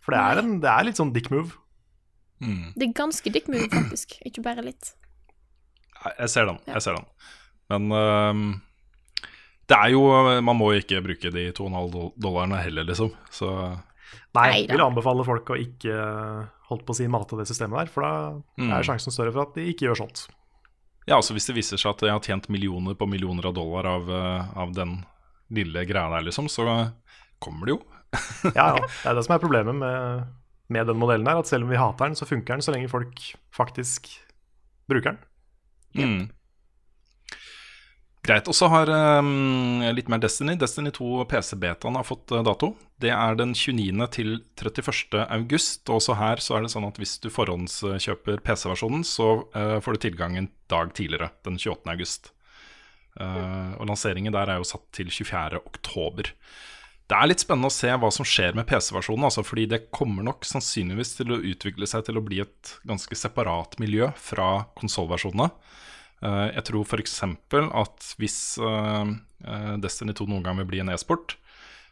For 0.02 0.14
det 0.16 0.20
er, 0.20 0.40
en, 0.42 0.56
det 0.62 0.68
er 0.72 0.84
litt 0.88 0.98
sånn 0.98 1.12
dick 1.14 1.28
move. 1.30 1.52
Mm. 2.42 2.72
Det 2.74 2.88
er 2.88 2.92
ganske 2.98 3.30
dick 3.32 3.46
move, 3.52 3.68
faktisk. 3.70 4.16
Ikke 4.26 4.42
bare 4.42 4.64
litt. 4.66 4.92
Jeg 6.18 6.28
ser 6.32 6.48
den. 6.50 6.58
Ja. 6.66 6.74
jeg 6.74 6.82
ser 6.82 6.96
den 6.98 7.06
Men 7.70 7.92
uh, 7.94 8.58
det 9.70 9.76
er 9.78 9.92
jo 9.94 10.00
Man 10.42 10.58
må 10.58 10.72
jo 10.74 10.80
ikke 10.82 10.98
bruke 11.04 11.30
de 11.30 11.44
2,5 11.54 12.16
dollarene 12.18 12.58
heller, 12.64 12.88
liksom. 12.88 13.12
Så 13.30 13.46
Nei, 14.34 14.64
jeg 14.64 14.72
vil 14.74 14.82
anbefale 14.84 15.24
folk 15.24 15.52
å 15.54 15.56
ikke 15.60 15.94
holdt 16.68 16.82
på 16.88 16.92
å 16.94 16.96
si 16.98 17.06
mate 17.08 17.36
det 17.38 17.46
systemet 17.48 17.78
der, 17.84 17.90
for 17.92 18.04
da 18.04 18.12
Mm. 18.58 18.70
er 18.74 18.84
sjansen 18.84 19.12
større 19.14 19.32
for 19.32 19.42
at 19.46 19.54
de 19.56 19.64
ikke 19.70 19.86
gjør 19.86 20.00
sånt. 20.02 20.26
ja, 21.06 21.16
altså 21.16 21.32
hvis 21.36 21.46
det 21.48 21.54
viser 21.56 21.80
seg 21.80 21.90
at 21.94 22.02
jeg 22.06 22.12
har 22.12 22.20
tjent 22.20 22.48
millioner 22.52 22.94
på 22.98 23.06
millioner 23.08 23.46
av 23.48 23.54
dollar 23.56 23.86
av, 23.88 24.08
øh, 24.08 24.56
av 24.64 24.72
den 24.76 25.04
lille 25.50 25.84
greia 25.88 26.10
der, 26.12 26.24
liksom, 26.28 26.48
så 26.48 26.92
kommer 27.40 27.66
det 27.66 27.74
jo. 27.76 27.80
Ja, 28.58 28.72
ja. 28.76 28.84
Det 28.84 29.08
er 29.08 29.16
det 29.16 29.24
som 29.26 29.36
er 29.36 29.42
problemet 29.42 29.76
med, 29.78 30.28
med 30.72 30.88
den 30.90 31.00
modellen 31.00 31.28
her, 31.28 31.40
at 31.40 31.50
selv 31.50 31.66
om 31.66 31.72
vi 31.72 31.80
hater 31.80 32.10
den, 32.10 32.18
så 32.18 32.28
funker 32.28 32.56
den 32.56 32.64
så 32.64 32.74
lenge 32.74 32.90
folk 32.92 33.24
faktisk 33.54 34.10
bruker 34.90 35.14
den. 35.14 35.20
Mm. 35.96 36.30
Greit. 38.22 38.46
Og 38.46 38.54
så 38.54 38.68
har 38.70 38.90
um, 39.18 39.82
litt 39.96 40.10
mer 40.10 40.20
Destiny. 40.22 40.54
Destiny 40.58 40.92
2 40.94 41.24
PC-betaen 41.30 41.96
har 41.98 42.06
fått 42.06 42.30
øh, 42.30 42.44
dato. 42.46 42.68
Det 43.02 43.10
er 43.10 43.34
den 43.38 43.50
29. 43.50 44.06
til 44.14 44.36
31. 44.60 45.24
august. 45.26 45.82
Og 45.88 45.98
også 45.98 46.14
her 46.20 46.42
så 46.42 46.54
er 46.56 46.62
det 46.62 46.70
sånn 46.70 46.86
at 46.86 47.00
hvis 47.02 47.16
du 47.24 47.26
forhåndskjøper 47.34 48.44
PC-versjonen, 48.46 49.02
så 49.06 49.32
uh, 49.56 49.80
får 49.82 49.98
du 49.98 50.04
tilgang 50.06 50.38
en 50.38 50.52
dag 50.70 50.94
tidligere, 50.94 51.32
den 51.48 51.58
28. 51.58 51.82
august. 51.90 52.30
Uh, 53.18 53.74
og 53.82 53.90
lanseringen 53.90 54.32
der 54.32 54.54
er 54.54 54.62
jo 54.62 54.70
satt 54.70 54.86
til 54.94 55.10
24. 55.10 55.58
oktober. 55.58 56.30
Det 57.10 57.18
er 57.18 57.28
litt 57.28 57.42
spennende 57.42 57.68
å 57.68 57.74
se 57.74 57.90
hva 57.90 58.08
som 58.14 58.26
skjer 58.26 58.54
med 58.56 58.66
PC-versjonen, 58.70 59.26
altså 59.26 59.42
fordi 59.44 59.66
det 59.68 59.84
kommer 59.92 60.24
nok 60.24 60.46
sannsynligvis 60.48 61.16
til 61.18 61.34
å 61.34 61.40
utvikle 61.52 61.88
seg 61.88 62.06
til 62.06 62.18
å 62.18 62.24
bli 62.24 62.40
et 62.44 62.76
ganske 62.88 63.18
separat 63.18 63.76
miljø 63.82 64.08
fra 64.16 64.64
konsollversjonene. 64.78 65.50
Eh, 66.22 66.48
jeg 66.54 66.66
tror 66.68 66.86
f.eks. 66.86 67.18
at 67.26 68.10
hvis 68.20 68.38
eh, 68.62 69.14
eh, 69.42 69.72
Destiny 69.82 70.14
2 70.14 70.28
noen 70.30 70.44
gang 70.46 70.60
vil 70.62 70.68
bli 70.70 70.82
en 70.82 70.92
e-sport, 70.94 71.36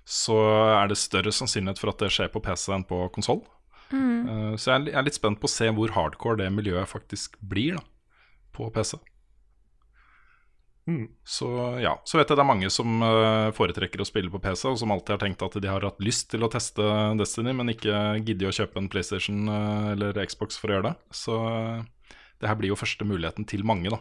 så 0.06 0.38
er 0.78 0.90
det 0.90 0.98
større 0.98 1.34
sannsynlighet 1.34 1.82
for 1.82 1.92
at 1.92 2.02
det 2.02 2.12
skjer 2.14 2.30
på 2.32 2.42
PC 2.44 2.70
enn 2.74 2.86
på 2.86 3.02
konsoll. 3.14 3.42
Mm. 3.90 4.54
så 4.54 4.68
jeg 4.68 4.74
er, 4.76 4.84
jeg 4.92 4.96
er 5.00 5.02
litt 5.02 5.16
spent 5.16 5.40
på 5.42 5.48
å 5.48 5.50
se 5.50 5.66
hvor 5.74 5.90
hardcore 5.96 6.38
det 6.38 6.44
miljøet 6.54 6.86
faktisk 6.86 7.34
blir 7.42 7.74
da, 7.74 7.80
på 8.54 8.68
PC. 8.70 9.00
Mm. 10.88 11.06
Så 11.24 11.48
ja, 11.82 11.92
så 12.04 12.18
vet 12.18 12.30
jeg 12.30 12.38
det 12.38 12.42
er 12.42 12.48
mange 12.48 12.70
som 12.72 13.02
eh, 13.04 13.50
foretrekker 13.54 14.00
å 14.02 14.06
spille 14.08 14.32
på 14.32 14.40
PC, 14.42 14.64
og 14.70 14.78
som 14.80 14.92
alltid 14.94 15.14
har 15.14 15.22
tenkt 15.22 15.44
at 15.44 15.58
de 15.60 15.70
har 15.70 15.84
hatt 15.86 16.00
lyst 16.02 16.30
til 16.32 16.44
å 16.44 16.50
teste 16.52 16.84
Destiny, 17.20 17.54
men 17.56 17.72
ikke 17.74 18.00
gidder 18.24 18.50
å 18.50 18.56
kjøpe 18.56 18.80
en 18.80 18.88
PlayStation 18.92 19.44
eh, 19.52 19.90
eller 19.94 20.22
Xbox 20.24 20.58
for 20.60 20.70
å 20.70 20.78
gjøre 20.78 20.88
det. 20.90 20.94
Så 21.14 21.36
eh, 21.50 22.16
det 22.40 22.50
her 22.50 22.58
blir 22.58 22.72
jo 22.72 22.80
første 22.80 23.06
muligheten 23.06 23.46
til 23.48 23.66
mange, 23.68 23.92
da, 23.92 24.00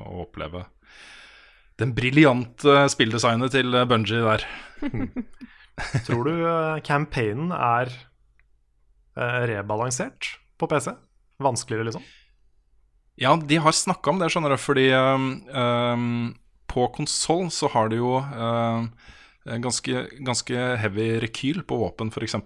å 0.00 0.22
oppleve 0.24 0.64
den 1.78 1.92
briljante 1.94 2.86
spilldesignet 2.90 3.52
til 3.52 3.76
Bungie 3.86 4.22
der. 4.24 4.46
Tror 6.08 6.26
du 6.26 6.46
campaignen 6.88 7.52
er 7.52 7.92
rebalansert 9.52 10.32
på 10.58 10.70
PC? 10.72 10.96
Vanskeligere, 11.44 11.90
liksom? 11.90 12.08
Ja, 13.18 13.34
de 13.36 13.56
har 13.58 13.74
snakka 13.74 14.12
om 14.12 14.20
det, 14.20 14.30
skjønner 14.30 14.54
du, 14.54 14.60
fordi 14.62 14.88
um, 14.94 15.30
um, 15.50 16.34
på 16.70 16.86
konsoll 16.94 17.48
så 17.50 17.70
har 17.72 17.90
de 17.90 17.98
jo 17.98 18.12
um, 18.22 18.86
ganske, 19.64 20.04
ganske 20.22 20.66
heavy 20.78 21.08
rekyl 21.24 21.64
på 21.66 21.80
våpen, 21.80 22.12
f.eks. 22.14 22.36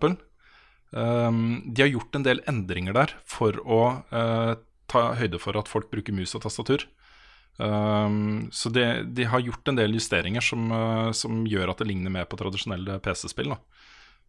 Um, 0.92 1.60
de 1.66 1.84
har 1.84 1.90
gjort 1.92 2.16
en 2.16 2.24
del 2.24 2.40
endringer 2.48 2.96
der 2.96 3.12
for 3.28 3.58
å 3.64 3.82
uh, 4.12 4.54
ta 4.92 5.02
høyde 5.18 5.40
for 5.40 5.56
at 5.60 5.68
folk 5.68 5.90
bruker 5.92 6.16
mus 6.16 6.32
og 6.38 6.44
tastatur. 6.46 6.86
Um, 7.60 8.48
så 8.52 8.72
de, 8.72 8.84
de 9.12 9.26
har 9.28 9.44
gjort 9.44 9.68
en 9.68 9.76
del 9.76 9.96
justeringer 9.98 10.44
som, 10.44 10.70
uh, 10.72 11.10
som 11.16 11.44
gjør 11.48 11.74
at 11.74 11.82
det 11.82 11.90
ligner 11.90 12.12
mer 12.14 12.28
på 12.28 12.38
tradisjonelle 12.40 12.96
PC-spill. 13.04 13.52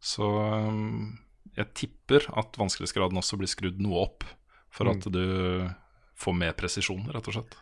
Så 0.03 0.27
um, 0.27 1.13
jeg 1.55 1.71
tipper 1.79 2.27
at 2.35 2.59
vanskelighetsgraden 2.59 3.19
også 3.21 3.39
blir 3.39 3.51
skrudd 3.51 3.79
noe 3.83 4.03
opp, 4.09 4.27
for 4.73 4.89
at 4.89 5.05
du 5.13 5.23
får 6.19 6.35
mer 6.37 6.53
presisjon, 6.57 7.05
rett 7.13 7.27
og 7.31 7.33
slett. 7.37 7.55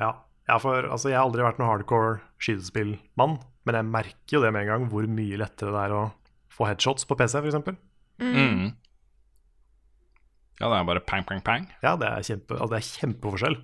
Ja. 0.00 0.10
ja, 0.48 0.58
for 0.62 0.84
altså, 0.90 1.10
jeg 1.12 1.18
har 1.18 1.26
aldri 1.28 1.44
vært 1.46 1.58
noen 1.60 1.70
hardcore 1.70 2.20
skytespillmann, 2.42 3.38
men 3.64 3.78
jeg 3.78 3.86
merker 3.92 4.36
jo 4.36 4.42
det 4.42 4.52
med 4.54 4.64
en 4.66 4.70
gang 4.72 4.86
hvor 4.92 5.06
mye 5.06 5.38
lettere 5.40 5.72
det 5.74 5.82
er 5.86 5.96
å 5.96 6.04
få 6.52 6.66
headshots 6.68 7.06
på 7.08 7.16
PC, 7.20 7.38
f.eks. 7.40 7.58
Mm. 8.22 8.72
Ja, 10.60 10.68
det 10.68 10.76
er 10.78 10.86
bare 10.86 11.02
pang, 11.02 11.24
pang, 11.26 11.40
pang. 11.42 11.64
Ja, 11.82 11.96
det 11.98 12.06
er, 12.10 12.22
kjempe, 12.26 12.54
altså, 12.58 12.74
det 12.74 12.80
er 12.82 12.88
kjempeforskjell. 13.00 13.56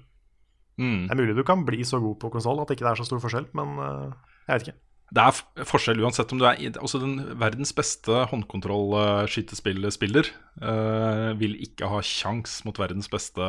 Mm. 0.79 1.01
Det 1.09 1.15
er 1.15 1.19
mulig 1.19 1.35
du 1.39 1.45
kan 1.47 1.65
bli 1.67 1.83
så 1.87 1.99
god 2.03 2.17
på 2.23 2.31
konsoll 2.33 2.61
at 2.63 2.71
det 2.71 2.77
ikke 2.79 2.89
er 2.93 2.99
så 3.01 3.07
stor 3.07 3.21
forskjell, 3.23 3.49
men 3.59 3.69
uh, 3.83 4.13
jeg 4.47 4.53
vet 4.55 4.67
ikke. 4.69 4.79
Det 5.09 5.23
er 5.25 5.33
f- 5.33 5.63
forskjell 5.71 6.03
uansett 6.05 6.33
om 6.35 6.41
du 6.41 6.45
er 6.47 6.59
i- 6.61 6.69
altså 6.77 6.99
den 7.03 7.15
verdens 7.41 7.73
beste 7.77 8.13
håndkontroll-skytespillspiller 8.31 10.29
uh, 10.63 11.33
vil 11.41 11.55
ikke 11.65 11.89
ha 11.91 12.01
kjangs 12.05 12.59
mot 12.67 12.79
verdens 12.81 13.09
beste 13.11 13.49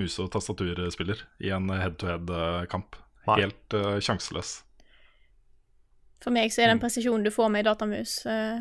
mus- 0.00 0.18
og 0.22 0.30
tastaturspiller 0.34 1.22
i 1.44 1.52
en 1.54 1.68
head-to-head-kamp. 1.70 2.96
Helt 3.36 3.76
uh, 3.76 3.98
sjanseløs. 4.02 4.56
For 6.24 6.32
meg 6.34 6.50
så 6.52 6.64
er 6.64 6.72
den 6.72 6.80
presisjonen 6.82 7.24
du 7.24 7.30
får 7.32 7.48
med 7.52 7.62
i 7.64 7.68
datamus, 7.68 8.18
uh, 8.28 8.60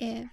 er 0.00 0.28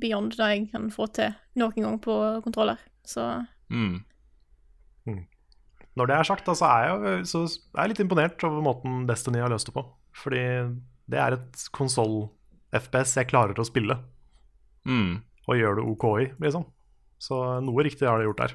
beyond 0.00 0.34
det 0.36 0.48
jeg 0.52 0.66
kan 0.72 0.90
få 0.92 1.06
til 1.16 1.32
noen 1.56 1.84
gang 1.86 2.00
på 2.04 2.16
kontroller. 2.44 2.80
Så 3.08 3.24
Mm. 3.70 4.04
Når 5.96 6.06
det 6.06 6.14
er 6.14 6.26
sagt, 6.28 6.44
da, 6.46 6.52
så 6.54 6.66
er 6.70 6.84
jeg, 6.86 7.22
så 7.26 7.40
er 7.74 7.82
jeg 7.82 7.90
litt 7.90 8.00
imponert 8.04 8.44
over 8.46 8.62
måten 8.62 9.06
Destiny 9.08 9.40
har 9.42 9.50
løst 9.50 9.66
det 9.66 9.74
på. 9.74 9.82
Fordi 10.14 10.42
det 11.10 11.18
er 11.18 11.34
et 11.34 11.62
konsoll-FPS 11.74 13.16
jeg 13.18 13.28
klarer 13.32 13.58
å 13.58 13.66
spille, 13.66 13.96
Mm. 14.86 15.22
og 15.48 15.56
gjør 15.58 15.74
det 15.80 15.84
OK 15.90 16.04
i, 16.22 16.26
liksom. 16.44 16.64
Så 17.18 17.34
noe 17.64 17.82
riktig 17.82 18.06
har 18.06 18.18
de 18.18 18.28
gjort 18.28 18.38
der. 18.44 18.54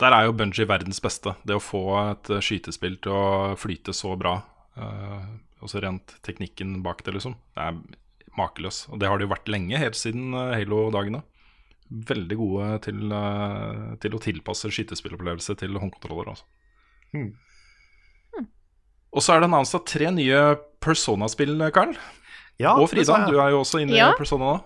Der 0.00 0.14
er 0.14 0.26
jo 0.26 0.34
Bungie 0.36 0.66
verdens 0.68 1.00
beste. 1.02 1.34
Det 1.46 1.56
å 1.56 1.62
få 1.62 1.82
et 2.00 2.30
eh, 2.30 2.42
skytespill 2.44 2.98
til 3.04 3.14
å 3.14 3.56
flyte 3.58 3.94
så 3.96 4.14
bra. 4.18 4.38
Uh, 4.78 5.24
også 5.64 5.82
rent 5.82 6.14
teknikken 6.26 6.76
bak 6.84 7.02
det, 7.06 7.16
liksom. 7.16 7.34
Det 7.56 7.64
er 7.64 7.80
makeløs. 8.38 8.84
Og 8.92 9.00
det 9.02 9.10
har 9.10 9.18
det 9.18 9.26
jo 9.26 9.32
vært 9.32 9.50
lenge, 9.50 9.80
helt 9.80 9.98
siden 9.98 10.36
eh, 10.38 10.54
Halo-dagene. 10.60 11.24
Veldig 11.88 12.38
gode 12.38 12.70
til, 12.84 13.04
uh, 13.10 13.96
til 14.02 14.14
å 14.14 14.22
tilpasse 14.22 14.70
skytespillopplevelse 14.76 15.56
til 15.58 15.78
håndkontroller. 15.80 16.34
Altså. 16.34 16.48
Hmm. 17.14 17.32
Og 19.08 19.24
så 19.24 19.34
er 19.34 19.40
det 19.40 19.48
annonsa 19.48 19.80
tre 19.88 20.10
nye 20.12 20.40
Persona-spill, 20.84 21.56
Karl. 21.74 21.94
Ja, 22.60 22.74
og 22.76 22.90
Frida, 22.90 23.22
du 23.30 23.38
er 23.40 23.54
jo 23.54 23.62
også 23.62 23.80
inne 23.82 23.96
Ja. 23.96 24.10
i 24.12 24.18
Persona 24.18 24.52
nå. 24.52 24.58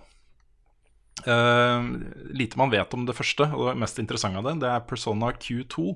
Eh, 1.25 1.85
lite 2.35 2.57
man 2.59 2.71
vet 2.73 2.93
om 2.93 3.05
det 3.07 3.15
første, 3.15 3.47
og 3.55 3.69
det 3.71 3.77
mest 3.79 3.99
interessante 4.01 4.39
av 4.41 4.47
det, 4.49 4.57
det 4.63 4.69
er 4.73 4.83
Persona 4.89 5.31
Q2 5.31 5.95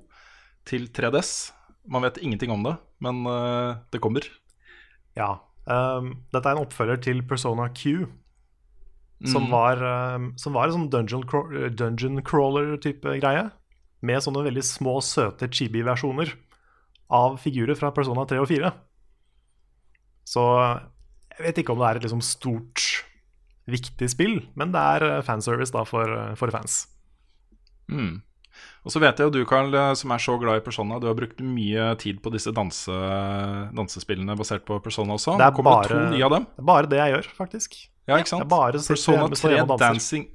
til 0.67 0.87
3DS. 0.95 1.51
Man 1.87 2.03
vet 2.03 2.17
ingenting 2.19 2.51
om 2.51 2.63
det, 2.63 2.75
men 3.03 3.25
eh, 3.27 3.75
det 3.91 4.01
kommer. 4.03 4.25
Ja. 5.17 5.37
Um, 5.67 6.13
dette 6.31 6.47
er 6.47 6.55
en 6.55 6.63
oppfølger 6.63 7.01
til 7.03 7.21
Persona 7.27 7.67
Q, 7.75 8.07
som 9.25 9.47
Mm. 9.47 9.51
var, 9.51 9.81
um, 10.15 10.33
som 10.37 10.53
var 10.53 10.67
en 10.69 10.75
sånn 10.75 10.89
dungeon, 10.93 11.23
craw- 11.27 11.69
dungeon 11.75 12.21
crawler-type 12.21 13.17
greie. 13.19 13.49
Med 14.01 14.21
sånne 14.21 14.43
veldig 14.45 14.63
små, 14.63 14.99
søte 15.01 15.49
chibi-versjoner 15.49 16.31
av 17.09 17.39
figurer 17.41 17.75
fra 17.75 17.89
Persona 17.91 18.25
3 18.29 18.37
og 18.39 18.47
4. 18.47 18.71
Så 20.27 20.43
jeg 21.33 21.45
vet 21.47 21.57
ikke 21.63 21.73
om 21.73 21.79
det 21.81 21.87
er 21.89 21.95
et 21.99 22.03
liksom 22.05 22.21
stort, 22.21 22.83
viktig 23.67 24.07
spill, 24.09 24.37
men 24.55 24.71
det 24.71 24.79
er 24.79 25.03
eh, 25.17 25.21
fanservice 25.27 25.73
da 25.75 25.83
for, 25.87 26.07
eh, 26.07 26.35
for 26.39 26.51
fans. 26.53 26.85
Mm. 27.91 28.21
Og 28.87 28.91
så 28.93 28.99
vet 29.03 29.19
jeg 29.19 29.27
jo 29.27 29.33
du, 29.35 29.41
Carl, 29.47 29.73
eh, 29.75 29.93
som 29.99 30.11
er 30.15 30.23
så 30.23 30.37
glad 30.39 30.61
i 30.61 30.63
Persona, 30.65 30.99
du 31.03 31.07
har 31.09 31.17
brukt 31.19 31.41
mye 31.43 31.89
tid 31.99 32.21
på 32.23 32.31
disse 32.33 32.53
danse, 32.55 32.95
dansespillene 33.75 34.37
basert 34.39 34.65
på 34.67 34.79
Persona 34.83 35.17
også. 35.17 35.35
Det 35.37 35.45
er 35.49 35.55
kommer 35.57 35.81
bare- 35.83 35.91
to 35.93 36.15
nye 36.15 36.23
av 36.25 36.31
dem. 36.37 36.47
Det 36.55 36.63
er 36.63 36.69
bare 36.71 36.87
det 36.89 36.97
jeg 37.03 37.13
gjør, 37.15 37.29
faktisk. 37.37 37.77
Ja, 38.07 38.17
ikke 38.17 38.31
sant? 38.31 38.47
Er 38.47 38.79
Persona 38.87 39.27
3 39.27 39.53
hjemme 39.57 39.71
og 39.75 39.79
danse. 39.79 39.93
Dancing 39.93 40.27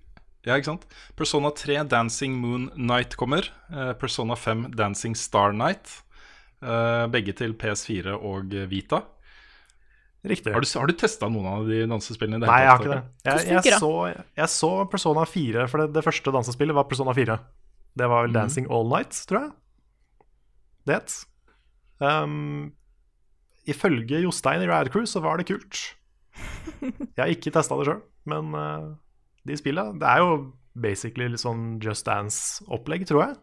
Ja, 0.45 0.57
ikke 0.59 0.65
sant? 0.67 0.85
Persona 1.17 1.51
3 1.55 1.85
Dancing 1.89 2.35
Moon 2.35 2.71
Night 2.77 3.17
kommer. 3.17 3.47
Persona 3.99 4.35
5 4.35 4.73
Dancing 4.75 5.15
Star 5.17 5.53
Night. 5.53 6.03
Begge 6.61 7.33
til 7.33 7.55
PS4 7.55 8.17
og 8.21 8.51
Vita. 8.69 9.05
Riktig. 10.23 10.53
Har 10.55 10.63
du, 10.63 10.69
har 10.79 10.87
du 10.87 10.93
testa 10.95 11.27
noen 11.29 11.47
av 11.51 11.65
de 11.67 11.81
dansespillene? 11.91 12.39
det 12.39 12.47
Nei, 12.47 12.61
jeg 12.63 12.71
har 12.71 12.79
ikke 12.85 12.93
det. 12.93 13.01
Jeg, 13.27 13.47
Jeg, 13.49 13.65
jeg, 13.67 13.79
så, 13.83 13.91
jeg 14.39 14.49
så 14.53 14.71
Persona 14.93 15.25
4, 15.27 15.65
for 15.73 15.83
det, 15.83 15.89
det 15.97 16.05
første 16.07 16.35
dansespillet 16.37 16.77
var 16.79 16.87
Persona 16.91 17.15
4. 17.17 17.39
Det 17.99 18.07
var 18.09 18.23
vel 18.23 18.31
Mhm. 18.31 18.37
Dancing 18.39 18.69
All 18.71 18.87
Night, 18.89 19.19
tror 19.29 19.41
jeg. 19.41 19.51
Det 20.87 20.95
het. 21.01 21.17
Um, 22.03 22.73
ifølge 23.67 24.23
Jostein 24.23 24.63
i 24.63 24.67
Rad 24.71 24.91
Crew 24.95 25.05
så 25.07 25.21
var 25.23 25.39
det 25.39 25.47
kult. 25.51 25.81
Jeg 26.81 27.21
har 27.21 27.31
ikke 27.31 27.53
testa 27.55 27.77
det 27.79 27.87
sjøl, 27.87 28.01
men 28.27 28.55
uh, 28.57 28.95
de 29.47 29.57
spilla 29.59 29.85
Det 29.93 30.09
er 30.09 30.23
jo 30.23 30.53
basically 30.75 31.27
litt 31.29 31.43
sånn 31.43 31.77
Just 31.83 32.07
Dance-opplegg, 32.09 33.05
tror 33.07 33.27
jeg. 33.27 33.37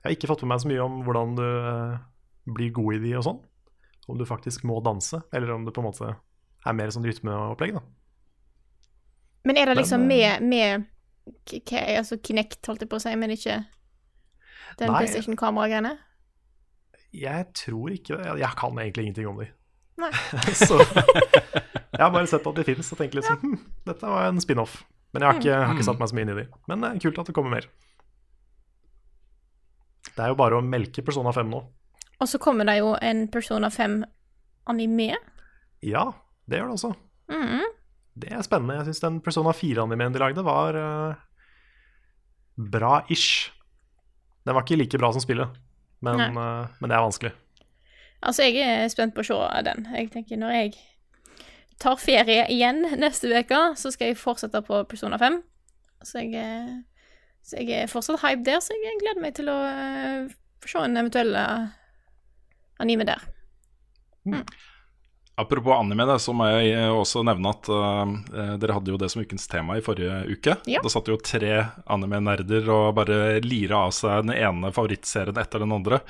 Jeg 0.00 0.08
har 0.08 0.14
ikke 0.16 0.30
fått 0.30 0.42
med 0.46 0.54
meg 0.54 0.62
så 0.62 0.70
mye 0.70 0.86
om 0.86 0.96
hvordan 1.04 1.34
du 1.36 1.44
uh, 1.44 1.98
blir 2.56 2.70
god 2.74 2.96
i 2.96 3.02
de 3.04 3.12
og 3.18 3.26
sånn. 3.26 3.40
Om 4.06 4.18
du 4.20 4.26
faktisk 4.28 4.62
må 4.68 4.78
danse, 4.86 5.18
eller 5.34 5.50
om 5.54 5.64
det 5.66 5.74
på 5.74 5.82
en 5.82 5.88
måte 5.88 6.12
er 6.66 6.74
mer 6.78 6.92
sånn 6.94 7.06
rytmeopplegg, 7.06 7.74
da. 7.74 7.82
Men 9.46 9.58
er 9.60 9.70
det 9.70 9.76
liksom 9.80 10.02
men, 10.06 10.42
med, 10.42 10.42
med 10.42 11.62
k- 11.66 11.82
altså 11.98 12.18
Kinect, 12.22 12.60
holdt 12.66 12.82
jeg 12.82 12.90
på 12.90 12.98
å 12.98 13.02
si, 13.02 13.12
men 13.18 13.30
ikke 13.34 13.60
den. 14.78 14.90
PlayStation-kameragreiene? 14.90 15.94
Jeg 17.16 17.46
tror 17.56 17.94
ikke 17.94 18.18
det. 18.18 18.32
Jeg- 18.42 18.56
kan 18.58 18.78
egentlig 18.82 19.06
ingenting 19.06 19.28
om 19.30 19.38
de. 19.42 19.46
Nei. 20.02 20.10
så 20.66 20.76
jeg 20.82 22.02
har 22.02 22.10
bare 22.12 22.26
sett 22.28 22.44
at 22.46 22.58
de 22.58 22.64
fins 22.66 22.90
og 22.92 22.98
tenkt 23.00 23.14
liksom 23.16 23.38
hm, 23.40 23.54
dette 23.86 24.10
var 24.10 24.26
en 24.28 24.42
spin-off. 24.42 24.82
Men 25.14 25.22
jeg 25.22 25.30
har 25.30 25.38
ikke, 25.40 25.54
har 25.64 25.74
ikke 25.78 25.86
satt 25.86 26.00
meg 26.02 26.10
så 26.10 26.16
mye 26.18 26.26
inn 26.26 26.32
i 26.34 26.40
de. 26.42 26.46
Men 26.68 26.82
det 26.82 26.88
er 26.90 27.02
kult 27.06 27.20
at 27.22 27.30
det 27.30 27.34
kommer 27.38 27.54
mer. 27.56 27.68
Det 30.16 30.24
er 30.24 30.32
jo 30.32 30.38
bare 30.38 30.58
å 30.58 30.64
melke 30.64 31.04
Persona 31.06 31.32
5 31.32 31.48
nå. 31.54 31.62
Og 32.20 32.28
så 32.28 32.40
kommer 32.40 32.68
det 32.68 32.78
jo 32.78 32.94
en 33.02 33.26
Persona 33.28 33.68
5-anime. 33.68 35.16
Ja, 35.84 36.08
det 36.48 36.60
gjør 36.60 36.70
det 36.70 36.78
også. 36.78 36.92
Mhm. 37.32 37.64
Det 38.16 38.32
er 38.32 38.42
spennende. 38.42 38.78
Jeg 38.78 38.88
syns 38.88 39.02
den 39.04 39.20
Persona 39.20 39.52
4-animeen 39.52 40.14
de 40.14 40.20
lagde, 40.22 40.44
var 40.44 40.76
uh, 40.80 41.14
bra-ish. 42.56 43.50
Den 44.46 44.54
var 44.54 44.64
ikke 44.64 44.78
like 44.80 44.98
bra 44.98 45.10
som 45.12 45.20
spillet, 45.20 45.48
men, 46.00 46.20
eh, 46.20 46.66
men 46.80 46.90
det 46.90 46.96
er 46.96 47.02
vanskelig. 47.02 47.32
Altså, 48.22 48.42
jeg 48.46 48.62
er 48.62 48.88
spent 48.88 49.14
på 49.14 49.24
å 49.24 49.26
se 49.26 49.62
den. 49.66 49.88
Jeg 49.92 50.10
tenker 50.14 50.38
når 50.40 50.54
jeg 50.54 50.76
tar 51.82 51.98
ferie 52.00 52.46
igjen 52.52 52.84
neste 53.00 53.30
uke, 53.34 53.60
så 53.76 53.92
skal 53.92 54.12
jeg 54.12 54.20
fortsette 54.20 54.62
på 54.64 54.82
Persona 54.88 55.18
5. 55.20 55.40
Så 56.06 56.22
jeg, 56.22 56.34
eh, 56.34 56.76
så 57.44 57.60
jeg 57.60 57.82
er 57.82 57.90
fortsatt 57.90 58.22
hype 58.22 58.44
der, 58.46 58.60
så 58.60 58.76
jeg 58.76 59.00
gleder 59.02 59.22
meg 59.22 59.34
til 59.36 59.50
å 59.52 59.56
uh, 59.56 60.30
se 60.66 60.82
en 60.82 60.98
eventuell 60.98 61.34
eh, 61.38 61.66
anime 62.78 63.04
der. 63.04 63.20
Apropos 65.38 65.74
anime, 65.76 66.14
så 66.16 66.32
må 66.32 66.46
jeg 66.48 66.70
eh, 66.72 66.88
også 66.88 67.20
nevne 67.28 67.50
at 67.52 67.68
eh, 67.68 68.52
dere 68.56 68.72
hadde 68.78 68.88
jo 68.88 68.96
det 69.00 69.10
som 69.12 69.20
ukens 69.20 69.44
tema 69.52 69.74
i 69.76 69.82
forrige 69.84 70.22
uke. 70.32 70.54
Ja. 70.64 70.80
Da 70.80 70.92
satt 70.92 71.10
jo 71.12 71.18
tre 71.20 71.58
anime-nerder 71.92 72.70
og 72.72 72.94
bare 72.96 73.18
lira 73.44 73.82
av 73.84 73.92
seg 73.92 74.24
den 74.24 74.32
ene 74.32 74.70
favorittserien 74.72 75.36
etter 75.42 75.60
den 75.60 75.74
andre. 75.76 76.00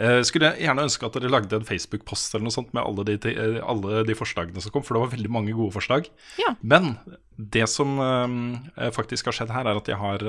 Uh, 0.00 0.22
skulle 0.24 0.48
jeg 0.54 0.64
gjerne 0.64 0.86
ønske 0.86 1.04
at 1.04 1.18
dere 1.18 1.32
lagde 1.34 1.58
en 1.58 1.66
Facebook-post 1.68 2.32
eller 2.32 2.46
noe 2.46 2.54
sånt 2.54 2.70
med 2.72 2.80
alle 2.80 3.04
de, 3.04 3.34
alle 3.60 4.00
de 4.08 4.16
forslagene 4.16 4.64
som 4.64 4.72
kom, 4.72 4.86
for 4.86 4.96
det 4.96 5.04
var 5.04 5.12
veldig 5.12 5.32
mange 5.34 5.52
gode 5.58 5.76
forslag. 5.76 6.08
Ja. 6.40 6.54
Men 6.64 6.94
det 7.36 7.66
som 7.68 8.00
uh, 8.00 8.88
faktisk 8.96 9.28
har 9.28 9.36
skjedd 9.36 9.52
her, 9.58 9.68
er 9.68 9.82
at 9.82 9.92
jeg 9.92 10.00
har 10.00 10.24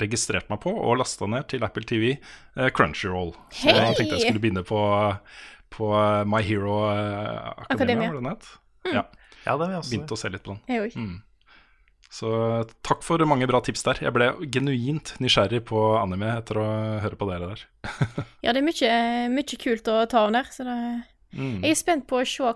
registrert 0.00 0.48
meg 0.48 0.64
på 0.64 0.72
og 0.72 0.96
lasta 1.02 1.28
ned 1.28 1.50
til 1.52 1.68
Apple 1.68 1.84
TV 1.84 2.14
Crunchyroll. 2.56 3.34
Så 3.52 3.68
Hei! 3.68 3.76
jeg 3.76 4.00
tenkte 4.00 4.16
jeg 4.16 4.30
skulle 4.30 4.44
begynne 4.48 4.64
på, 4.64 4.80
på 5.72 5.90
eh, 5.96 6.22
My 6.28 6.42
Hero 6.46 6.76
Akademia. 6.90 8.10
Akademia. 8.10 8.30
het? 8.34 8.52
Mm. 8.86 8.94
Ja, 8.94 9.04
Ja, 9.46 9.56
det 9.56 9.66
vil 9.66 9.74
jeg 9.74 9.80
også 9.80 9.90
begynte 9.94 10.16
å 10.16 10.20
se 10.20 10.28
litt 10.32 10.44
på 10.44 10.54
den. 10.54 10.62
Jeg 10.68 10.86
også. 10.88 11.04
Mm. 11.04 11.18
Så 12.10 12.30
eh, 12.58 12.72
takk 12.86 13.04
for 13.06 13.22
mange 13.30 13.46
bra 13.46 13.60
tips 13.64 13.84
der. 13.86 14.00
Jeg 14.02 14.12
ble 14.16 14.32
genuint 14.52 15.14
nysgjerrig 15.22 15.62
på 15.70 15.84
anime 16.00 16.32
etter 16.40 16.58
å 16.58 16.66
høre 17.04 17.16
på 17.20 17.28
dere 17.30 17.52
der. 17.54 17.64
Ja, 18.44 18.52
det 18.52 18.60
er 18.60 18.66
mye, 18.66 18.96
mye 19.32 19.60
kult 19.62 19.88
å 19.92 20.00
ta 20.10 20.26
av 20.26 20.34
der, 20.36 20.50
så 20.52 20.66
det 20.68 20.76
Mm. 21.30 21.60
Jeg 21.62 21.70
er 21.70 21.78
spent 21.78 22.06
på 22.10 22.18
å 22.18 22.26
se 22.26 22.42
hva 22.42 22.54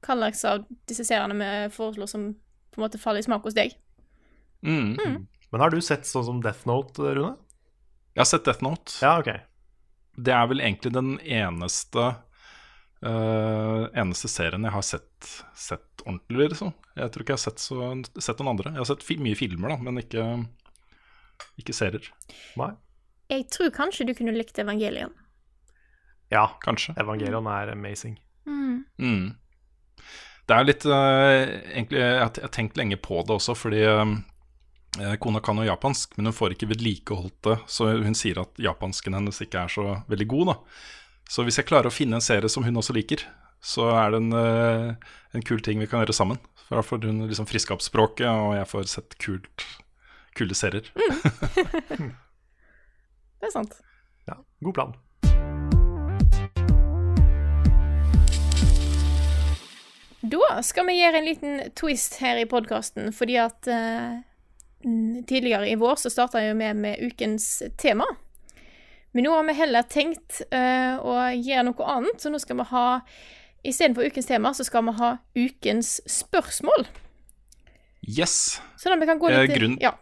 hva 0.00 0.14
slags 0.16 0.40
av 0.48 0.64
disse 0.88 1.04
seriene 1.04 1.36
vi 1.36 1.50
foreslår 1.74 2.08
som 2.10 2.30
på 2.72 2.80
en 2.80 2.86
måte 2.86 2.98
faller 2.98 3.22
i 3.22 3.26
smak 3.26 3.44
hos 3.44 3.54
deg. 3.54 3.74
Mm. 4.64 4.96
Men 5.52 5.62
har 5.62 5.72
du 5.72 5.80
sett 5.84 6.08
sånn 6.08 6.24
som 6.26 6.40
Death 6.44 6.66
Note, 6.68 7.02
Rune? 7.02 7.36
Jeg 8.14 8.22
har 8.22 8.28
sett 8.30 8.46
Death 8.48 8.64
Note. 8.64 8.96
Ja, 9.02 9.18
ok. 9.20 9.28
Det 10.20 10.32
er 10.36 10.48
vel 10.50 10.60
egentlig 10.64 10.92
den 10.96 11.14
eneste 11.20 12.10
Uh, 13.00 13.86
eneste 13.96 14.28
serien 14.28 14.60
jeg 14.66 14.74
har 14.74 14.82
sett, 14.84 15.28
sett 15.56 16.02
ordentlig, 16.04 16.50
liksom. 16.52 16.74
Jeg 16.98 17.08
tror 17.08 17.22
ikke 17.24 17.32
jeg 17.32 17.38
har 17.38 17.44
sett, 17.46 17.62
så, 17.64 17.78
sett 18.20 18.42
noen 18.42 18.50
andre. 18.52 18.74
Jeg 18.74 18.82
har 18.82 18.88
sett 18.90 19.06
fi 19.08 19.16
mye 19.16 19.38
filmer, 19.38 19.72
da, 19.72 19.78
men 19.86 20.02
ikke, 20.02 20.24
ikke 21.62 21.72
serier. 21.78 22.10
Nei. 22.60 22.74
Jeg 23.32 23.46
tror 23.56 23.72
kanskje 23.72 24.04
du 24.04 24.12
kunne 24.18 24.34
likt 24.36 24.60
Evangelion. 24.60 25.14
Ja, 26.28 26.44
Kanskje. 26.60 26.92
Evangelion 27.00 27.48
er 27.48 27.72
amazing. 27.72 28.18
Mm. 28.44 28.84
Mm. 29.00 29.24
Det 30.50 30.58
er 30.58 30.68
litt 30.68 30.84
uh, 30.84 31.40
egentlig, 31.72 32.04
Jeg 32.04 32.20
har- 32.20 32.52
tenkt 32.52 32.76
lenge 32.76 33.00
på 33.00 33.22
det 33.24 33.32
også, 33.38 33.56
fordi 33.56 33.80
eh, 33.80 34.12
kona 35.22 35.40
kan 35.40 35.58
jo 35.60 35.68
japansk, 35.68 36.16
men 36.16 36.30
hun 36.30 36.34
får 36.34 36.56
ikke 36.56 36.70
vedlikeholdt 36.72 37.38
det. 37.46 37.58
Så 37.70 37.90
hun 37.92 38.16
sier 38.18 38.40
at 38.42 38.58
japansken 38.58 39.14
hennes 39.14 39.38
ikke 39.44 39.64
er 39.64 39.70
så 39.72 39.84
veldig 40.10 40.26
god, 40.32 40.50
da. 40.50 40.56
Så 41.30 41.44
hvis 41.46 41.60
jeg 41.60 41.68
klarer 41.68 41.86
å 41.90 41.94
finne 41.94 42.18
en 42.18 42.24
serie 42.24 42.50
som 42.50 42.64
hun 42.66 42.80
også 42.80 42.96
liker, 42.96 43.22
så 43.62 43.90
er 43.94 44.10
det 44.10 44.18
en, 44.22 44.32
eh, 44.32 44.94
en 45.36 45.44
kul 45.46 45.60
ting 45.62 45.78
vi 45.78 45.86
kan 45.86 46.02
gjøre 46.02 46.16
sammen. 46.16 46.40
For 46.66 46.80
da 46.80 46.82
får 46.82 47.04
hun 47.06 47.28
liksom 47.28 47.46
friska 47.46 47.74
opp 47.76 47.84
språket, 47.84 48.26
og 48.26 48.56
jeg 48.56 48.66
får 48.70 48.88
sett 48.90 49.18
kult, 49.22 49.66
kule 50.38 50.54
serier. 50.58 50.90
Det 53.40 53.48
er 53.48 53.54
sant. 53.54 53.78
Ja, 54.28 54.34
god 54.60 54.74
plan. 54.76 54.96
Da 60.20 60.58
skal 60.62 60.84
vi 60.90 60.98
gjøre 60.98 61.22
en 61.22 61.24
liten 61.24 61.62
twist 61.78 62.18
her 62.20 62.36
i 62.36 62.48
podkasten, 62.48 63.08
fordi 63.16 63.38
at 63.40 63.70
eh, 63.70 64.20
mm, 64.20 64.29
tidligere 64.82 65.68
i 65.68 65.76
vår 65.80 65.98
så 66.00 66.10
starta 66.10 66.40
vi 66.40 66.54
med, 66.54 66.76
med 66.76 67.02
ukens 67.04 67.62
tema. 67.78 68.06
Men 69.12 69.26
nå 69.26 69.34
har 69.34 69.44
vi 69.48 69.56
heller 69.58 69.82
tenkt 69.90 70.40
uh, 70.54 70.96
å 71.02 71.14
gjøre 71.34 71.66
noe 71.66 71.92
annet, 71.96 72.20
så 72.22 72.30
nå 72.30 72.38
skal 72.42 72.60
vi 72.62 72.68
ha 72.70 72.86
Istedenfor 73.60 74.06
ukens 74.08 74.24
tema, 74.24 74.54
så 74.56 74.64
skal 74.64 74.86
vi 74.86 74.92
ha 74.96 75.08
ukens 75.36 75.98
spørsmål. 76.08 76.86
Yes! 78.08 78.60
Sånn 78.80 78.94
at 78.94 79.02
vi 79.02 79.08
kan 79.10 79.20
gå 79.20 79.28
Eh, 79.28 79.42
litt 79.42 79.58
grunn- 79.58 79.76
Ja. 79.82 79.98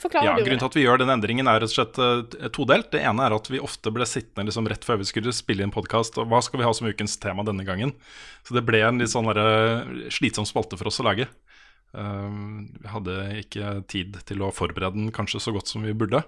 Forklar 0.00 0.24
Ja, 0.24 0.36
du. 0.36 0.42
Grunnen 0.42 0.58
til 0.58 0.66
at 0.66 0.74
vi 0.74 0.82
gjør 0.84 0.98
den 0.98 1.10
endringen 1.12 1.46
er 1.46 1.60
rett 1.60 1.70
og 1.70 1.76
slett 1.76 1.98
eh, 2.00 2.48
todelt. 2.48 2.90
Det 2.90 3.02
ene 3.04 3.22
er 3.22 3.34
at 3.36 3.46
vi 3.48 3.60
ofte 3.60 3.92
ble 3.92 4.04
sittende 4.08 4.48
liksom 4.48 4.66
rett 4.66 4.82
før 4.82 4.98
vi 4.98 5.04
skulle 5.04 5.32
spille 5.32 5.62
inn 5.62 5.70
podkast. 5.70 6.16
Hva 6.16 6.40
skal 6.42 6.60
vi 6.60 6.64
ha 6.64 6.72
som 6.72 6.88
ukens 6.88 7.16
tema 7.20 7.44
denne 7.44 7.62
gangen? 7.62 7.92
Så 8.42 8.54
det 8.56 8.64
ble 8.64 8.80
en 8.80 8.98
litt 8.98 9.12
sånn 9.12 9.28
slitsom 10.10 10.48
spalte 10.48 10.76
for 10.80 10.88
oss 10.88 10.98
å 11.00 11.04
lage. 11.04 11.28
Vi 11.94 12.90
hadde 12.90 13.16
ikke 13.38 13.78
tid 13.90 14.18
til 14.26 14.42
å 14.42 14.52
forberede 14.54 14.98
den 14.98 15.14
kanskje 15.14 15.42
så 15.42 15.54
godt 15.54 15.70
som 15.70 15.86
vi 15.86 15.94
burde. 15.94 16.24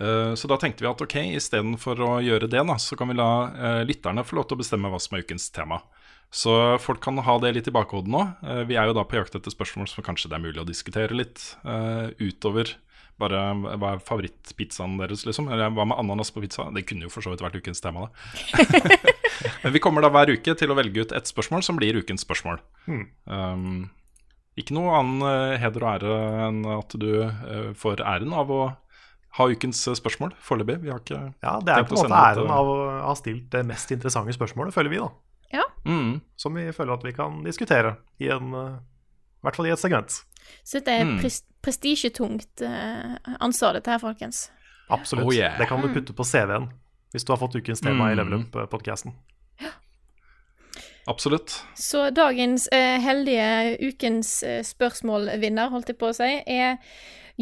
Uh, 0.00 0.32
så 0.38 0.48
da 0.48 0.56
tenkte 0.56 0.84
vi 0.84 0.88
at 0.88 1.02
ok, 1.04 1.18
istedenfor 1.36 2.00
å 2.00 2.12
gjøre 2.24 2.48
det, 2.48 2.62
da, 2.64 2.76
så 2.80 2.96
kan 2.96 3.10
vi 3.12 3.18
la 3.18 3.32
uh, 3.52 3.82
lytterne 3.84 4.24
få 4.24 4.38
lov 4.38 4.48
til 4.48 4.56
å 4.56 4.62
bestemme 4.62 4.92
hva 4.92 5.00
som 5.02 5.18
er 5.18 5.26
ukens 5.26 5.50
tema. 5.52 5.82
Så 6.32 6.52
folk 6.80 7.02
kan 7.04 7.20
ha 7.20 7.34
det 7.44 7.50
litt 7.52 7.68
i 7.68 7.74
bakhodet 7.76 8.08
nå. 8.08 8.22
Vi 8.64 8.78
er 8.80 8.86
jo 8.88 8.94
da 8.96 9.02
på 9.04 9.18
jakt 9.18 9.34
etter 9.36 9.52
spørsmål 9.52 9.90
som 9.90 10.04
kanskje 10.06 10.30
det 10.32 10.38
er 10.38 10.40
mulig 10.46 10.62
å 10.62 10.64
diskutere 10.64 11.12
litt 11.12 11.42
utover 12.24 12.72
bare 13.20 13.40
hva 13.76 13.92
er 13.94 14.02
favorittpizzaen 14.02 14.96
deres, 15.00 15.26
liksom? 15.28 15.50
Eller 15.52 15.72
hva 15.74 15.86
med 15.88 15.98
ananas 16.00 16.32
på 16.34 16.42
pizza? 16.42 16.68
Det 16.74 16.86
kunne 16.88 17.06
jo 17.06 17.12
for 17.12 17.24
så 17.24 17.32
vidt 17.32 17.44
vært 17.44 17.58
ukens 17.60 17.82
tema, 17.84 18.08
da. 18.08 19.02
Men 19.62 19.74
vi 19.74 19.82
kommer 19.82 20.04
da 20.04 20.10
hver 20.12 20.32
uke 20.32 20.54
til 20.58 20.72
å 20.72 20.78
velge 20.78 21.04
ut 21.04 21.14
ett 21.16 21.30
spørsmål 21.30 21.64
som 21.66 21.78
blir 21.78 21.98
ukens 22.00 22.24
spørsmål. 22.24 22.62
Um, 22.88 23.90
ikke 24.60 24.74
noe 24.76 24.92
annen 24.98 25.22
eh, 25.24 25.58
heder 25.62 25.84
og 25.86 25.90
ære 25.94 26.16
enn 26.48 26.58
at 26.78 26.94
du 27.00 27.08
eh, 27.24 27.72
får 27.78 28.02
æren 28.04 28.32
av 28.36 28.50
å 28.52 28.62
ha 29.38 29.46
ukens 29.48 29.80
eh, 29.88 29.94
spørsmål 29.96 30.34
foreløpig. 30.44 30.80
Vi 30.82 30.90
har 30.92 31.00
ikke 31.00 31.20
Ja, 31.42 31.54
det 31.64 31.72
er 31.72 31.86
på 31.88 31.96
en 31.96 32.02
måte 32.02 32.18
æren 32.20 32.50
av 32.52 32.68
å 32.68 32.78
ha 33.08 33.14
stilt 33.16 33.46
det 33.54 33.62
mest 33.66 33.90
interessante 33.94 34.34
spørsmålet, 34.36 34.74
føler 34.76 34.92
vi, 34.92 35.00
da. 35.00 35.08
Ja. 35.52 35.64
mm, 35.84 36.20
Som 36.36 36.54
vi 36.56 36.66
føler 36.72 36.94
at 36.98 37.02
vi 37.04 37.12
kan 37.16 37.42
diskutere 37.44 37.96
i 38.20 38.28
en 38.32 38.52
I 38.56 39.42
hvert 39.44 39.56
fall 39.56 39.66
i 39.66 39.72
et 39.74 39.80
segment. 39.80 40.20
Så 40.64 40.80
det 40.84 40.88
er 41.00 41.04
Mm. 41.04 41.18
pres 41.20 41.42
prestisjetungt 41.62 42.62
ansvar, 43.40 43.72
dette 43.76 43.90
her, 43.90 43.98
folkens. 44.02 44.50
Absolutt. 44.90 45.26
Oh, 45.26 45.32
yeah. 45.34 45.56
Det 45.58 45.68
kan 45.68 45.80
du 45.80 45.88
putte 45.94 46.12
på 46.12 46.24
CV-en 46.26 46.68
hvis 47.12 47.24
du 47.24 47.32
har 47.32 47.38
fått 47.38 47.54
ukens 47.56 47.80
tema 47.80 48.10
i 48.10 48.14
Mm. 48.14 48.18
Level 48.18 48.40
Up-podkasten. 48.66 49.12
Absolutt. 51.10 51.64
Så 51.74 52.10
dagens 52.14 52.68
eh, 52.72 52.98
heldige 53.02 53.76
ukens 53.88 54.42
eh, 54.46 54.60
spørsmålvinner, 54.62 55.72
holdt 55.72 55.90
jeg 55.90 55.98
på 55.98 56.12
å 56.12 56.14
si, 56.14 56.30
er 56.46 56.78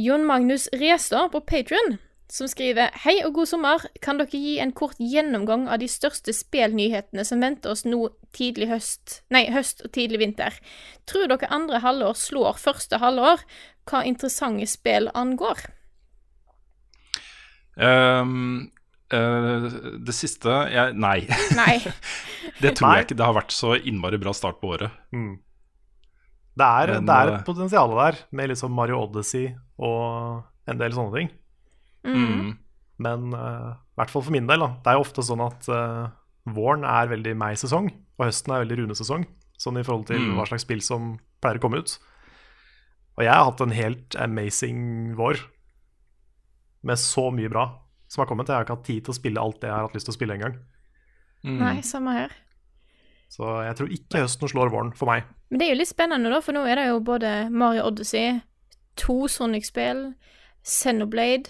Jon 0.00 0.24
Magnus 0.24 0.68
Restad 0.80 1.28
på 1.34 1.42
Patrion, 1.44 1.98
som 2.30 2.48
skriver 2.48 2.94
Hei 3.02 3.18
og 3.26 3.34
god 3.36 3.50
sommer. 3.50 3.84
Kan 4.00 4.20
dere 4.20 4.40
gi 4.40 4.56
en 4.62 4.72
kort 4.72 4.96
gjennomgang 5.02 5.66
av 5.68 5.82
de 5.82 5.90
største 5.90 6.32
spelnyhetene 6.32 7.26
som 7.26 7.42
venter 7.44 7.74
oss 7.74 7.84
nå 7.84 8.06
tidlig 8.36 8.70
høst 8.70 9.20
Nei, 9.34 9.44
høst 9.52 9.84
og 9.84 9.92
tidlig 9.92 10.22
vinter? 10.22 10.56
Tror 11.10 11.28
dere 11.28 11.52
andre 11.52 11.82
halvår 11.84 12.16
slår 12.16 12.62
første 12.62 13.02
halvår 13.02 13.44
hva 13.90 14.04
interessante 14.08 14.68
spill 14.70 15.10
angår? 15.12 15.66
Um, 17.76 18.70
eh, 19.16 19.66
det 20.06 20.14
siste 20.16 20.54
jeg, 20.72 20.94
Nei. 21.00 21.18
Nei. 21.58 21.76
det 22.62 22.74
tror 22.78 22.88
Nei. 22.88 22.96
jeg 23.00 23.08
ikke. 23.08 23.18
Det 23.20 23.26
har 23.28 23.36
vært 23.36 23.54
så 23.56 23.74
innmari 23.78 24.20
bra 24.22 24.34
start 24.36 24.60
på 24.62 24.72
året. 24.76 24.94
Mm. 25.14 25.38
Det, 26.60 26.66
er, 26.66 26.94
Men, 26.96 27.06
det 27.08 27.16
er 27.16 27.32
eh, 27.32 27.36
et 27.38 27.46
potensial 27.46 27.94
der, 27.96 28.18
med 28.36 28.50
liksom 28.52 28.72
Mario 28.76 29.02
Odyssey 29.04 29.52
og 29.80 30.42
en 30.70 30.80
del 30.80 30.96
sånne 30.96 31.14
ting. 31.16 31.30
Mm. 32.04 32.50
Men 33.00 33.32
eh, 33.36 33.68
i 33.76 34.00
hvert 34.00 34.12
fall 34.12 34.24
for 34.26 34.34
min 34.34 34.48
del, 34.50 34.60
da. 34.64 34.70
Det 34.82 34.92
er 34.92 34.98
jo 34.98 35.04
ofte 35.06 35.24
sånn 35.24 35.42
at 35.44 35.66
uh, 35.72 36.08
våren 36.56 36.84
er 36.88 37.10
veldig 37.10 37.34
meg-sesong, 37.40 37.90
og 38.18 38.24
høsten 38.26 38.54
er 38.54 38.62
veldig 38.64 38.78
Rune-sesong. 38.82 39.26
Sånn 39.60 39.76
i 39.76 39.84
forhold 39.84 40.06
til 40.08 40.20
Mm. 40.22 40.36
hva 40.38 40.46
slags 40.48 40.64
spill 40.64 40.80
som 40.84 41.10
pleier 41.42 41.58
å 41.60 41.62
komme 41.64 41.82
ut. 41.82 41.98
Og 43.18 43.24
jeg 43.26 43.32
har 43.34 43.44
hatt 43.44 43.60
en 43.60 43.74
helt 43.76 44.16
amazing 44.16 45.12
vår 45.18 45.42
med 46.88 46.96
så 46.96 47.26
mye 47.34 47.50
bra 47.52 47.66
som 48.10 48.24
har 48.24 48.28
kommet. 48.30 48.50
Jeg 48.50 48.58
har 48.58 48.66
ikke 48.66 48.78
hatt 48.78 48.86
tid 48.88 49.06
til 49.06 49.14
å 49.14 49.18
spille 49.20 49.42
alt 49.42 49.60
det 49.62 49.70
jeg 49.70 49.76
har 49.76 49.86
hatt 49.86 49.96
lyst 49.96 50.08
til 50.10 50.14
å 50.14 50.18
spille 50.18 50.36
engang. 50.36 50.56
Mm. 51.46 51.58
Nei, 51.62 51.76
samme 51.86 52.14
her. 52.16 52.34
Så 53.30 53.46
jeg 53.62 53.76
tror 53.78 53.92
ikke 53.94 54.24
høsten 54.24 54.50
slår 54.50 54.72
våren 54.74 54.90
for 54.98 55.12
meg. 55.12 55.28
Men 55.50 55.60
det 55.60 55.66
er 55.68 55.74
jo 55.74 55.80
litt 55.80 55.92
spennende, 55.92 56.32
da, 56.32 56.40
for 56.42 56.56
nå 56.56 56.64
er 56.66 56.80
det 56.80 56.88
jo 56.88 56.98
både 57.06 57.30
Mario 57.54 57.86
Odyssey, 57.86 58.40
to 58.98 59.22
Sonic-spill, 59.30 60.10
Xenoblade 60.66 61.48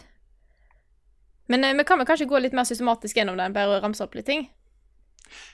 Men 1.50 1.64
eh, 1.66 1.74
vi 1.74 1.84
kan 1.84 1.98
vel 1.98 2.06
kanskje 2.06 2.28
gå 2.30 2.38
litt 2.38 2.54
mer 2.54 2.68
systematisk 2.68 3.16
gjennom 3.16 3.40
den, 3.40 3.56
bare 3.56 3.80
å 3.80 3.80
ramse 3.82 4.04
opp 4.04 4.14
litt 4.14 4.28
ting? 4.28 4.44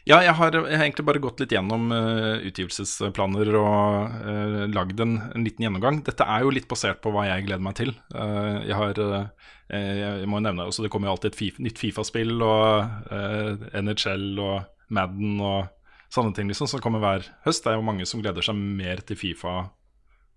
Ja, 0.07 0.21
jeg 0.23 0.37
har, 0.39 0.55
jeg 0.55 0.79
har 0.79 0.85
egentlig 0.87 1.07
bare 1.09 1.23
gått 1.23 1.41
litt 1.43 1.53
gjennom 1.55 1.91
uh, 1.91 2.39
utgivelsesplaner 2.47 3.51
og 3.59 4.17
uh, 4.23 4.63
lagd 4.71 5.03
en, 5.03 5.17
en 5.35 5.47
liten 5.47 5.67
gjennomgang. 5.67 6.01
Dette 6.07 6.27
er 6.27 6.45
jo 6.45 6.53
litt 6.55 6.69
basert 6.71 7.03
på 7.03 7.13
hva 7.15 7.27
jeg 7.29 7.47
gleder 7.49 7.65
meg 7.67 7.77
til. 7.79 7.91
Uh, 8.15 8.63
jeg 8.67 8.79
har 8.79 9.01
uh, 9.03 9.51
Jeg 9.73 10.29
må 10.31 10.39
jo 10.39 10.47
nevne 10.47 10.69
også, 10.69 10.85
Det 10.85 10.93
kommer 10.95 11.11
jo 11.11 11.17
alltid 11.17 11.33
et 11.33 11.41
FIFA, 11.41 11.65
nytt 11.67 11.81
Fifa-spill 11.83 12.35
og 12.47 13.11
NHL 13.75 14.29
og 14.39 14.93
Madden 14.95 15.41
og 15.43 15.73
sånne 16.15 16.37
ting 16.37 16.47
liksom, 16.47 16.71
som 16.71 16.83
kommer 16.83 17.03
hver 17.03 17.27
høst. 17.47 17.65
Det 17.65 17.73
er 17.73 17.81
jo 17.81 17.87
mange 17.89 18.07
som 18.07 18.23
gleder 18.23 18.47
seg 18.47 18.55
mer 18.55 19.03
til 19.03 19.19
Fifa 19.19 19.57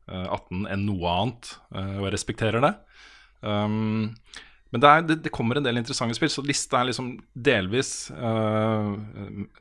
eh, 0.10 0.26
18 0.26 0.66
enn 0.74 0.88
noe 0.88 1.14
annet, 1.14 1.52
og 1.78 2.08
jeg 2.08 2.16
respekterer 2.16 2.66
det. 2.66 2.74
Um, 3.46 4.16
men 4.72 4.82
det, 4.84 4.90
er, 4.90 5.06
det, 5.08 5.18
det 5.26 5.32
kommer 5.34 5.58
en 5.58 5.66
del 5.66 5.80
interessante 5.82 6.18
spill, 6.18 6.32
så 6.34 6.44
lista 6.46 6.80
er 6.80 6.90
liksom 6.92 7.12
delvis 7.34 8.12
uh, 8.14 8.94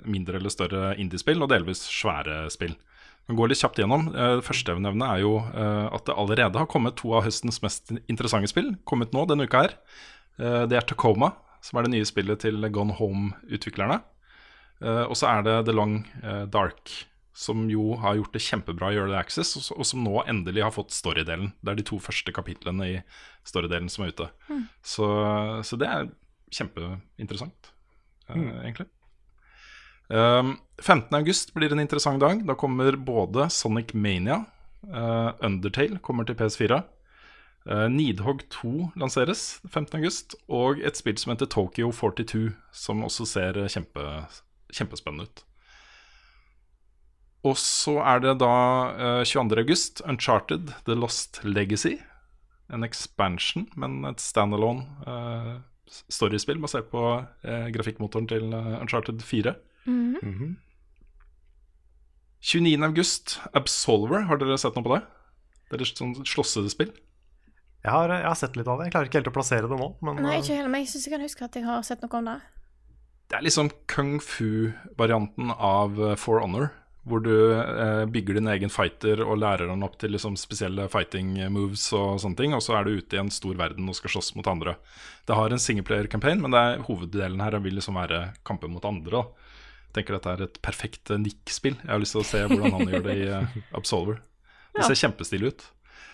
mindre 0.04 0.40
eller 0.40 0.52
større 0.52 0.92
indiespill, 1.00 1.40
og 1.42 1.50
delvis 1.52 1.84
svære 1.88 2.44
spill. 2.52 2.76
Vi 3.28 3.36
går 3.36 3.50
litt 3.50 3.62
kjapt 3.62 3.80
gjennom. 3.80 4.10
Uh, 4.12 4.36
Det 4.40 4.46
første 4.46 4.72
jeg 4.72 4.80
vil 4.80 4.86
nevne, 4.88 5.08
er 5.08 5.24
jo 5.24 5.34
uh, 5.40 5.88
at 5.96 6.04
det 6.08 6.16
allerede 6.16 6.60
har 6.60 6.68
kommet 6.70 6.96
to 7.00 7.14
av 7.16 7.24
høstens 7.28 7.62
mest 7.64 7.94
interessante 8.06 8.52
spill. 8.52 8.74
Kommet 8.88 9.16
nå 9.16 9.24
denne 9.28 9.48
uka 9.48 9.64
her. 9.66 9.76
Uh, 10.36 10.64
Det 10.68 10.76
er 10.76 10.86
Tacoma, 10.88 11.32
som 11.64 11.78
er 11.80 11.88
det 11.88 11.96
nye 11.96 12.08
spillet 12.08 12.44
til 12.44 12.68
Gone 12.70 12.94
Home-utviklerne. 13.00 14.02
Eh, 14.78 15.04
Og 15.10 15.16
så 15.18 15.26
er 15.26 15.42
det 15.42 15.56
The 15.66 15.74
Long 15.74 16.06
eh, 16.22 16.44
Dark, 16.46 16.92
som 17.38 17.68
jo 17.70 17.92
har 18.02 18.18
gjort 18.18 18.34
det 18.34 18.42
kjempebra 18.42 18.90
i 18.90 18.98
Early 18.98 19.14
Access, 19.14 19.54
og, 19.60 19.68
og 19.78 19.86
som 19.86 20.02
nå 20.02 20.24
endelig 20.26 20.64
har 20.66 20.74
fått 20.74 20.96
storydelen. 20.96 21.52
Det 21.62 21.70
er 21.70 21.78
de 21.78 21.86
to 21.86 22.00
første 22.02 22.34
kapitlene 22.34 22.88
i 22.88 22.96
storydelen 23.46 23.90
som 23.92 24.04
er 24.04 24.14
ute. 24.14 24.26
Så, 24.82 25.06
så 25.62 25.78
det 25.78 25.86
er 25.86 26.08
kjempeinteressant, 26.54 27.70
eh, 28.32 28.42
egentlig. 28.64 28.88
Um, 30.08 30.56
15. 30.80 31.12
august 31.14 31.52
blir 31.54 31.72
en 31.72 31.82
interessant 31.82 32.20
dag. 32.20 32.40
Da 32.48 32.56
kommer 32.58 32.96
både 32.96 33.50
Sonic 33.52 33.92
Mania, 33.94 34.42
uh, 34.88 35.34
Undertale 35.44 36.00
kommer 36.02 36.26
til 36.26 36.38
PS4. 36.38 36.82
Uh, 37.68 37.86
Nidhogg 37.92 38.46
2 38.50 38.90
lanseres 38.96 39.60
15. 39.68 40.00
august, 40.00 40.34
og 40.48 40.80
et 40.80 40.96
spill 40.96 41.18
som 41.20 41.34
heter 41.34 41.50
Tokyo 41.52 41.92
42, 41.92 42.48
som 42.72 43.04
også 43.04 43.28
ser 43.28 43.60
eh, 43.60 43.68
kjempe, 43.68 44.06
kjempespennende 44.72 45.28
ut. 45.28 45.44
Og 47.46 47.54
så 47.60 47.98
er 48.02 48.22
det 48.24 48.38
da 48.42 48.54
eh, 49.20 49.24
22. 49.28 49.58
august, 49.62 50.02
Uncharted 50.08 50.72
The 50.88 50.96
Lost 50.98 51.40
Legacy. 51.44 51.98
En 52.72 52.84
expansion, 52.84 53.68
men 53.80 54.02
et 54.04 54.20
standalone 54.20 54.84
uh, 55.08 55.54
storyspill 56.12 56.58
basert 56.60 56.90
på 56.92 57.02
uh, 57.24 57.68
grafikkmotoren 57.72 58.28
til 58.28 58.50
eh, 58.52 58.74
Uncharted 58.82 59.22
4. 59.24 59.54
29. 62.40 62.84
august, 62.84 63.38
Absolver. 63.56 64.26
Har 64.28 64.36
dere 64.38 64.58
sett 64.60 64.76
noe 64.76 64.84
på 64.84 64.92
det? 64.94 65.00
Det 65.68 65.78
er 65.78 65.84
et 65.86 66.00
sånt 66.00 66.20
slåssespill. 66.28 66.92
Jeg 67.84 67.94
har, 67.94 68.10
jeg 68.10 68.26
har 68.26 68.38
sett 68.38 68.56
litt 68.58 68.68
av 68.68 68.80
det. 68.80 68.88
Jeg 68.88 68.94
klarer 68.94 69.08
ikke 69.08 69.20
helt 69.20 69.30
å 69.30 69.34
plassere 69.34 69.70
det 69.70 69.78
nå. 69.78 69.88
Men 70.04 70.22
Nei, 70.24 70.36
eh, 70.36 70.42
ikke 70.42 70.56
heller, 70.58 70.72
men 70.72 70.84
jeg 70.84 70.92
syns 70.92 71.06
jeg 71.06 71.14
kan 71.14 71.24
huske 71.24 71.46
at 71.46 71.58
jeg 71.58 71.66
har 71.66 71.84
sett 71.86 72.02
noe 72.04 72.20
om 72.20 72.30
det. 72.30 72.38
Det 73.28 73.36
er 73.38 73.44
liksom 73.44 73.70
kung 73.90 74.16
fu-varianten 74.24 75.52
av 75.54 76.00
eh, 76.02 76.16
For 76.18 76.42
Honor, 76.42 76.72
Hvor 77.08 77.22
du 77.24 77.32
eh, 77.56 78.04
bygger 78.12 78.38
din 78.38 78.50
egen 78.52 78.70
fighter 78.72 79.22
og 79.24 79.38
lærer 79.40 79.70
den 79.70 79.82
opp 79.86 79.96
til 80.00 80.12
liksom, 80.14 80.36
spesielle 80.36 80.88
fighting 80.92 81.34
moves 81.54 81.86
og 81.96 82.18
sånne 82.22 82.36
ting. 82.38 82.56
Og 82.56 82.62
så 82.64 82.76
er 82.78 82.84
du 82.88 82.98
ute 82.98 83.16
i 83.16 83.20
en 83.22 83.30
stor 83.32 83.56
verden 83.58 83.88
og 83.88 83.96
skal 83.96 84.12
slåss 84.16 84.34
mot 84.36 84.46
andre. 84.50 84.76
Det 85.28 85.36
har 85.36 85.52
en 85.52 85.62
singleplayer-campaign, 85.62 86.42
men 86.44 86.54
det 86.54 86.60
er, 86.60 86.84
hoveddelen 86.86 87.40
her 87.44 87.58
vil 87.64 87.78
liksom 87.80 87.96
være 88.00 88.20
kamper 88.48 88.70
mot 88.72 88.84
andre. 88.88 89.22
Da. 89.22 89.54
Jeg 89.88 89.96
tenker 90.00 90.18
dette 90.18 90.34
er 90.36 90.44
et 90.44 90.60
perfekt 90.64 91.10
eh, 91.14 91.20
Nick-spill. 91.22 91.78
Jeg 91.80 91.90
har 91.94 92.02
lyst 92.02 92.16
til 92.16 92.24
å 92.24 92.28
se 92.28 92.44
hvordan 92.44 92.76
han 92.76 92.92
gjør 92.92 93.06
det 93.08 93.16
i 93.22 93.26
uh, 93.32 93.58
Absolver. 93.78 94.20
Det 94.76 94.84
ser 94.86 95.00
kjempestilig 95.06 95.52
ut. 95.54 95.64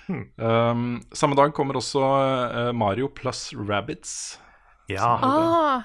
Um, 0.09 1.01
samme 1.17 1.37
dag 1.37 1.53
kommer 1.57 1.79
også 1.81 2.01
uh, 2.05 2.71
Mario 2.77 3.09
pluss 3.13 3.49
Rabbits. 3.57 4.39
Ja, 4.93 5.15
Ah, 5.25 5.85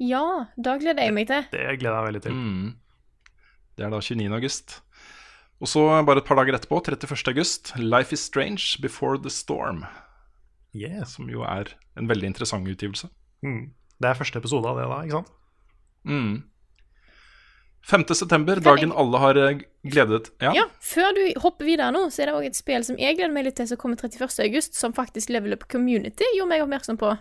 ja, 0.00 0.24
da 0.56 0.76
gleder 0.80 1.04
jeg 1.04 1.14
meg 1.16 1.26
til. 1.28 1.42
det 1.52 1.64
gleder 1.80 1.94
jeg 1.94 2.02
meg 2.02 2.08
veldig 2.08 2.22
til. 2.24 2.36
Mm. 2.38 2.68
Det 3.78 3.86
er 3.86 3.94
da 3.94 4.02
29. 4.02 4.26
august. 4.34 4.80
Og 5.62 5.70
så 5.70 5.86
bare 6.06 6.18
et 6.22 6.26
par 6.26 6.38
dager 6.38 6.58
etterpå, 6.58 6.80
31. 6.82 7.30
august, 7.30 7.72
Life 7.78 8.14
is 8.14 8.20
Strange 8.26 8.82
Before 8.82 9.18
the 9.18 9.30
Storm. 9.30 9.84
Yeah. 10.74 11.04
Som 11.06 11.30
jo 11.30 11.42
er 11.46 11.72
en 11.98 12.10
veldig 12.10 12.32
interessant 12.32 12.66
utgivelse. 12.68 13.08
Mm. 13.42 13.70
Det 13.98 14.10
er 14.10 14.18
første 14.18 14.38
episode 14.38 14.66
av 14.70 14.78
det 14.78 14.86
da, 14.90 15.00
ikke 15.06 15.20
sant? 15.20 15.34
Mm. 16.08 16.36
5. 17.88 18.04
september, 18.14 18.58
dagen 18.60 18.92
alle 18.92 19.18
har 19.22 19.38
eh, 19.38 19.60
gledet 19.86 20.28
Ja, 20.42 20.50
Ja, 20.52 20.64
Før 20.84 21.14
du 21.16 21.22
hopper 21.40 21.64
videre 21.64 21.92
nå, 21.94 22.08
så 22.10 22.22
er 22.22 22.30
det 22.30 22.36
òg 22.36 22.48
et 22.50 22.58
spill 22.58 22.84
som 22.84 22.98
jeg 23.00 23.16
gleder 23.16 23.32
meg 23.32 23.46
litt 23.46 23.56
til, 23.56 23.68
som 23.70 23.80
kommer 23.80 23.96
31. 23.96 24.26
august, 24.44 24.76
som 24.76 24.92
faktisk 24.92 25.30
Level 25.32 25.54
Up 25.56 25.64
Community 25.70 26.26
gjorde 26.36 26.50
meg 26.52 26.64
oppmerksom 26.66 26.98
på. 27.00 27.14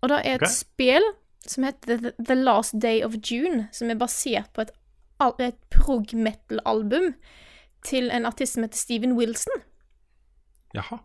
Og 0.00 0.10
det 0.10 0.18
er 0.24 0.40
et 0.40 0.46
okay. 0.48 0.56
spill 0.56 1.06
som 1.46 1.64
heter 1.64 2.10
The, 2.18 2.36
Last 2.36 2.76
Day 2.82 3.04
of 3.04 3.14
June, 3.22 3.68
som 3.72 3.92
er 3.92 4.00
basert 4.00 4.50
på 4.56 4.64
et, 4.64 4.72
et 5.20 5.56
prog 5.70 6.14
metal-album 6.14 7.14
til 7.84 8.10
en 8.12 8.26
artist 8.26 8.54
som 8.56 8.62
heter 8.64 8.76
Steven 8.78 9.12
Wilson. 9.18 9.62
jaha. 10.74 10.96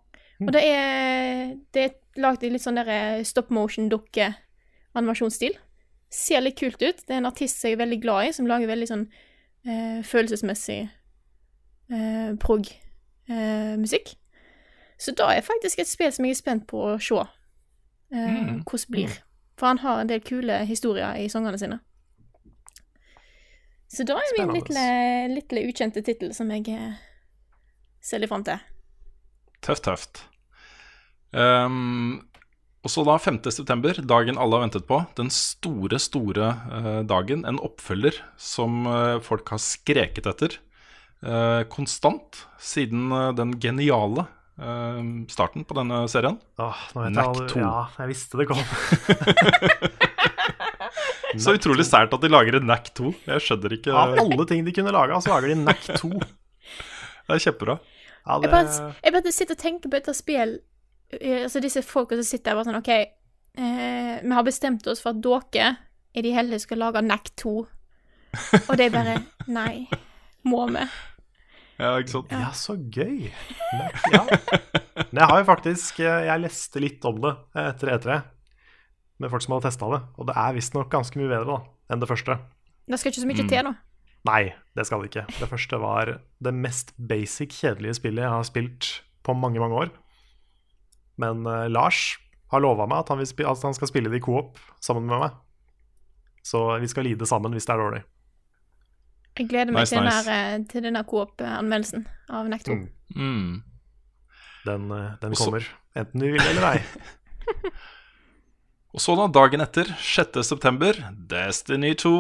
Og 0.42 0.52
det 0.52 0.62
er, 0.68 1.54
det 1.74 1.82
er 1.86 1.94
lagd 2.20 2.44
i 2.44 2.50
litt 2.52 2.62
sånn 2.66 2.76
der 2.76 3.22
stop 3.24 3.50
motion-dukke-animasjonsstil. 3.56 5.56
Ser 6.12 6.42
litt 6.44 6.60
kult 6.60 6.82
ut. 6.84 7.06
Det 7.08 7.14
er 7.14 7.18
en 7.22 7.26
artist 7.30 7.64
jeg 7.64 7.74
er 7.78 7.84
veldig 7.84 8.02
glad 8.04 8.26
i, 8.28 8.32
som 8.36 8.48
lager 8.50 8.68
veldig 8.68 8.88
sånn 8.90 9.06
eh, 9.66 10.02
følelsesmessig 10.04 10.82
eh, 11.92 12.36
prog-musikk. 12.44 14.16
Så 15.00 15.12
da 15.16 15.30
er 15.36 15.42
faktisk 15.44 15.80
et 15.80 15.88
spill 15.92 16.12
som 16.16 16.26
jeg 16.28 16.32
er 16.36 16.40
spent 16.40 16.68
på 16.72 16.78
å 16.94 16.98
se 17.00 17.16
eh, 17.20 17.28
Mm. 18.16 18.62
hvordan 18.64 18.86
det 18.86 18.92
blir. 18.92 19.10
For 19.58 19.68
han 19.72 19.78
har 19.80 20.02
en 20.02 20.08
del 20.12 20.22
kule 20.24 20.66
historier 20.68 21.16
i 21.20 21.28
sangene 21.32 21.58
sine. 21.60 21.80
Så 23.96 24.04
da 24.08 24.18
er 24.20 24.34
min 24.36 24.56
lille, 24.58 24.86
lille 25.32 25.68
ukjente 25.70 26.04
tittel 26.04 26.34
som 26.36 26.50
jeg 26.52 26.68
eh, 26.74 26.96
ser 28.04 28.20
litt 28.20 28.32
fram 28.32 28.44
til. 28.48 28.60
Tøft, 29.64 29.88
tøft. 29.88 30.24
Um, 31.32 32.26
og 32.86 32.92
så 32.92 33.06
da 33.08 33.16
5. 33.22 33.40
september, 33.56 33.98
dagen 34.04 34.40
alle 34.42 34.60
har 34.60 34.66
ventet 34.68 34.86
på. 34.90 35.00
Den 35.18 35.32
store, 35.34 36.00
store 36.02 36.52
uh, 36.68 37.02
dagen. 37.08 37.48
En 37.48 37.62
oppfølger 37.64 38.20
som 38.38 38.84
uh, 38.90 39.18
folk 39.24 39.50
har 39.56 39.64
skreket 39.64 40.28
etter 40.30 40.60
uh, 41.24 41.64
konstant 41.72 42.46
siden 42.62 43.10
den 43.38 43.60
geniale 43.62 44.30
starten 44.56 45.66
på 45.68 45.76
denne 45.76 45.98
serien. 46.08 46.38
Åh, 46.64 46.84
nå 46.96 47.02
vet 47.04 47.12
Knack 47.12 47.42
jeg, 47.42 47.50
2. 47.58 47.60
Ja, 47.60 47.82
jeg 48.00 48.12
visste 48.14 48.40
det 48.40 48.46
kom. 48.48 48.62
Så 51.42 51.56
utrolig 51.58 51.86
sært 51.88 52.14
at 52.16 52.22
de 52.24 52.30
lager 52.32 52.58
en 52.60 52.68
NAC 52.70 52.92
2. 52.98 53.12
Jeg 53.28 53.44
skjønner 53.46 53.76
ikke 53.78 53.94
Av 53.96 54.14
alle 54.22 54.46
ting 54.50 54.64
de 54.68 54.74
kunne 54.76 54.94
laga, 54.96 55.18
så 55.24 55.34
lager 55.34 55.52
de 55.54 55.58
NAC 55.64 55.90
2. 56.00 56.12
Det 57.26 57.36
er 57.36 57.42
kjempebra. 57.42 57.76
Ja, 58.26 58.40
Jeg 58.42 58.52
bare, 58.52 58.94
jeg 59.04 59.14
bare 59.14 59.32
sitter 59.34 59.58
og 59.58 59.62
tenker 59.62 59.90
på 59.90 59.98
dette 60.00 60.14
spill 60.18 60.56
eh, 61.14 61.44
Altså 61.44 61.62
disse 61.62 61.82
folka 61.86 62.18
som 62.18 62.26
sitter 62.26 62.52
der 62.52 62.58
bare 62.58 62.68
sånn 62.70 62.80
OK, 62.80 62.90
eh, 62.96 64.14
vi 64.24 64.34
har 64.34 64.46
bestemt 64.46 64.88
oss 64.90 65.02
for 65.04 65.14
at 65.14 65.22
dere 65.26 65.68
er 66.16 66.26
de 66.26 66.32
heldige 66.34 66.64
skal 66.64 66.82
lage 66.82 67.04
NAC 67.06 67.30
2. 67.42 67.56
Og 68.66 68.72
det 68.80 68.88
er 68.88 68.94
bare 68.96 69.18
Nei. 69.60 69.86
Må 70.46 70.66
vi? 70.70 70.86
Ja, 71.80 71.96
ikke 72.00 72.14
sant? 72.14 72.32
ja, 72.32 72.52
så 72.56 72.78
gøy. 72.78 73.28
Men, 73.76 73.90
ja. 74.14 74.22
Men 74.96 75.20
jeg 75.20 75.28
har 75.32 75.42
jo 75.42 75.48
faktisk 75.50 76.00
eh, 76.00 76.22
Jeg 76.30 76.44
leste 76.46 76.82
litt 76.84 77.04
om 77.10 77.18
det 77.26 77.34
etter 77.66 77.92
E3 77.98 78.20
med 79.20 79.32
folk 79.32 79.42
som 79.46 79.54
hadde 79.56 79.68
testa 79.70 79.90
det, 79.94 80.02
og 80.20 80.28
det 80.28 80.36
er 80.38 80.54
visstnok 80.58 80.90
ganske 80.92 81.16
mye 81.20 81.30
bedre 81.32 81.46
da 81.46 81.58
enn 81.94 82.02
det 82.02 82.10
første. 82.10 82.38
Det 82.90 83.00
skal 83.00 83.12
ikke 83.12 83.22
så 83.24 83.28
mye 83.30 83.44
Mm. 83.44 83.50
til, 83.50 83.64
nå? 83.64 83.76
Nei, 84.26 84.54
det 84.76 84.86
skal 84.88 85.02
det 85.02 85.10
ikke. 85.12 85.26
Det 85.40 85.50
første 85.50 85.80
var 85.80 86.20
det 86.42 86.54
mest 86.54 86.94
basic, 86.98 87.50
kjedelige 87.62 87.94
spillet 87.96 88.24
jeg 88.26 88.30
har 88.34 88.44
spilt 88.44 89.02
på 89.24 89.34
mange, 89.38 89.60
mange 89.60 89.76
år. 89.76 89.90
Men 91.18 91.46
uh, 91.48 91.68
Lars 91.70 92.18
har 92.52 92.60
lova 92.60 92.86
meg 92.88 93.00
at 93.00 93.10
han, 93.10 93.18
vil 93.22 93.46
at 93.48 93.62
han 93.64 93.74
skal 93.74 93.88
spille 93.88 94.10
det 94.10 94.18
i 94.18 94.26
coop 94.26 94.58
sammen 94.82 95.06
med 95.08 95.20
meg. 95.20 95.32
Så 96.44 96.80
vi 96.82 96.88
skal 96.88 97.04
lide 97.08 97.26
sammen 97.26 97.52
hvis 97.54 97.66
det 97.66 97.74
er 97.74 97.82
dårlig. 97.82 98.04
Jeg 99.38 99.50
gleder 99.50 99.72
meg 99.74 99.82
Nice, 99.84 99.96
til, 99.96 100.04
nice. 100.04 100.18
den 100.18 100.26
der, 100.26 100.60
eh, 100.60 100.66
til 100.72 100.84
denne 100.86 101.04
Coop-anmeldelsen 101.04 102.06
av 102.30 102.48
Nekto. 102.48 102.74
Mm. 102.76 102.90
Mm. 103.16 103.64
Den, 104.66 104.92
eh, 104.92 105.12
den 105.22 105.32
Også- 105.32 105.44
kommer, 105.46 105.66
enten 105.96 106.22
vi 106.22 106.32
vil 106.32 106.42
eller 106.42 106.72
ei. 106.72 106.84
Og 108.96 109.02
så 109.04 109.12
da, 109.20 109.26
dagen 109.28 109.60
etter, 109.60 109.90
6. 110.00 110.38
september, 110.48 110.96
Destiny 111.28 111.92
2 112.00 112.12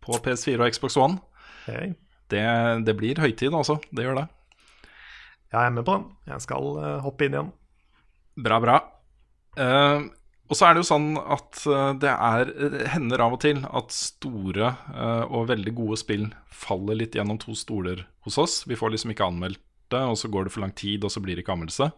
på 0.00 0.20
PS4 0.24 0.56
og 0.56 0.72
Xbox 0.72 0.94
One. 0.96 1.18
Hey. 1.66 1.90
Det, 2.32 2.44
det 2.86 2.94
blir 2.96 3.20
høytid, 3.20 3.52
altså. 3.52 3.76
Det 3.92 4.06
gjør 4.06 4.22
det. 4.22 4.28
Jeg 5.50 5.60
er 5.60 5.74
med 5.74 5.84
på 5.84 5.98
den. 5.98 6.06
Jeg 6.30 6.46
skal 6.46 6.70
uh, 6.78 6.86
hoppe 7.04 7.26
inn 7.26 7.36
igjen. 7.36 7.50
Bra, 8.40 8.56
bra. 8.64 8.78
Uh, 9.58 10.08
og 10.50 10.56
så 10.56 10.66
er 10.66 10.74
det 10.74 10.80
jo 10.80 10.88
sånn 10.88 11.12
at 11.20 11.60
eh, 11.70 11.90
det 12.02 12.10
er 12.10 12.48
hender 12.90 13.22
av 13.22 13.36
og 13.36 13.42
til 13.44 13.60
at 13.62 13.92
store 13.94 14.72
uh, 14.88 15.22
og 15.28 15.44
veldig 15.46 15.74
gode 15.78 15.98
spill 16.00 16.24
faller 16.50 16.98
litt 16.98 17.14
gjennom 17.14 17.38
to 17.38 17.54
stoler 17.54 18.02
hos 18.26 18.38
oss. 18.42 18.56
Vi 18.66 18.74
får 18.78 18.96
liksom 18.96 19.12
ikke 19.14 19.28
anmeldt 19.30 19.62
det, 19.94 20.00
og 20.00 20.18
så 20.18 20.26
går 20.32 20.48
det 20.48 20.54
for 20.56 20.64
lang 20.64 20.74
tid, 20.74 21.06
og 21.06 21.14
så 21.14 21.22
blir 21.22 21.38
det 21.38 21.44
ikke 21.44 21.54
anmeldelse. 21.54 21.92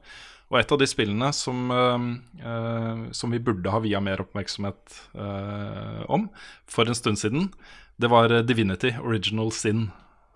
Og 0.52 0.58
et 0.60 0.72
av 0.74 0.80
de 0.82 0.88
spillene 0.88 1.30
som, 1.32 1.72
uh, 1.72 3.08
som 3.16 3.32
vi 3.32 3.40
burde 3.40 3.72
ha 3.72 3.80
via 3.80 4.02
mer 4.04 4.20
oppmerksomhet 4.20 4.98
uh, 5.16 6.04
om 6.12 6.28
for 6.68 6.84
en 6.88 6.98
stund 6.98 7.20
siden, 7.22 7.48
det 7.96 8.10
var 8.12 8.34
Divinity 8.44 8.92
Original 9.00 9.52
Sin, 9.56 9.86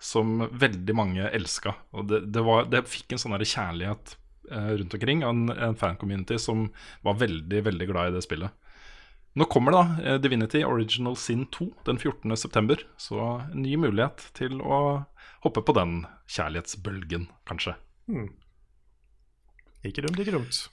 som 0.01 0.47
veldig 0.49 0.95
mange 0.97 1.29
elska. 1.29 1.75
Og 1.93 2.09
det, 2.09 2.23
det, 2.33 2.41
var, 2.45 2.65
det 2.71 2.87
fikk 2.89 3.13
en 3.13 3.21
sånn 3.21 3.37
kjærlighet 3.37 4.17
uh, 4.49 4.73
rundt 4.79 4.97
omkring, 4.97 5.21
av 5.21 5.35
en, 5.35 5.51
en 5.53 5.77
fan-community 5.77 6.41
som 6.41 6.71
var 7.05 7.21
veldig, 7.21 7.61
veldig 7.69 7.89
glad 7.93 8.09
i 8.09 8.17
det 8.17 8.25
spillet. 8.25 8.57
Nå 9.37 9.45
kommer 9.45 9.75
da 9.75 9.81
eh, 10.01 10.15
Divinity 10.17 10.63
Original 10.65 11.13
Sin 11.15 11.45
2 11.53 11.67
den 11.85 11.99
14. 11.99 12.37
september, 12.37 12.81
så 12.97 13.19
en 13.51 13.61
ny 13.61 13.75
mulighet 13.77 14.23
til 14.37 14.57
å 14.65 14.79
hoppe 15.43 15.61
på 15.61 15.75
den 15.77 15.99
kjærlighetsbølgen, 16.25 17.27
kanskje. 17.45 17.75
Ikke 19.85 20.01
dumt, 20.05 20.19
ikke 20.21 20.33
dumt. 20.35 20.63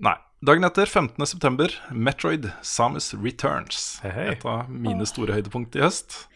Nei. 0.00 0.16
Dagen 0.46 0.66
etter, 0.68 0.86
15. 0.86 1.26
september, 1.26 1.72
Metroid 1.90 2.50
Samus 2.64 3.14
Returns. 3.16 3.98
Hei, 4.04 4.12
hei. 4.12 4.26
Et 4.34 4.44
av 4.46 4.68
mine 4.70 5.06
store 5.08 5.36
høydepunkt 5.36 5.76
i 5.78 5.82
høst. 5.84 6.26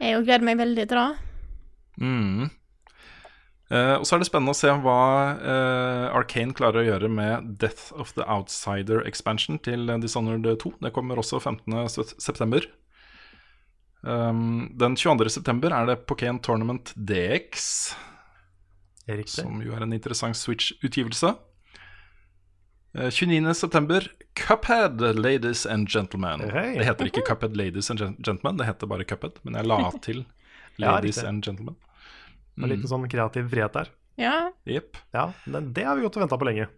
Jeg 0.00 0.18
òg 0.18 0.26
gleder 0.28 0.44
meg 0.46 0.60
veldig 0.60 0.86
til 0.88 1.00
det. 1.00 1.08
Mm. 2.00 2.50
Eh, 3.70 3.94
og 3.96 4.04
så 4.06 4.16
er 4.16 4.22
det 4.22 4.28
spennende 4.28 4.52
å 4.54 4.58
se 4.58 4.72
hva 4.84 5.00
eh, 5.38 6.06
Arkane 6.18 6.56
klarer 6.56 6.82
å 6.82 6.86
gjøre 6.88 7.10
med 7.12 7.52
Death 7.62 7.94
of 7.96 8.12
the 8.16 8.26
Outsider 8.28 9.04
expansion 9.08 9.60
til 9.62 9.88
Dishonored 10.02 10.48
2. 10.60 10.74
Det 10.84 10.92
kommer 10.96 11.20
også 11.20 11.40
15. 11.40 11.88
september. 12.20 12.68
Um, 14.00 14.70
den 14.80 14.96
22. 14.96 15.28
september 15.28 15.74
er 15.76 15.90
det 15.90 15.98
Pokémon 16.08 16.40
Tournament 16.40 16.94
DX, 16.96 17.92
Riktig. 19.04 19.42
som 19.42 19.60
jo 19.60 19.74
er 19.76 19.84
en 19.84 19.92
interessant 19.92 20.38
Switch-utgivelse. 20.40 21.34
Eh, 22.94 23.10
29. 23.10 23.54
september 23.54 24.06
Cuphead, 24.34 25.00
ladies 25.18 25.66
and 25.66 25.88
gentlemen. 25.90 26.40
Hey. 26.50 26.74
Det 26.78 26.84
heter 26.88 27.06
ikke 27.10 27.22
Cuphead, 27.26 27.56
ladies 27.56 27.90
and 27.90 28.00
gen- 28.00 28.16
gentlemen, 28.22 28.56
det 28.58 28.66
heter 28.66 28.86
bare 28.90 29.04
Cuphead. 29.06 29.38
Men 29.42 29.54
jeg 29.60 29.66
la 29.70 29.78
til 30.02 30.24
Ja, 30.80 30.96
ladies 30.96 31.20
ja, 31.22 31.28
and 31.28 31.44
gentlemen. 31.44 31.76
En 32.60 32.68
liten 32.68 32.88
sånn 32.90 33.06
kreativ 33.08 33.46
frihet 33.52 33.72
der. 33.76 33.88
Ja. 34.20 34.50
Yep. 34.68 34.96
Ja, 35.14 35.28
men 35.46 35.70
det 35.72 35.84
har 35.86 35.96
vi 35.96 36.02
gått 36.04 36.16
og 36.18 36.24
venta 36.26 36.38
på 36.40 36.48
lenge. 36.50 36.68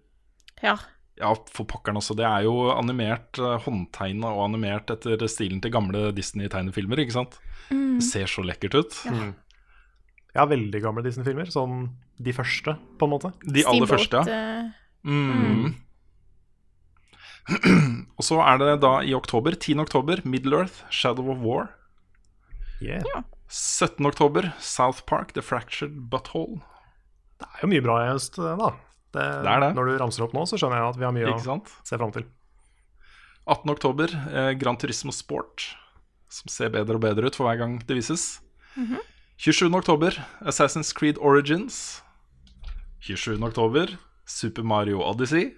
ja. 0.62 0.76
Ja, 1.20 1.34
for 1.52 1.66
pokkeren 1.68 1.98
også. 2.00 2.14
Det 2.16 2.24
er 2.24 2.46
jo 2.46 2.70
animert, 2.72 3.36
uh, 3.38 3.58
håndtegna 3.60 4.30
og 4.32 4.46
animert 4.46 4.88
etter 4.90 5.20
stilen 5.28 5.60
til 5.62 5.70
gamle 5.70 6.06
Disney-tegnefilmer, 6.16 7.02
ikke 7.04 7.12
sant? 7.12 7.36
Det 7.68 8.00
ser 8.02 8.24
så 8.32 8.40
lekkert 8.42 8.74
ut. 8.80 8.96
Ja, 10.32 10.46
veldig 10.48 10.80
gamle 10.82 11.04
Disney-filmer. 11.04 11.50
Sånn 11.52 11.90
de 12.16 12.32
første, 12.34 12.74
på 12.98 13.06
en 13.06 13.12
måte. 13.12 13.30
De 13.44 13.60
aller 13.60 13.84
Steamboat, 13.84 13.92
første, 13.92 14.22
ja. 14.24 14.64
eh, 14.64 14.70
Mm. 15.04 15.74
og 18.18 18.24
så 18.24 18.38
er 18.44 18.60
det 18.62 18.72
da 18.84 18.92
i 19.02 19.14
oktober, 19.16 19.56
10. 19.58 19.78
oktober, 19.82 20.22
Middle 20.24 20.62
Earth, 20.62 20.82
Shadow 20.90 21.30
of 21.32 21.42
War. 21.42 21.70
Yeah. 22.82 23.02
17. 23.48 24.04
oktober, 24.06 24.52
South 24.58 25.02
Park, 25.06 25.34
The 25.36 25.42
Fractured 25.44 25.98
Butthole. 26.10 26.62
Det 27.42 27.48
er 27.50 27.64
jo 27.66 27.72
mye 27.74 27.82
bra 27.84 27.98
i 28.04 28.10
høst, 28.12 28.38
da. 28.38 28.54
Det, 29.12 29.24
Det 29.44 29.50
er 29.50 29.64
det. 29.66 29.72
Når 29.76 29.90
du 29.90 29.96
ramser 30.00 30.24
opp 30.24 30.32
nå, 30.36 30.46
så 30.48 30.56
skjønner 30.60 30.78
jeg 30.80 30.94
at 30.94 31.00
vi 31.00 31.04
har 31.08 31.12
mye 31.16 31.26
Ikke 31.34 31.56
å 31.58 31.58
se 31.84 31.98
fram 31.98 32.14
til. 32.14 32.24
18. 33.50 33.72
oktober, 33.74 34.14
eh, 34.30 34.52
Gran 34.54 34.78
Turismo 34.78 35.12
Sport, 35.12 35.66
som 36.30 36.48
ser 36.48 36.70
bedre 36.72 36.96
og 36.96 37.02
bedre 37.04 37.26
ut 37.26 37.36
for 37.36 37.48
hver 37.50 37.58
gang 37.60 37.76
det 37.82 37.98
vises. 37.98 38.38
27. 39.42 39.74
oktober, 39.74 40.16
Assassin's 40.46 40.94
Creed 40.94 41.18
Origins. 41.18 42.00
27. 43.02 43.42
oktober, 43.42 43.96
Super 44.24 44.62
Mario 44.62 45.02
Odyssey. 45.02 45.50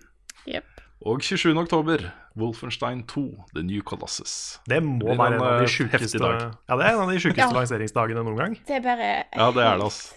Jepp. 0.48 0.73
Og 1.04 1.20
27. 1.22 1.52
oktober, 1.58 2.12
Wolfenstein 2.38 3.02
2, 3.10 3.24
The 3.54 3.62
New 3.66 3.82
Colossus. 3.82 4.58
Det 4.68 4.78
må 4.82 5.00
Det 5.10 5.18
være 5.18 5.34
en, 5.34 5.42
av 5.42 5.58
de 5.60 5.64
eh, 5.66 5.68
sjukeste 5.74 6.18
dag. 6.22 6.54
Ja, 6.68 6.76
det 6.80 6.86
er 6.86 6.94
en 6.94 7.02
av 7.02 7.10
de 7.10 7.18
sjukeste 7.20 7.44
Ja. 7.44 7.52
lanseringsdagene 7.52 8.22
noen 8.24 8.36
gang. 8.38 8.54
Det 8.66 8.76
er 8.78 8.80
bare 8.80 9.08
Ja, 9.34 9.50
det 9.52 9.62
er 9.64 9.76
det, 9.76 9.84
altså. 9.84 10.14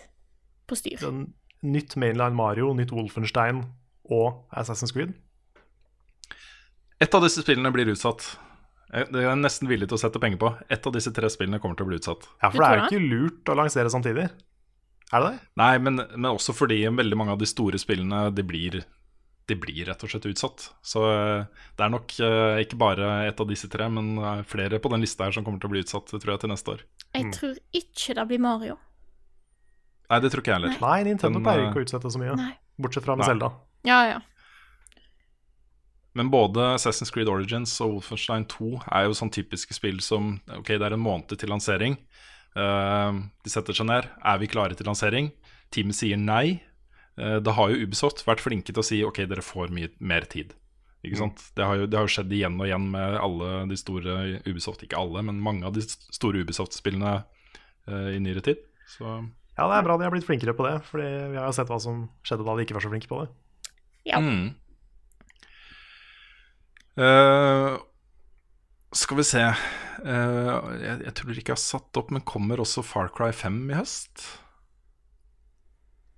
på 0.67 0.75
styr. 0.77 0.97
Den, 1.01 1.33
nytt 1.63 1.95
Mainline 1.97 2.35
Mario, 2.35 2.73
nytt 2.73 2.91
Wolfenstein 2.91 3.65
og 4.09 4.45
Assassin's 4.55 4.93
Creed. 4.93 5.13
Ett 7.01 7.13
av 7.13 7.21
disse 7.21 7.41
spillene 7.43 7.71
blir 7.73 7.89
utsatt. 7.91 8.37
Det 8.89 9.19
er 9.19 9.27
jeg 9.27 9.37
nesten 9.41 9.67
villig 9.67 9.89
til 9.89 9.97
å 9.97 9.99
sette 10.01 10.19
penger 10.23 10.39
på. 10.41 10.53
Ett 10.71 10.85
av 10.87 10.93
disse 10.95 11.11
tre 11.13 11.27
spillene 11.29 11.59
kommer 11.59 11.75
til 11.75 11.85
å 11.85 11.89
bli 11.91 11.97
utsatt. 11.99 12.23
Ja, 12.41 12.49
for 12.49 12.63
det 12.63 12.67
er 12.69 12.77
jo 12.79 12.85
ikke 12.87 13.09
lurt 13.11 13.51
å 13.51 13.57
lansere 13.59 13.89
samtidig. 13.91 14.29
Er 15.11 15.23
det 15.23 15.31
det? 15.33 15.39
Nei, 15.59 15.77
men, 15.83 15.99
men 16.15 16.31
også 16.31 16.55
fordi 16.55 16.79
veldig 16.87 17.17
mange 17.19 17.31
av 17.35 17.39
de 17.39 17.45
store 17.47 17.77
spillene 17.79 18.31
de 18.35 18.43
blir, 18.47 18.79
de 19.47 19.55
blir 19.55 19.85
rett 19.87 20.03
og 20.03 20.11
slett 20.11 20.27
utsatt. 20.27 20.65
Så 20.83 21.03
eh, 21.07 21.45
det 21.77 21.85
er 21.85 21.91
nok 21.93 22.15
eh, 22.19 22.63
ikke 22.65 22.79
bare 22.79 23.11
ett 23.29 23.39
av 23.39 23.47
disse 23.49 23.69
tre, 23.71 23.87
men 23.91 24.17
eh, 24.19 24.43
flere 24.47 24.79
på 24.83 24.91
den 24.91 25.03
lista 25.03 25.27
her 25.27 25.35
som 25.35 25.45
kommer 25.45 25.61
til 25.63 25.71
å 25.71 25.75
bli 25.75 25.83
utsatt, 25.85 26.11
tror 26.11 26.33
jeg, 26.33 26.43
til 26.43 26.51
neste 26.51 26.75
år. 26.75 26.83
Jeg 27.15 27.31
tror 27.37 27.59
ikke 27.79 28.17
det 28.19 28.27
blir 28.31 28.43
Mario. 28.43 28.75
Nei, 30.07 30.19
det 30.23 30.31
tror 30.31 30.43
ikke 30.43 30.53
jeg 30.53 30.59
heller. 30.61 30.79
Nei, 30.83 30.97
Nintendo 31.07 31.43
pleier 31.43 31.65
eh, 31.65 31.69
ikke 31.71 31.81
å 31.81 31.87
utsette 31.87 32.11
så 32.11 32.21
mye. 32.21 32.35
Nei. 32.39 32.53
Bortsett 32.79 33.07
fra 33.07 33.15
med 33.19 33.27
Selda. 33.27 33.51
Zelda. 33.51 33.87
Ja, 33.87 33.99
ja. 34.11 34.19
Men 36.17 36.31
både 36.33 36.63
Assassin's 36.73 37.11
Creed 37.13 37.29
Origins 37.29 37.75
og 37.83 37.97
Wolfenstein 37.97 38.47
2 38.49 38.71
er 38.87 39.05
jo 39.05 39.17
sånn 39.17 39.31
typiske 39.33 39.75
spill 39.77 39.99
som 40.01 40.37
Ok, 40.55 40.73
det 40.73 40.81
er 40.81 40.95
en 40.95 41.03
måned 41.03 41.35
til 41.37 41.51
lansering. 41.51 41.99
Uh, 42.57 43.21
de 43.45 43.53
setter 43.53 43.77
seg 43.77 43.85
ned. 43.85 44.07
Er 44.25 44.39
vi 44.41 44.49
klare 44.49 44.73
til 44.77 44.89
lansering? 44.89 45.29
Teamet 45.73 45.99
sier 45.99 46.17
nei. 46.17 46.57
Eh, 47.17 47.37
da 47.41 47.53
har 47.57 47.73
jo 47.73 47.87
Ubisoft 47.87 48.21
vært 48.27 48.43
flinke 48.45 48.73
til 48.73 48.83
å 48.83 48.85
si 48.85 49.01
ok, 49.05 49.23
dere 49.29 49.45
får 49.45 49.73
mye 49.73 49.89
mer 49.97 50.27
tid. 50.29 50.53
Ikke 51.05 51.19
sant? 51.19 51.41
Det, 51.55 51.63
har 51.65 51.79
jo, 51.79 51.87
det 51.89 51.97
har 51.97 52.05
jo 52.07 52.13
skjedd 52.13 52.31
igjen 52.33 52.57
og 52.59 52.67
igjen 52.67 52.87
med 52.93 53.17
alle 53.21 53.49
de 53.69 53.77
store 53.79 54.15
Ubisoft, 54.47 54.83
ikke 54.85 54.99
alle, 54.99 55.23
men 55.25 55.41
mange 55.43 55.65
av 55.67 55.75
de 55.75 55.83
store 55.85 56.41
Ubisoft-spillene 56.43 57.19
uh, 57.21 58.09
i 58.11 58.21
nyere 58.21 58.43
tid. 58.45 58.63
Så 58.89 59.05
Ja, 59.57 59.65
det 59.69 59.77
er 59.77 59.85
bra 59.85 59.97
de 59.97 60.05
har 60.05 60.13
blitt 60.13 60.27
flinkere 60.27 60.53
på 60.57 60.65
det, 60.67 60.75
Fordi 60.85 61.07
vi 61.33 61.37
har 61.39 61.47
jo 61.49 61.55
sett 61.55 61.69
hva 61.71 61.79
som 61.81 62.07
skjedde 62.25 62.45
da 62.47 62.55
de 62.57 62.65
ikke 62.65 62.77
var 62.77 62.85
så 62.85 62.91
flinke 62.91 63.11
på 63.11 63.21
det. 63.23 63.29
Ja. 64.09 64.21
Mm. 64.23 64.55
Uh, 66.97 67.77
skal 68.97 69.19
vi 69.19 69.25
se 69.27 69.43
uh, 69.45 70.53
jeg, 70.81 70.97
jeg 71.05 71.13
tror 71.19 71.33
ikke 71.35 71.53
jeg 71.53 71.59
har 71.59 71.61
satt 71.61 72.01
opp, 72.01 72.11
men 72.13 72.25
kommer 72.25 72.63
også 72.63 72.85
Far 72.85 73.13
Cry 73.13 73.29
5 73.35 73.63
i 73.69 73.77
høst? 73.77 74.27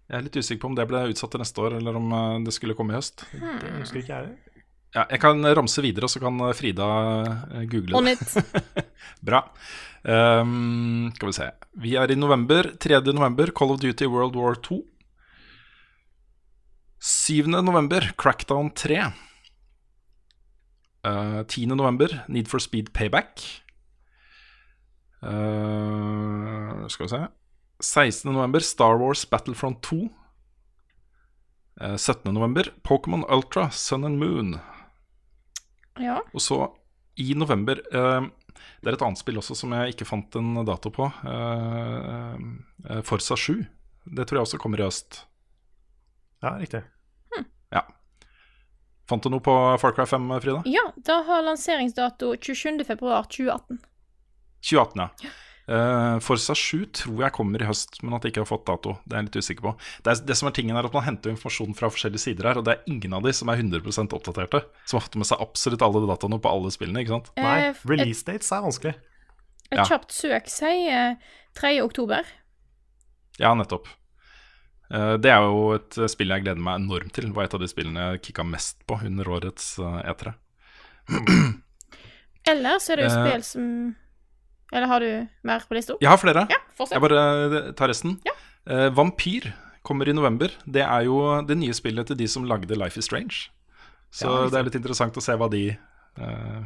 Jeg 0.09 0.17
er 0.17 0.25
litt 0.25 0.37
usikker 0.41 0.63
på 0.63 0.69
om 0.71 0.75
det 0.77 0.87
ble 0.89 1.03
utsatt 1.11 1.29
til 1.35 1.41
neste 1.43 1.61
år, 1.61 1.75
eller 1.77 1.97
om 1.99 2.13
eh, 2.17 2.37
det 2.47 2.53
skulle 2.55 2.73
komme 2.77 2.95
i 2.95 2.97
høst. 2.97 3.27
Det 3.29 3.73
husker 3.75 4.01
ikke 4.01 4.15
jeg. 4.15 4.31
Ja, 4.95 5.03
jeg 5.03 5.21
kan 5.21 5.45
ramse 5.53 5.83
videre, 5.85 6.07
og 6.07 6.09
så 6.09 6.21
kan 6.23 6.41
Frida 6.57 6.87
eh, 7.53 7.67
google 7.69 8.01
det. 8.07 8.85
Bra. 9.29 9.43
Um, 10.01 11.11
skal 11.13 11.29
vi 11.29 11.35
se. 11.37 11.49
Vi 11.85 11.93
er 12.01 12.09
i 12.09 12.17
november. 12.17 12.71
3. 12.81 13.03
november, 13.13 13.53
Call 13.53 13.75
of 13.75 13.83
Duty 13.83 14.09
World 14.09 14.39
War 14.39 14.57
2. 14.57 14.81
7. 16.99 17.45
november, 17.61 18.09
Crackdown 18.17 18.73
3. 18.73 19.03
Uh, 21.05 21.43
10. 21.45 21.69
november, 21.77 22.23
Need 22.27 22.49
for 22.49 22.57
Speed 22.57 22.89
Payback. 22.97 23.45
Uh, 25.21 26.87
skal 26.89 27.05
vi 27.05 27.13
se 27.13 27.27
16. 27.79 28.31
november, 28.33 28.59
Star 28.59 28.97
Wars 28.99 29.23
Battlefront 29.29 29.81
2. 29.81 30.09
Eh, 31.81 31.95
17. 31.97 32.33
november, 32.33 32.73
Pokémon 32.83 33.23
Ultra, 33.29 33.69
Sun 33.71 34.03
and 34.03 34.19
Moon. 34.19 34.59
Ja. 35.99 36.19
Og 36.33 36.41
så 36.41 36.59
i 37.19 37.33
november 37.35 37.81
eh, 37.91 38.27
Det 38.79 38.87
er 38.87 38.95
et 38.95 39.01
annet 39.03 39.19
spill 39.19 39.39
også 39.41 39.55
som 39.59 39.73
jeg 39.75 39.93
ikke 39.93 40.07
fant 40.07 40.35
en 40.39 40.61
dato 40.67 40.91
på. 40.95 41.07
Eh, 41.27 42.37
eh, 42.89 43.01
Forsa 43.07 43.35
7. 43.39 43.65
Det 44.05 44.25
tror 44.27 44.39
jeg 44.39 44.47
også 44.47 44.59
kommer 44.59 44.79
i 44.79 44.87
øst. 44.87 45.25
Ja, 46.43 46.55
riktig. 46.59 46.83
Ja. 47.71 47.83
Fant 49.09 49.23
du 49.25 49.29
noe 49.33 49.41
på 49.43 49.53
Far 49.81 49.91
Cry 49.97 50.05
5, 50.07 50.27
Frida? 50.43 50.61
ja, 50.69 50.83
da 50.95 51.21
har 51.27 51.41
lanseringsdato 51.43 52.33
27.2.2018. 52.35 53.79
2018, 54.61 55.01
ja. 55.01 55.29
Eh, 55.69 56.15
Forsa 56.25 56.55
7 56.57 56.87
tror 56.97 57.19
jeg 57.21 57.33
kommer 57.35 57.61
i 57.61 57.67
høst, 57.69 57.99
men 58.01 58.15
at 58.17 58.23
de 58.25 58.31
ikke 58.31 58.41
har 58.41 58.49
fått 58.49 58.63
dato. 58.65 58.95
Det 59.05 59.13
er 59.13 59.19
jeg 59.21 59.27
litt 59.27 59.35
usikker 59.43 59.61
på. 59.67 59.73
Det, 60.01 60.09
er, 60.15 60.21
det 60.25 60.37
som 60.39 60.47
er 60.49 60.55
tingen 60.57 60.75
er 60.79 60.87
at 60.87 60.95
Man 60.97 61.03
henter 61.05 61.29
jo 61.29 61.35
informasjon 61.35 61.75
fra 61.77 61.91
forskjellige 61.93 62.23
sider 62.23 62.47
her, 62.49 62.57
og 62.57 62.65
det 62.65 62.73
er 62.73 62.89
ingen 62.89 63.13
av 63.13 63.21
de 63.27 63.33
som 63.37 63.51
er 63.53 63.59
100 63.61 63.83
oppdaterte. 64.17 64.63
Som 64.89 64.97
har 64.97 65.05
fått 65.05 65.19
med 65.21 65.29
seg 65.29 65.43
absolutt 65.45 65.85
alle 65.85 66.01
dataene 66.09 66.39
på 66.41 66.49
alle 66.49 66.71
spillene. 66.73 67.03
ikke 67.05 67.13
sant? 67.19 67.29
Nei, 67.37 67.59
Eh, 67.69 67.73
release 67.85 68.23
dates 68.25 68.51
er 68.51 68.61
vanskelig. 68.65 68.95
et 69.71 69.77
Ja. 69.77 69.83
kjapt 69.85 70.11
søk 70.11 70.49
sier 70.49 71.17
3. 71.53 71.81
oktober. 71.85 72.25
Ja, 73.37 73.53
nettopp. 73.53 73.85
Eh, 74.91 75.17
Det 75.17 75.29
er 75.29 75.41
jo 75.45 75.73
et 75.75 75.97
eh, 75.99 76.07
spill 76.07 76.29
jeg 76.29 76.43
gleder 76.45 76.57
meg 76.57 76.81
enormt 76.81 77.11
til. 77.13 77.25
Det 77.29 77.35
var 77.35 77.43
et 77.43 77.53
av 77.53 77.59
de 77.59 77.67
spillene 77.67 78.11
jeg 78.17 78.21
kicka 78.23 78.43
mest 78.43 78.81
på 78.87 78.97
under 79.05 79.25
årets 79.25 79.77
eh, 79.77 80.01
E3. 80.09 80.33
Eller 82.47 82.79
så 82.81 82.93
er 82.93 82.95
det 82.95 83.05
jo 83.05 83.11
Eh. 83.13 83.27
spill 83.29 83.43
som 83.43 83.95
Eller 84.71 84.87
har 84.87 84.99
du 85.01 85.27
mer 85.43 85.59
på 85.67 85.75
lista? 85.77 85.95
Jeg 86.01 86.09
har 86.11 86.17
flere. 86.21 86.43
Ja, 86.51 86.59
Jeg 86.91 87.01
bare 87.01 87.21
eh, 87.59 87.71
tar 87.73 87.89
resten. 87.91 88.19
Eh, 88.69 88.89
Vampyr 88.93 89.49
kommer 89.83 90.07
i 90.07 90.13
november. 90.13 90.51
Det 90.69 90.83
er 90.85 91.05
jo 91.07 91.41
det 91.47 91.57
nye 91.57 91.73
spillet 91.73 92.05
til 92.11 92.17
de 92.19 92.27
som 92.27 92.45
lagde 92.45 92.75
Life 92.77 92.99
is 92.99 93.05
Strange. 93.09 93.49
Så 94.11 94.27
Ja, 94.29 94.49
det 94.49 94.59
er 94.59 94.63
litt 94.67 94.75
interessant 94.77 95.17
å 95.17 95.21
se 95.21 95.33
hva 95.37 95.47
de 95.49 95.63
uh, 96.19 96.61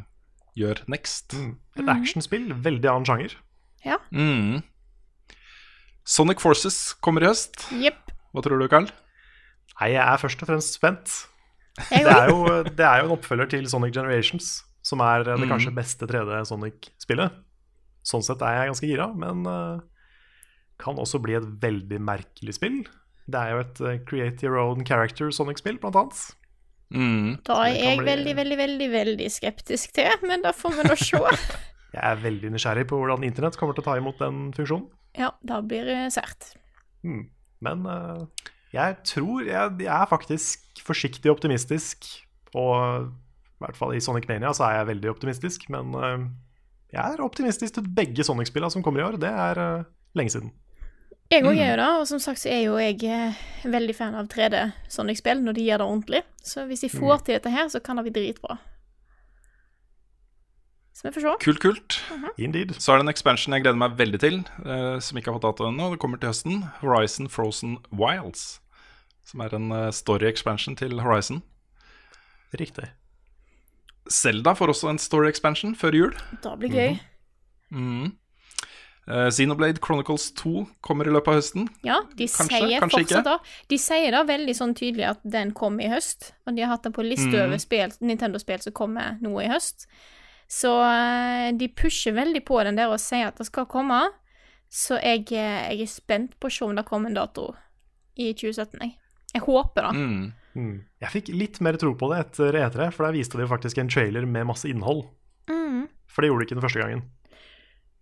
gjør 0.55 0.81
next. 0.91 1.33
Et 1.77 1.87
actionspill, 1.91 2.49
veldig 2.63 2.89
annen 2.91 3.05
sjanger. 3.07 3.35
Ja. 3.83 3.97
Mm. 4.11 4.61
Sonic 6.03 6.39
Forces 6.43 6.93
kommer 7.03 7.23
i 7.23 7.29
høst. 7.31 7.65
Yep. 7.75 8.11
Hva 8.33 8.43
tror 8.43 8.59
du, 8.59 8.67
Carl? 8.71 8.89
Nei, 9.79 9.89
jeg 9.95 10.03
er 10.03 10.19
først 10.21 10.41
og 10.43 10.49
fremst 10.51 10.75
spent. 10.79 11.13
Det 11.89 12.03
er 12.05 12.29
jo, 12.29 12.43
det 12.67 12.85
er 12.85 13.01
jo 13.01 13.07
en 13.09 13.15
oppfølger 13.15 13.49
til 13.55 13.67
Sonic 13.71 13.95
Generations, 13.95 14.63
som 14.85 15.01
er 15.01 15.23
det 15.25 15.39
Mhm. 15.39 15.49
kanskje 15.49 15.73
beste 15.75 16.05
3D 16.07 16.43
Sonic-spillet. 16.45 17.31
Sånn 18.03 18.23
sett 18.25 18.41
er 18.43 18.57
jeg 18.57 18.71
ganske 18.73 18.89
gira, 18.89 19.07
men 19.15 19.45
eh, 19.47 19.81
kan 20.83 20.99
også 20.99 21.21
bli 21.23 21.37
et 21.39 21.49
veldig 21.63 21.99
merkelig 22.03 22.57
spill. 22.57 22.81
Det 23.31 23.39
er 23.39 23.53
jo 23.53 23.61
et 23.63 23.81
eh, 23.87 23.99
Create 24.07 24.43
Your 24.47 24.59
Own 24.59 24.83
Character 24.87 25.31
Sonic-spill, 25.31 25.79
blant 25.79 25.99
annet. 26.01 26.23
Mm. 26.93 27.29
Da 27.47 27.61
er 27.65 27.77
jeg 27.77 28.01
bli- 28.01 28.09
veldig, 28.11 28.33
veldig, 28.37 28.57
veldig 28.59 28.89
veldig 28.93 29.29
skeptisk 29.33 29.95
til, 29.95 30.11
men 30.27 30.43
da 30.43 30.51
får 30.55 30.75
vi 30.79 30.89
nå 30.89 30.97
se. 30.99 31.21
Jeg 31.93 32.01
er 32.09 32.21
veldig 32.23 32.49
nysgjerrig 32.49 32.87
på 32.89 32.97
hvordan 32.97 33.21
internett 33.27 33.53
kommer 33.59 33.75
til 33.77 33.83
å 33.83 33.85
ta 33.85 33.93
imot 33.99 34.17
den 34.17 34.47
funksjonen. 34.57 34.87
Ja, 35.13 35.27
da 35.45 35.59
blir 35.61 35.85
det 35.85 35.99
sært. 36.15 36.47
Mm. 37.05 37.27
Men 37.61 37.83
uh, 37.85 38.23
jeg 38.73 38.95
tror 39.05 39.43
jeg, 39.45 39.75
jeg 39.85 39.91
er 39.93 40.09
faktisk 40.09 40.81
forsiktig 40.81 41.29
optimistisk. 41.29 42.07
Og 42.57 43.05
i 43.05 43.61
hvert 43.61 43.77
fall 43.77 43.93
i 43.93 44.01
Sonic 44.01 44.25
Mania 44.25 44.49
så 44.57 44.65
er 44.71 44.79
jeg 44.79 44.89
veldig 44.89 45.11
optimistisk. 45.13 45.67
Men 45.69 45.93
eh, 45.93 46.25
jeg 46.93 47.13
er 47.17 47.23
optimistisk 47.25 47.73
til 47.79 47.87
begge 47.97 48.23
Sonic-spillene 48.23 48.71
som 48.71 48.83
kommer 48.85 49.01
i 49.01 49.07
år. 49.07 49.17
Det 49.21 49.29
er 49.29 49.59
uh, 49.79 49.83
lenge 50.15 50.29
siden. 50.35 50.51
Jeg 51.31 51.41
Mm. 51.41 51.47
òg 51.49 51.57
er 51.57 51.69
jo 51.71 51.77
det, 51.81 51.87
og 51.99 52.07
som 52.07 52.19
sagt 52.19 52.39
så 52.39 52.49
er 52.51 52.59
jo 52.67 52.75
jeg 52.77 53.03
eh, 53.09 53.33
veldig 53.65 53.95
fan 53.95 54.13
av 54.15 54.27
3D 54.29 54.59
Sonic-spill 54.91 55.39
når 55.41 55.53
de 55.57 55.63
gjør 55.65 55.77
det 55.81 55.87
ordentlig. 55.87 56.21
Så 56.43 56.65
hvis 56.67 56.81
de 56.85 56.89
får 56.89 57.17
Mm. 57.17 57.23
til 57.25 57.33
dette 57.39 57.49
her, 57.49 57.67
så 57.73 57.79
kan 57.81 57.97
det 57.97 58.03
bli 58.05 58.13
dritbra. 58.13 58.57
Så 60.93 61.07
vi 61.07 61.11
får 61.15 61.21
se. 61.21 61.33
Kult, 61.45 61.59
kult. 61.59 61.97
Indeed. 62.37 62.75
Så 62.77 62.93
er 62.93 62.97
det 62.97 63.05
en 63.07 63.09
expansion 63.09 63.53
jeg 63.55 63.63
gleder 63.63 63.77
meg 63.81 63.97
veldig 63.97 64.19
til, 64.19 64.37
uh, 64.65 64.99
som 64.99 65.17
ikke 65.17 65.31
har 65.31 65.39
fått 65.39 65.47
dato 65.57 65.65
ennå. 65.71 65.89
Det 65.95 65.99
kommer 65.99 66.19
til 66.21 66.29
høsten. 66.29 66.63
Horizon 66.83 67.27
Frozen 67.29 67.77
Wilds. 67.91 68.59
Som 69.25 69.41
er 69.41 69.55
en 69.55 69.91
story 69.91 70.27
expansion 70.29 70.75
til 70.75 70.99
Horizon. 71.01 71.41
Riktig. 72.59 72.91
Zelda 74.11 74.55
får 74.55 74.73
også 74.73 74.91
en 74.91 74.99
story 75.01 75.29
expansion 75.29 75.75
før 75.75 75.97
jul. 75.97 76.19
Da 76.43 76.57
blir 76.59 76.73
gøy. 76.73 76.99
Mm. 77.73 78.11
Eh, 79.07 79.29
Xenoblade 79.35 79.81
Chronicles 79.83 80.29
2 80.39 80.65
kommer 80.81 81.07
i 81.07 81.11
løpet 81.11 81.31
av 81.31 81.39
høsten. 81.39 81.67
Ja, 81.83 81.99
de 82.15 82.27
Kanskje, 82.31 82.61
sier 82.61 82.83
kanskje 82.83 83.01
fortsatt 83.01 83.27
da 83.27 83.37
De 83.71 83.79
sier 83.81 84.15
da 84.15 84.21
veldig 84.27 84.55
sånn 84.55 84.75
tydelig 84.79 85.09
at 85.09 85.23
den 85.27 85.51
kommer 85.57 85.83
i 85.83 85.91
høst. 85.91 86.31
Og 86.47 86.55
de 86.55 86.63
har 86.63 86.71
hatt 86.75 86.87
den 86.87 86.95
på 86.95 87.05
liste 87.05 87.31
mm. 87.33 87.41
over 87.43 87.97
Nintendo-spill 88.03 88.63
som 88.63 88.75
kommer 88.75 89.17
nå 89.23 89.35
i 89.43 89.49
høst. 89.51 89.87
Så 90.47 90.71
uh, 90.71 91.49
de 91.55 91.67
pusher 91.71 92.15
veldig 92.15 92.43
på 92.45 92.59
den 92.63 92.77
der 92.79 92.91
og 92.93 93.01
sier 93.01 93.31
at 93.31 93.39
det 93.41 93.47
skal 93.49 93.67
komme. 93.71 93.99
Så 94.73 94.97
jeg, 95.01 95.27
eh, 95.37 95.73
jeg 95.75 95.85
er 95.85 95.89
spent 95.91 96.39
på 96.41 96.49
å 96.49 96.53
se 96.53 96.65
om 96.65 96.73
det 96.73 96.85
kommer 96.87 97.11
en 97.11 97.17
dato 97.19 97.51
i 98.17 98.31
2017, 98.33 98.79
jeg. 98.81 98.95
Jeg 99.33 99.43
håper 99.45 99.85
det. 99.85 99.91
Mm. 99.99 100.23
Mm. 100.55 100.83
Jeg 101.01 101.09
fikk 101.13 101.29
litt 101.33 101.59
mer 101.65 101.77
tro 101.81 101.93
på 101.97 102.09
det 102.11 102.19
etter 102.27 102.53
E3, 102.59 102.91
for 102.93 103.05
der 103.07 103.15
viste 103.17 103.37
de 103.39 103.47
faktisk 103.49 103.77
en 103.81 103.89
trailer 103.89 104.25
med 104.29 104.45
masse 104.47 104.69
innhold. 104.69 105.05
Mm. 105.49 105.87
For 106.07 106.21
det 106.21 106.29
gjorde 106.29 106.43
de 106.43 106.47
ikke 106.49 106.57
den 106.59 106.65
første 106.65 106.83
gangen. 106.83 107.03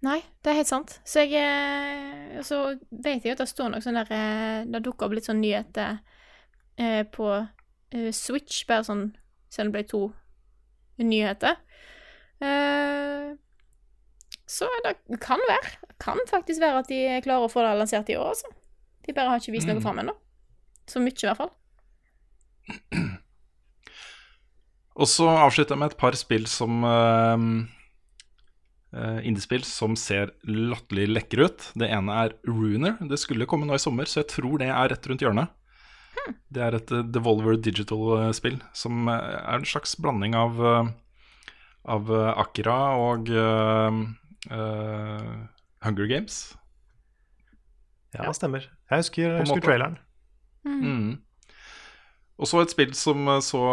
Nei, 0.01 0.17
det 0.43 0.49
er 0.51 0.57
helt 0.57 0.67
sant. 0.71 0.95
Så 1.05 1.21
jeg 1.29 1.37
eh, 1.37 2.41
så 2.43 2.73
vet 2.89 3.23
jeg 3.23 3.35
at 3.35 3.43
det 3.43 3.47
står 3.51 3.69
noe 3.69 3.81
sånn 3.85 3.99
der 3.99 4.09
eh, 4.09 4.63
Det 4.65 4.81
dukker 4.83 5.05
opp 5.05 5.13
litt 5.13 5.27
sånn 5.29 5.39
nyheter 5.43 5.99
eh, 6.81 7.03
på 7.05 7.27
eh, 7.37 8.09
Switch, 8.11 8.63
bare 8.67 8.83
sånn 8.87 9.03
siden 9.51 9.69
det 9.69 9.75
ble 9.77 9.83
to 9.91 10.01
nyheter. 11.05 11.55
Eh, 12.41 13.31
så 14.49 14.67
det 14.83 14.95
kan 15.23 15.39
være. 15.47 15.75
Kan 16.01 16.17
faktisk 16.27 16.59
være 16.63 16.81
at 16.81 16.89
de 16.89 16.99
klarer 17.23 17.45
å 17.47 17.51
få 17.51 17.61
det 17.63 17.75
lansert 17.79 18.09
i 18.11 18.17
år, 18.17 18.33
altså. 18.33 18.49
De 19.05 19.13
bare 19.15 19.31
har 19.31 19.39
ikke 19.41 19.53
vist 19.55 19.69
noe 19.69 19.77
Mm. 19.77 19.83
fram 19.85 19.99
ennå. 20.01 20.15
Så 20.89 20.99
mye, 20.99 21.13
i 21.13 21.27
hvert 21.29 21.37
fall. 21.37 21.51
Og 25.01 25.07
så 25.07 25.27
avslutter 25.29 25.73
jeg 25.75 25.81
med 25.81 25.93
et 25.93 26.01
par 26.01 26.17
spill 26.19 26.45
som 26.51 26.83
uh, 26.83 27.39
Indiespill 29.23 29.63
som 29.65 29.95
ser 29.99 30.33
latterlig 30.43 31.07
lekre 31.09 31.47
ut. 31.47 31.69
Det 31.79 31.87
ene 31.87 32.17
er 32.25 32.35
Runer. 32.47 32.97
Det 33.09 33.19
skulle 33.21 33.47
komme 33.49 33.65
nå 33.69 33.77
i 33.77 33.81
sommer, 33.81 34.09
så 34.09 34.21
jeg 34.21 34.31
tror 34.33 34.59
det 34.61 34.67
er 34.69 34.91
rett 34.91 35.07
rundt 35.07 35.23
hjørnet. 35.23 35.53
Det 36.51 36.61
er 36.61 36.75
et 36.75 36.91
eh, 36.93 37.05
Devolver 37.07 37.55
Digital-spill 37.57 38.59
som 38.77 39.07
eh, 39.09 39.37
er 39.39 39.61
en 39.61 39.67
slags 39.67 39.95
blanding 39.97 40.35
av, 40.37 40.59
av 41.95 42.11
Akira 42.43 42.75
og 42.99 43.31
uh, 43.31 44.03
uh, 44.51 45.31
Hunger 45.87 46.11
Games. 46.11 46.43
Ja, 48.11 48.27
det 48.27 48.35
stemmer. 48.37 48.67
Jeg 48.91 49.05
husker, 49.05 49.37
jeg 49.39 49.47
husker 49.47 49.63
traileren. 49.63 49.97
Mm. 50.67 51.21
Og 52.39 52.49
så 52.49 52.61
et 52.63 52.73
spill 52.73 52.93
som 52.97 53.27
eh, 53.29 53.41
så 53.45 53.63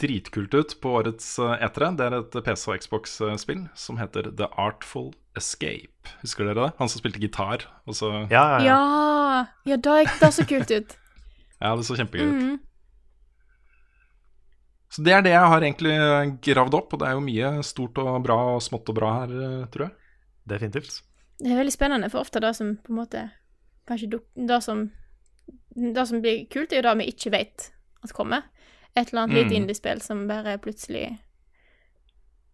dritkult 0.00 0.54
ut 0.54 0.74
på 0.82 0.94
årets 1.00 1.36
eh, 1.42 1.66
E3. 1.66 1.90
Det 1.98 2.06
er 2.06 2.16
et 2.18 2.38
PC- 2.46 2.70
og 2.70 2.80
Xbox-spill 2.82 3.66
som 3.78 4.00
heter 4.00 4.32
The 4.38 4.48
Artful 4.58 5.12
Escape. 5.38 6.14
Husker 6.22 6.48
dere 6.48 6.68
det? 6.68 6.70
Han 6.80 6.90
som 6.90 7.02
spilte 7.02 7.22
gitar. 7.22 7.68
Og 7.86 7.98
så, 7.98 8.10
ja. 8.26 8.26
Ja, 8.32 8.46
ja, 8.58 8.64
ja. 8.64 8.78
Ja! 9.68 9.76
Det 9.84 10.08
det 10.18 10.32
så 10.34 10.46
kult 10.48 10.70
ut. 10.72 10.96
ja, 11.62 11.76
det 11.76 11.86
så 11.86 11.98
kjempegøy 11.98 12.26
ut. 12.26 12.42
Mm. 12.42 12.58
Så 14.88 15.04
det 15.04 15.12
er 15.12 15.22
det 15.22 15.34
jeg 15.34 15.50
har 15.52 15.62
egentlig 15.62 15.96
gravd 16.42 16.74
opp, 16.78 16.94
og 16.94 17.02
det 17.02 17.08
er 17.10 17.16
jo 17.18 17.24
mye 17.24 17.50
stort 17.66 17.98
og 18.00 18.22
bra 18.24 18.38
og 18.56 18.62
smått 18.64 18.88
og 18.88 18.96
bra 18.96 19.12
her, 19.20 19.34
eh, 19.36 19.66
tror 19.70 19.88
jeg. 19.88 19.94
Definitivt. 20.48 21.02
Det 21.38 21.52
er 21.52 21.60
veldig 21.60 21.74
spennende, 21.74 22.08
for 22.10 22.24
ofte 22.24 22.40
det 22.42 22.54
som 22.56 22.78
på 22.82 22.94
en 22.94 22.98
måte 22.98 23.28
Kanskje 23.88 24.18
det 24.34 24.56
som 24.60 24.80
Det 25.72 26.02
som 26.08 26.20
blir 26.20 26.48
kult, 26.50 26.72
er 26.72 26.82
jo 26.82 26.88
det 26.88 26.96
vi 26.98 27.12
ikke 27.12 27.30
vet 27.32 27.68
at 28.04 28.12
kommer. 28.14 28.42
Et 28.96 29.08
eller 29.12 29.22
annet 29.26 29.36
lite 29.36 29.50
Mm. 29.54 29.62
indiespill 29.62 30.00
som 30.02 30.26
bare 30.28 30.58
plutselig 30.58 31.18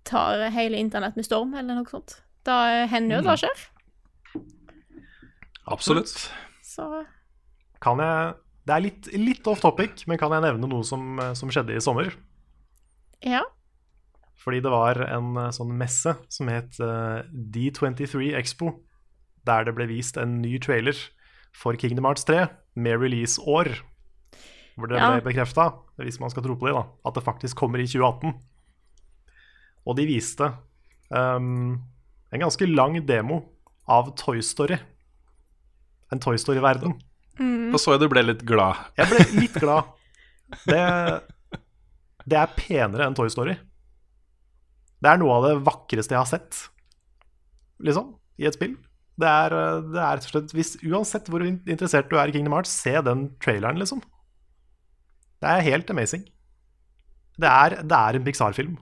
tar 0.04 0.50
hele 0.50 0.76
internett 0.76 1.16
med 1.16 1.24
storm, 1.24 1.54
eller 1.54 1.74
noe 1.78 1.88
sånt. 1.88 2.18
Da 2.44 2.86
hender 2.86 3.16
jo 3.22 3.22
det 3.30 3.38
skjer. 3.40 3.68
Absolutt. 5.66 6.30
Så 6.62 7.06
Kan 7.80 7.98
jeg 7.98 8.34
Det 8.66 8.72
er 8.74 8.80
litt, 8.80 9.06
litt 9.12 9.46
off 9.46 9.60
topic, 9.60 10.06
men 10.08 10.16
kan 10.16 10.32
jeg 10.32 10.40
nevne 10.40 10.68
noe 10.70 10.84
som, 10.88 11.18
som 11.36 11.50
skjedde 11.52 11.76
i 11.76 11.80
sommer? 11.84 12.14
ja. 13.22 13.42
Fordi 14.44 14.60
det 14.60 14.70
var 14.72 14.98
en 15.08 15.36
eh, 15.40 15.50
sånn 15.56 15.70
messe 15.72 16.12
som 16.28 16.48
het 16.52 16.74
uh, 16.80 17.22
D23 17.32 18.34
Expo, 18.36 18.74
der 19.46 19.64
det 19.64 19.72
ble 19.74 19.86
vist 19.88 20.18
en 20.20 20.42
ny 20.42 20.58
trailer 20.60 20.92
for 21.56 21.72
Kingdom 21.80 22.04
Hearts 22.04 22.24
3 22.28 22.42
med 22.76 23.00
release-år. 23.00 23.70
Hvor 24.76 24.88
det 24.90 24.98
Ja. 24.98 25.10
ble 25.14 25.22
bekrefta, 25.32 25.68
hvis 26.02 26.18
man 26.20 26.30
skal 26.30 26.42
tro 26.42 26.56
på 26.58 26.66
det, 26.66 26.74
da, 26.74 26.84
at 27.06 27.14
det 27.14 27.22
faktisk 27.24 27.56
kommer 27.56 27.78
i 27.78 27.86
2018. 27.86 28.34
Og 29.86 29.96
de 29.96 30.06
viste 30.08 30.48
um, 31.10 31.78
en 32.32 32.40
ganske 32.42 32.66
lang 32.74 32.96
demo 33.06 33.42
av 33.86 34.14
Toy 34.16 34.40
Story. 34.42 34.78
En 36.12 36.18
Toy 36.20 36.36
Story-verden. 36.40 36.96
Da 37.38 37.78
så 37.78 37.94
jeg 37.94 38.00
du 38.04 38.08
ble 38.08 38.22
litt 38.24 38.42
glad. 38.46 38.76
Jeg 38.96 39.10
ble 39.10 39.24
litt 39.42 39.54
glad. 39.60 39.92
Det, 40.66 40.80
det 42.26 42.38
er 42.38 42.52
penere 42.56 43.06
enn 43.06 43.14
Toy 43.18 43.28
Story. 43.32 43.54
Det 45.04 45.10
er 45.10 45.18
noe 45.20 45.36
av 45.36 45.46
det 45.48 45.54
vakreste 45.66 46.14
jeg 46.14 46.20
har 46.22 46.28
sett, 46.30 46.58
liksom, 47.84 48.14
i 48.40 48.46
et 48.48 48.56
spill. 48.56 48.76
Det 49.20 49.28
er, 49.28 49.52
eh, 49.52 49.80
det 49.92 50.00
er 50.00 50.16
rett 50.16 50.24
og 50.26 50.32
slett 50.48 50.86
Uansett 50.88 51.28
hvor 51.30 51.44
interessert 51.44 52.08
du 52.10 52.16
er 52.18 52.30
i 52.30 52.34
Kingdom 52.34 52.54
Hearts, 52.56 52.72
se 52.72 52.94
den 53.04 53.26
traileren, 53.44 53.78
liksom. 53.82 54.00
Det 55.44 55.52
er 55.52 55.66
helt 55.66 55.90
amazing. 55.92 56.24
Det 57.36 57.50
er, 57.50 57.76
det 57.84 57.96
er 57.98 58.16
en 58.16 58.24
Pixar-film 58.24 58.76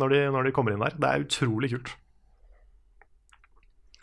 når 0.00 0.14
når 0.32 0.48
de 0.48 0.52
kommer 0.56 0.74
inn 0.74 0.82
der. 0.82 0.96
Det 0.96 1.08
er 1.08 1.24
utrolig 1.24 1.70
kult. 1.72 1.90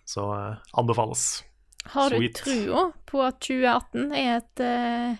Så 0.07 0.23
uh, 0.29 0.57
anbefales. 0.77 1.43
Har 1.93 2.09
du 2.11 2.17
Sweet. 2.17 2.41
trua 2.43 2.83
på 3.07 3.21
at 3.25 3.39
2018 3.43 4.11
er 4.13 4.31
et 4.37 4.63
uh... 4.63 5.17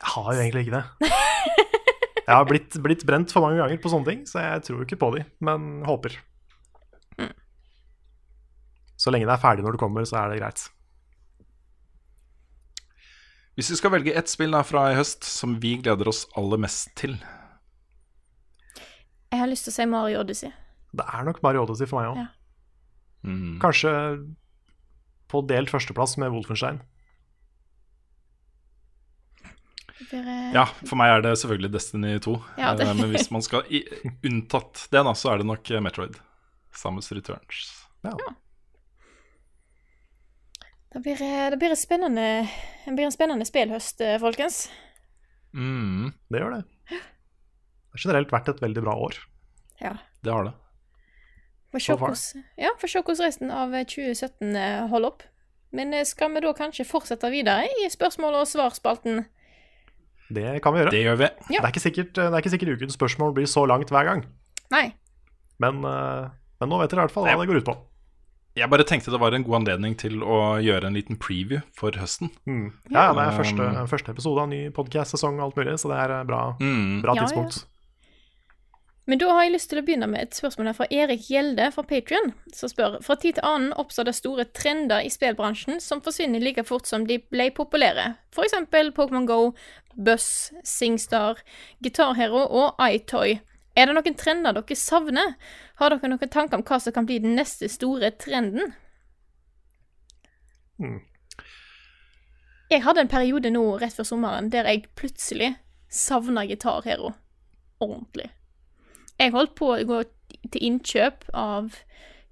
Jeg 0.00 0.12
har 0.14 0.32
jo 0.32 0.40
egentlig 0.40 0.64
ikke 0.66 0.80
det. 0.80 1.10
Jeg 2.30 2.36
har 2.36 2.46
blitt, 2.46 2.76
blitt 2.82 3.06
brent 3.06 3.32
for 3.34 3.42
mange 3.42 3.58
ganger 3.58 3.80
på 3.82 3.90
sånne 3.90 4.06
ting, 4.06 4.20
så 4.28 4.38
jeg 4.38 4.60
tror 4.62 4.84
ikke 4.84 4.98
på 5.00 5.08
de, 5.16 5.24
men 5.42 5.80
håper. 5.82 6.14
Så 9.00 9.10
lenge 9.10 9.26
det 9.26 9.34
er 9.34 9.42
ferdig 9.42 9.64
når 9.64 9.74
det 9.74 9.80
kommer, 9.82 10.06
så 10.06 10.20
er 10.20 10.30
det 10.30 10.38
greit. 10.38 10.62
Hvis 13.60 13.68
vi 13.74 13.76
skal 13.76 13.92
velge 13.92 14.14
ett 14.16 14.30
spill 14.32 14.54
da 14.56 14.62
fra 14.64 14.86
i 14.88 14.96
høst 14.96 15.26
som 15.28 15.58
vi 15.60 15.74
gleder 15.84 16.08
oss 16.08 16.22
aller 16.40 16.56
mest 16.62 16.94
til 16.96 17.18
Jeg 19.30 19.38
har 19.42 19.50
lyst 19.50 19.66
til 19.68 19.74
å 19.74 19.76
si 19.76 19.84
Mario 19.86 20.22
Odyssey. 20.22 20.48
Det 20.96 21.04
er 21.04 21.26
nok 21.28 21.42
Mario 21.44 21.66
Odyssey 21.66 21.86
for 21.90 22.00
meg 22.00 22.08
òg. 22.14 22.22
Ja. 22.22 23.28
mm. 23.28 23.58
Kanskje 23.62 23.92
på 25.30 25.42
delt 25.46 25.70
førsteplass 25.70 26.16
med 26.18 26.32
Wolfenstein. 26.34 26.80
Eh, 30.10 30.52
Ja, 30.56 30.64
for 30.88 30.96
meg 30.98 31.12
er 31.12 31.22
det 31.28 31.36
selvfølgelig 31.38 31.70
Destiny 31.76 32.16
2. 32.24 32.34
Ja, 32.58 32.72
det- 32.74 32.86
Eh, 32.88 32.94
Men 32.94 33.10
hvis 33.12 33.30
man 33.30 33.42
skal 33.42 33.62
i, 33.70 33.84
unntatt 34.24 34.88
det, 34.90 35.04
da, 35.04 35.12
så 35.12 35.34
er 35.34 35.38
det 35.38 35.46
nok 35.46 35.62
Metroid. 35.84 36.16
Samus 36.72 37.12
Returns. 37.12 37.84
Ja. 38.02 38.16
Det 40.92 41.00
blir, 41.04 41.22
eh, 41.22 41.50
det 41.50 41.58
blir, 41.58 41.74
spennende, 41.78 42.48
det 42.84 42.94
blir 42.96 43.06
en 43.06 43.14
spennende 43.14 43.46
spillhøst, 43.46 44.00
eh, 44.00 44.18
folkens. 44.18 44.68
Mm, 45.54 46.12
Det 46.30 46.40
gjør 46.40 46.56
det. 46.56 46.64
Det 46.90 47.94
har 47.94 48.04
generelt 48.04 48.30
vært 48.30 48.48
et 48.48 48.60
veldig 48.62 48.82
bra 48.82 48.94
år. 48.94 49.18
Ja. 49.80 49.96
det 50.22 50.32
har 50.32 50.44
det. 50.44 50.52
Får 51.72 51.80
se 51.80 51.94
hvordan 51.94 52.44
ja, 52.58 52.70
får 52.78 52.88
se 52.90 53.00
hvordan 53.00 53.24
resten 53.24 53.50
av 53.50 53.74
eh, 53.74 53.84
2017 53.84 54.56
eh, 54.56 54.86
holder 54.88 55.08
opp. 55.08 55.22
Men 55.72 55.94
skal 56.04 56.32
vi 56.34 56.40
da 56.42 56.52
kanskje 56.52 56.84
fortsette 56.84 57.30
videre 57.30 57.68
i 57.84 57.86
spørsmål- 57.88 58.40
og 58.40 58.48
svarspalten? 58.50 59.24
Det 60.34 60.60
kan 60.62 60.74
vi 60.74 60.80
gjøre. 60.80 60.90
Det 60.90 61.02
gjør 61.04 61.18
vi. 61.18 61.28
Ja. 61.54 61.60
Det, 61.60 61.64
er 61.64 61.70
ikke 61.70 61.86
sikkert, 61.86 62.12
det 62.14 62.26
er 62.26 62.38
ikke 62.42 62.50
sikkert 62.50 62.74
ukens 62.74 62.98
spørsmål 62.98 63.34
blir 63.34 63.46
så 63.46 63.62
langt 63.66 63.90
hver 63.90 64.04
gang, 64.06 64.24
Nei. 64.70 64.92
men, 65.58 65.80
men 65.82 66.68
nå 66.70 66.78
vet 66.78 66.90
dere 66.90 67.02
i 67.02 67.06
hvert 67.06 67.14
fall 67.14 67.26
hva 67.26 67.38
det 67.38 67.48
går 67.50 67.62
ut 67.62 67.70
på. 67.70 67.74
Jeg 68.58 68.66
bare 68.68 68.84
tenkte 68.84 69.12
det 69.14 69.20
var 69.22 69.32
en 69.36 69.44
god 69.46 69.60
anledning 69.60 69.94
til 69.98 70.22
å 70.26 70.58
gjøre 70.60 70.88
en 70.90 70.96
liten 70.98 71.16
preview 71.22 71.60
for 71.76 71.94
høsten. 71.96 72.32
Mm. 72.50 72.72
Ja, 72.90 73.12
det 73.14 73.22
er 73.22 73.30
Um, 73.30 73.38
første, 73.38 73.68
første 73.92 74.10
episode 74.10 74.42
av 74.42 74.48
ny 74.50 74.70
podcast-sesong 74.74 75.38
og 75.38 75.44
alt 75.50 75.60
mulig, 75.60 75.76
så 75.78 75.88
det 75.92 75.98
er 76.02 76.10
eh, 76.20 76.24
bra, 76.26 76.56
Mm. 76.60 77.00
bra 77.04 77.14
Ja, 77.14 77.22
tidspunkt. 77.22 77.66
Men 79.06 79.18
da 79.18 79.26
har 79.32 79.42
jeg 79.42 79.52
lyst 79.56 79.70
til 79.70 79.80
å 79.80 79.82
begynne 79.86 80.06
med 80.10 80.22
et 80.22 80.36
spørsmål 80.38 80.66
her 80.70 80.76
fra 80.76 80.86
Erik 80.90 81.24
Gjelde 81.30 81.72
fra 81.74 81.82
Patrion, 81.82 82.32
som 82.54 82.68
spør 82.70 83.02
Fra 83.02 83.16
tid 83.16 83.34
til 83.38 83.46
annen 83.46 83.72
oppstår 83.72 84.04
det 84.06 84.14
store 84.14 84.44
trender 84.54 85.02
i 85.02 85.10
spillbransjen 85.10 85.80
som 85.82 86.00
forsvinner 86.04 86.38
like 86.42 86.62
fort 86.68 86.86
som 86.86 87.06
de 87.06 87.18
ble 87.18 87.50
populære. 87.50 88.16
For 88.30 88.44
eksempel 88.46 88.92
Pokémon 88.92 89.26
Go, 89.26 89.54
Buzz, 89.96 90.52
Singstar, 90.62 91.40
Guitar 91.82 92.14
Hero 92.14 92.44
og 92.46 92.74
iToy. 92.78 93.40
Er 93.78 93.86
det 93.86 93.94
noen 93.94 94.16
trender 94.18 94.56
dere 94.56 94.76
savner? 94.76 95.36
Har 95.78 95.94
dere 95.94 96.10
noen 96.10 96.32
tanker 96.32 96.58
om 96.58 96.64
hva 96.66 96.80
som 96.82 96.94
kan 96.94 97.06
bli 97.08 97.20
den 97.22 97.36
neste 97.38 97.70
store 97.70 98.10
trenden? 98.18 98.74
Mm. 100.80 101.00
Jeg 102.70 102.84
hadde 102.84 103.04
en 103.04 103.10
periode 103.10 103.50
nå 103.50 103.64
rett 103.82 103.96
før 103.96 104.06
sommeren 104.06 104.50
der 104.52 104.68
jeg 104.70 104.86
plutselig 104.98 105.54
savna 105.90 106.44
gitarhero. 106.46 107.12
Ordentlig. 107.82 108.30
Jeg 109.18 109.34
holdt 109.34 109.56
på 109.58 109.72
å 109.74 109.84
gå 109.86 110.02
til 110.52 110.66
innkjøp 110.68 111.26
av 111.36 111.74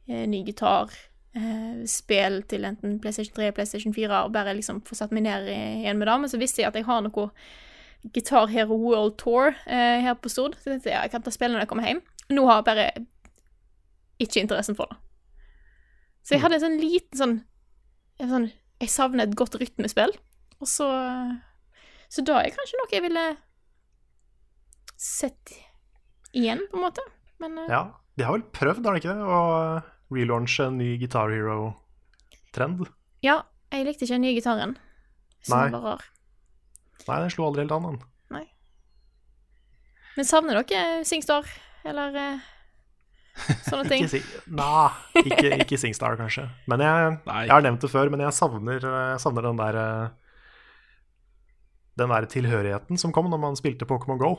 eh, 0.09 0.25
ny 0.31 0.45
gitar, 0.47 0.95
eh, 1.37 1.83
spill 1.91 2.43
til 2.49 2.69
enten 2.69 3.01
PlayStation 3.03 3.35
3 3.37 3.51
og 3.51 3.59
PlayStation 3.59 3.97
4, 3.97 4.23
og 4.25 4.37
bare 4.37 4.55
liksom 4.57 4.81
få 4.87 4.97
satt 4.99 5.13
meg 5.15 5.27
ned 5.27 5.51
igjen 5.53 5.99
med 5.99 6.09
det. 6.09 6.19
Men 6.23 6.33
så 6.33 6.41
visste 6.41 6.63
jeg 6.63 6.71
at 6.71 6.79
jeg 6.79 6.87
har 6.89 7.03
noe 7.05 7.29
Guitar 8.15 8.47
Hero 8.49 8.77
World 8.79 9.17
Tour 9.19 9.53
eh, 9.67 9.99
her 10.05 10.15
på 10.15 10.31
Stord. 10.31 10.55
Så 10.57 10.71
jeg 10.71 10.79
tenkte 10.79 10.93
ja, 10.95 11.03
jeg 11.05 11.13
kan 11.13 11.25
ta 11.25 11.33
spillet 11.35 11.57
når 11.57 11.65
jeg 11.67 11.71
kommer 11.73 11.89
hjem. 11.89 12.01
Nå 12.31 12.45
har 12.49 12.61
jeg 12.61 12.69
bare 12.69 12.87
ikke 14.23 14.43
interessen 14.43 14.77
for 14.79 14.91
det. 14.93 14.99
Så 16.27 16.37
jeg 16.37 16.43
hadde 16.45 16.59
en 16.59 16.65
sånn 16.67 16.81
liten 16.83 17.19
sånn 17.19 17.37
en 18.19 18.33
sånn 18.33 18.49
Jeg 18.83 18.91
savner 18.93 19.27
et 19.27 19.37
godt 19.39 19.57
rytmespill. 19.59 20.13
Og 20.61 20.69
så 20.71 20.87
Så 22.11 22.23
da 22.27 22.41
er 22.43 22.55
kanskje 22.55 22.79
noe 22.81 22.93
jeg 22.93 23.05
ville 23.05 23.25
sett 24.99 25.53
igjen, 26.35 26.65
på 26.71 26.79
en 26.79 26.85
måte. 26.89 27.05
Men 27.43 27.59
eh, 27.63 27.71
Ja, 27.71 27.83
de 28.19 28.27
har 28.27 28.35
vel 28.37 28.47
prøvd, 28.55 28.85
har 28.87 28.97
de 28.97 29.03
ikke 29.03 29.15
det, 29.15 29.27
å 29.27 29.43
relaunche 30.15 30.67
en 30.67 30.79
ny 30.81 30.97
Guitar 30.99 31.31
Hero-trend? 31.31 32.87
ja, 33.23 33.43
jeg 33.73 33.85
likte 33.85 34.07
ikke 34.07 34.15
den 34.17 34.25
nye 34.25 34.37
gitaren. 34.37 34.77
Synes 35.45 35.55
Nei. 35.55 35.71
var 35.75 35.85
rar. 35.85 36.05
Nei, 37.07 37.21
den 37.23 37.31
slo 37.33 37.47
aldri 37.47 37.63
helt 37.65 37.77
an, 37.77 37.93
den. 37.93 38.07
Men 40.19 40.27
savner 40.27 40.59
dere 40.59 41.05
Singstar, 41.07 41.47
eller 41.87 42.17
eh, 42.19 42.47
sånne 43.69 43.85
ting? 43.93 44.09
Ikke, 44.09 44.19
si 44.19 44.51
Nei, 44.51 44.89
ikke, 45.23 45.53
ikke 45.63 45.79
Singstar, 45.79 46.17
kanskje. 46.19 46.49
Men 46.71 46.83
jeg, 46.83 47.13
jeg 47.29 47.53
har 47.53 47.63
nevnt 47.63 47.87
det 47.87 47.91
før, 47.93 48.11
men 48.11 48.25
jeg 48.25 48.35
savner, 48.35 48.83
jeg 48.83 49.21
savner 49.23 49.47
den 49.47 49.61
der 49.61 49.79
eh, 49.79 50.09
Den 52.03 52.11
der 52.15 52.27
tilhørigheten 52.35 52.99
som 52.99 53.15
kom 53.15 53.31
når 53.31 53.43
man 53.45 53.59
spilte 53.59 53.87
Pokémon 53.87 54.19
Go. 54.19 54.33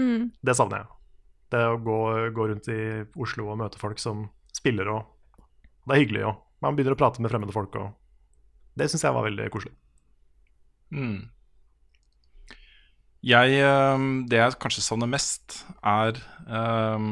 Mm. 0.00 0.32
Det 0.40 0.56
savner 0.56 0.86
jeg. 0.86 0.90
Det 1.52 1.62
å 1.74 1.76
gå, 1.76 2.00
gå 2.36 2.48
rundt 2.54 2.72
i 2.72 2.80
Oslo 3.20 3.50
og 3.52 3.60
møte 3.60 3.80
folk 3.80 4.00
som 4.00 4.30
spiller 4.56 4.88
og 4.94 5.04
Det 5.86 5.92
er 5.92 6.02
hyggelig, 6.06 6.24
jo. 6.24 6.32
man 6.64 6.74
begynner 6.74 6.96
å 6.96 6.98
prate 6.98 7.20
med 7.22 7.30
fremmede 7.30 7.54
folk, 7.54 7.76
og 7.78 7.92
det 8.80 8.88
syns 8.90 9.04
jeg 9.04 9.14
var 9.14 9.28
veldig 9.28 9.44
koselig. 9.54 9.76
Mm. 10.90 11.28
Jeg, 13.26 13.56
eh, 13.58 14.02
det 14.30 14.38
jeg 14.38 14.58
kanskje 14.62 14.84
savner 14.86 15.10
mest, 15.10 15.64
er 15.82 16.20
eh, 16.46 17.06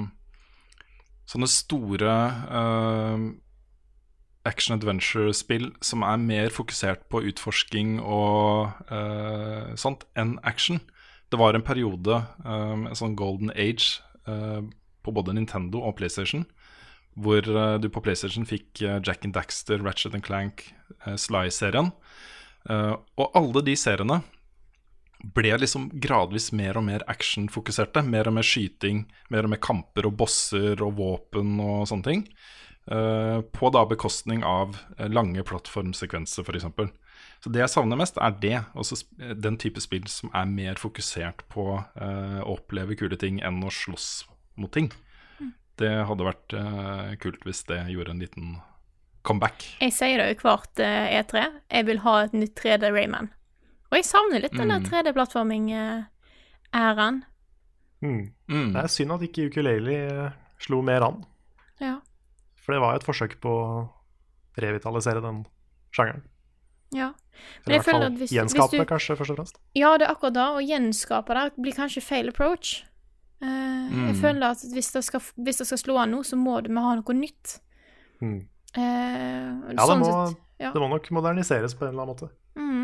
sånne 1.26 1.48
store 1.50 2.18
eh, 2.60 3.24
action 4.44 4.76
adventure-spill 4.76 5.70
som 5.84 6.04
er 6.04 6.20
mer 6.20 6.52
fokusert 6.52 7.06
på 7.12 7.22
utforsking 7.30 7.96
og 8.00 8.74
uh, 8.92 9.72
sånt 9.80 10.04
enn 10.18 10.36
action. 10.44 10.80
Det 11.32 11.40
var 11.40 11.56
en 11.56 11.64
periode, 11.64 12.20
eh, 12.44 12.74
en 12.76 12.98
sånn 12.98 13.16
golden 13.18 13.50
age, 13.56 14.02
uh, 14.28 14.60
på 15.04 15.12
både 15.12 15.34
Nintendo 15.36 15.82
og 15.84 15.96
PlayStation, 15.98 16.44
hvor 17.16 17.44
uh, 17.48 17.76
du 17.80 17.88
på 17.92 18.02
PlayStation 18.04 18.46
fikk 18.48 18.84
Jack 18.84 19.24
and 19.24 19.34
Daxter, 19.36 19.80
Ratchet 19.82 20.14
and 20.14 20.24
Clank, 20.24 20.68
Sly-serien. 21.04 21.90
Og 22.64 23.34
alle 23.36 23.60
de 23.66 23.74
seriene 23.76 24.22
ble 25.34 25.54
liksom 25.60 25.88
gradvis 26.02 26.50
mer 26.56 26.78
og 26.78 26.86
mer 26.88 27.04
actionfokuserte. 27.10 28.02
Mer 28.06 28.28
og 28.30 28.36
mer 28.38 28.46
skyting, 28.46 29.04
mer 29.32 29.46
og 29.46 29.54
mer 29.54 29.62
kamper 29.62 30.08
og 30.08 30.18
bosser 30.20 30.82
og 30.84 30.98
våpen 30.98 31.56
og 31.62 31.86
sånne 31.90 32.08
ting. 32.08 32.26
Eh, 32.90 33.40
på 33.56 33.70
da 33.72 33.86
bekostning 33.88 34.44
av 34.44 34.76
eh, 34.98 35.08
lange 35.08 35.44
plattformsekvenser, 35.48 36.44
f.eks. 36.44 36.92
Så 37.44 37.52
det 37.52 37.62
jeg 37.62 37.72
savner 37.72 38.00
mest, 38.00 38.20
er 38.20 38.36
det. 38.42 38.58
Også 38.76 39.00
eh, 39.20 39.32
den 39.38 39.56
type 39.60 39.80
spill 39.84 40.04
som 40.12 40.32
er 40.36 40.50
mer 40.50 40.80
fokusert 40.80 41.46
på 41.52 41.70
å 41.78 41.80
oppleve 42.52 42.98
kule 43.00 43.16
ting 43.20 43.40
enn 43.44 43.64
å 43.64 43.72
slåss 43.72 44.28
mot 44.60 44.72
ting. 44.72 44.92
Det 45.80 45.90
hadde 46.06 46.26
vært 46.28 46.54
kult 47.18 47.42
hvis 47.48 47.64
det 47.66 47.80
gjorde 47.90 48.12
en 48.14 48.20
liten 48.22 48.52
comeback. 49.24 49.64
Jeg 49.80 49.94
sier 49.96 50.20
det 50.20 50.28
jo 50.34 50.44
hvert 50.44 50.82
eh, 50.84 51.16
E3. 51.18 51.46
Jeg 51.72 51.88
vil 51.88 52.02
ha 52.04 52.18
et 52.26 52.36
nytt 52.36 52.54
3D 52.60 52.92
Rayman. 52.92 53.32
Og 53.94 53.98
jeg 54.00 54.06
savner 54.08 54.40
litt 54.42 54.56
den 54.58 54.68
der 54.72 54.80
Mm. 54.82 54.88
3D-plattforming-æraen. 54.90 57.20
Mm. 58.02 58.24
Mm. 58.50 58.72
Det 58.74 58.80
er 58.82 58.88
synd 58.90 59.12
at 59.14 59.22
ikke 59.22 59.46
ukulele 59.48 59.94
eh, 60.26 60.30
slo 60.60 60.82
mer 60.82 61.02
an, 61.06 61.22
Ja. 61.80 62.00
for 62.56 62.72
det 62.74 62.80
var 62.82 62.92
jo 62.92 62.96
et 63.00 63.04
forsøk 63.06 63.38
på 63.40 63.48
å 63.48 63.88
revitalisere 64.58 65.20
den 65.22 65.46
sjangeren. 65.94 66.22
ja. 66.92 67.12
Men 67.66 67.74
jeg 67.74 67.82
føler 67.82 68.06
at 68.06 68.12
hvis, 68.12 68.30
hvis 68.30 68.52
du 68.70 68.84
kanskje, 68.86 69.16
først 69.18 69.30
og 69.30 69.36
fremst. 69.36 69.56
Ja, 69.74 69.96
det 69.98 70.06
er 70.06 70.12
akkurat 70.14 70.34
det. 70.34 70.40
Å 70.54 70.60
gjenskape 70.62 71.34
det 71.34 71.52
blir 71.62 71.72
kanskje 71.74 72.00
feil 72.02 72.28
approach. 72.28 72.84
Eh, 73.42 73.88
Jeg 73.90 74.14
Mm. 74.14 74.20
føler 74.22 74.42
at 74.50 74.58
hvis 74.72 74.92
det, 74.92 75.02
skal, 75.04 75.20
hvis 75.20 75.56
det 75.58 75.66
skal 75.66 75.78
slå 75.78 75.96
an 76.02 76.10
nå, 76.12 76.18
så 76.24 76.36
må 76.38 76.60
vi 76.62 76.74
ha 76.74 76.94
noe 76.94 77.14
nytt. 77.14 77.58
Mm. 78.22 78.46
Uh, 78.76 78.80
Ja, 78.80 79.68
det 79.68 79.78
sånn 79.78 79.98
må, 80.00 80.26
sett, 80.28 80.36
ja. 80.60 80.70
det 80.72 80.80
må 80.80 80.88
nok 80.88 81.10
moderniseres 81.10 81.74
på 81.74 81.82
en 81.86 81.92
eller 81.94 82.02
annen 82.02 82.14
måte. 82.16 82.28
Mhm. 82.56 82.83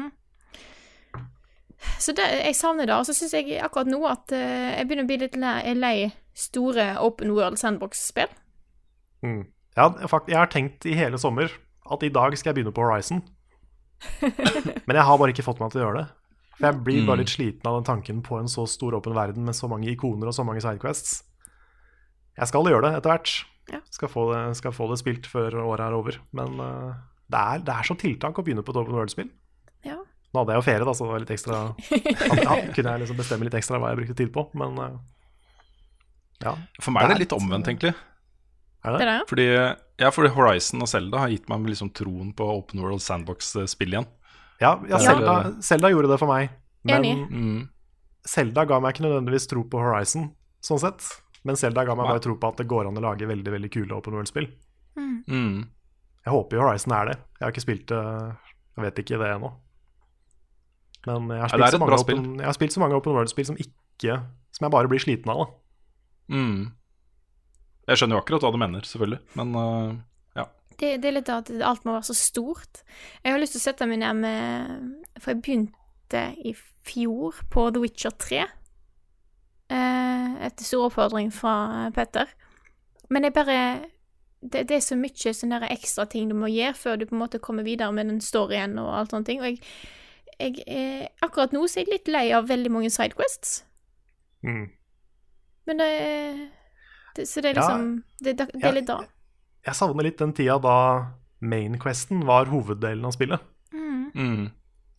Så 2.00 2.12
det, 2.16 2.26
jeg 2.44 2.56
savner 2.58 2.88
det. 2.88 2.96
Og 2.96 3.08
så 3.08 3.14
syns 3.16 3.34
jeg 3.36 3.56
akkurat 3.62 3.88
nå 3.88 4.00
at 4.08 4.34
uh, 4.36 4.76
jeg 4.76 4.86
begynner 4.88 5.06
å 5.06 5.10
bli 5.10 5.18
litt 5.22 5.38
lei, 5.40 5.74
lei 5.76 5.96
store 6.36 6.92
open 7.00 7.34
world 7.36 7.60
sandbox-spill. 7.60 8.30
Mm. 9.24 9.42
Ja, 9.76 9.88
faktisk. 9.88 10.32
jeg 10.32 10.40
har 10.40 10.50
tenkt 10.52 10.86
i 10.88 10.96
hele 10.98 11.20
sommer 11.20 11.52
at 11.90 12.02
i 12.06 12.12
dag 12.12 12.34
skal 12.38 12.50
jeg 12.50 12.60
begynne 12.60 12.74
på 12.76 12.84
Horizon. 12.84 13.22
Men 14.86 14.96
jeg 14.96 15.06
har 15.06 15.20
bare 15.20 15.34
ikke 15.34 15.46
fått 15.46 15.60
meg 15.60 15.72
til 15.72 15.82
å 15.82 15.86
gjøre 15.86 16.02
det. 16.02 16.08
For 16.60 16.68
jeg 16.68 16.84
blir 16.84 17.06
bare 17.08 17.22
litt 17.22 17.32
sliten 17.32 17.68
av 17.68 17.78
den 17.78 17.88
tanken 17.88 18.20
på 18.24 18.36
en 18.36 18.50
så 18.50 18.66
stor 18.68 18.98
åpen 18.98 19.16
verden 19.16 19.46
med 19.48 19.56
så 19.56 19.68
mange 19.70 19.88
ikoner 19.92 20.28
og 20.28 20.36
så 20.36 20.44
mange 20.44 20.60
sidequests. 20.64 21.22
Jeg 22.36 22.50
skal 22.50 22.68
gjøre 22.68 22.84
det 22.86 22.98
etter 22.98 23.14
hvert. 23.14 23.32
Ja. 23.70 23.80
Skal, 23.92 24.10
få 24.10 24.26
det, 24.32 24.42
skal 24.58 24.74
få 24.74 24.88
det 24.90 24.98
spilt 25.00 25.28
før 25.30 25.56
året 25.62 25.86
er 25.86 25.96
over. 25.96 26.18
Men 26.36 26.60
uh, 26.60 26.98
det, 27.30 27.40
er, 27.40 27.64
det 27.64 27.74
er 27.74 27.88
så 27.88 27.96
tiltak 27.98 28.38
å 28.38 28.44
begynne 28.44 28.64
på 28.66 28.74
et 28.74 28.80
open 28.82 28.96
world-spill. 28.96 29.30
Ja. 30.30 30.34
Nå 30.34 30.42
hadde 30.44 30.54
jeg 30.54 30.60
jo 30.60 30.66
ferie, 30.66 30.86
da, 30.86 30.92
så 30.94 31.06
det 31.06 31.10
var 31.10 31.22
litt 31.24 31.32
ekstra 31.34 31.56
ja, 32.44 32.58
Kunne 32.76 32.92
jeg 32.94 33.02
liksom 33.02 33.16
bestemme 33.18 33.46
litt 33.48 33.56
ekstra 33.58 33.80
hva 33.82 33.88
jeg 33.90 33.98
brukte 33.98 34.14
tid 34.20 34.30
på, 34.34 34.44
men 34.60 34.78
eh, 34.78 34.92
ja. 36.44 36.54
For 36.80 36.94
meg 36.94 37.04
er 37.08 37.14
det 37.14 37.24
litt 37.24 37.34
omvendt, 37.36 37.68
egentlig. 37.68 37.92
Er 38.80 38.94
Det 38.94 39.00
det? 39.00 39.06
er 39.06 39.10
det, 39.18 39.28
Fordi, 39.28 39.46
ja, 40.00 40.10
fordi 40.14 40.30
Horizon 40.36 40.86
og 40.86 40.88
Zelda 40.88 41.24
har 41.24 41.32
gitt 41.34 41.50
meg 41.52 41.66
liksom 41.68 41.90
troen 41.92 42.30
på 42.36 42.46
Open 42.48 42.80
World 42.80 43.02
Sandbox-spill 43.04 43.92
igjen. 43.96 44.06
Ja, 44.60 44.78
ja. 44.88 45.00
Zelda, 45.02 45.34
Zelda 45.64 45.90
gjorde 45.92 46.12
det 46.12 46.20
for 46.20 46.30
meg. 46.30 46.54
Men 46.88 47.04
Enig. 47.04 47.26
Mm. 47.28 47.60
Zelda 48.28 48.64
ga 48.68 48.78
meg 48.80 48.94
ikke 48.94 49.04
nødvendigvis 49.04 49.48
tro 49.50 49.64
på 49.68 49.82
Horizon, 49.82 50.30
sånn 50.64 50.80
sett. 50.80 51.04
Men 51.44 51.56
Zelda 51.60 51.84
ga 51.88 51.96
meg 51.96 52.08
bare 52.08 52.22
tro 52.24 52.36
på 52.40 52.48
at 52.52 52.60
det 52.60 52.68
går 52.68 52.88
an 52.88 53.00
å 53.00 53.04
lage 53.04 53.28
veldig 53.28 53.52
veldig 53.56 53.70
kule 53.72 53.96
open 53.96 54.16
world-spill. 54.16 54.48
Mm. 54.96 55.60
Jeg 56.24 56.32
håper 56.34 56.56
jo 56.56 56.64
Horizon 56.64 56.92
er 56.96 57.10
det. 57.12 57.18
Jeg 57.38 57.44
har 57.46 57.52
ikke 57.54 57.64
spilt 57.64 57.86
det 57.92 58.00
Jeg 58.76 58.84
vet 58.84 58.98
ikke 59.04 59.20
det 59.20 59.28
ennå. 59.34 59.50
Men 61.08 61.30
jeg 61.32 61.40
har 61.40 61.48
spilt, 61.48 61.64
er 61.64 61.76
så 61.76 61.80
mange 61.80 61.98
open, 62.02 62.26
jeg 62.40 62.46
har 62.46 62.56
spilt 62.56 62.74
så 62.74 62.82
mange 62.82 62.98
open 62.98 63.16
world-spill 63.16 63.46
som 63.48 63.56
ikke 63.56 64.18
Som 64.52 64.66
jeg 64.66 64.72
bare 64.74 64.90
blir 64.90 65.00
sliten 65.00 65.32
av. 65.32 65.44
da 65.44 65.60
Mm. 66.30 66.70
Jeg 67.88 67.98
skjønner 67.98 68.16
jo 68.16 68.22
akkurat 68.22 68.44
hva 68.44 68.52
du 68.54 68.58
mener, 68.60 68.84
selvfølgelig. 68.86 69.18
Men 69.34 69.54
uh, 69.58 69.94
ja. 70.38 70.44
det, 70.78 70.92
det 71.02 71.08
er 71.10 71.16
litt 71.16 71.32
at 71.32 71.50
alt 71.50 71.86
må 71.86 71.96
være 71.96 72.06
så 72.06 72.14
stort. 72.14 72.84
Jeg 73.24 73.34
har 73.34 73.42
lyst 73.42 73.56
til 73.56 73.62
å 73.62 73.66
sette 73.66 73.88
meg 73.90 73.98
ned 74.04 74.20
med 74.22 75.16
For 75.18 75.32
jeg 75.32 75.42
begynte 75.42 76.22
i 76.46 76.54
fjor 76.86 77.40
på 77.50 77.66
The 77.74 77.82
Witcher 77.82 78.14
3. 78.14 78.44
Eh, 79.70 80.28
etter 80.46 80.66
stor 80.66 80.88
oppfordring 80.88 81.28
fra 81.34 81.90
Petter. 81.94 82.30
Men 83.10 83.22
det 83.22 83.30
er 83.30 83.36
bare 83.36 83.58
det, 84.40 84.64
det 84.70 84.76
er 84.78 84.82
så 84.82 84.96
mye 84.98 85.34
sånne 85.36 85.60
ekstra 85.70 86.06
ting 86.10 86.30
du 86.30 86.34
må 86.38 86.48
gjøre 86.50 86.78
før 86.78 86.98
du 86.98 87.04
på 87.06 87.14
en 87.14 87.22
måte 87.22 87.42
kommer 87.42 87.66
videre 87.66 87.92
med 87.92 88.08
den 88.08 88.22
storyen 88.24 88.78
og 88.80 88.90
alt 88.96 89.14
sånne 89.14 89.28
ting. 89.28 89.42
Og 89.42 89.50
jeg, 89.50 89.60
jeg 90.40 90.64
er, 90.66 91.08
akkurat 91.24 91.52
nå 91.54 91.66
så 91.68 91.80
er 91.80 91.86
jeg 91.86 91.94
litt 91.94 92.10
lei 92.10 92.26
av 92.36 92.48
veldig 92.48 92.72
mange 92.72 92.90
sidequests. 92.92 93.60
Mm. 94.46 94.66
Men 95.68 95.82
det, 95.82 95.90
det 97.16 97.26
Så 97.28 97.42
det 97.44 97.52
er 97.52 97.60
liksom 97.60 97.88
det, 98.24 98.38
det, 98.38 98.46
det 98.54 98.64
er 98.64 98.76
litt 98.78 98.88
da. 98.88 99.02
Jeg 99.66 99.76
savner 99.76 100.06
litt 100.06 100.18
den 100.18 100.32
tida 100.36 100.56
da 100.64 100.76
main-questen 101.40 102.24
var 102.28 102.48
hoveddelen 102.50 103.04
av 103.04 103.14
spillet. 103.16 103.44
Mm. 103.72 104.10
Mm. 104.14 104.46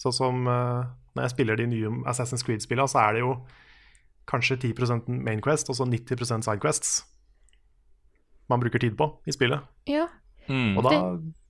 Sånn 0.01 0.15
som 0.15 0.47
eh, 0.49 0.89
når 1.15 1.25
jeg 1.25 1.33
spiller 1.35 1.59
de 1.59 1.67
nye 1.69 1.91
Assassin's 2.09 2.45
Creed-spillene, 2.45 2.89
så 2.89 3.01
er 3.03 3.17
det 3.17 3.23
jo 3.25 3.35
kanskje 4.29 4.59
10 4.61 5.09
mainquest 5.25 5.69
og 5.69 5.77
så 5.77 5.87
90% 5.89 6.45
sidequests 6.47 7.01
man 8.51 8.61
bruker 8.61 8.79
tid 8.79 8.97
på 8.99 9.07
i 9.27 9.33
spillet. 9.35 9.63
Ja. 9.87 10.07
Mm. 10.47 10.77
Og 10.77 10.83
da 10.83 10.91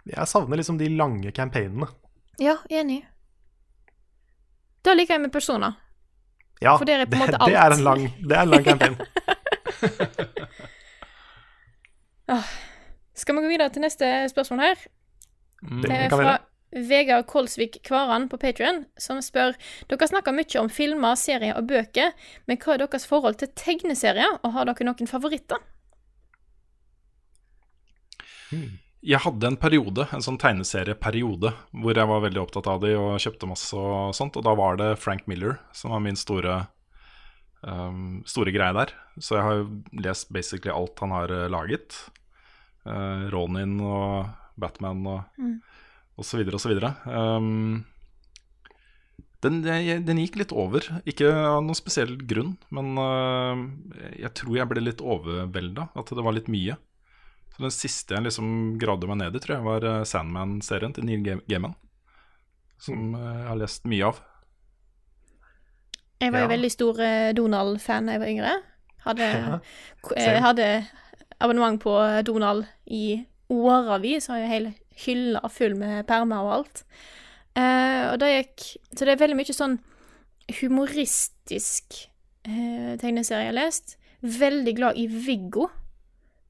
Jeg 0.06 0.28
savner 0.28 0.58
liksom 0.58 0.80
de 0.80 0.88
lange 0.90 1.32
campaignene. 1.32 1.86
Ja, 2.42 2.56
enig. 2.70 3.04
Da 4.86 4.94
liker 4.98 5.14
jeg 5.18 5.22
med 5.22 5.32
personer. 5.34 5.78
Ja, 6.62 6.76
For 6.78 6.86
det 6.86 6.94
er 6.94 7.06
på 7.10 7.18
en 7.18 7.24
måte 7.26 7.38
alt. 7.42 7.50
det 7.50 7.58
er 7.58 7.72
en 7.74 7.84
lang, 7.84 8.02
det 8.22 8.38
er 8.38 8.42
en 8.42 8.50
lang 8.50 8.66
campaign. 8.66 8.96
Skal 13.22 13.36
vi 13.36 13.42
gå 13.42 13.48
videre 13.52 13.70
til 13.74 13.84
neste 13.84 14.08
spørsmål 14.32 14.60
her? 14.66 14.76
Det 15.62 15.84
Det 15.84 15.98
er 15.98 16.10
fra. 16.10 16.38
Vegard 16.72 17.26
Kolsvik 17.28 17.78
Kvaran 17.84 18.30
på 18.30 18.38
Patrion, 18.38 18.86
som 18.98 19.18
spør 19.22 19.58
Dere 19.90 20.08
snakker 20.08 20.32
mye 20.32 20.60
om 20.62 20.70
filmer, 20.72 21.16
serier 21.20 21.58
og 21.60 21.68
bøker, 21.68 22.14
men 22.48 22.58
hva 22.58 22.74
er 22.74 22.86
deres 22.86 23.08
forhold 23.08 23.36
til 23.42 23.52
tegneserier, 23.56 24.40
og 24.42 24.54
har 24.56 24.70
dere 24.70 24.88
noen 24.88 25.08
favoritter? 25.08 25.60
Jeg 29.02 29.24
hadde 29.24 29.50
en 29.50 29.58
periode, 29.58 30.06
en 30.14 30.22
sånn 30.22 30.38
tegneserieperiode, 30.42 31.50
hvor 31.74 31.98
jeg 31.98 32.10
var 32.12 32.22
veldig 32.22 32.42
opptatt 32.44 32.68
av 32.70 32.84
de 32.84 32.94
og 33.00 33.18
kjøpte 33.24 33.50
masse 33.50 33.78
og 33.78 34.14
sånt. 34.14 34.38
Og 34.38 34.46
da 34.46 34.54
var 34.58 34.78
det 34.78 34.92
Frank 35.02 35.26
Miller 35.30 35.58
som 35.74 35.96
var 35.96 36.04
min 36.06 36.20
store, 36.20 36.60
um, 37.66 38.22
store 38.30 38.54
greie 38.54 38.76
der. 38.78 38.94
Så 39.18 39.40
jeg 39.40 39.48
har 39.48 39.64
lest 40.06 40.30
basically 40.30 40.74
alt 40.74 41.02
han 41.02 41.16
har 41.18 41.34
eh, 41.34 41.50
laget. 41.50 41.98
Uh, 42.86 43.26
Ronin 43.34 43.80
og 43.82 44.30
Batman 44.62 45.02
og 45.10 45.42
og 46.22 46.28
så 46.28 46.38
videre 46.38 46.58
og 46.58 46.62
så 46.62 46.70
videre. 46.70 46.92
Um, 47.10 47.82
den, 49.42 49.62
den 49.66 50.22
gikk 50.22 50.38
litt 50.38 50.54
over. 50.54 50.86
Ikke 51.10 51.32
av 51.34 51.64
noen 51.66 51.78
spesiell 51.78 52.14
grunn, 52.30 52.54
men 52.70 52.94
uh, 53.02 53.64
jeg 54.20 54.34
tror 54.38 54.60
jeg 54.60 54.70
ble 54.70 54.86
litt 54.86 55.02
overvelda. 55.02 55.90
At 55.98 56.14
det 56.14 56.26
var 56.26 56.38
litt 56.38 56.52
mye. 56.52 56.78
Så 57.62 57.68
Den 57.68 57.76
siste 57.76 58.16
jeg 58.16 58.24
liksom 58.26 58.48
gravde 58.82 59.06
meg 59.06 59.20
ned 59.22 59.36
i, 59.38 59.40
tror 59.44 59.60
jeg 59.60 59.66
var 59.68 59.84
øh, 59.86 60.04
Sandman-serien 60.10 60.94
til 60.98 61.06
Neil 61.06 61.42
Gaiman. 61.46 61.76
Som 62.82 63.14
øh, 63.14 63.22
jeg 63.22 63.48
har 63.52 63.60
lest 63.60 63.86
mye 63.86 64.08
av. 64.08 64.22
Jeg 66.22 66.34
var 66.34 66.40
jo 66.42 66.48
Ja. 66.48 66.54
veldig 66.56 66.72
stor 66.74 67.02
eh, 67.06 67.34
Donald-fan 67.38 68.08
da 68.10 68.16
jeg 68.16 68.22
var 68.24 68.32
yngre. 68.34 68.56
Hadde, 69.06 69.28
Ja, 70.18 70.34
eh, 70.34 70.42
hadde 70.42 70.88
abonnement 71.40 71.78
på 71.82 71.94
Donald 72.26 72.66
i 72.90 73.26
årevis. 73.50 74.28
Har 74.28 74.42
jo 74.42 74.50
hele 74.50 74.74
hylla 75.06 75.42
full 75.50 75.76
med 75.78 76.08
permer 76.10 76.42
og 76.42 76.54
alt. 76.58 76.84
Uh, 77.52 78.14
og 78.14 78.20
det 78.22 78.30
gikk 78.32 78.62
Så 78.96 79.04
det 79.04 79.12
er 79.12 79.20
veldig 79.20 79.36
mye 79.36 79.54
sånn 79.54 79.74
humoristisk 80.62 81.98
uh, 82.48 82.94
tegneserie 83.02 83.44
jeg 83.46 83.52
har 83.52 83.58
lest. 83.58 83.98
Veldig 84.22 84.74
glad 84.78 84.98
i 84.98 85.08
Viggo, 85.12 85.68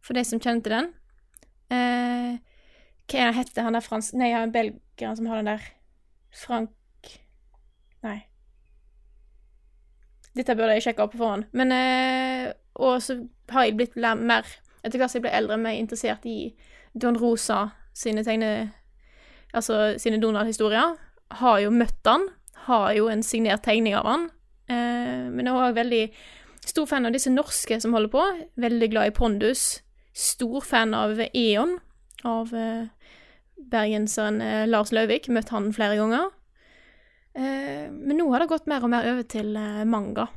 for 0.04 0.14
de 0.14 0.24
som 0.28 0.40
kjente 0.44 0.70
den. 0.70 0.92
Eh, 1.72 2.40
hva 3.12 3.20
er 3.20 3.32
det 3.32 3.38
heter, 3.38 3.66
han 3.66 3.78
der 3.78 3.86
fransk... 3.86 4.16
Nei, 4.20 4.32
han 4.36 4.54
belgieren 4.54 5.18
som 5.18 5.30
har 5.32 5.42
den 5.42 5.52
der 5.52 5.64
Frank 6.32 6.72
Nei. 8.02 8.18
Dette 10.36 10.56
burde 10.56 10.78
jeg 10.78 10.88
sjekke 10.88 11.06
opp 11.06 11.14
på 11.14 11.22
forhånd. 11.22 11.50
Men 11.58 11.74
eh, 11.76 12.52
Og 12.80 13.02
så 13.04 13.20
har 13.52 13.68
jeg 13.68 13.78
blitt 13.78 13.98
mer 14.00 14.48
Etter 14.82 14.98
hvert 14.98 15.12
som 15.12 15.20
jeg 15.20 15.28
ble 15.28 15.34
eldre, 15.38 15.60
mer 15.62 15.78
interessert 15.78 16.24
i 16.26 16.54
Don 16.98 17.20
Rosa 17.20 17.68
sine 17.94 18.24
tegne... 18.26 18.72
Altså 19.54 19.98
sine 20.00 20.18
Donald-historier. 20.22 20.96
Har 21.38 21.60
jo 21.62 21.74
møtt 21.76 22.08
han. 22.08 22.24
Har 22.66 22.94
jo 22.96 23.10
en 23.12 23.22
signert 23.24 23.62
tegning 23.68 23.94
av 24.00 24.08
han. 24.08 24.24
Eh, 24.72 25.28
men 25.30 25.46
jeg 25.46 25.54
er 25.54 25.68
òg 25.68 25.78
veldig 25.78 26.02
stor 26.66 26.88
fan 26.90 27.06
av 27.06 27.14
disse 27.14 27.30
norske 27.30 27.78
som 27.84 27.94
holder 27.94 28.14
på. 28.16 28.24
Veldig 28.64 28.90
glad 28.94 29.12
i 29.12 29.16
Pondus. 29.20 29.66
Stor 30.14 30.62
fan 30.62 30.94
av 30.94 31.20
Eon. 31.34 31.78
Av 32.28 32.54
eh, 32.56 32.88
bergenseren 33.72 34.42
eh, 34.42 34.68
Lars 34.68 34.92
Løvik. 34.92 35.30
Møtt 35.34 35.50
han 35.54 35.72
flere 35.74 35.98
ganger. 36.00 36.30
Eh, 37.34 37.88
men 37.92 38.18
nå 38.20 38.28
har 38.34 38.44
det 38.44 38.50
gått 38.52 38.68
mer 38.68 38.84
og 38.84 38.92
mer 38.94 39.08
over 39.14 39.24
til 39.24 39.54
manga. 39.88 40.28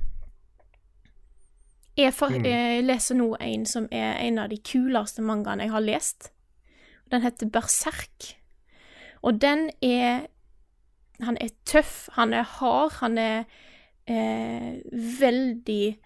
Jeg, 1.96 2.10
for, 2.14 2.28
Mm. 2.30 2.44
jeg 2.44 2.84
leser 2.84 3.14
nå 3.14 3.36
en 3.40 3.64
som 3.66 3.84
er 3.92 4.16
en 4.18 4.38
av 4.42 4.48
de 4.51 4.56
kuleste 4.59 5.22
mangaene 5.22 5.62
jeg 5.62 5.70
har 5.70 5.80
lest. 5.84 6.30
Den 7.10 7.22
heter 7.22 7.46
Berserk. 7.46 8.34
Og 9.22 9.38
den 9.40 9.70
er 9.82 10.26
Han 11.22 11.36
er 11.40 11.52
tøff, 11.64 12.09
han 12.12 12.32
er 12.34 12.42
hard, 12.42 12.92
han 12.98 13.16
er 13.18 13.44
eh, 14.10 14.80
veldig 15.20 15.96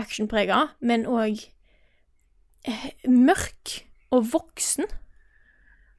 actionprega, 0.00 0.70
men 0.80 1.04
òg 1.04 1.42
mørk 3.06 3.80
og 4.14 4.28
voksen. 4.32 4.86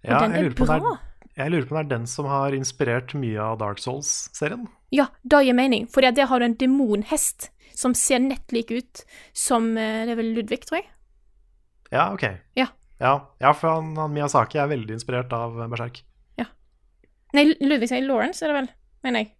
Og 0.06 0.10
Ja, 0.10 0.20
den 0.22 0.36
er 0.38 0.50
bra. 0.54 0.78
er, 0.78 1.04
jeg 1.36 1.52
lurer 1.52 1.68
på 1.68 1.76
om 1.76 1.82
det 1.82 1.86
er 1.86 1.98
den 1.98 2.08
som 2.08 2.30
har 2.30 2.54
inspirert 2.54 3.14
mye 3.18 3.42
av 3.42 3.60
Dark 3.60 3.82
Souls-serien. 3.82 4.68
Ja, 4.94 5.08
det 5.24 5.44
gir 5.46 5.58
mening, 5.58 5.88
for 5.92 6.02
der 6.02 6.30
har 6.30 6.40
du 6.40 6.46
en 6.46 6.58
demonhest 6.58 7.50
som 7.76 7.94
ser 7.94 8.20
nett 8.20 8.54
lik 8.56 8.72
ut 8.72 9.04
som 9.34 9.74
eh, 9.78 10.06
Det 10.06 10.14
er 10.14 10.20
vel 10.22 10.34
Ludvig, 10.38 10.62
tror 10.64 10.80
jeg. 10.80 10.90
Ja, 11.92 12.14
ok. 12.14 12.24
Ja. 12.56 12.70
Ja, 13.00 13.18
ja 13.42 13.52
for 13.54 13.76
han, 13.76 13.96
han 14.00 14.14
Miyazaki 14.14 14.58
er 14.62 14.70
veldig 14.72 14.96
inspirert 14.96 15.34
av 15.36 15.58
Berserk. 15.70 16.04
Nei, 17.36 17.50
Ludvig 17.60 17.90
sier 17.92 18.06
Lawrence, 18.06 18.44
er 18.46 18.52
det 18.52 18.56
vel, 18.62 18.70
mener 19.04 19.24
jeg. 19.24 19.32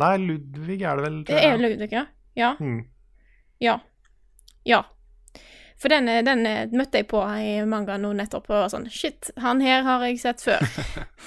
Nei, 0.00 0.14
Ludvig 0.22 0.78
er 0.80 0.96
det 0.96 1.04
vel, 1.04 1.18
Det 1.28 1.36
er. 1.36 1.58
Ludvig, 1.60 1.90
ja. 1.92 2.06
Ja. 2.38 2.54
Hmm. 2.56 2.78
Ja. 3.60 3.76
Ja. 4.64 4.84
For 5.80 5.88
den, 5.88 6.08
eh, 6.08 6.24
den 6.24 6.44
eh, 6.46 6.68
møtte 6.76 7.00
jeg 7.00 7.08
på 7.08 7.22
i 7.40 7.54
manga 7.68 7.96
nå 8.00 8.12
nettopp, 8.16 8.50
og 8.50 8.64
var 8.66 8.72
sånn 8.72 8.88
Shit, 8.92 9.32
han 9.40 9.62
her 9.64 9.86
har 9.86 10.04
jeg 10.04 10.20
sett 10.20 10.44
før. 10.44 10.64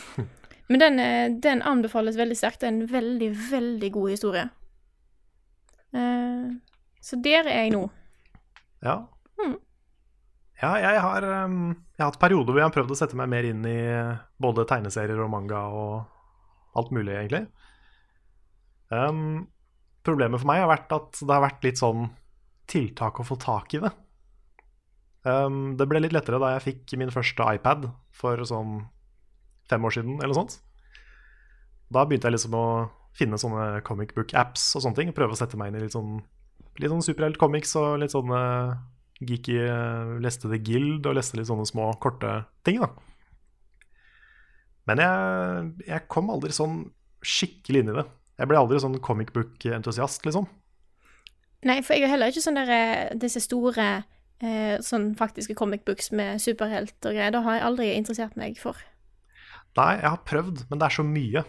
Men 0.72 0.84
den, 0.84 1.00
eh, 1.02 1.26
den 1.42 1.64
anbefales 1.66 2.20
veldig 2.20 2.38
sterkt. 2.38 2.62
Det 2.62 2.70
er 2.70 2.76
en 2.76 2.86
veldig, 2.92 3.32
veldig 3.50 3.90
god 3.94 4.14
historie. 4.14 4.46
Uh, 5.94 6.56
så 7.06 7.20
der 7.22 7.46
er 7.46 7.66
jeg 7.66 7.74
nå. 7.76 7.84
Ja. 8.82 8.96
Hmm. 9.38 9.60
Ja, 10.58 10.72
jeg 10.82 11.02
har, 11.04 11.28
um, 11.46 11.76
jeg 11.94 12.02
har 12.02 12.10
hatt 12.10 12.22
perioder 12.22 12.50
hvor 12.50 12.62
jeg 12.64 12.66
har 12.66 12.74
prøvd 12.74 12.94
å 12.96 12.98
sette 12.98 13.18
meg 13.20 13.30
mer 13.30 13.46
inn 13.46 13.62
i 13.70 13.78
både 14.42 14.66
tegneserier 14.70 15.22
og 15.22 15.30
manga 15.30 15.62
og 15.70 16.80
alt 16.80 16.90
mulig, 16.96 17.14
egentlig. 17.14 17.44
Um, 18.90 19.44
problemet 20.06 20.42
for 20.42 20.50
meg 20.50 20.64
har 20.64 20.72
vært 20.72 20.98
at 20.98 21.22
det 21.22 21.30
har 21.30 21.46
vært 21.46 21.68
litt 21.68 21.82
sånn 21.84 22.08
tiltak 22.70 23.22
å 23.22 23.28
få 23.28 23.38
tak 23.42 23.78
i 23.78 23.84
det. 23.84 23.94
Um, 25.24 25.76
det 25.80 25.88
ble 25.88 26.02
litt 26.04 26.16
lettere 26.16 26.40
da 26.42 26.54
jeg 26.56 26.66
fikk 26.66 26.96
min 27.00 27.14
første 27.14 27.46
iPad 27.56 27.88
for 28.16 28.42
sånn 28.48 28.82
fem 29.72 29.86
år 29.88 29.96
siden, 29.96 30.18
eller 30.20 30.34
noe 30.34 30.42
sånt. 30.42 30.58
Da 31.94 32.04
begynte 32.08 32.28
jeg 32.28 32.38
liksom 32.38 32.58
å 32.58 32.66
finne 33.16 33.40
sånne 33.40 33.84
comic 33.88 34.14
book-apps 34.18 34.74
og 34.76 34.84
sånne 34.84 35.00
ting. 35.00 35.14
Prøve 35.16 35.36
å 35.36 35.40
sette 35.40 35.60
meg 35.60 35.72
inn 35.72 35.80
i 35.80 35.86
litt 35.86 35.96
sånn, 35.96 36.18
litt 36.82 36.92
sånn 36.92 37.06
superhelt-comics 37.06 37.76
og 37.80 38.02
litt 38.02 38.16
sånne 38.16 38.42
geeky 39.24 39.60
eh, 39.62 40.14
Leste 40.24 40.50
The 40.52 40.60
Guild 40.60 41.08
og 41.08 41.16
leste 41.18 41.38
litt 41.40 41.48
sånne 41.48 41.68
små, 41.70 41.92
korte 42.04 42.42
ting, 42.68 42.82
da. 42.82 42.90
Men 44.90 45.00
jeg, 45.00 45.70
jeg 45.88 46.08
kom 46.12 46.34
aldri 46.34 46.52
sånn 46.56 46.82
skikkelig 47.24 47.84
inn 47.84 47.94
i 47.94 47.98
det. 48.02 48.08
Jeg 48.42 48.50
ble 48.50 48.60
aldri 48.60 48.82
sånn 48.84 49.00
comic 49.06 49.32
book-entusiast, 49.36 50.26
liksom. 50.28 50.50
Nei, 51.64 51.78
for 51.86 51.96
jeg 51.96 52.10
er 52.10 52.16
heller 52.18 52.34
ikke 52.34 52.44
sånn 52.44 52.60
der 52.60 52.74
eh, 52.74 53.14
disse 53.16 53.40
store 53.46 54.04
eh, 54.44 54.76
sånn 54.84 55.14
faktiske 55.20 55.56
comic 55.58 55.86
books 55.88 56.12
med 56.16 56.42
superhelt 56.44 56.96
og 57.02 57.16
greier. 57.16 57.34
Det 57.34 57.44
har 57.46 57.58
jeg 57.58 57.66
aldri 57.70 57.90
interessert 57.96 58.38
meg 58.40 58.60
for. 58.62 58.78
Nei, 59.80 59.94
jeg 59.98 60.10
har 60.10 60.22
prøvd, 60.30 60.66
men 60.70 60.82
det 60.82 60.88
er 60.88 60.98
så 61.00 61.06
mye. 61.08 61.44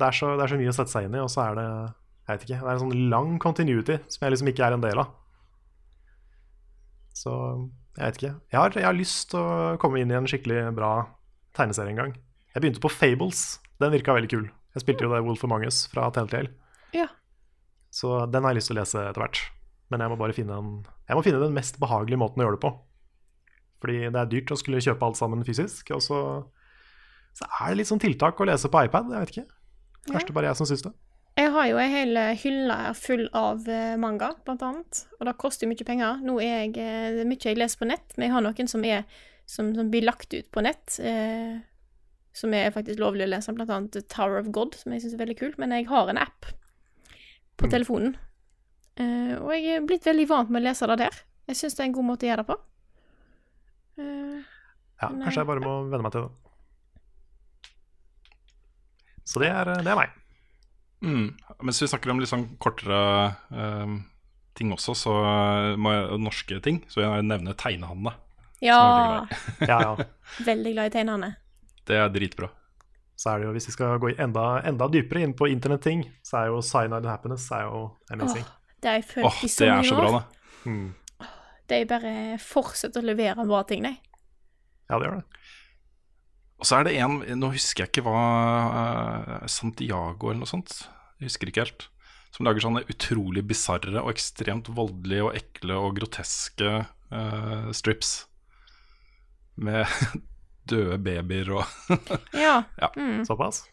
Det 0.00 0.06
er 0.08 0.16
så, 0.16 0.34
det 0.36 0.44
er 0.44 0.52
så 0.52 0.60
mye 0.60 0.72
å 0.72 0.76
sette 0.76 0.92
seg 0.92 1.06
inn 1.08 1.16
i, 1.16 1.22
og 1.22 1.32
så 1.32 1.46
er 1.46 1.58
det 1.58 1.68
Jeg 1.70 2.30
vet 2.30 2.44
ikke. 2.46 2.60
Det 2.60 2.68
er 2.68 2.76
en 2.76 2.82
sånn 2.84 3.08
lang 3.10 3.30
continuity 3.42 3.96
som 4.06 4.24
jeg 4.24 4.34
liksom 4.34 4.50
ikke 4.52 4.66
er 4.66 4.76
en 4.76 4.84
del 4.84 5.00
av. 5.02 5.14
Så 7.16 7.32
jeg 7.96 8.04
vet 8.04 8.20
ikke. 8.20 8.34
Jeg 8.52 8.58
har, 8.60 8.76
jeg 8.78 8.86
har 8.86 8.96
lyst 8.96 9.32
til 9.32 9.40
å 9.42 9.78
komme 9.82 9.98
inn 10.00 10.12
i 10.12 10.16
en 10.18 10.28
skikkelig 10.30 10.68
bra 10.76 10.92
tegneserie 11.58 11.90
en 11.90 11.98
gang. 11.98 12.12
Jeg 12.54 12.62
begynte 12.62 12.82
på 12.84 12.92
Fables. 12.92 13.58
Den 13.82 13.92
virka 13.94 14.14
veldig 14.14 14.30
kul. 14.30 14.46
Jeg 14.76 14.84
spilte 14.84 15.06
jo 15.06 15.10
det 15.10 15.24
Wolf 15.26 15.42
of 15.42 15.56
Us 15.58 15.82
fra 15.90 16.06
TLTL. 16.14 16.52
Ja. 16.94 17.08
Så 17.90 18.26
den 18.30 18.46
har 18.46 18.54
jeg 18.54 18.60
lyst 18.60 18.70
til 18.70 18.78
å 18.78 18.80
lese 18.84 19.02
etter 19.08 19.24
hvert. 19.24 19.42
Men 19.90 20.04
jeg 20.04 20.12
må 20.12 20.16
bare 20.20 20.34
finne, 20.36 20.56
en, 20.56 20.70
jeg 21.08 21.18
må 21.18 21.22
finne 21.26 21.40
den 21.42 21.54
mest 21.56 21.80
behagelige 21.82 22.20
måten 22.20 22.42
å 22.42 22.46
gjøre 22.46 22.58
det 22.58 22.62
på. 22.62 22.70
Fordi 23.82 24.00
det 24.12 24.20
er 24.20 24.28
dyrt 24.30 24.52
å 24.54 24.58
skulle 24.60 24.82
kjøpe 24.84 25.06
alt 25.08 25.18
sammen 25.18 25.44
fysisk. 25.46 25.90
Og 25.96 26.02
så, 26.04 26.18
så 27.34 27.48
er 27.60 27.72
det 27.72 27.80
litt 27.80 27.90
sånn 27.90 28.02
tiltak 28.02 28.38
å 28.40 28.46
lese 28.46 28.70
på 28.70 28.84
iPad. 28.86 29.10
Jeg 29.10 29.24
vet 29.24 29.32
ikke. 29.34 29.46
Kanskje 30.10 30.28
det 30.30 30.36
bare 30.36 30.50
er 30.50 30.54
jeg 30.54 30.60
som 30.60 30.68
syns 30.70 30.84
det. 30.86 30.92
Jeg 31.40 31.50
har 31.54 31.66
jo 31.70 31.78
ei 31.80 31.88
hel 31.88 32.16
eh, 32.20 32.36
hylle 32.42 32.76
full 32.98 33.24
av 33.38 33.66
eh, 33.70 33.96
manga, 34.00 34.32
blant 34.44 34.62
annet. 34.66 35.02
Og 35.18 35.26
det 35.28 35.36
koster 35.40 35.70
mye 35.70 35.86
penger. 35.88 36.20
Nå 36.26 36.36
er 36.42 36.66
jeg 36.66 36.72
eh, 36.76 37.10
Det 37.16 37.24
er 37.24 37.28
mye 37.30 37.48
jeg 37.50 37.58
leser 37.58 37.80
på 37.80 37.88
nett, 37.88 38.14
men 38.16 38.26
jeg 38.28 38.34
har 38.36 38.44
noen 38.46 38.70
som 38.70 38.84
er 38.86 39.04
som, 39.50 39.72
som 39.74 39.88
blir 39.90 40.04
lagt 40.06 40.34
ut 40.36 40.46
på 40.54 40.62
nett. 40.62 40.98
Eh, 41.02 41.58
som 42.36 42.52
er 42.54 42.70
faktisk 42.74 43.00
lovlig 43.02 43.24
å 43.26 43.30
lese, 43.32 43.50
blant 43.56 43.72
annet 43.74 43.96
Tower 44.12 44.38
of 44.38 44.50
God, 44.54 44.76
som 44.78 44.92
jeg 44.94 45.02
syns 45.02 45.16
er 45.16 45.22
veldig 45.24 45.38
kult. 45.40 45.56
Men 45.58 45.72
jeg 45.74 45.88
har 45.90 46.10
en 46.12 46.20
app 46.22 46.52
på 47.58 47.66
Mm. 47.66 47.72
telefonen. 47.74 48.12
Eh, 49.00 49.34
og 49.40 49.50
jeg 49.56 49.78
er 49.78 49.86
blitt 49.88 50.06
veldig 50.06 50.28
vant 50.30 50.52
med 50.52 50.62
å 50.62 50.66
lese 50.68 50.88
det 50.90 50.98
der. 51.00 51.18
Jeg 51.50 51.58
syns 51.58 51.76
det 51.78 51.84
er 51.84 51.88
en 51.88 51.96
god 51.96 52.08
måte 52.10 52.26
å 52.26 52.30
gjøre 52.30 52.44
det 52.44 52.50
på. 52.50 52.58
Uh, 54.00 54.38
Ja, 55.00 55.08
Nei. 55.08 55.24
kanskje 55.24 55.40
jeg 55.40 55.48
bare 55.48 55.64
må 55.64 55.74
venne 55.88 56.04
meg 56.04 56.12
til 56.12 56.26
det. 56.26 56.32
Så 59.30 59.40
det 59.40 59.48
er, 59.48 59.70
det 59.80 59.88
er 59.88 59.96
meg. 59.96 60.12
Mm. 61.00 61.28
Mens 61.64 61.80
vi 61.80 61.88
snakker 61.88 62.12
om 62.12 62.20
litt 62.20 62.28
sånn 62.28 62.44
kortere 62.60 62.98
uh, 63.54 63.94
ting 64.58 64.74
også, 64.74 64.94
så 64.98 65.14
eh, 65.24 65.76
må 65.80 65.94
jeg, 65.94 66.20
norske 66.20 66.58
ting, 66.64 66.82
så 66.90 67.00
jeg 67.04 67.24
nevne 67.24 67.54
Tegnehanne. 67.56 68.12
ja, 68.68 69.24
Ja, 69.64 69.78
ja. 69.80 69.92
veldig 70.44 70.74
glad 70.74 70.90
i 70.90 70.94
tegnehandene. 70.98 71.38
Det 71.88 71.96
er 71.96 72.10
dritbra. 72.12 72.50
Så 73.16 73.32
er 73.32 73.40
det 73.40 73.46
jo, 73.48 73.54
hvis 73.56 73.68
vi 73.70 73.72
skal 73.72 73.96
gå 74.00 74.12
enda, 74.20 74.46
enda 74.68 74.88
dypere 74.92 75.22
inn 75.24 75.32
på 75.36 75.48
internetting, 75.52 76.04
så 76.24 76.42
er 76.42 76.50
jo 76.52 76.60
Cyanide 76.64 77.04
the 77.06 77.12
Happiness 77.12 77.48
er 77.56 77.66
jo 77.68 77.86
amazing. 78.12 78.44
Det 78.80 78.88
har 78.88 78.98
jeg 79.00 79.08
følt 79.10 79.28
Åh, 79.28 79.40
i 79.44 79.48
så 79.52 79.64
det 79.64 79.70
er 79.74 79.88
så 79.88 79.96
bra, 79.98 80.08
år. 80.08 80.20
det. 80.20 80.70
Mm. 80.70 81.28
De 81.70 81.80
bare 81.86 82.12
fortsetter 82.42 83.02
å 83.02 83.06
levere 83.10 83.44
bra 83.46 83.60
ting, 83.68 83.84
de. 83.86 83.92
Ja, 84.90 84.98
det 84.98 85.06
gjør 85.06 85.20
det. 85.20 85.26
Og 86.60 86.68
så 86.68 86.76
er 86.80 86.84
det 86.88 86.96
en 87.00 87.20
Nå 87.40 87.48
husker 87.54 87.86
jeg 87.86 87.92
ikke 87.92 88.02
hva 88.04 88.22
eh, 88.80 89.46
Santiago 89.48 90.28
eller 90.30 90.42
noe 90.42 90.50
sånt. 90.50 90.74
Jeg 91.20 91.30
husker 91.30 91.52
ikke 91.52 91.64
helt. 91.64 91.86
Som 92.34 92.46
lager 92.46 92.62
sånne 92.64 92.82
utrolig 92.90 93.42
bisarre 93.48 94.00
og 94.02 94.12
ekstremt 94.12 94.68
voldelige 94.76 95.24
og 95.26 95.36
ekle 95.38 95.76
og 95.82 95.96
groteske 95.98 96.74
uh, 97.10 97.70
strips. 97.74 98.12
Med 99.60 99.82
døde 100.70 101.00
babyer 101.02 101.50
og 101.58 101.96
Ja. 102.38 102.60
Såpass. 103.28 103.64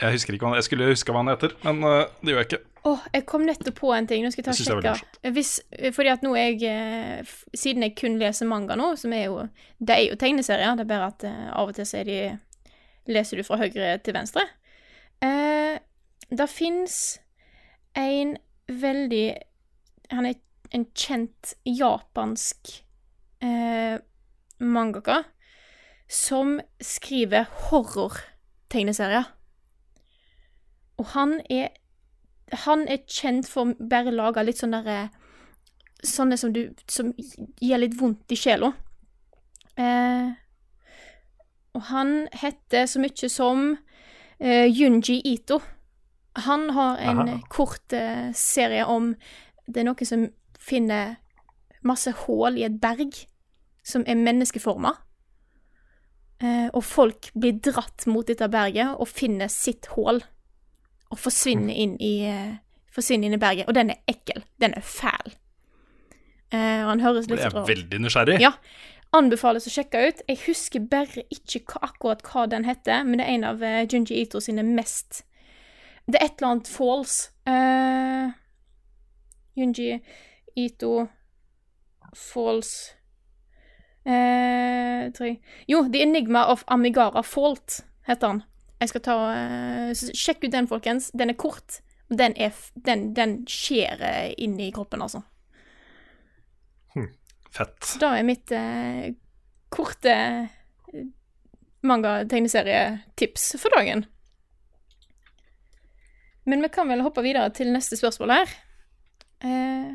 Jeg 0.00 0.16
husker 0.16 0.36
ikke 0.36 0.44
hva 0.44 0.52
han, 0.52 0.60
jeg 0.60 0.66
skulle 0.68 0.88
huske 0.90 1.12
hva 1.12 1.22
han 1.22 1.32
heter, 1.32 1.54
men 1.64 1.84
eh, 1.86 2.02
det 2.20 2.32
gjør 2.32 2.42
jeg 2.42 2.48
ikke. 2.50 2.62
Åh, 2.86 3.06
jeg 3.16 3.24
kom 3.26 3.42
nettopp 3.46 3.78
på 3.80 3.90
en 3.96 4.06
ting. 4.06 4.22
Nå 4.22 4.30
skal 4.30 4.44
jeg 4.44 4.46
ta 4.46 4.74
og 4.76 4.84
sjekke. 4.84 5.30
Hvis, 5.34 5.52
fordi 5.96 6.10
at 6.12 6.22
nå 6.22 6.34
jeg 6.38 6.60
eh, 6.70 7.36
Siden 7.50 7.82
jeg 7.82 7.96
kun 7.98 8.18
leser 8.20 8.46
manga 8.46 8.76
nå, 8.78 8.92
som 9.00 9.14
er 9.16 9.24
jo 9.26 9.40
Det 9.78 9.96
er 9.96 10.04
jo 10.06 10.18
tegneserier, 10.20 10.76
det 10.78 10.84
er 10.86 10.92
bare 10.92 11.10
at 11.10 11.26
eh, 11.26 11.48
av 11.50 11.72
og 11.72 11.74
til 11.78 11.88
så 11.88 12.02
er 12.02 12.10
de 12.10 12.20
Leser 13.10 13.38
du 13.38 13.46
fra 13.46 13.58
høyre 13.60 13.92
til 14.02 14.16
venstre. 14.16 14.42
Eh, 15.22 15.78
det 16.26 16.48
fins 16.50 16.96
en 17.94 18.34
veldig 18.66 19.26
Han 20.10 20.26
er 20.26 20.40
en 20.74 20.88
kjent 20.98 21.54
japansk 21.66 22.72
eh, 23.42 24.02
mangaka 24.58 25.20
som 26.10 26.56
skriver 26.82 27.46
horror-tegneserier. 27.68 29.30
Og 30.96 31.12
han 31.14 31.40
er 31.50 31.68
han 32.52 32.86
er 32.86 33.02
kjent 33.10 33.48
for 33.50 33.66
å 33.66 33.88
bare 33.90 34.14
lage 34.14 34.44
litt 34.46 34.60
sånne 34.62 34.82
derre 34.84 35.08
Sånne 36.06 36.36
som 36.38 36.52
du 36.52 36.68
Som 36.92 37.14
gir 37.16 37.80
litt 37.80 37.96
vondt 37.98 38.30
i 38.30 38.36
sjela. 38.38 38.68
Eh, 39.80 40.28
og 41.76 41.82
han 41.90 42.28
heter 42.32 42.86
så 42.88 43.00
mye 43.02 43.28
som 43.32 43.64
eh, 44.38 44.68
Junji 44.68 45.18
Ito. 45.24 45.58
Han 46.46 46.70
har 46.76 47.00
en 47.04 47.22
Aha. 47.24 47.38
kort 47.52 47.92
eh, 47.96 48.30
serie 48.32 48.86
om 48.88 49.14
Det 49.66 49.82
er 49.82 49.88
noen 49.88 50.08
som 50.08 50.28
finner 50.60 51.16
masse 51.84 52.12
hull 52.24 52.56
i 52.60 52.64
et 52.68 52.78
berg 52.80 53.16
som 53.84 54.04
er 54.06 54.20
menneskeforma. 54.20 54.94
Eh, 56.40 56.68
og 56.72 56.84
folk 56.84 57.32
blir 57.34 57.58
dratt 57.64 58.06
mot 58.06 58.28
dette 58.28 58.48
berget 58.52 58.96
og 59.00 59.08
finner 59.08 59.48
sitt 59.52 59.90
hull 59.96 60.22
og 61.10 61.20
forsvinner 61.20 61.74
inn 61.74 61.96
i 62.02 62.14
eh, 62.28 62.54
Forsvinner 62.96 63.28
inn 63.28 63.36
i 63.36 63.40
berget. 63.40 63.66
Og 63.68 63.74
den 63.76 63.90
er 63.92 63.98
ekkel. 64.08 64.40
Den 64.56 64.72
er 64.72 64.80
fæl. 64.80 65.34
Eh, 66.48 66.80
og 66.80 66.94
han 66.94 67.02
høres 67.04 67.26
litt 67.28 67.42
Jeg 67.42 67.52
er 67.52 67.66
veldig 67.68 67.98
nysgjerrig. 68.00 68.38
Ja. 68.40 68.54
Anbefales 69.16 69.68
å 69.68 69.72
sjekke 69.74 70.00
ut. 70.08 70.22
Jeg 70.30 70.40
husker 70.46 70.86
bare 70.90 71.26
ikke 71.28 71.60
akkurat 71.84 72.24
hva 72.24 72.46
den 72.48 72.64
heter, 72.64 73.04
men 73.04 73.20
det 73.20 73.26
er 73.26 73.34
en 73.34 73.46
av 73.52 73.60
uh, 73.60 73.82
Junji 73.84 74.16
Ito 74.22 74.40
sine 74.40 74.64
mest 74.66 75.22
Det 76.08 76.18
er 76.18 76.26
et 76.26 76.40
eller 76.40 76.56
annet 76.56 76.72
Falls. 76.72 77.18
Uh, 77.44 78.32
Junji 79.60 80.00
Ito 80.56 81.06
Falls 82.16 82.72
eh, 84.06 85.12
tror 85.12 85.26
jeg 85.28 85.40
Jo, 85.68 85.84
The 85.92 86.02
Enigma 86.02 86.46
of 86.52 86.64
Amigara 86.66 87.22
Fault 87.22 87.84
heter 88.06 88.26
han. 88.34 88.42
Jeg 88.80 88.92
skal 88.92 89.04
ta 89.06 89.16
eh, 89.32 89.92
så 89.96 90.12
Sjekk 90.12 90.44
ut 90.44 90.52
den, 90.52 90.68
folkens. 90.68 91.10
Den 91.16 91.32
er 91.32 91.38
kort. 91.40 91.80
og 92.10 92.18
Den, 92.20 92.36
er, 92.36 92.52
den, 92.88 93.08
den 93.16 93.38
skjærer 93.48 94.34
inn 94.36 94.58
i 94.60 94.72
kroppen, 94.74 95.04
altså. 95.04 95.24
Fett. 97.56 97.78
Så 97.88 98.00
da 98.02 98.12
er 98.18 98.26
mitt 98.26 98.52
eh, 98.52 99.14
korte 99.72 100.12
eh, 100.12 101.06
manga-tegneserietips 101.86 103.54
for 103.62 103.72
dagen. 103.78 104.04
Men 106.46 106.62
vi 106.62 106.70
kan 106.74 106.90
vel 106.90 107.02
hoppe 107.06 107.24
videre 107.24 107.48
til 107.56 107.72
neste 107.74 107.96
spørsmål 107.98 108.34
her. 108.34 108.52
Eh, 109.46 109.94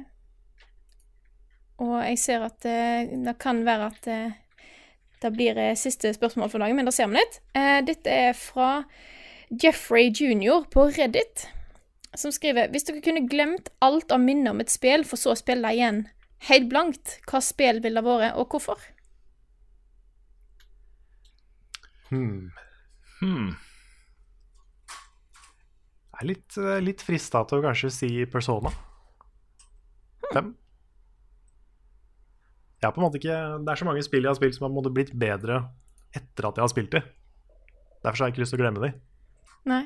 og 1.81 1.95
jeg 2.05 2.17
ser 2.21 2.47
at 2.47 2.65
eh, 2.69 3.13
det 3.25 3.37
kan 3.41 3.61
være 3.67 3.91
at 3.91 4.09
eh, 4.09 4.40
det 5.21 5.31
blir 5.35 5.57
eh, 5.57 5.77
siste 5.77 6.13
spørsmål 6.15 6.49
for 6.51 6.63
dagen, 6.63 6.77
men 6.79 6.87
da 6.87 6.93
ser 6.95 7.09
vi 7.11 7.19
litt. 7.19 7.41
Eh, 7.57 7.79
dette 7.85 8.13
er 8.29 8.33
fra 8.37 8.83
Jeffrey 9.51 10.09
jr. 10.09 10.65
på 10.71 10.87
Reddit, 10.95 11.47
som 12.15 12.31
skriver 12.33 12.71
Hvis 12.71 12.87
dere 12.87 13.03
kunne 13.03 13.27
glemt 13.29 13.69
alt 13.83 14.11
av 14.11 14.21
minner 14.23 14.55
om 14.55 14.63
et 14.63 14.71
spill, 14.73 15.05
for 15.07 15.19
så 15.19 15.35
å 15.35 15.39
spille 15.39 15.73
igjen 15.75 16.05
helt 16.49 16.69
blankt, 16.71 17.19
hva 17.29 17.41
spill 17.43 17.81
ville 17.83 18.01
det 18.01 18.07
vært, 18.07 18.37
og 18.39 18.55
hvorfor? 18.55 18.87
Hmm. 22.09 22.49
Hmm. 23.21 23.51
Jeg 26.11 26.25
er 26.25 26.27
litt, 26.27 26.57
eh, 26.57 26.81
litt 26.83 27.05
frista 27.05 27.45
til 27.47 27.61
å 27.61 27.67
kanskje 27.69 27.93
si 27.93 28.09
Persona 28.25 28.73
5. 30.33 30.51
Jeg 32.81 32.87
har 32.89 32.93
på 32.95 33.01
en 33.01 33.05
måte 33.05 33.19
ikke 33.21 33.35
Det 33.61 33.69
er 33.71 33.77
så 33.79 33.85
mange 33.85 34.01
spill 34.03 34.23
jeg 34.25 34.31
har 34.31 34.37
spilt 34.39 34.55
som 34.57 34.65
har 34.65 34.73
måte 34.73 34.89
blitt 34.93 35.11
bedre 35.13 35.59
etter 36.17 36.47
at 36.49 36.57
jeg 36.57 36.63
har 36.65 36.71
spilt 36.73 36.91
de. 36.95 37.01
Derfor 38.01 38.17
har 38.23 38.27
jeg 38.29 38.33
ikke 38.33 38.41
lyst 38.43 38.51
til 38.55 38.59
å 38.59 38.63
glemme 38.63 38.81
de. 38.83 38.89
Nei. 39.69 39.83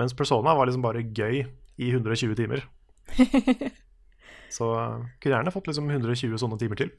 Mens 0.00 0.14
Persona 0.16 0.54
var 0.56 0.66
liksom 0.66 0.82
bare 0.82 1.02
gøy 1.04 1.42
i 1.44 1.90
120 1.92 2.34
timer. 2.38 2.64
Så 4.56 4.68
eh, 4.76 5.04
kunne 5.20 5.36
gjerne 5.36 5.52
fått 5.54 5.68
liksom 5.70 5.88
120 5.92 6.34
sånne 6.40 6.58
timer 6.60 6.80
til. 6.80 6.90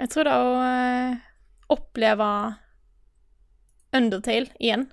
Jeg 0.00 0.10
tror 0.14 0.26
det 0.30 0.36
å 0.38 0.52
eh, 0.64 1.18
oppleve 1.74 2.30
Undertale 3.90 4.46
igjen. 4.62 4.84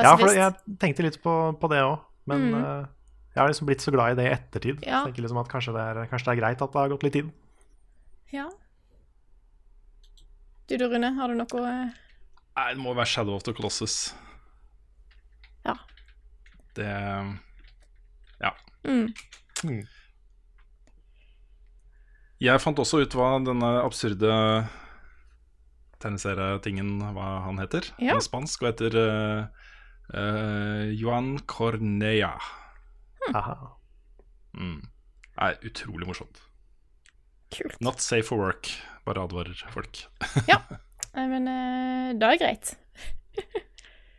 Ja, 0.00 0.14
for 0.16 0.32
jeg 0.32 0.78
tenkte 0.80 1.04
litt 1.04 1.18
på, 1.22 1.32
på 1.60 1.68
det 1.70 1.82
òg, 1.84 1.98
men 2.28 2.46
Mm. 2.48 2.54
eh, 2.56 2.86
jeg 3.34 3.42
har 3.42 3.50
liksom 3.52 3.68
blitt 3.68 3.84
så 3.84 3.92
glad 3.92 4.14
i 4.16 4.16
det 4.18 4.24
i 4.26 4.32
ettertid. 4.34 4.80
Ja. 4.82 5.02
Så 5.04 5.10
jeg 5.10 5.12
tenker 5.12 5.22
liksom 5.26 5.38
at 5.44 5.50
kanskje 5.52 5.74
det, 5.76 5.82
er, 5.84 6.08
kanskje 6.10 6.26
det 6.30 6.32
er 6.34 6.40
greit 6.40 6.62
at 6.64 6.72
det 6.72 6.80
har 6.80 6.88
gått 6.94 7.04
litt 7.06 7.12
tid. 7.20 7.28
Ja. 8.30 8.48
Du 10.68 10.76
da, 10.76 10.88
Rune, 10.88 11.12
har 11.16 11.32
du 11.32 11.38
noe 11.38 11.60
eh, 11.64 11.92
Nei, 12.58 12.72
det 12.74 12.82
må 12.82 12.92
være 12.92 13.08
Shadow 13.08 13.38
of 13.38 13.44
the 13.46 13.54
Colossus. 13.56 14.14
Ja. 15.64 15.76
Det 16.76 16.88
Ja. 18.42 18.50
mm. 18.84 19.06
Mm. 19.64 19.86
Jeg 22.38 22.62
fant 22.62 22.78
også 22.78 23.00
ut 23.02 23.14
hva 23.18 23.30
denne 23.42 23.70
absurde 23.82 24.28
tegneserietingen 25.98 27.00
Hva 27.14 27.30
han 27.46 27.58
heter. 27.58 27.88
Ja. 27.98 28.12
Han 28.12 28.20
er 28.20 28.26
spansk 28.26 28.62
og 28.62 28.68
heter 28.70 28.98
uh, 28.98 29.64
uh, 30.14 30.84
Joan 30.94 31.38
Cornea. 31.50 32.36
Hm. 33.24 33.40
Mm. 34.54 34.78
Er 35.38 35.58
utrolig 35.66 36.06
morsomt. 36.06 36.47
Kult. 37.54 37.78
Not 37.80 38.00
safe 38.04 38.26
for 38.28 38.36
work, 38.42 38.68
bare 39.06 39.22
advarer 39.24 39.56
folk. 39.72 40.02
ja, 40.48 40.58
men 41.32 41.48
uh, 41.48 42.12
det 42.18 42.26
er 42.28 42.36
greit. 42.42 42.66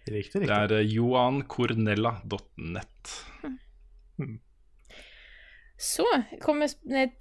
Riktig, 0.09 0.15
riktig. 0.15 0.41
Det 0.49 0.55
er 0.55 0.69
uh, 0.79 0.85
joancornella.net. 0.95 3.03
Så 5.79 6.03
kommer 6.43 6.67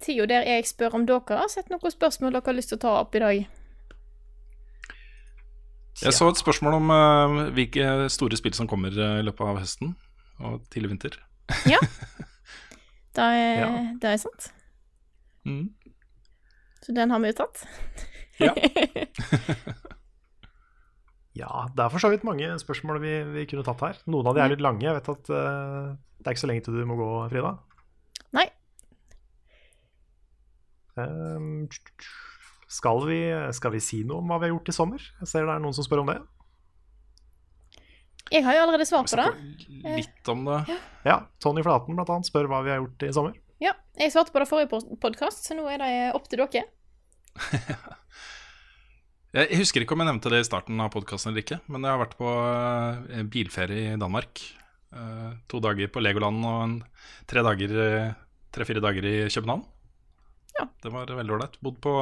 tida 0.03 0.25
der 0.27 0.43
jeg 0.49 0.65
spør 0.67 0.95
om 0.97 1.05
dere 1.07 1.37
har 1.39 1.47
sett 1.51 1.69
noen 1.71 1.91
spørsmål 1.93 2.33
dere 2.35 2.47
har 2.49 2.57
lyst 2.57 2.69
til 2.73 2.79
å 2.81 2.83
ta 2.83 2.91
opp 3.05 3.13
i 3.15 3.21
dag. 3.23 3.37
Jeg 5.99 6.13
så 6.15 6.27
et 6.31 6.39
spørsmål 6.39 6.73
om 6.79 6.87
uh, 6.91 7.51
hvilke 7.55 7.85
store 8.11 8.35
spill 8.39 8.53
som 8.55 8.67
kommer 8.71 8.91
eh, 8.95 9.17
i 9.19 9.23
løpet 9.27 9.43
av 9.43 9.57
høsten 9.59 9.89
og 10.39 10.63
tidlig 10.71 10.89
vinter. 10.95 11.13
Det 13.09 13.25
er, 13.25 13.57
Ja. 13.59 13.67
det 13.99 14.07
er 14.13 14.19
sant. 14.21 14.51
Mm. 15.43 15.73
Så 16.89 16.95
den 16.97 17.13
har 17.13 17.21
vi 17.21 17.29
jo 17.29 17.37
tatt. 17.37 17.63
Ja. 18.41 18.55
Ja, 21.37 21.69
det 21.71 21.83
er 21.85 21.91
for 21.93 22.03
så 22.03 22.09
vidt 22.11 22.25
mange 22.27 22.49
spørsmål 22.59 22.97
vi, 22.99 23.11
vi 23.31 23.45
kunne 23.47 23.63
tatt 23.63 23.79
her. 23.85 23.99
Noen 24.11 24.27
av 24.27 24.35
de 24.35 24.41
er 24.43 24.51
litt 24.51 24.63
lange. 24.63 24.83
Jeg 24.83 24.95
vet 24.97 25.09
at 25.13 25.29
uh, 25.31 25.93
det 26.19 26.25
er 26.25 26.35
ikke 26.35 26.41
så 26.41 26.49
lenge 26.49 26.63
til 26.65 26.75
du 26.75 26.81
må 26.89 26.97
gå, 26.99 27.07
Frida. 27.31 27.53
Nei. 28.35 28.43
Um, 30.99 31.69
skal, 32.67 33.05
vi, 33.07 33.21
skal 33.55 33.71
vi 33.71 33.83
si 33.83 34.01
noe 34.09 34.19
om 34.19 34.33
hva 34.33 34.41
vi 34.41 34.49
har 34.49 34.55
gjort 34.55 34.73
i 34.73 34.75
sommer? 34.75 35.05
Jeg 35.21 35.31
ser 35.31 35.47
det 35.47 35.53
er 35.53 35.63
noen 35.63 35.77
som 35.77 35.87
spør 35.87 36.03
om 36.03 36.11
det. 36.11 36.17
Jeg 38.33 38.43
har 38.45 38.57
jo 38.57 38.65
allerede 38.65 38.89
svart 38.89 39.07
på 39.13 39.21
det. 39.21 39.29
Litt 40.01 40.33
om 40.33 40.43
det. 40.49 40.59
Ja, 41.07 41.21
Tony 41.39 41.63
Flaten 41.63 41.95
blant 41.95 42.11
annet 42.17 42.27
spør 42.27 42.49
hva 42.51 42.59
vi 42.65 42.73
har 42.73 42.83
gjort 42.83 43.07
i 43.07 43.13
sommer. 43.15 43.39
Ja, 43.63 43.77
jeg 44.01 44.11
svarte 44.11 44.35
på 44.35 44.43
det 44.43 44.49
forrige 44.49 44.99
podkast, 44.99 45.47
så 45.47 45.55
nå 45.55 45.69
er 45.71 45.81
det 45.81 45.93
opp 46.17 46.27
til 46.27 46.43
dere. 46.43 46.67
Jeg 49.37 49.59
husker 49.59 49.83
ikke 49.83 49.93
om 49.93 50.01
jeg 50.01 50.09
nevnte 50.09 50.29
det 50.33 50.39
i 50.41 50.47
starten 50.47 50.79
av 50.81 50.89
podkasten 50.89 51.29
eller 51.29 51.43
ikke, 51.43 51.59
men 51.69 51.83
jeg 51.85 51.93
har 51.93 51.99
vært 52.01 52.15
på 52.17 52.29
eh, 53.13 53.19
bilferie 53.29 53.91
i 53.93 53.99
Danmark. 54.01 54.41
Eh, 54.89 55.27
to 55.51 55.59
dager 55.61 55.91
på 55.93 56.01
Legoland 56.01 56.41
og 56.49 56.55
en 56.63 56.73
tre 57.29 57.43
dager 57.45 57.75
eh, 57.83 58.07
tre-fire 58.55 58.81
dager 58.81 59.05
i 59.05 59.13
København. 59.29 59.61
Ja. 60.57 60.65
Det 60.81 60.89
var 60.95 61.13
veldig 61.13 61.35
ålreit. 61.37 61.59
Bodd 61.61 61.77
på 61.85 61.93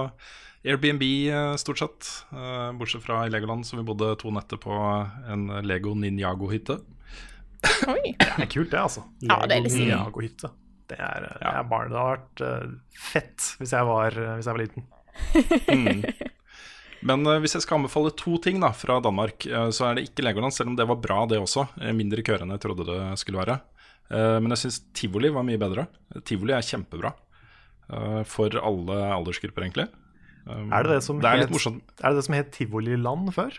Airbnb 0.64 1.03
eh, 1.03 1.51
stort 1.59 1.84
sett, 1.84 2.07
eh, 2.31 2.72
bortsett 2.80 3.03
fra 3.03 3.26
i 3.27 3.34
Legoland, 3.35 3.68
så 3.68 3.76
vi 3.81 3.84
bodde 3.91 4.14
to 4.23 4.31
netter 4.31 4.64
på 4.64 4.72
en 5.27 5.49
Lego 5.68 5.91
Ninjago-hytte. 5.99 6.80
Oi. 7.91 8.14
Det 8.15 8.31
er 8.39 8.47
kult, 8.55 8.72
det, 8.72 8.80
altså. 8.80 9.03
Ja, 9.27 9.41
det 9.43 9.59
er 9.59 9.65
litt. 9.68 9.76
Ninjago-hytte. 9.76 10.53
Det 10.88 10.95
er, 11.03 11.26
det 11.27 11.41
Ja. 11.43 11.57
er 11.59 11.68
barnet, 11.68 11.91
Det 11.91 11.99
hadde 11.99 12.14
vært 12.15 12.45
eh, 12.47 13.01
fett 13.11 13.51
hvis 13.59 13.76
jeg 13.76 13.91
var, 13.91 14.15
hvis 14.38 14.47
jeg 14.47 14.55
var 14.55 14.64
liten. 14.64 14.88
Mm. 15.68 16.03
Men 17.06 17.27
eh, 17.30 17.39
hvis 17.44 17.53
jeg 17.57 17.64
skal 17.65 17.77
anbefale 17.80 18.11
to 18.18 18.38
ting 18.41 18.60
da 18.64 18.72
fra 18.76 18.99
Danmark, 19.03 19.45
eh, 19.45 19.69
så 19.76 19.89
er 19.89 19.98
det 19.98 20.07
ikke 20.07 20.26
Legoland, 20.26 20.56
selv 20.56 20.72
om 20.72 20.77
det 20.80 20.88
var 20.89 20.99
bra, 21.03 21.19
det 21.30 21.39
også. 21.41 21.68
Eh, 21.81 21.94
Mindre 21.95 22.23
køer 22.26 22.44
enn 22.45 22.56
jeg 22.56 22.64
trodde 22.64 22.88
det 22.89 23.02
skulle 23.22 23.41
være. 23.44 23.60
Men 24.07 24.53
jeg 24.53 24.61
syns 24.61 24.77
tivoli 24.95 25.27
var 25.35 25.44
mye 25.44 25.60
bedre. 25.60 25.84
Tivoli 26.23 26.53
er 26.56 26.64
kjempebra. 26.64 27.10
For 28.31 28.53
alle 28.56 28.99
aldersgrupper, 29.11 29.65
egentlig. 29.65 29.89
Um, 30.48 30.69
Er 30.72 30.88
det 30.88 30.94
det 30.94 31.02
som 31.03 31.19
Det 31.19 31.27
er 31.27 31.41
het-. 31.44 31.65
Er 31.99 32.14
det 32.14 32.15
det 32.15 32.23
som 32.23 32.38
het 32.38 32.53
Tivoliland 32.56 33.34
før? 33.35 33.52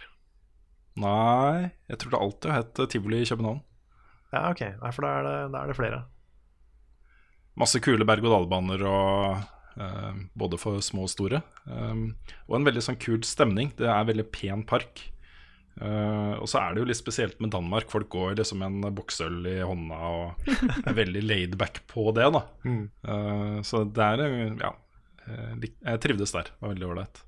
Nei, 0.97 1.69
jeg 1.93 2.01
tror 2.01 2.15
det 2.15 2.21
alltid 2.25 2.51
har 2.51 2.63
hett 2.63 2.81
tivoli 2.91 3.21
i 3.21 3.29
København. 3.29 3.61
Ja, 4.33 4.47
ok. 4.49 4.63
Nei, 4.81 4.93
for 4.97 5.05
da 5.05 5.13
er 5.19 5.29
det, 5.29 5.37
da 5.53 5.61
er 5.61 5.71
det 5.71 5.77
flere. 5.77 6.01
Masse 7.61 7.81
kule 7.85 8.09
berg-og-dal-baner 8.09 8.83
og 8.89 9.45
både 10.35 10.59
for 10.59 10.81
små 10.83 11.05
og 11.07 11.11
store. 11.13 11.39
Um, 11.71 12.17
og 12.49 12.57
en 12.59 12.67
veldig 12.67 12.83
sånn 12.83 12.99
kul 12.99 13.23
stemning. 13.27 13.71
Det 13.79 13.87
er 13.87 14.01
en 14.01 14.09
veldig 14.11 14.25
pen 14.35 14.65
park. 14.67 15.05
Eh, 15.79 16.35
og 16.43 16.49
så 16.51 16.59
er 16.59 16.73
det 16.75 16.81
jo 16.83 16.89
litt 16.91 16.99
spesielt 16.99 17.39
med 17.39 17.53
Danmark. 17.55 17.87
Folk 17.93 18.09
går 18.11 18.35
liksom 18.41 18.59
med 18.59 18.67
en 18.89 18.95
boksøl 18.97 19.37
i 19.47 19.61
hånda 19.63 19.95
og 20.11 20.35
er 20.51 20.91
veldig 20.97 21.23
laid 21.23 21.55
back 21.61 21.79
på 21.87 22.11
det, 22.17 22.27
da. 22.35 22.41
Mm. 22.67 22.91
Eh, 23.07 23.63
så 23.63 23.85
det 23.87 24.03
er 24.03 24.19
eh, 24.25 24.59
Ja. 24.59 24.73
eh, 25.29 25.55
jeg 25.63 26.03
trivdes 26.03 26.35
der. 26.35 26.51
Det 26.51 26.59
var 26.65 26.73
veldig 26.75 26.89
ålreit. 26.91 27.23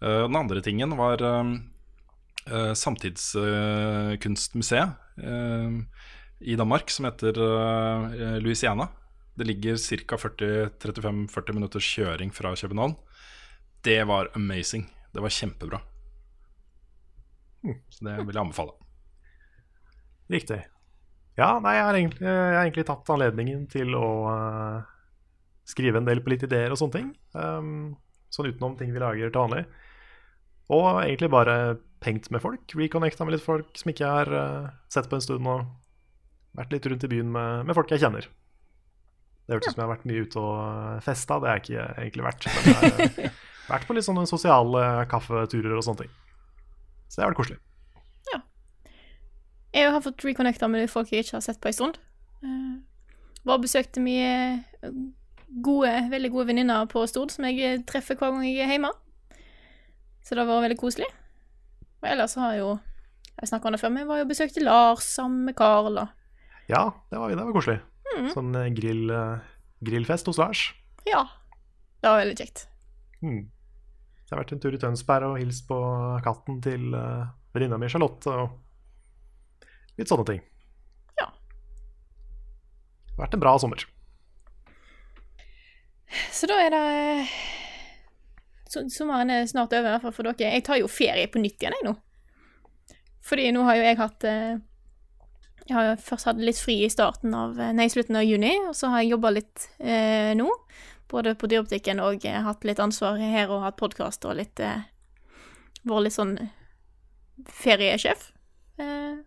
Eh, 0.00 0.24
den 0.24 0.40
andre 0.40 0.64
tingen 0.64 0.96
var 0.96 1.20
eh, 1.20 1.52
Samtidskunstmuseet 2.72 4.90
eh, 5.22 5.70
i 6.40 6.56
Danmark, 6.58 6.90
som 6.90 7.04
heter 7.06 7.36
eh, 7.44 8.38
Louisiana. 8.42 8.88
Det 9.34 9.46
ligger 9.48 9.76
ca. 9.76 10.16
35-40 10.16 11.56
minutters 11.56 11.86
kjøring 11.88 12.32
fra 12.34 12.52
København. 12.56 12.96
Det 13.82 14.02
var 14.04 14.30
amazing. 14.34 14.86
Det 15.12 15.22
var 15.24 15.32
kjempebra. 15.32 15.80
Så 17.62 18.04
det 18.04 18.18
vil 18.26 18.34
jeg 18.34 18.42
anbefale. 18.42 18.74
Riktig. 20.32 20.60
Ja, 21.38 21.56
nei, 21.64 21.76
jeg 21.78 21.84
har 21.86 21.96
egentlig, 21.96 22.26
jeg 22.28 22.56
har 22.56 22.64
egentlig 22.66 22.84
tatt 22.88 23.12
anledningen 23.14 23.64
til 23.72 23.94
å 23.96 24.08
uh, 24.28 24.90
skrive 25.68 26.02
en 26.02 26.08
del 26.08 26.20
på 26.20 26.34
litt 26.34 26.44
ideer 26.44 26.72
og 26.72 26.80
sånne 26.80 26.98
ting. 26.98 27.08
Um, 27.32 27.94
sånn 28.32 28.50
utenom 28.50 28.76
ting 28.76 28.92
vi 28.92 29.00
lager 29.00 29.32
til 29.32 29.40
vanlig. 29.40 29.64
Og 30.72 30.88
egentlig 31.02 31.32
bare 31.32 31.56
pengt 32.04 32.28
med 32.34 32.42
folk. 32.44 32.76
Reconnecta 32.76 33.24
med 33.24 33.36
litt 33.36 33.44
folk 33.44 33.72
som 33.80 33.92
ikke 33.92 34.04
jeg 34.04 34.18
har 34.20 34.32
uh, 34.36 34.70
sett 34.92 35.08
på 35.08 35.16
en 35.16 35.24
stund. 35.24 35.48
Og 35.48 36.58
vært 36.58 36.76
litt 36.76 36.88
rundt 36.90 37.08
i 37.08 37.12
byen 37.14 37.32
med, 37.32 37.66
med 37.68 37.78
folk 37.78 37.92
jeg 37.92 38.04
kjenner. 38.04 38.28
Det 39.46 39.56
hørtes 39.56 39.72
ut 39.72 39.74
som 39.74 39.82
jeg 39.82 39.88
har 39.88 39.94
vært 39.96 40.06
mye 40.08 40.22
ute 40.22 40.42
og 40.42 40.54
eh, 40.62 41.00
festa. 41.02 41.38
Det 41.42 41.50
har 41.50 41.58
jeg 41.58 41.64
ikke 41.66 41.86
egentlig 42.04 42.26
vært. 42.28 42.46
Men 42.46 42.68
jeg 42.68 42.78
har 42.78 43.02
eh, 43.26 43.42
vært 43.72 43.88
på 43.88 43.96
litt 43.96 44.06
sånne 44.06 44.26
sosiale 44.30 44.84
kaffeturer 45.10 45.74
og 45.76 45.84
sånne 45.86 46.04
ting. 46.04 46.14
Så 47.08 47.18
det 47.18 47.24
har 47.24 47.32
vært 47.32 47.40
koselig. 47.42 47.58
Ja. 48.30 48.40
Jeg 49.74 49.92
har 49.96 50.04
fått 50.04 50.24
reconnecta 50.26 50.70
med 50.70 50.88
folk 50.92 51.10
jeg 51.12 51.26
ikke 51.26 51.38
har 51.40 51.44
sett 51.44 51.60
på 51.62 51.72
en 51.72 51.78
stund. 51.80 52.00
Var 53.42 53.58
og 53.58 53.64
besøkte 53.64 54.02
mye 54.02 54.30
eh, 54.62 54.96
gode, 55.66 55.92
veldig 56.12 56.30
gode 56.32 56.48
venninner 56.52 56.86
på 56.90 57.02
Stord 57.10 57.34
som 57.34 57.46
jeg 57.48 57.82
treffer 57.88 58.18
hver 58.18 58.30
gang 58.34 58.46
jeg 58.46 58.62
er 58.62 58.76
hjemme. 58.76 58.92
Så 60.22 60.38
det 60.38 60.46
var 60.46 60.62
veldig 60.62 60.78
koselig. 60.78 61.10
Og 62.02 62.10
ellers 62.10 62.38
har 62.38 62.54
jeg 62.54 62.64
jo 62.64 62.72
Jeg 63.40 63.48
snakka 63.48 63.66
om 63.66 63.74
det 63.74 63.80
før, 63.80 63.90
men 63.90 64.02
jeg 64.02 64.06
var 64.06 64.18
jo 64.20 64.26
besøkte 64.28 64.62
Lars 64.62 65.06
sammen 65.16 65.46
med 65.48 65.54
Karl. 65.56 65.96
Ja, 66.68 66.90
det 67.10 67.18
var, 67.18 67.32
det 67.32 67.40
var 67.40 67.54
koselig. 67.56 67.80
Mm. 68.12 68.28
Sånn 68.34 68.52
eh, 68.58 68.70
grill, 68.76 69.06
eh, 69.10 69.50
grillfest 69.84 70.28
hos 70.30 70.40
Lars. 70.40 70.66
ja, 71.08 71.24
det 72.02 72.10
var 72.10 72.22
veldig 72.22 72.38
kjekt. 72.38 72.66
Mm. 73.22 73.42
Jeg 73.42 74.34
har 74.34 74.40
vært 74.42 74.52
en 74.54 74.62
tur 74.64 74.74
i 74.74 74.80
Tønsberg 74.80 75.28
og 75.28 75.40
hilst 75.42 75.66
på 75.68 75.78
katten 76.24 76.60
til 76.64 76.94
uh, 76.96 77.28
venninna 77.52 77.76
mi 77.76 77.90
Charlotte. 77.92 78.32
Og 78.32 79.68
litt 80.00 80.08
sånne 80.08 80.24
ting. 80.30 80.40
Ja. 81.20 81.26
Det 81.28 83.12
har 83.18 83.26
vært 83.26 83.36
en 83.36 83.42
bra 83.44 83.52
sommer. 83.60 83.84
Så 86.32 86.48
da 86.48 86.56
er 86.64 86.72
det 86.72 86.86
så, 88.72 88.86
Sommeren 88.88 89.30
er 89.30 89.44
snart 89.48 89.72
over, 89.76 89.84
i 89.84 89.92
hvert 89.92 90.06
fall 90.06 90.16
for 90.16 90.32
dere. 90.32 90.56
Jeg 90.56 90.64
tar 90.64 90.80
jo 90.80 90.88
ferie 90.88 91.28
på 91.28 91.42
nytt 91.42 91.60
igjen, 91.60 91.76
jeg 91.76 91.88
nå. 91.90 91.94
Fordi 93.22 93.50
nå 93.52 93.66
har 93.68 93.78
jo 93.78 93.84
jeg 93.84 93.98
hatt 94.00 94.26
eh, 94.26 94.60
Jeg 95.68 95.76
har 95.76 96.00
først 96.02 96.26
hatt 96.26 96.40
litt 96.42 96.58
fri 96.58 96.80
i 96.84 96.90
starten 96.90 97.34
av 97.38 97.58
eh, 97.60 97.74
Nei, 97.76 97.88
slutten 97.92 98.18
av 98.18 98.26
juni, 98.26 98.54
og 98.66 98.74
så 98.76 98.90
har 98.92 99.02
jeg 99.02 99.14
jobba 99.14 99.34
litt 99.36 99.68
eh, 99.78 100.32
nå. 100.38 100.48
Både 101.12 101.36
på 101.38 101.48
dyrebutikken 101.50 102.00
og 102.02 102.24
eh, 102.26 102.40
hatt 102.42 102.66
litt 102.66 102.80
ansvar 102.82 103.20
her 103.20 103.52
og 103.52 103.62
hatt 103.66 103.78
podkast 103.80 104.26
og 104.26 104.38
litt 104.40 104.62
eh, 104.62 104.88
Vært 105.82 106.06
litt 106.06 106.14
sånn 106.14 106.36
feriesjef. 107.50 108.28
Eh, 108.78 109.22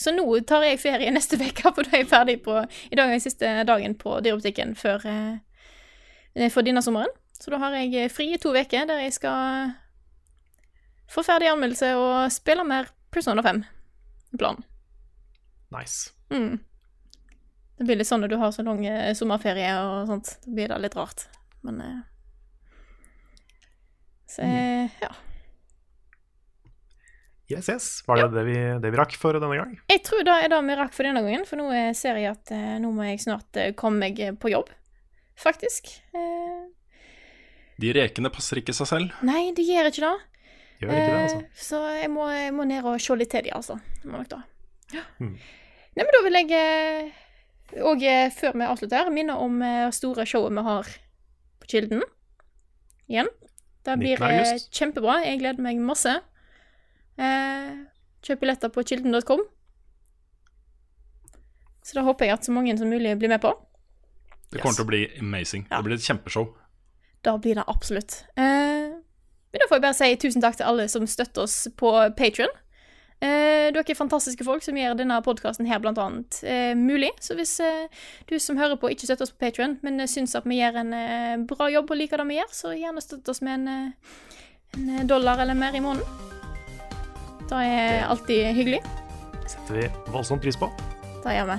så 0.00 0.12
nå 0.14 0.24
tar 0.48 0.64
jeg 0.66 0.80
ferie 0.82 1.12
neste 1.12 1.38
uke, 1.40 1.72
for 1.72 1.84
da 1.84 1.94
er 1.94 2.04
jeg 2.04 2.10
ferdig 2.12 2.38
på 2.44 2.58
I 2.64 2.98
dag 2.98 3.12
er 3.12 3.22
siste 3.22 3.56
dagen 3.68 3.96
på 4.00 4.18
dyrebutikken 4.24 4.74
før 4.78 5.04
eh, 5.08 6.50
for 6.50 6.66
denne 6.66 6.82
sommeren. 6.84 7.12
Så 7.38 7.52
da 7.52 7.60
har 7.62 7.76
jeg 7.76 8.12
fri 8.12 8.30
i 8.34 8.40
to 8.40 8.54
uker 8.54 8.86
der 8.88 9.04
jeg 9.04 9.16
skal 9.16 9.72
få 11.10 11.24
ferdig 11.26 11.50
anmeldelse 11.52 11.92
og 11.98 12.32
spille 12.32 12.64
mer 12.66 12.88
Persona 13.12 13.44
5. 13.44 13.64
Plan. 14.38 14.64
Nice. 15.74 16.12
Mm. 16.30 16.58
Det 17.78 17.84
blir 17.88 17.98
litt 17.98 18.06
sånn 18.06 18.22
når 18.22 18.30
du 18.30 18.36
har 18.38 18.52
så 18.54 18.62
lang 18.66 18.84
eh, 18.86 19.12
sommerferie 19.18 19.70
og 19.82 20.06
sånt. 20.10 20.36
Da 20.44 20.52
blir 20.54 20.68
det 20.70 20.78
litt 20.84 20.94
rart. 20.98 21.26
Men 21.66 21.80
eh, 21.82 22.02
Så 24.30 24.42
mm. 24.46 24.90
ja. 25.02 25.10
Yes, 27.52 27.68
yes. 27.68 27.86
Var 28.06 28.16
det 28.22 28.28
det, 28.38 28.44
vi, 28.48 28.54
det 28.80 28.90
vi 28.90 28.96
rakk 28.96 29.16
for 29.20 29.36
denne 29.36 29.58
gang? 29.58 29.74
Jeg 29.92 30.00
tror 30.06 30.22
det 30.24 30.32
er 30.46 30.48
det 30.48 30.60
vi 30.64 30.76
rakk 30.80 30.94
for 30.96 31.04
denne 31.06 31.20
gangen, 31.26 31.42
for 31.48 31.60
nå 31.60 31.66
eh, 31.76 31.90
ser 31.96 32.16
jeg 32.20 32.30
at 32.32 32.52
eh, 32.56 32.76
nå 32.80 32.92
må 32.94 33.04
jeg 33.10 33.20
snart 33.26 33.58
eh, 33.60 33.74
komme 33.76 34.00
meg 34.06 34.22
på 34.40 34.52
jobb. 34.54 34.70
Faktisk. 35.36 35.90
Eh, 36.16 36.62
De 37.82 37.90
rekene 37.98 38.30
passer 38.32 38.62
ikke 38.62 38.72
seg 38.76 38.88
selv. 38.88 39.18
nei, 39.26 39.50
de 39.56 39.66
gjør 39.66 39.90
ikke 39.90 40.06
det. 40.06 40.14
Gjør 40.84 40.94
ikke 40.94 41.10
det, 41.10 41.18
altså. 41.26 41.42
Eh, 41.42 41.60
Så 41.68 41.82
jeg 41.98 42.10
må, 42.14 42.30
jeg 42.32 42.54
må 42.56 42.64
ned 42.70 42.86
og 42.88 42.96
se 43.02 43.18
litt 43.20 43.30
til 43.34 43.44
de, 43.48 43.52
altså. 43.58 43.76
Må 44.06 44.16
nok 44.22 44.30
da. 44.32 44.40
Ja. 44.94 45.04
Mm. 45.20 45.36
Nei, 45.94 46.02
men 46.02 46.12
da 46.14 46.20
vil 46.26 46.38
jeg 46.40 46.50
eh, 46.58 47.82
Og 47.86 48.02
eh, 48.02 48.26
før 48.34 48.56
vi 48.58 48.66
avslutter 48.66 49.10
minne 49.14 49.36
om 49.38 49.62
eh, 49.62 49.90
store 49.94 50.26
showet 50.26 50.54
vi 50.56 50.64
har 50.66 50.90
på 51.62 51.70
Kilden. 51.70 52.02
Igjen. 53.10 53.30
Det 53.84 53.98
blir 54.00 54.16
19. 54.16 54.30
august. 54.30 54.70
kjempebra. 54.74 55.18
Jeg 55.26 55.42
gleder 55.42 55.62
meg 55.62 55.82
masse. 55.84 56.14
Eh, 57.20 57.70
kjøp 58.24 58.40
billetter 58.42 58.72
på 58.72 58.82
kilden.com. 58.82 59.44
Så 61.84 61.98
da 61.98 62.04
håper 62.06 62.26
jeg 62.26 62.38
at 62.38 62.46
så 62.48 62.52
mange 62.56 62.76
som 62.80 62.88
mulig 62.88 63.12
blir 63.20 63.28
med 63.28 63.42
på. 63.44 63.52
Det 64.50 64.62
kommer 64.62 64.78
til 64.78 64.86
å 64.86 64.88
bli 64.88 65.02
amazing. 65.20 65.66
Ja. 65.68 65.78
Det 65.78 65.88
blir 65.88 65.98
et 65.98 66.06
kjempeshow. 66.06 66.48
Da 67.24 67.36
blir 67.40 67.58
det 67.58 67.64
absolutt. 67.68 68.22
Eh, 68.40 68.94
men 68.94 69.62
da 69.62 69.68
får 69.68 69.78
jeg 69.78 69.84
bare 69.84 69.98
si 69.98 70.10
tusen 70.22 70.44
takk 70.44 70.56
til 70.58 70.68
alle 70.68 70.88
som 70.90 71.06
støtter 71.06 71.44
oss 71.44 71.68
på 71.76 71.92
Patrion. 72.16 72.52
Eh, 73.22 73.70
dere 73.72 73.84
er 73.86 73.96
fantastiske 73.96 74.44
folk 74.44 74.64
som 74.66 74.76
gjør 74.76 74.96
denne 74.98 75.16
podkasten 75.24 75.68
her 75.68 75.80
blant 75.80 76.00
annet 76.02 76.40
eh, 76.42 76.74
mulig. 76.76 77.12
Så 77.24 77.36
hvis 77.38 77.56
eh, 77.64 77.86
du 78.28 78.36
som 78.42 78.58
hører 78.60 78.76
på 78.80 78.90
ikke 78.92 79.06
støtter 79.08 79.28
oss 79.28 79.32
på 79.32 79.40
Patrion, 79.46 79.78
men 79.86 80.00
eh, 80.02 80.10
syns 80.10 80.36
at 80.36 80.48
vi 80.48 80.58
gjør 80.60 80.80
en 80.82 80.92
eh, 80.98 81.36
bra 81.48 81.70
jobb 81.72 81.94
og 81.94 82.00
liker 82.00 82.20
det 82.20 82.28
vi 82.32 82.40
gjør, 82.40 82.50
så 82.52 82.74
gjerne 82.76 83.04
støtt 83.04 83.30
oss 83.32 83.40
med 83.46 83.62
en, 83.62 83.94
eh, 84.76 84.98
en 85.00 85.08
dollar 85.08 85.40
eller 85.44 85.56
mer 85.58 85.76
i 85.76 85.84
måneden. 85.84 86.32
Det 87.48 87.60
er 87.60 88.04
alltid 88.08 88.54
hyggelig. 88.56 88.82
setter 89.46 89.74
vi 89.76 89.88
voldsomt 90.12 90.42
pris 90.42 90.56
på. 90.56 90.70
Det 91.24 91.36
gjør 91.36 91.54
vi. 91.54 91.58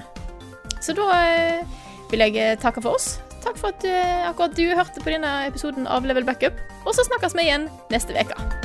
Så 0.82 0.94
da 0.98 1.07
eh, 1.22 1.80
vil 2.11 2.26
jeg 2.27 2.38
eh, 2.41 2.60
takke 2.61 2.84
for 2.84 2.98
oss. 2.99 3.15
Takk 3.45 3.57
for 3.61 3.73
at 3.73 3.86
eh, 3.86 4.27
akkurat 4.30 4.57
du 4.57 4.65
hørte 4.73 5.02
på 5.02 5.14
denne 5.14 5.34
episoden 5.48 5.90
av 5.90 6.06
Level 6.06 6.26
Backup. 6.26 6.61
Og 6.86 6.94
så 6.98 7.06
snakkes 7.10 7.38
vi 7.38 7.49
igjen 7.49 7.69
neste 7.94 8.18
uke. 8.18 8.64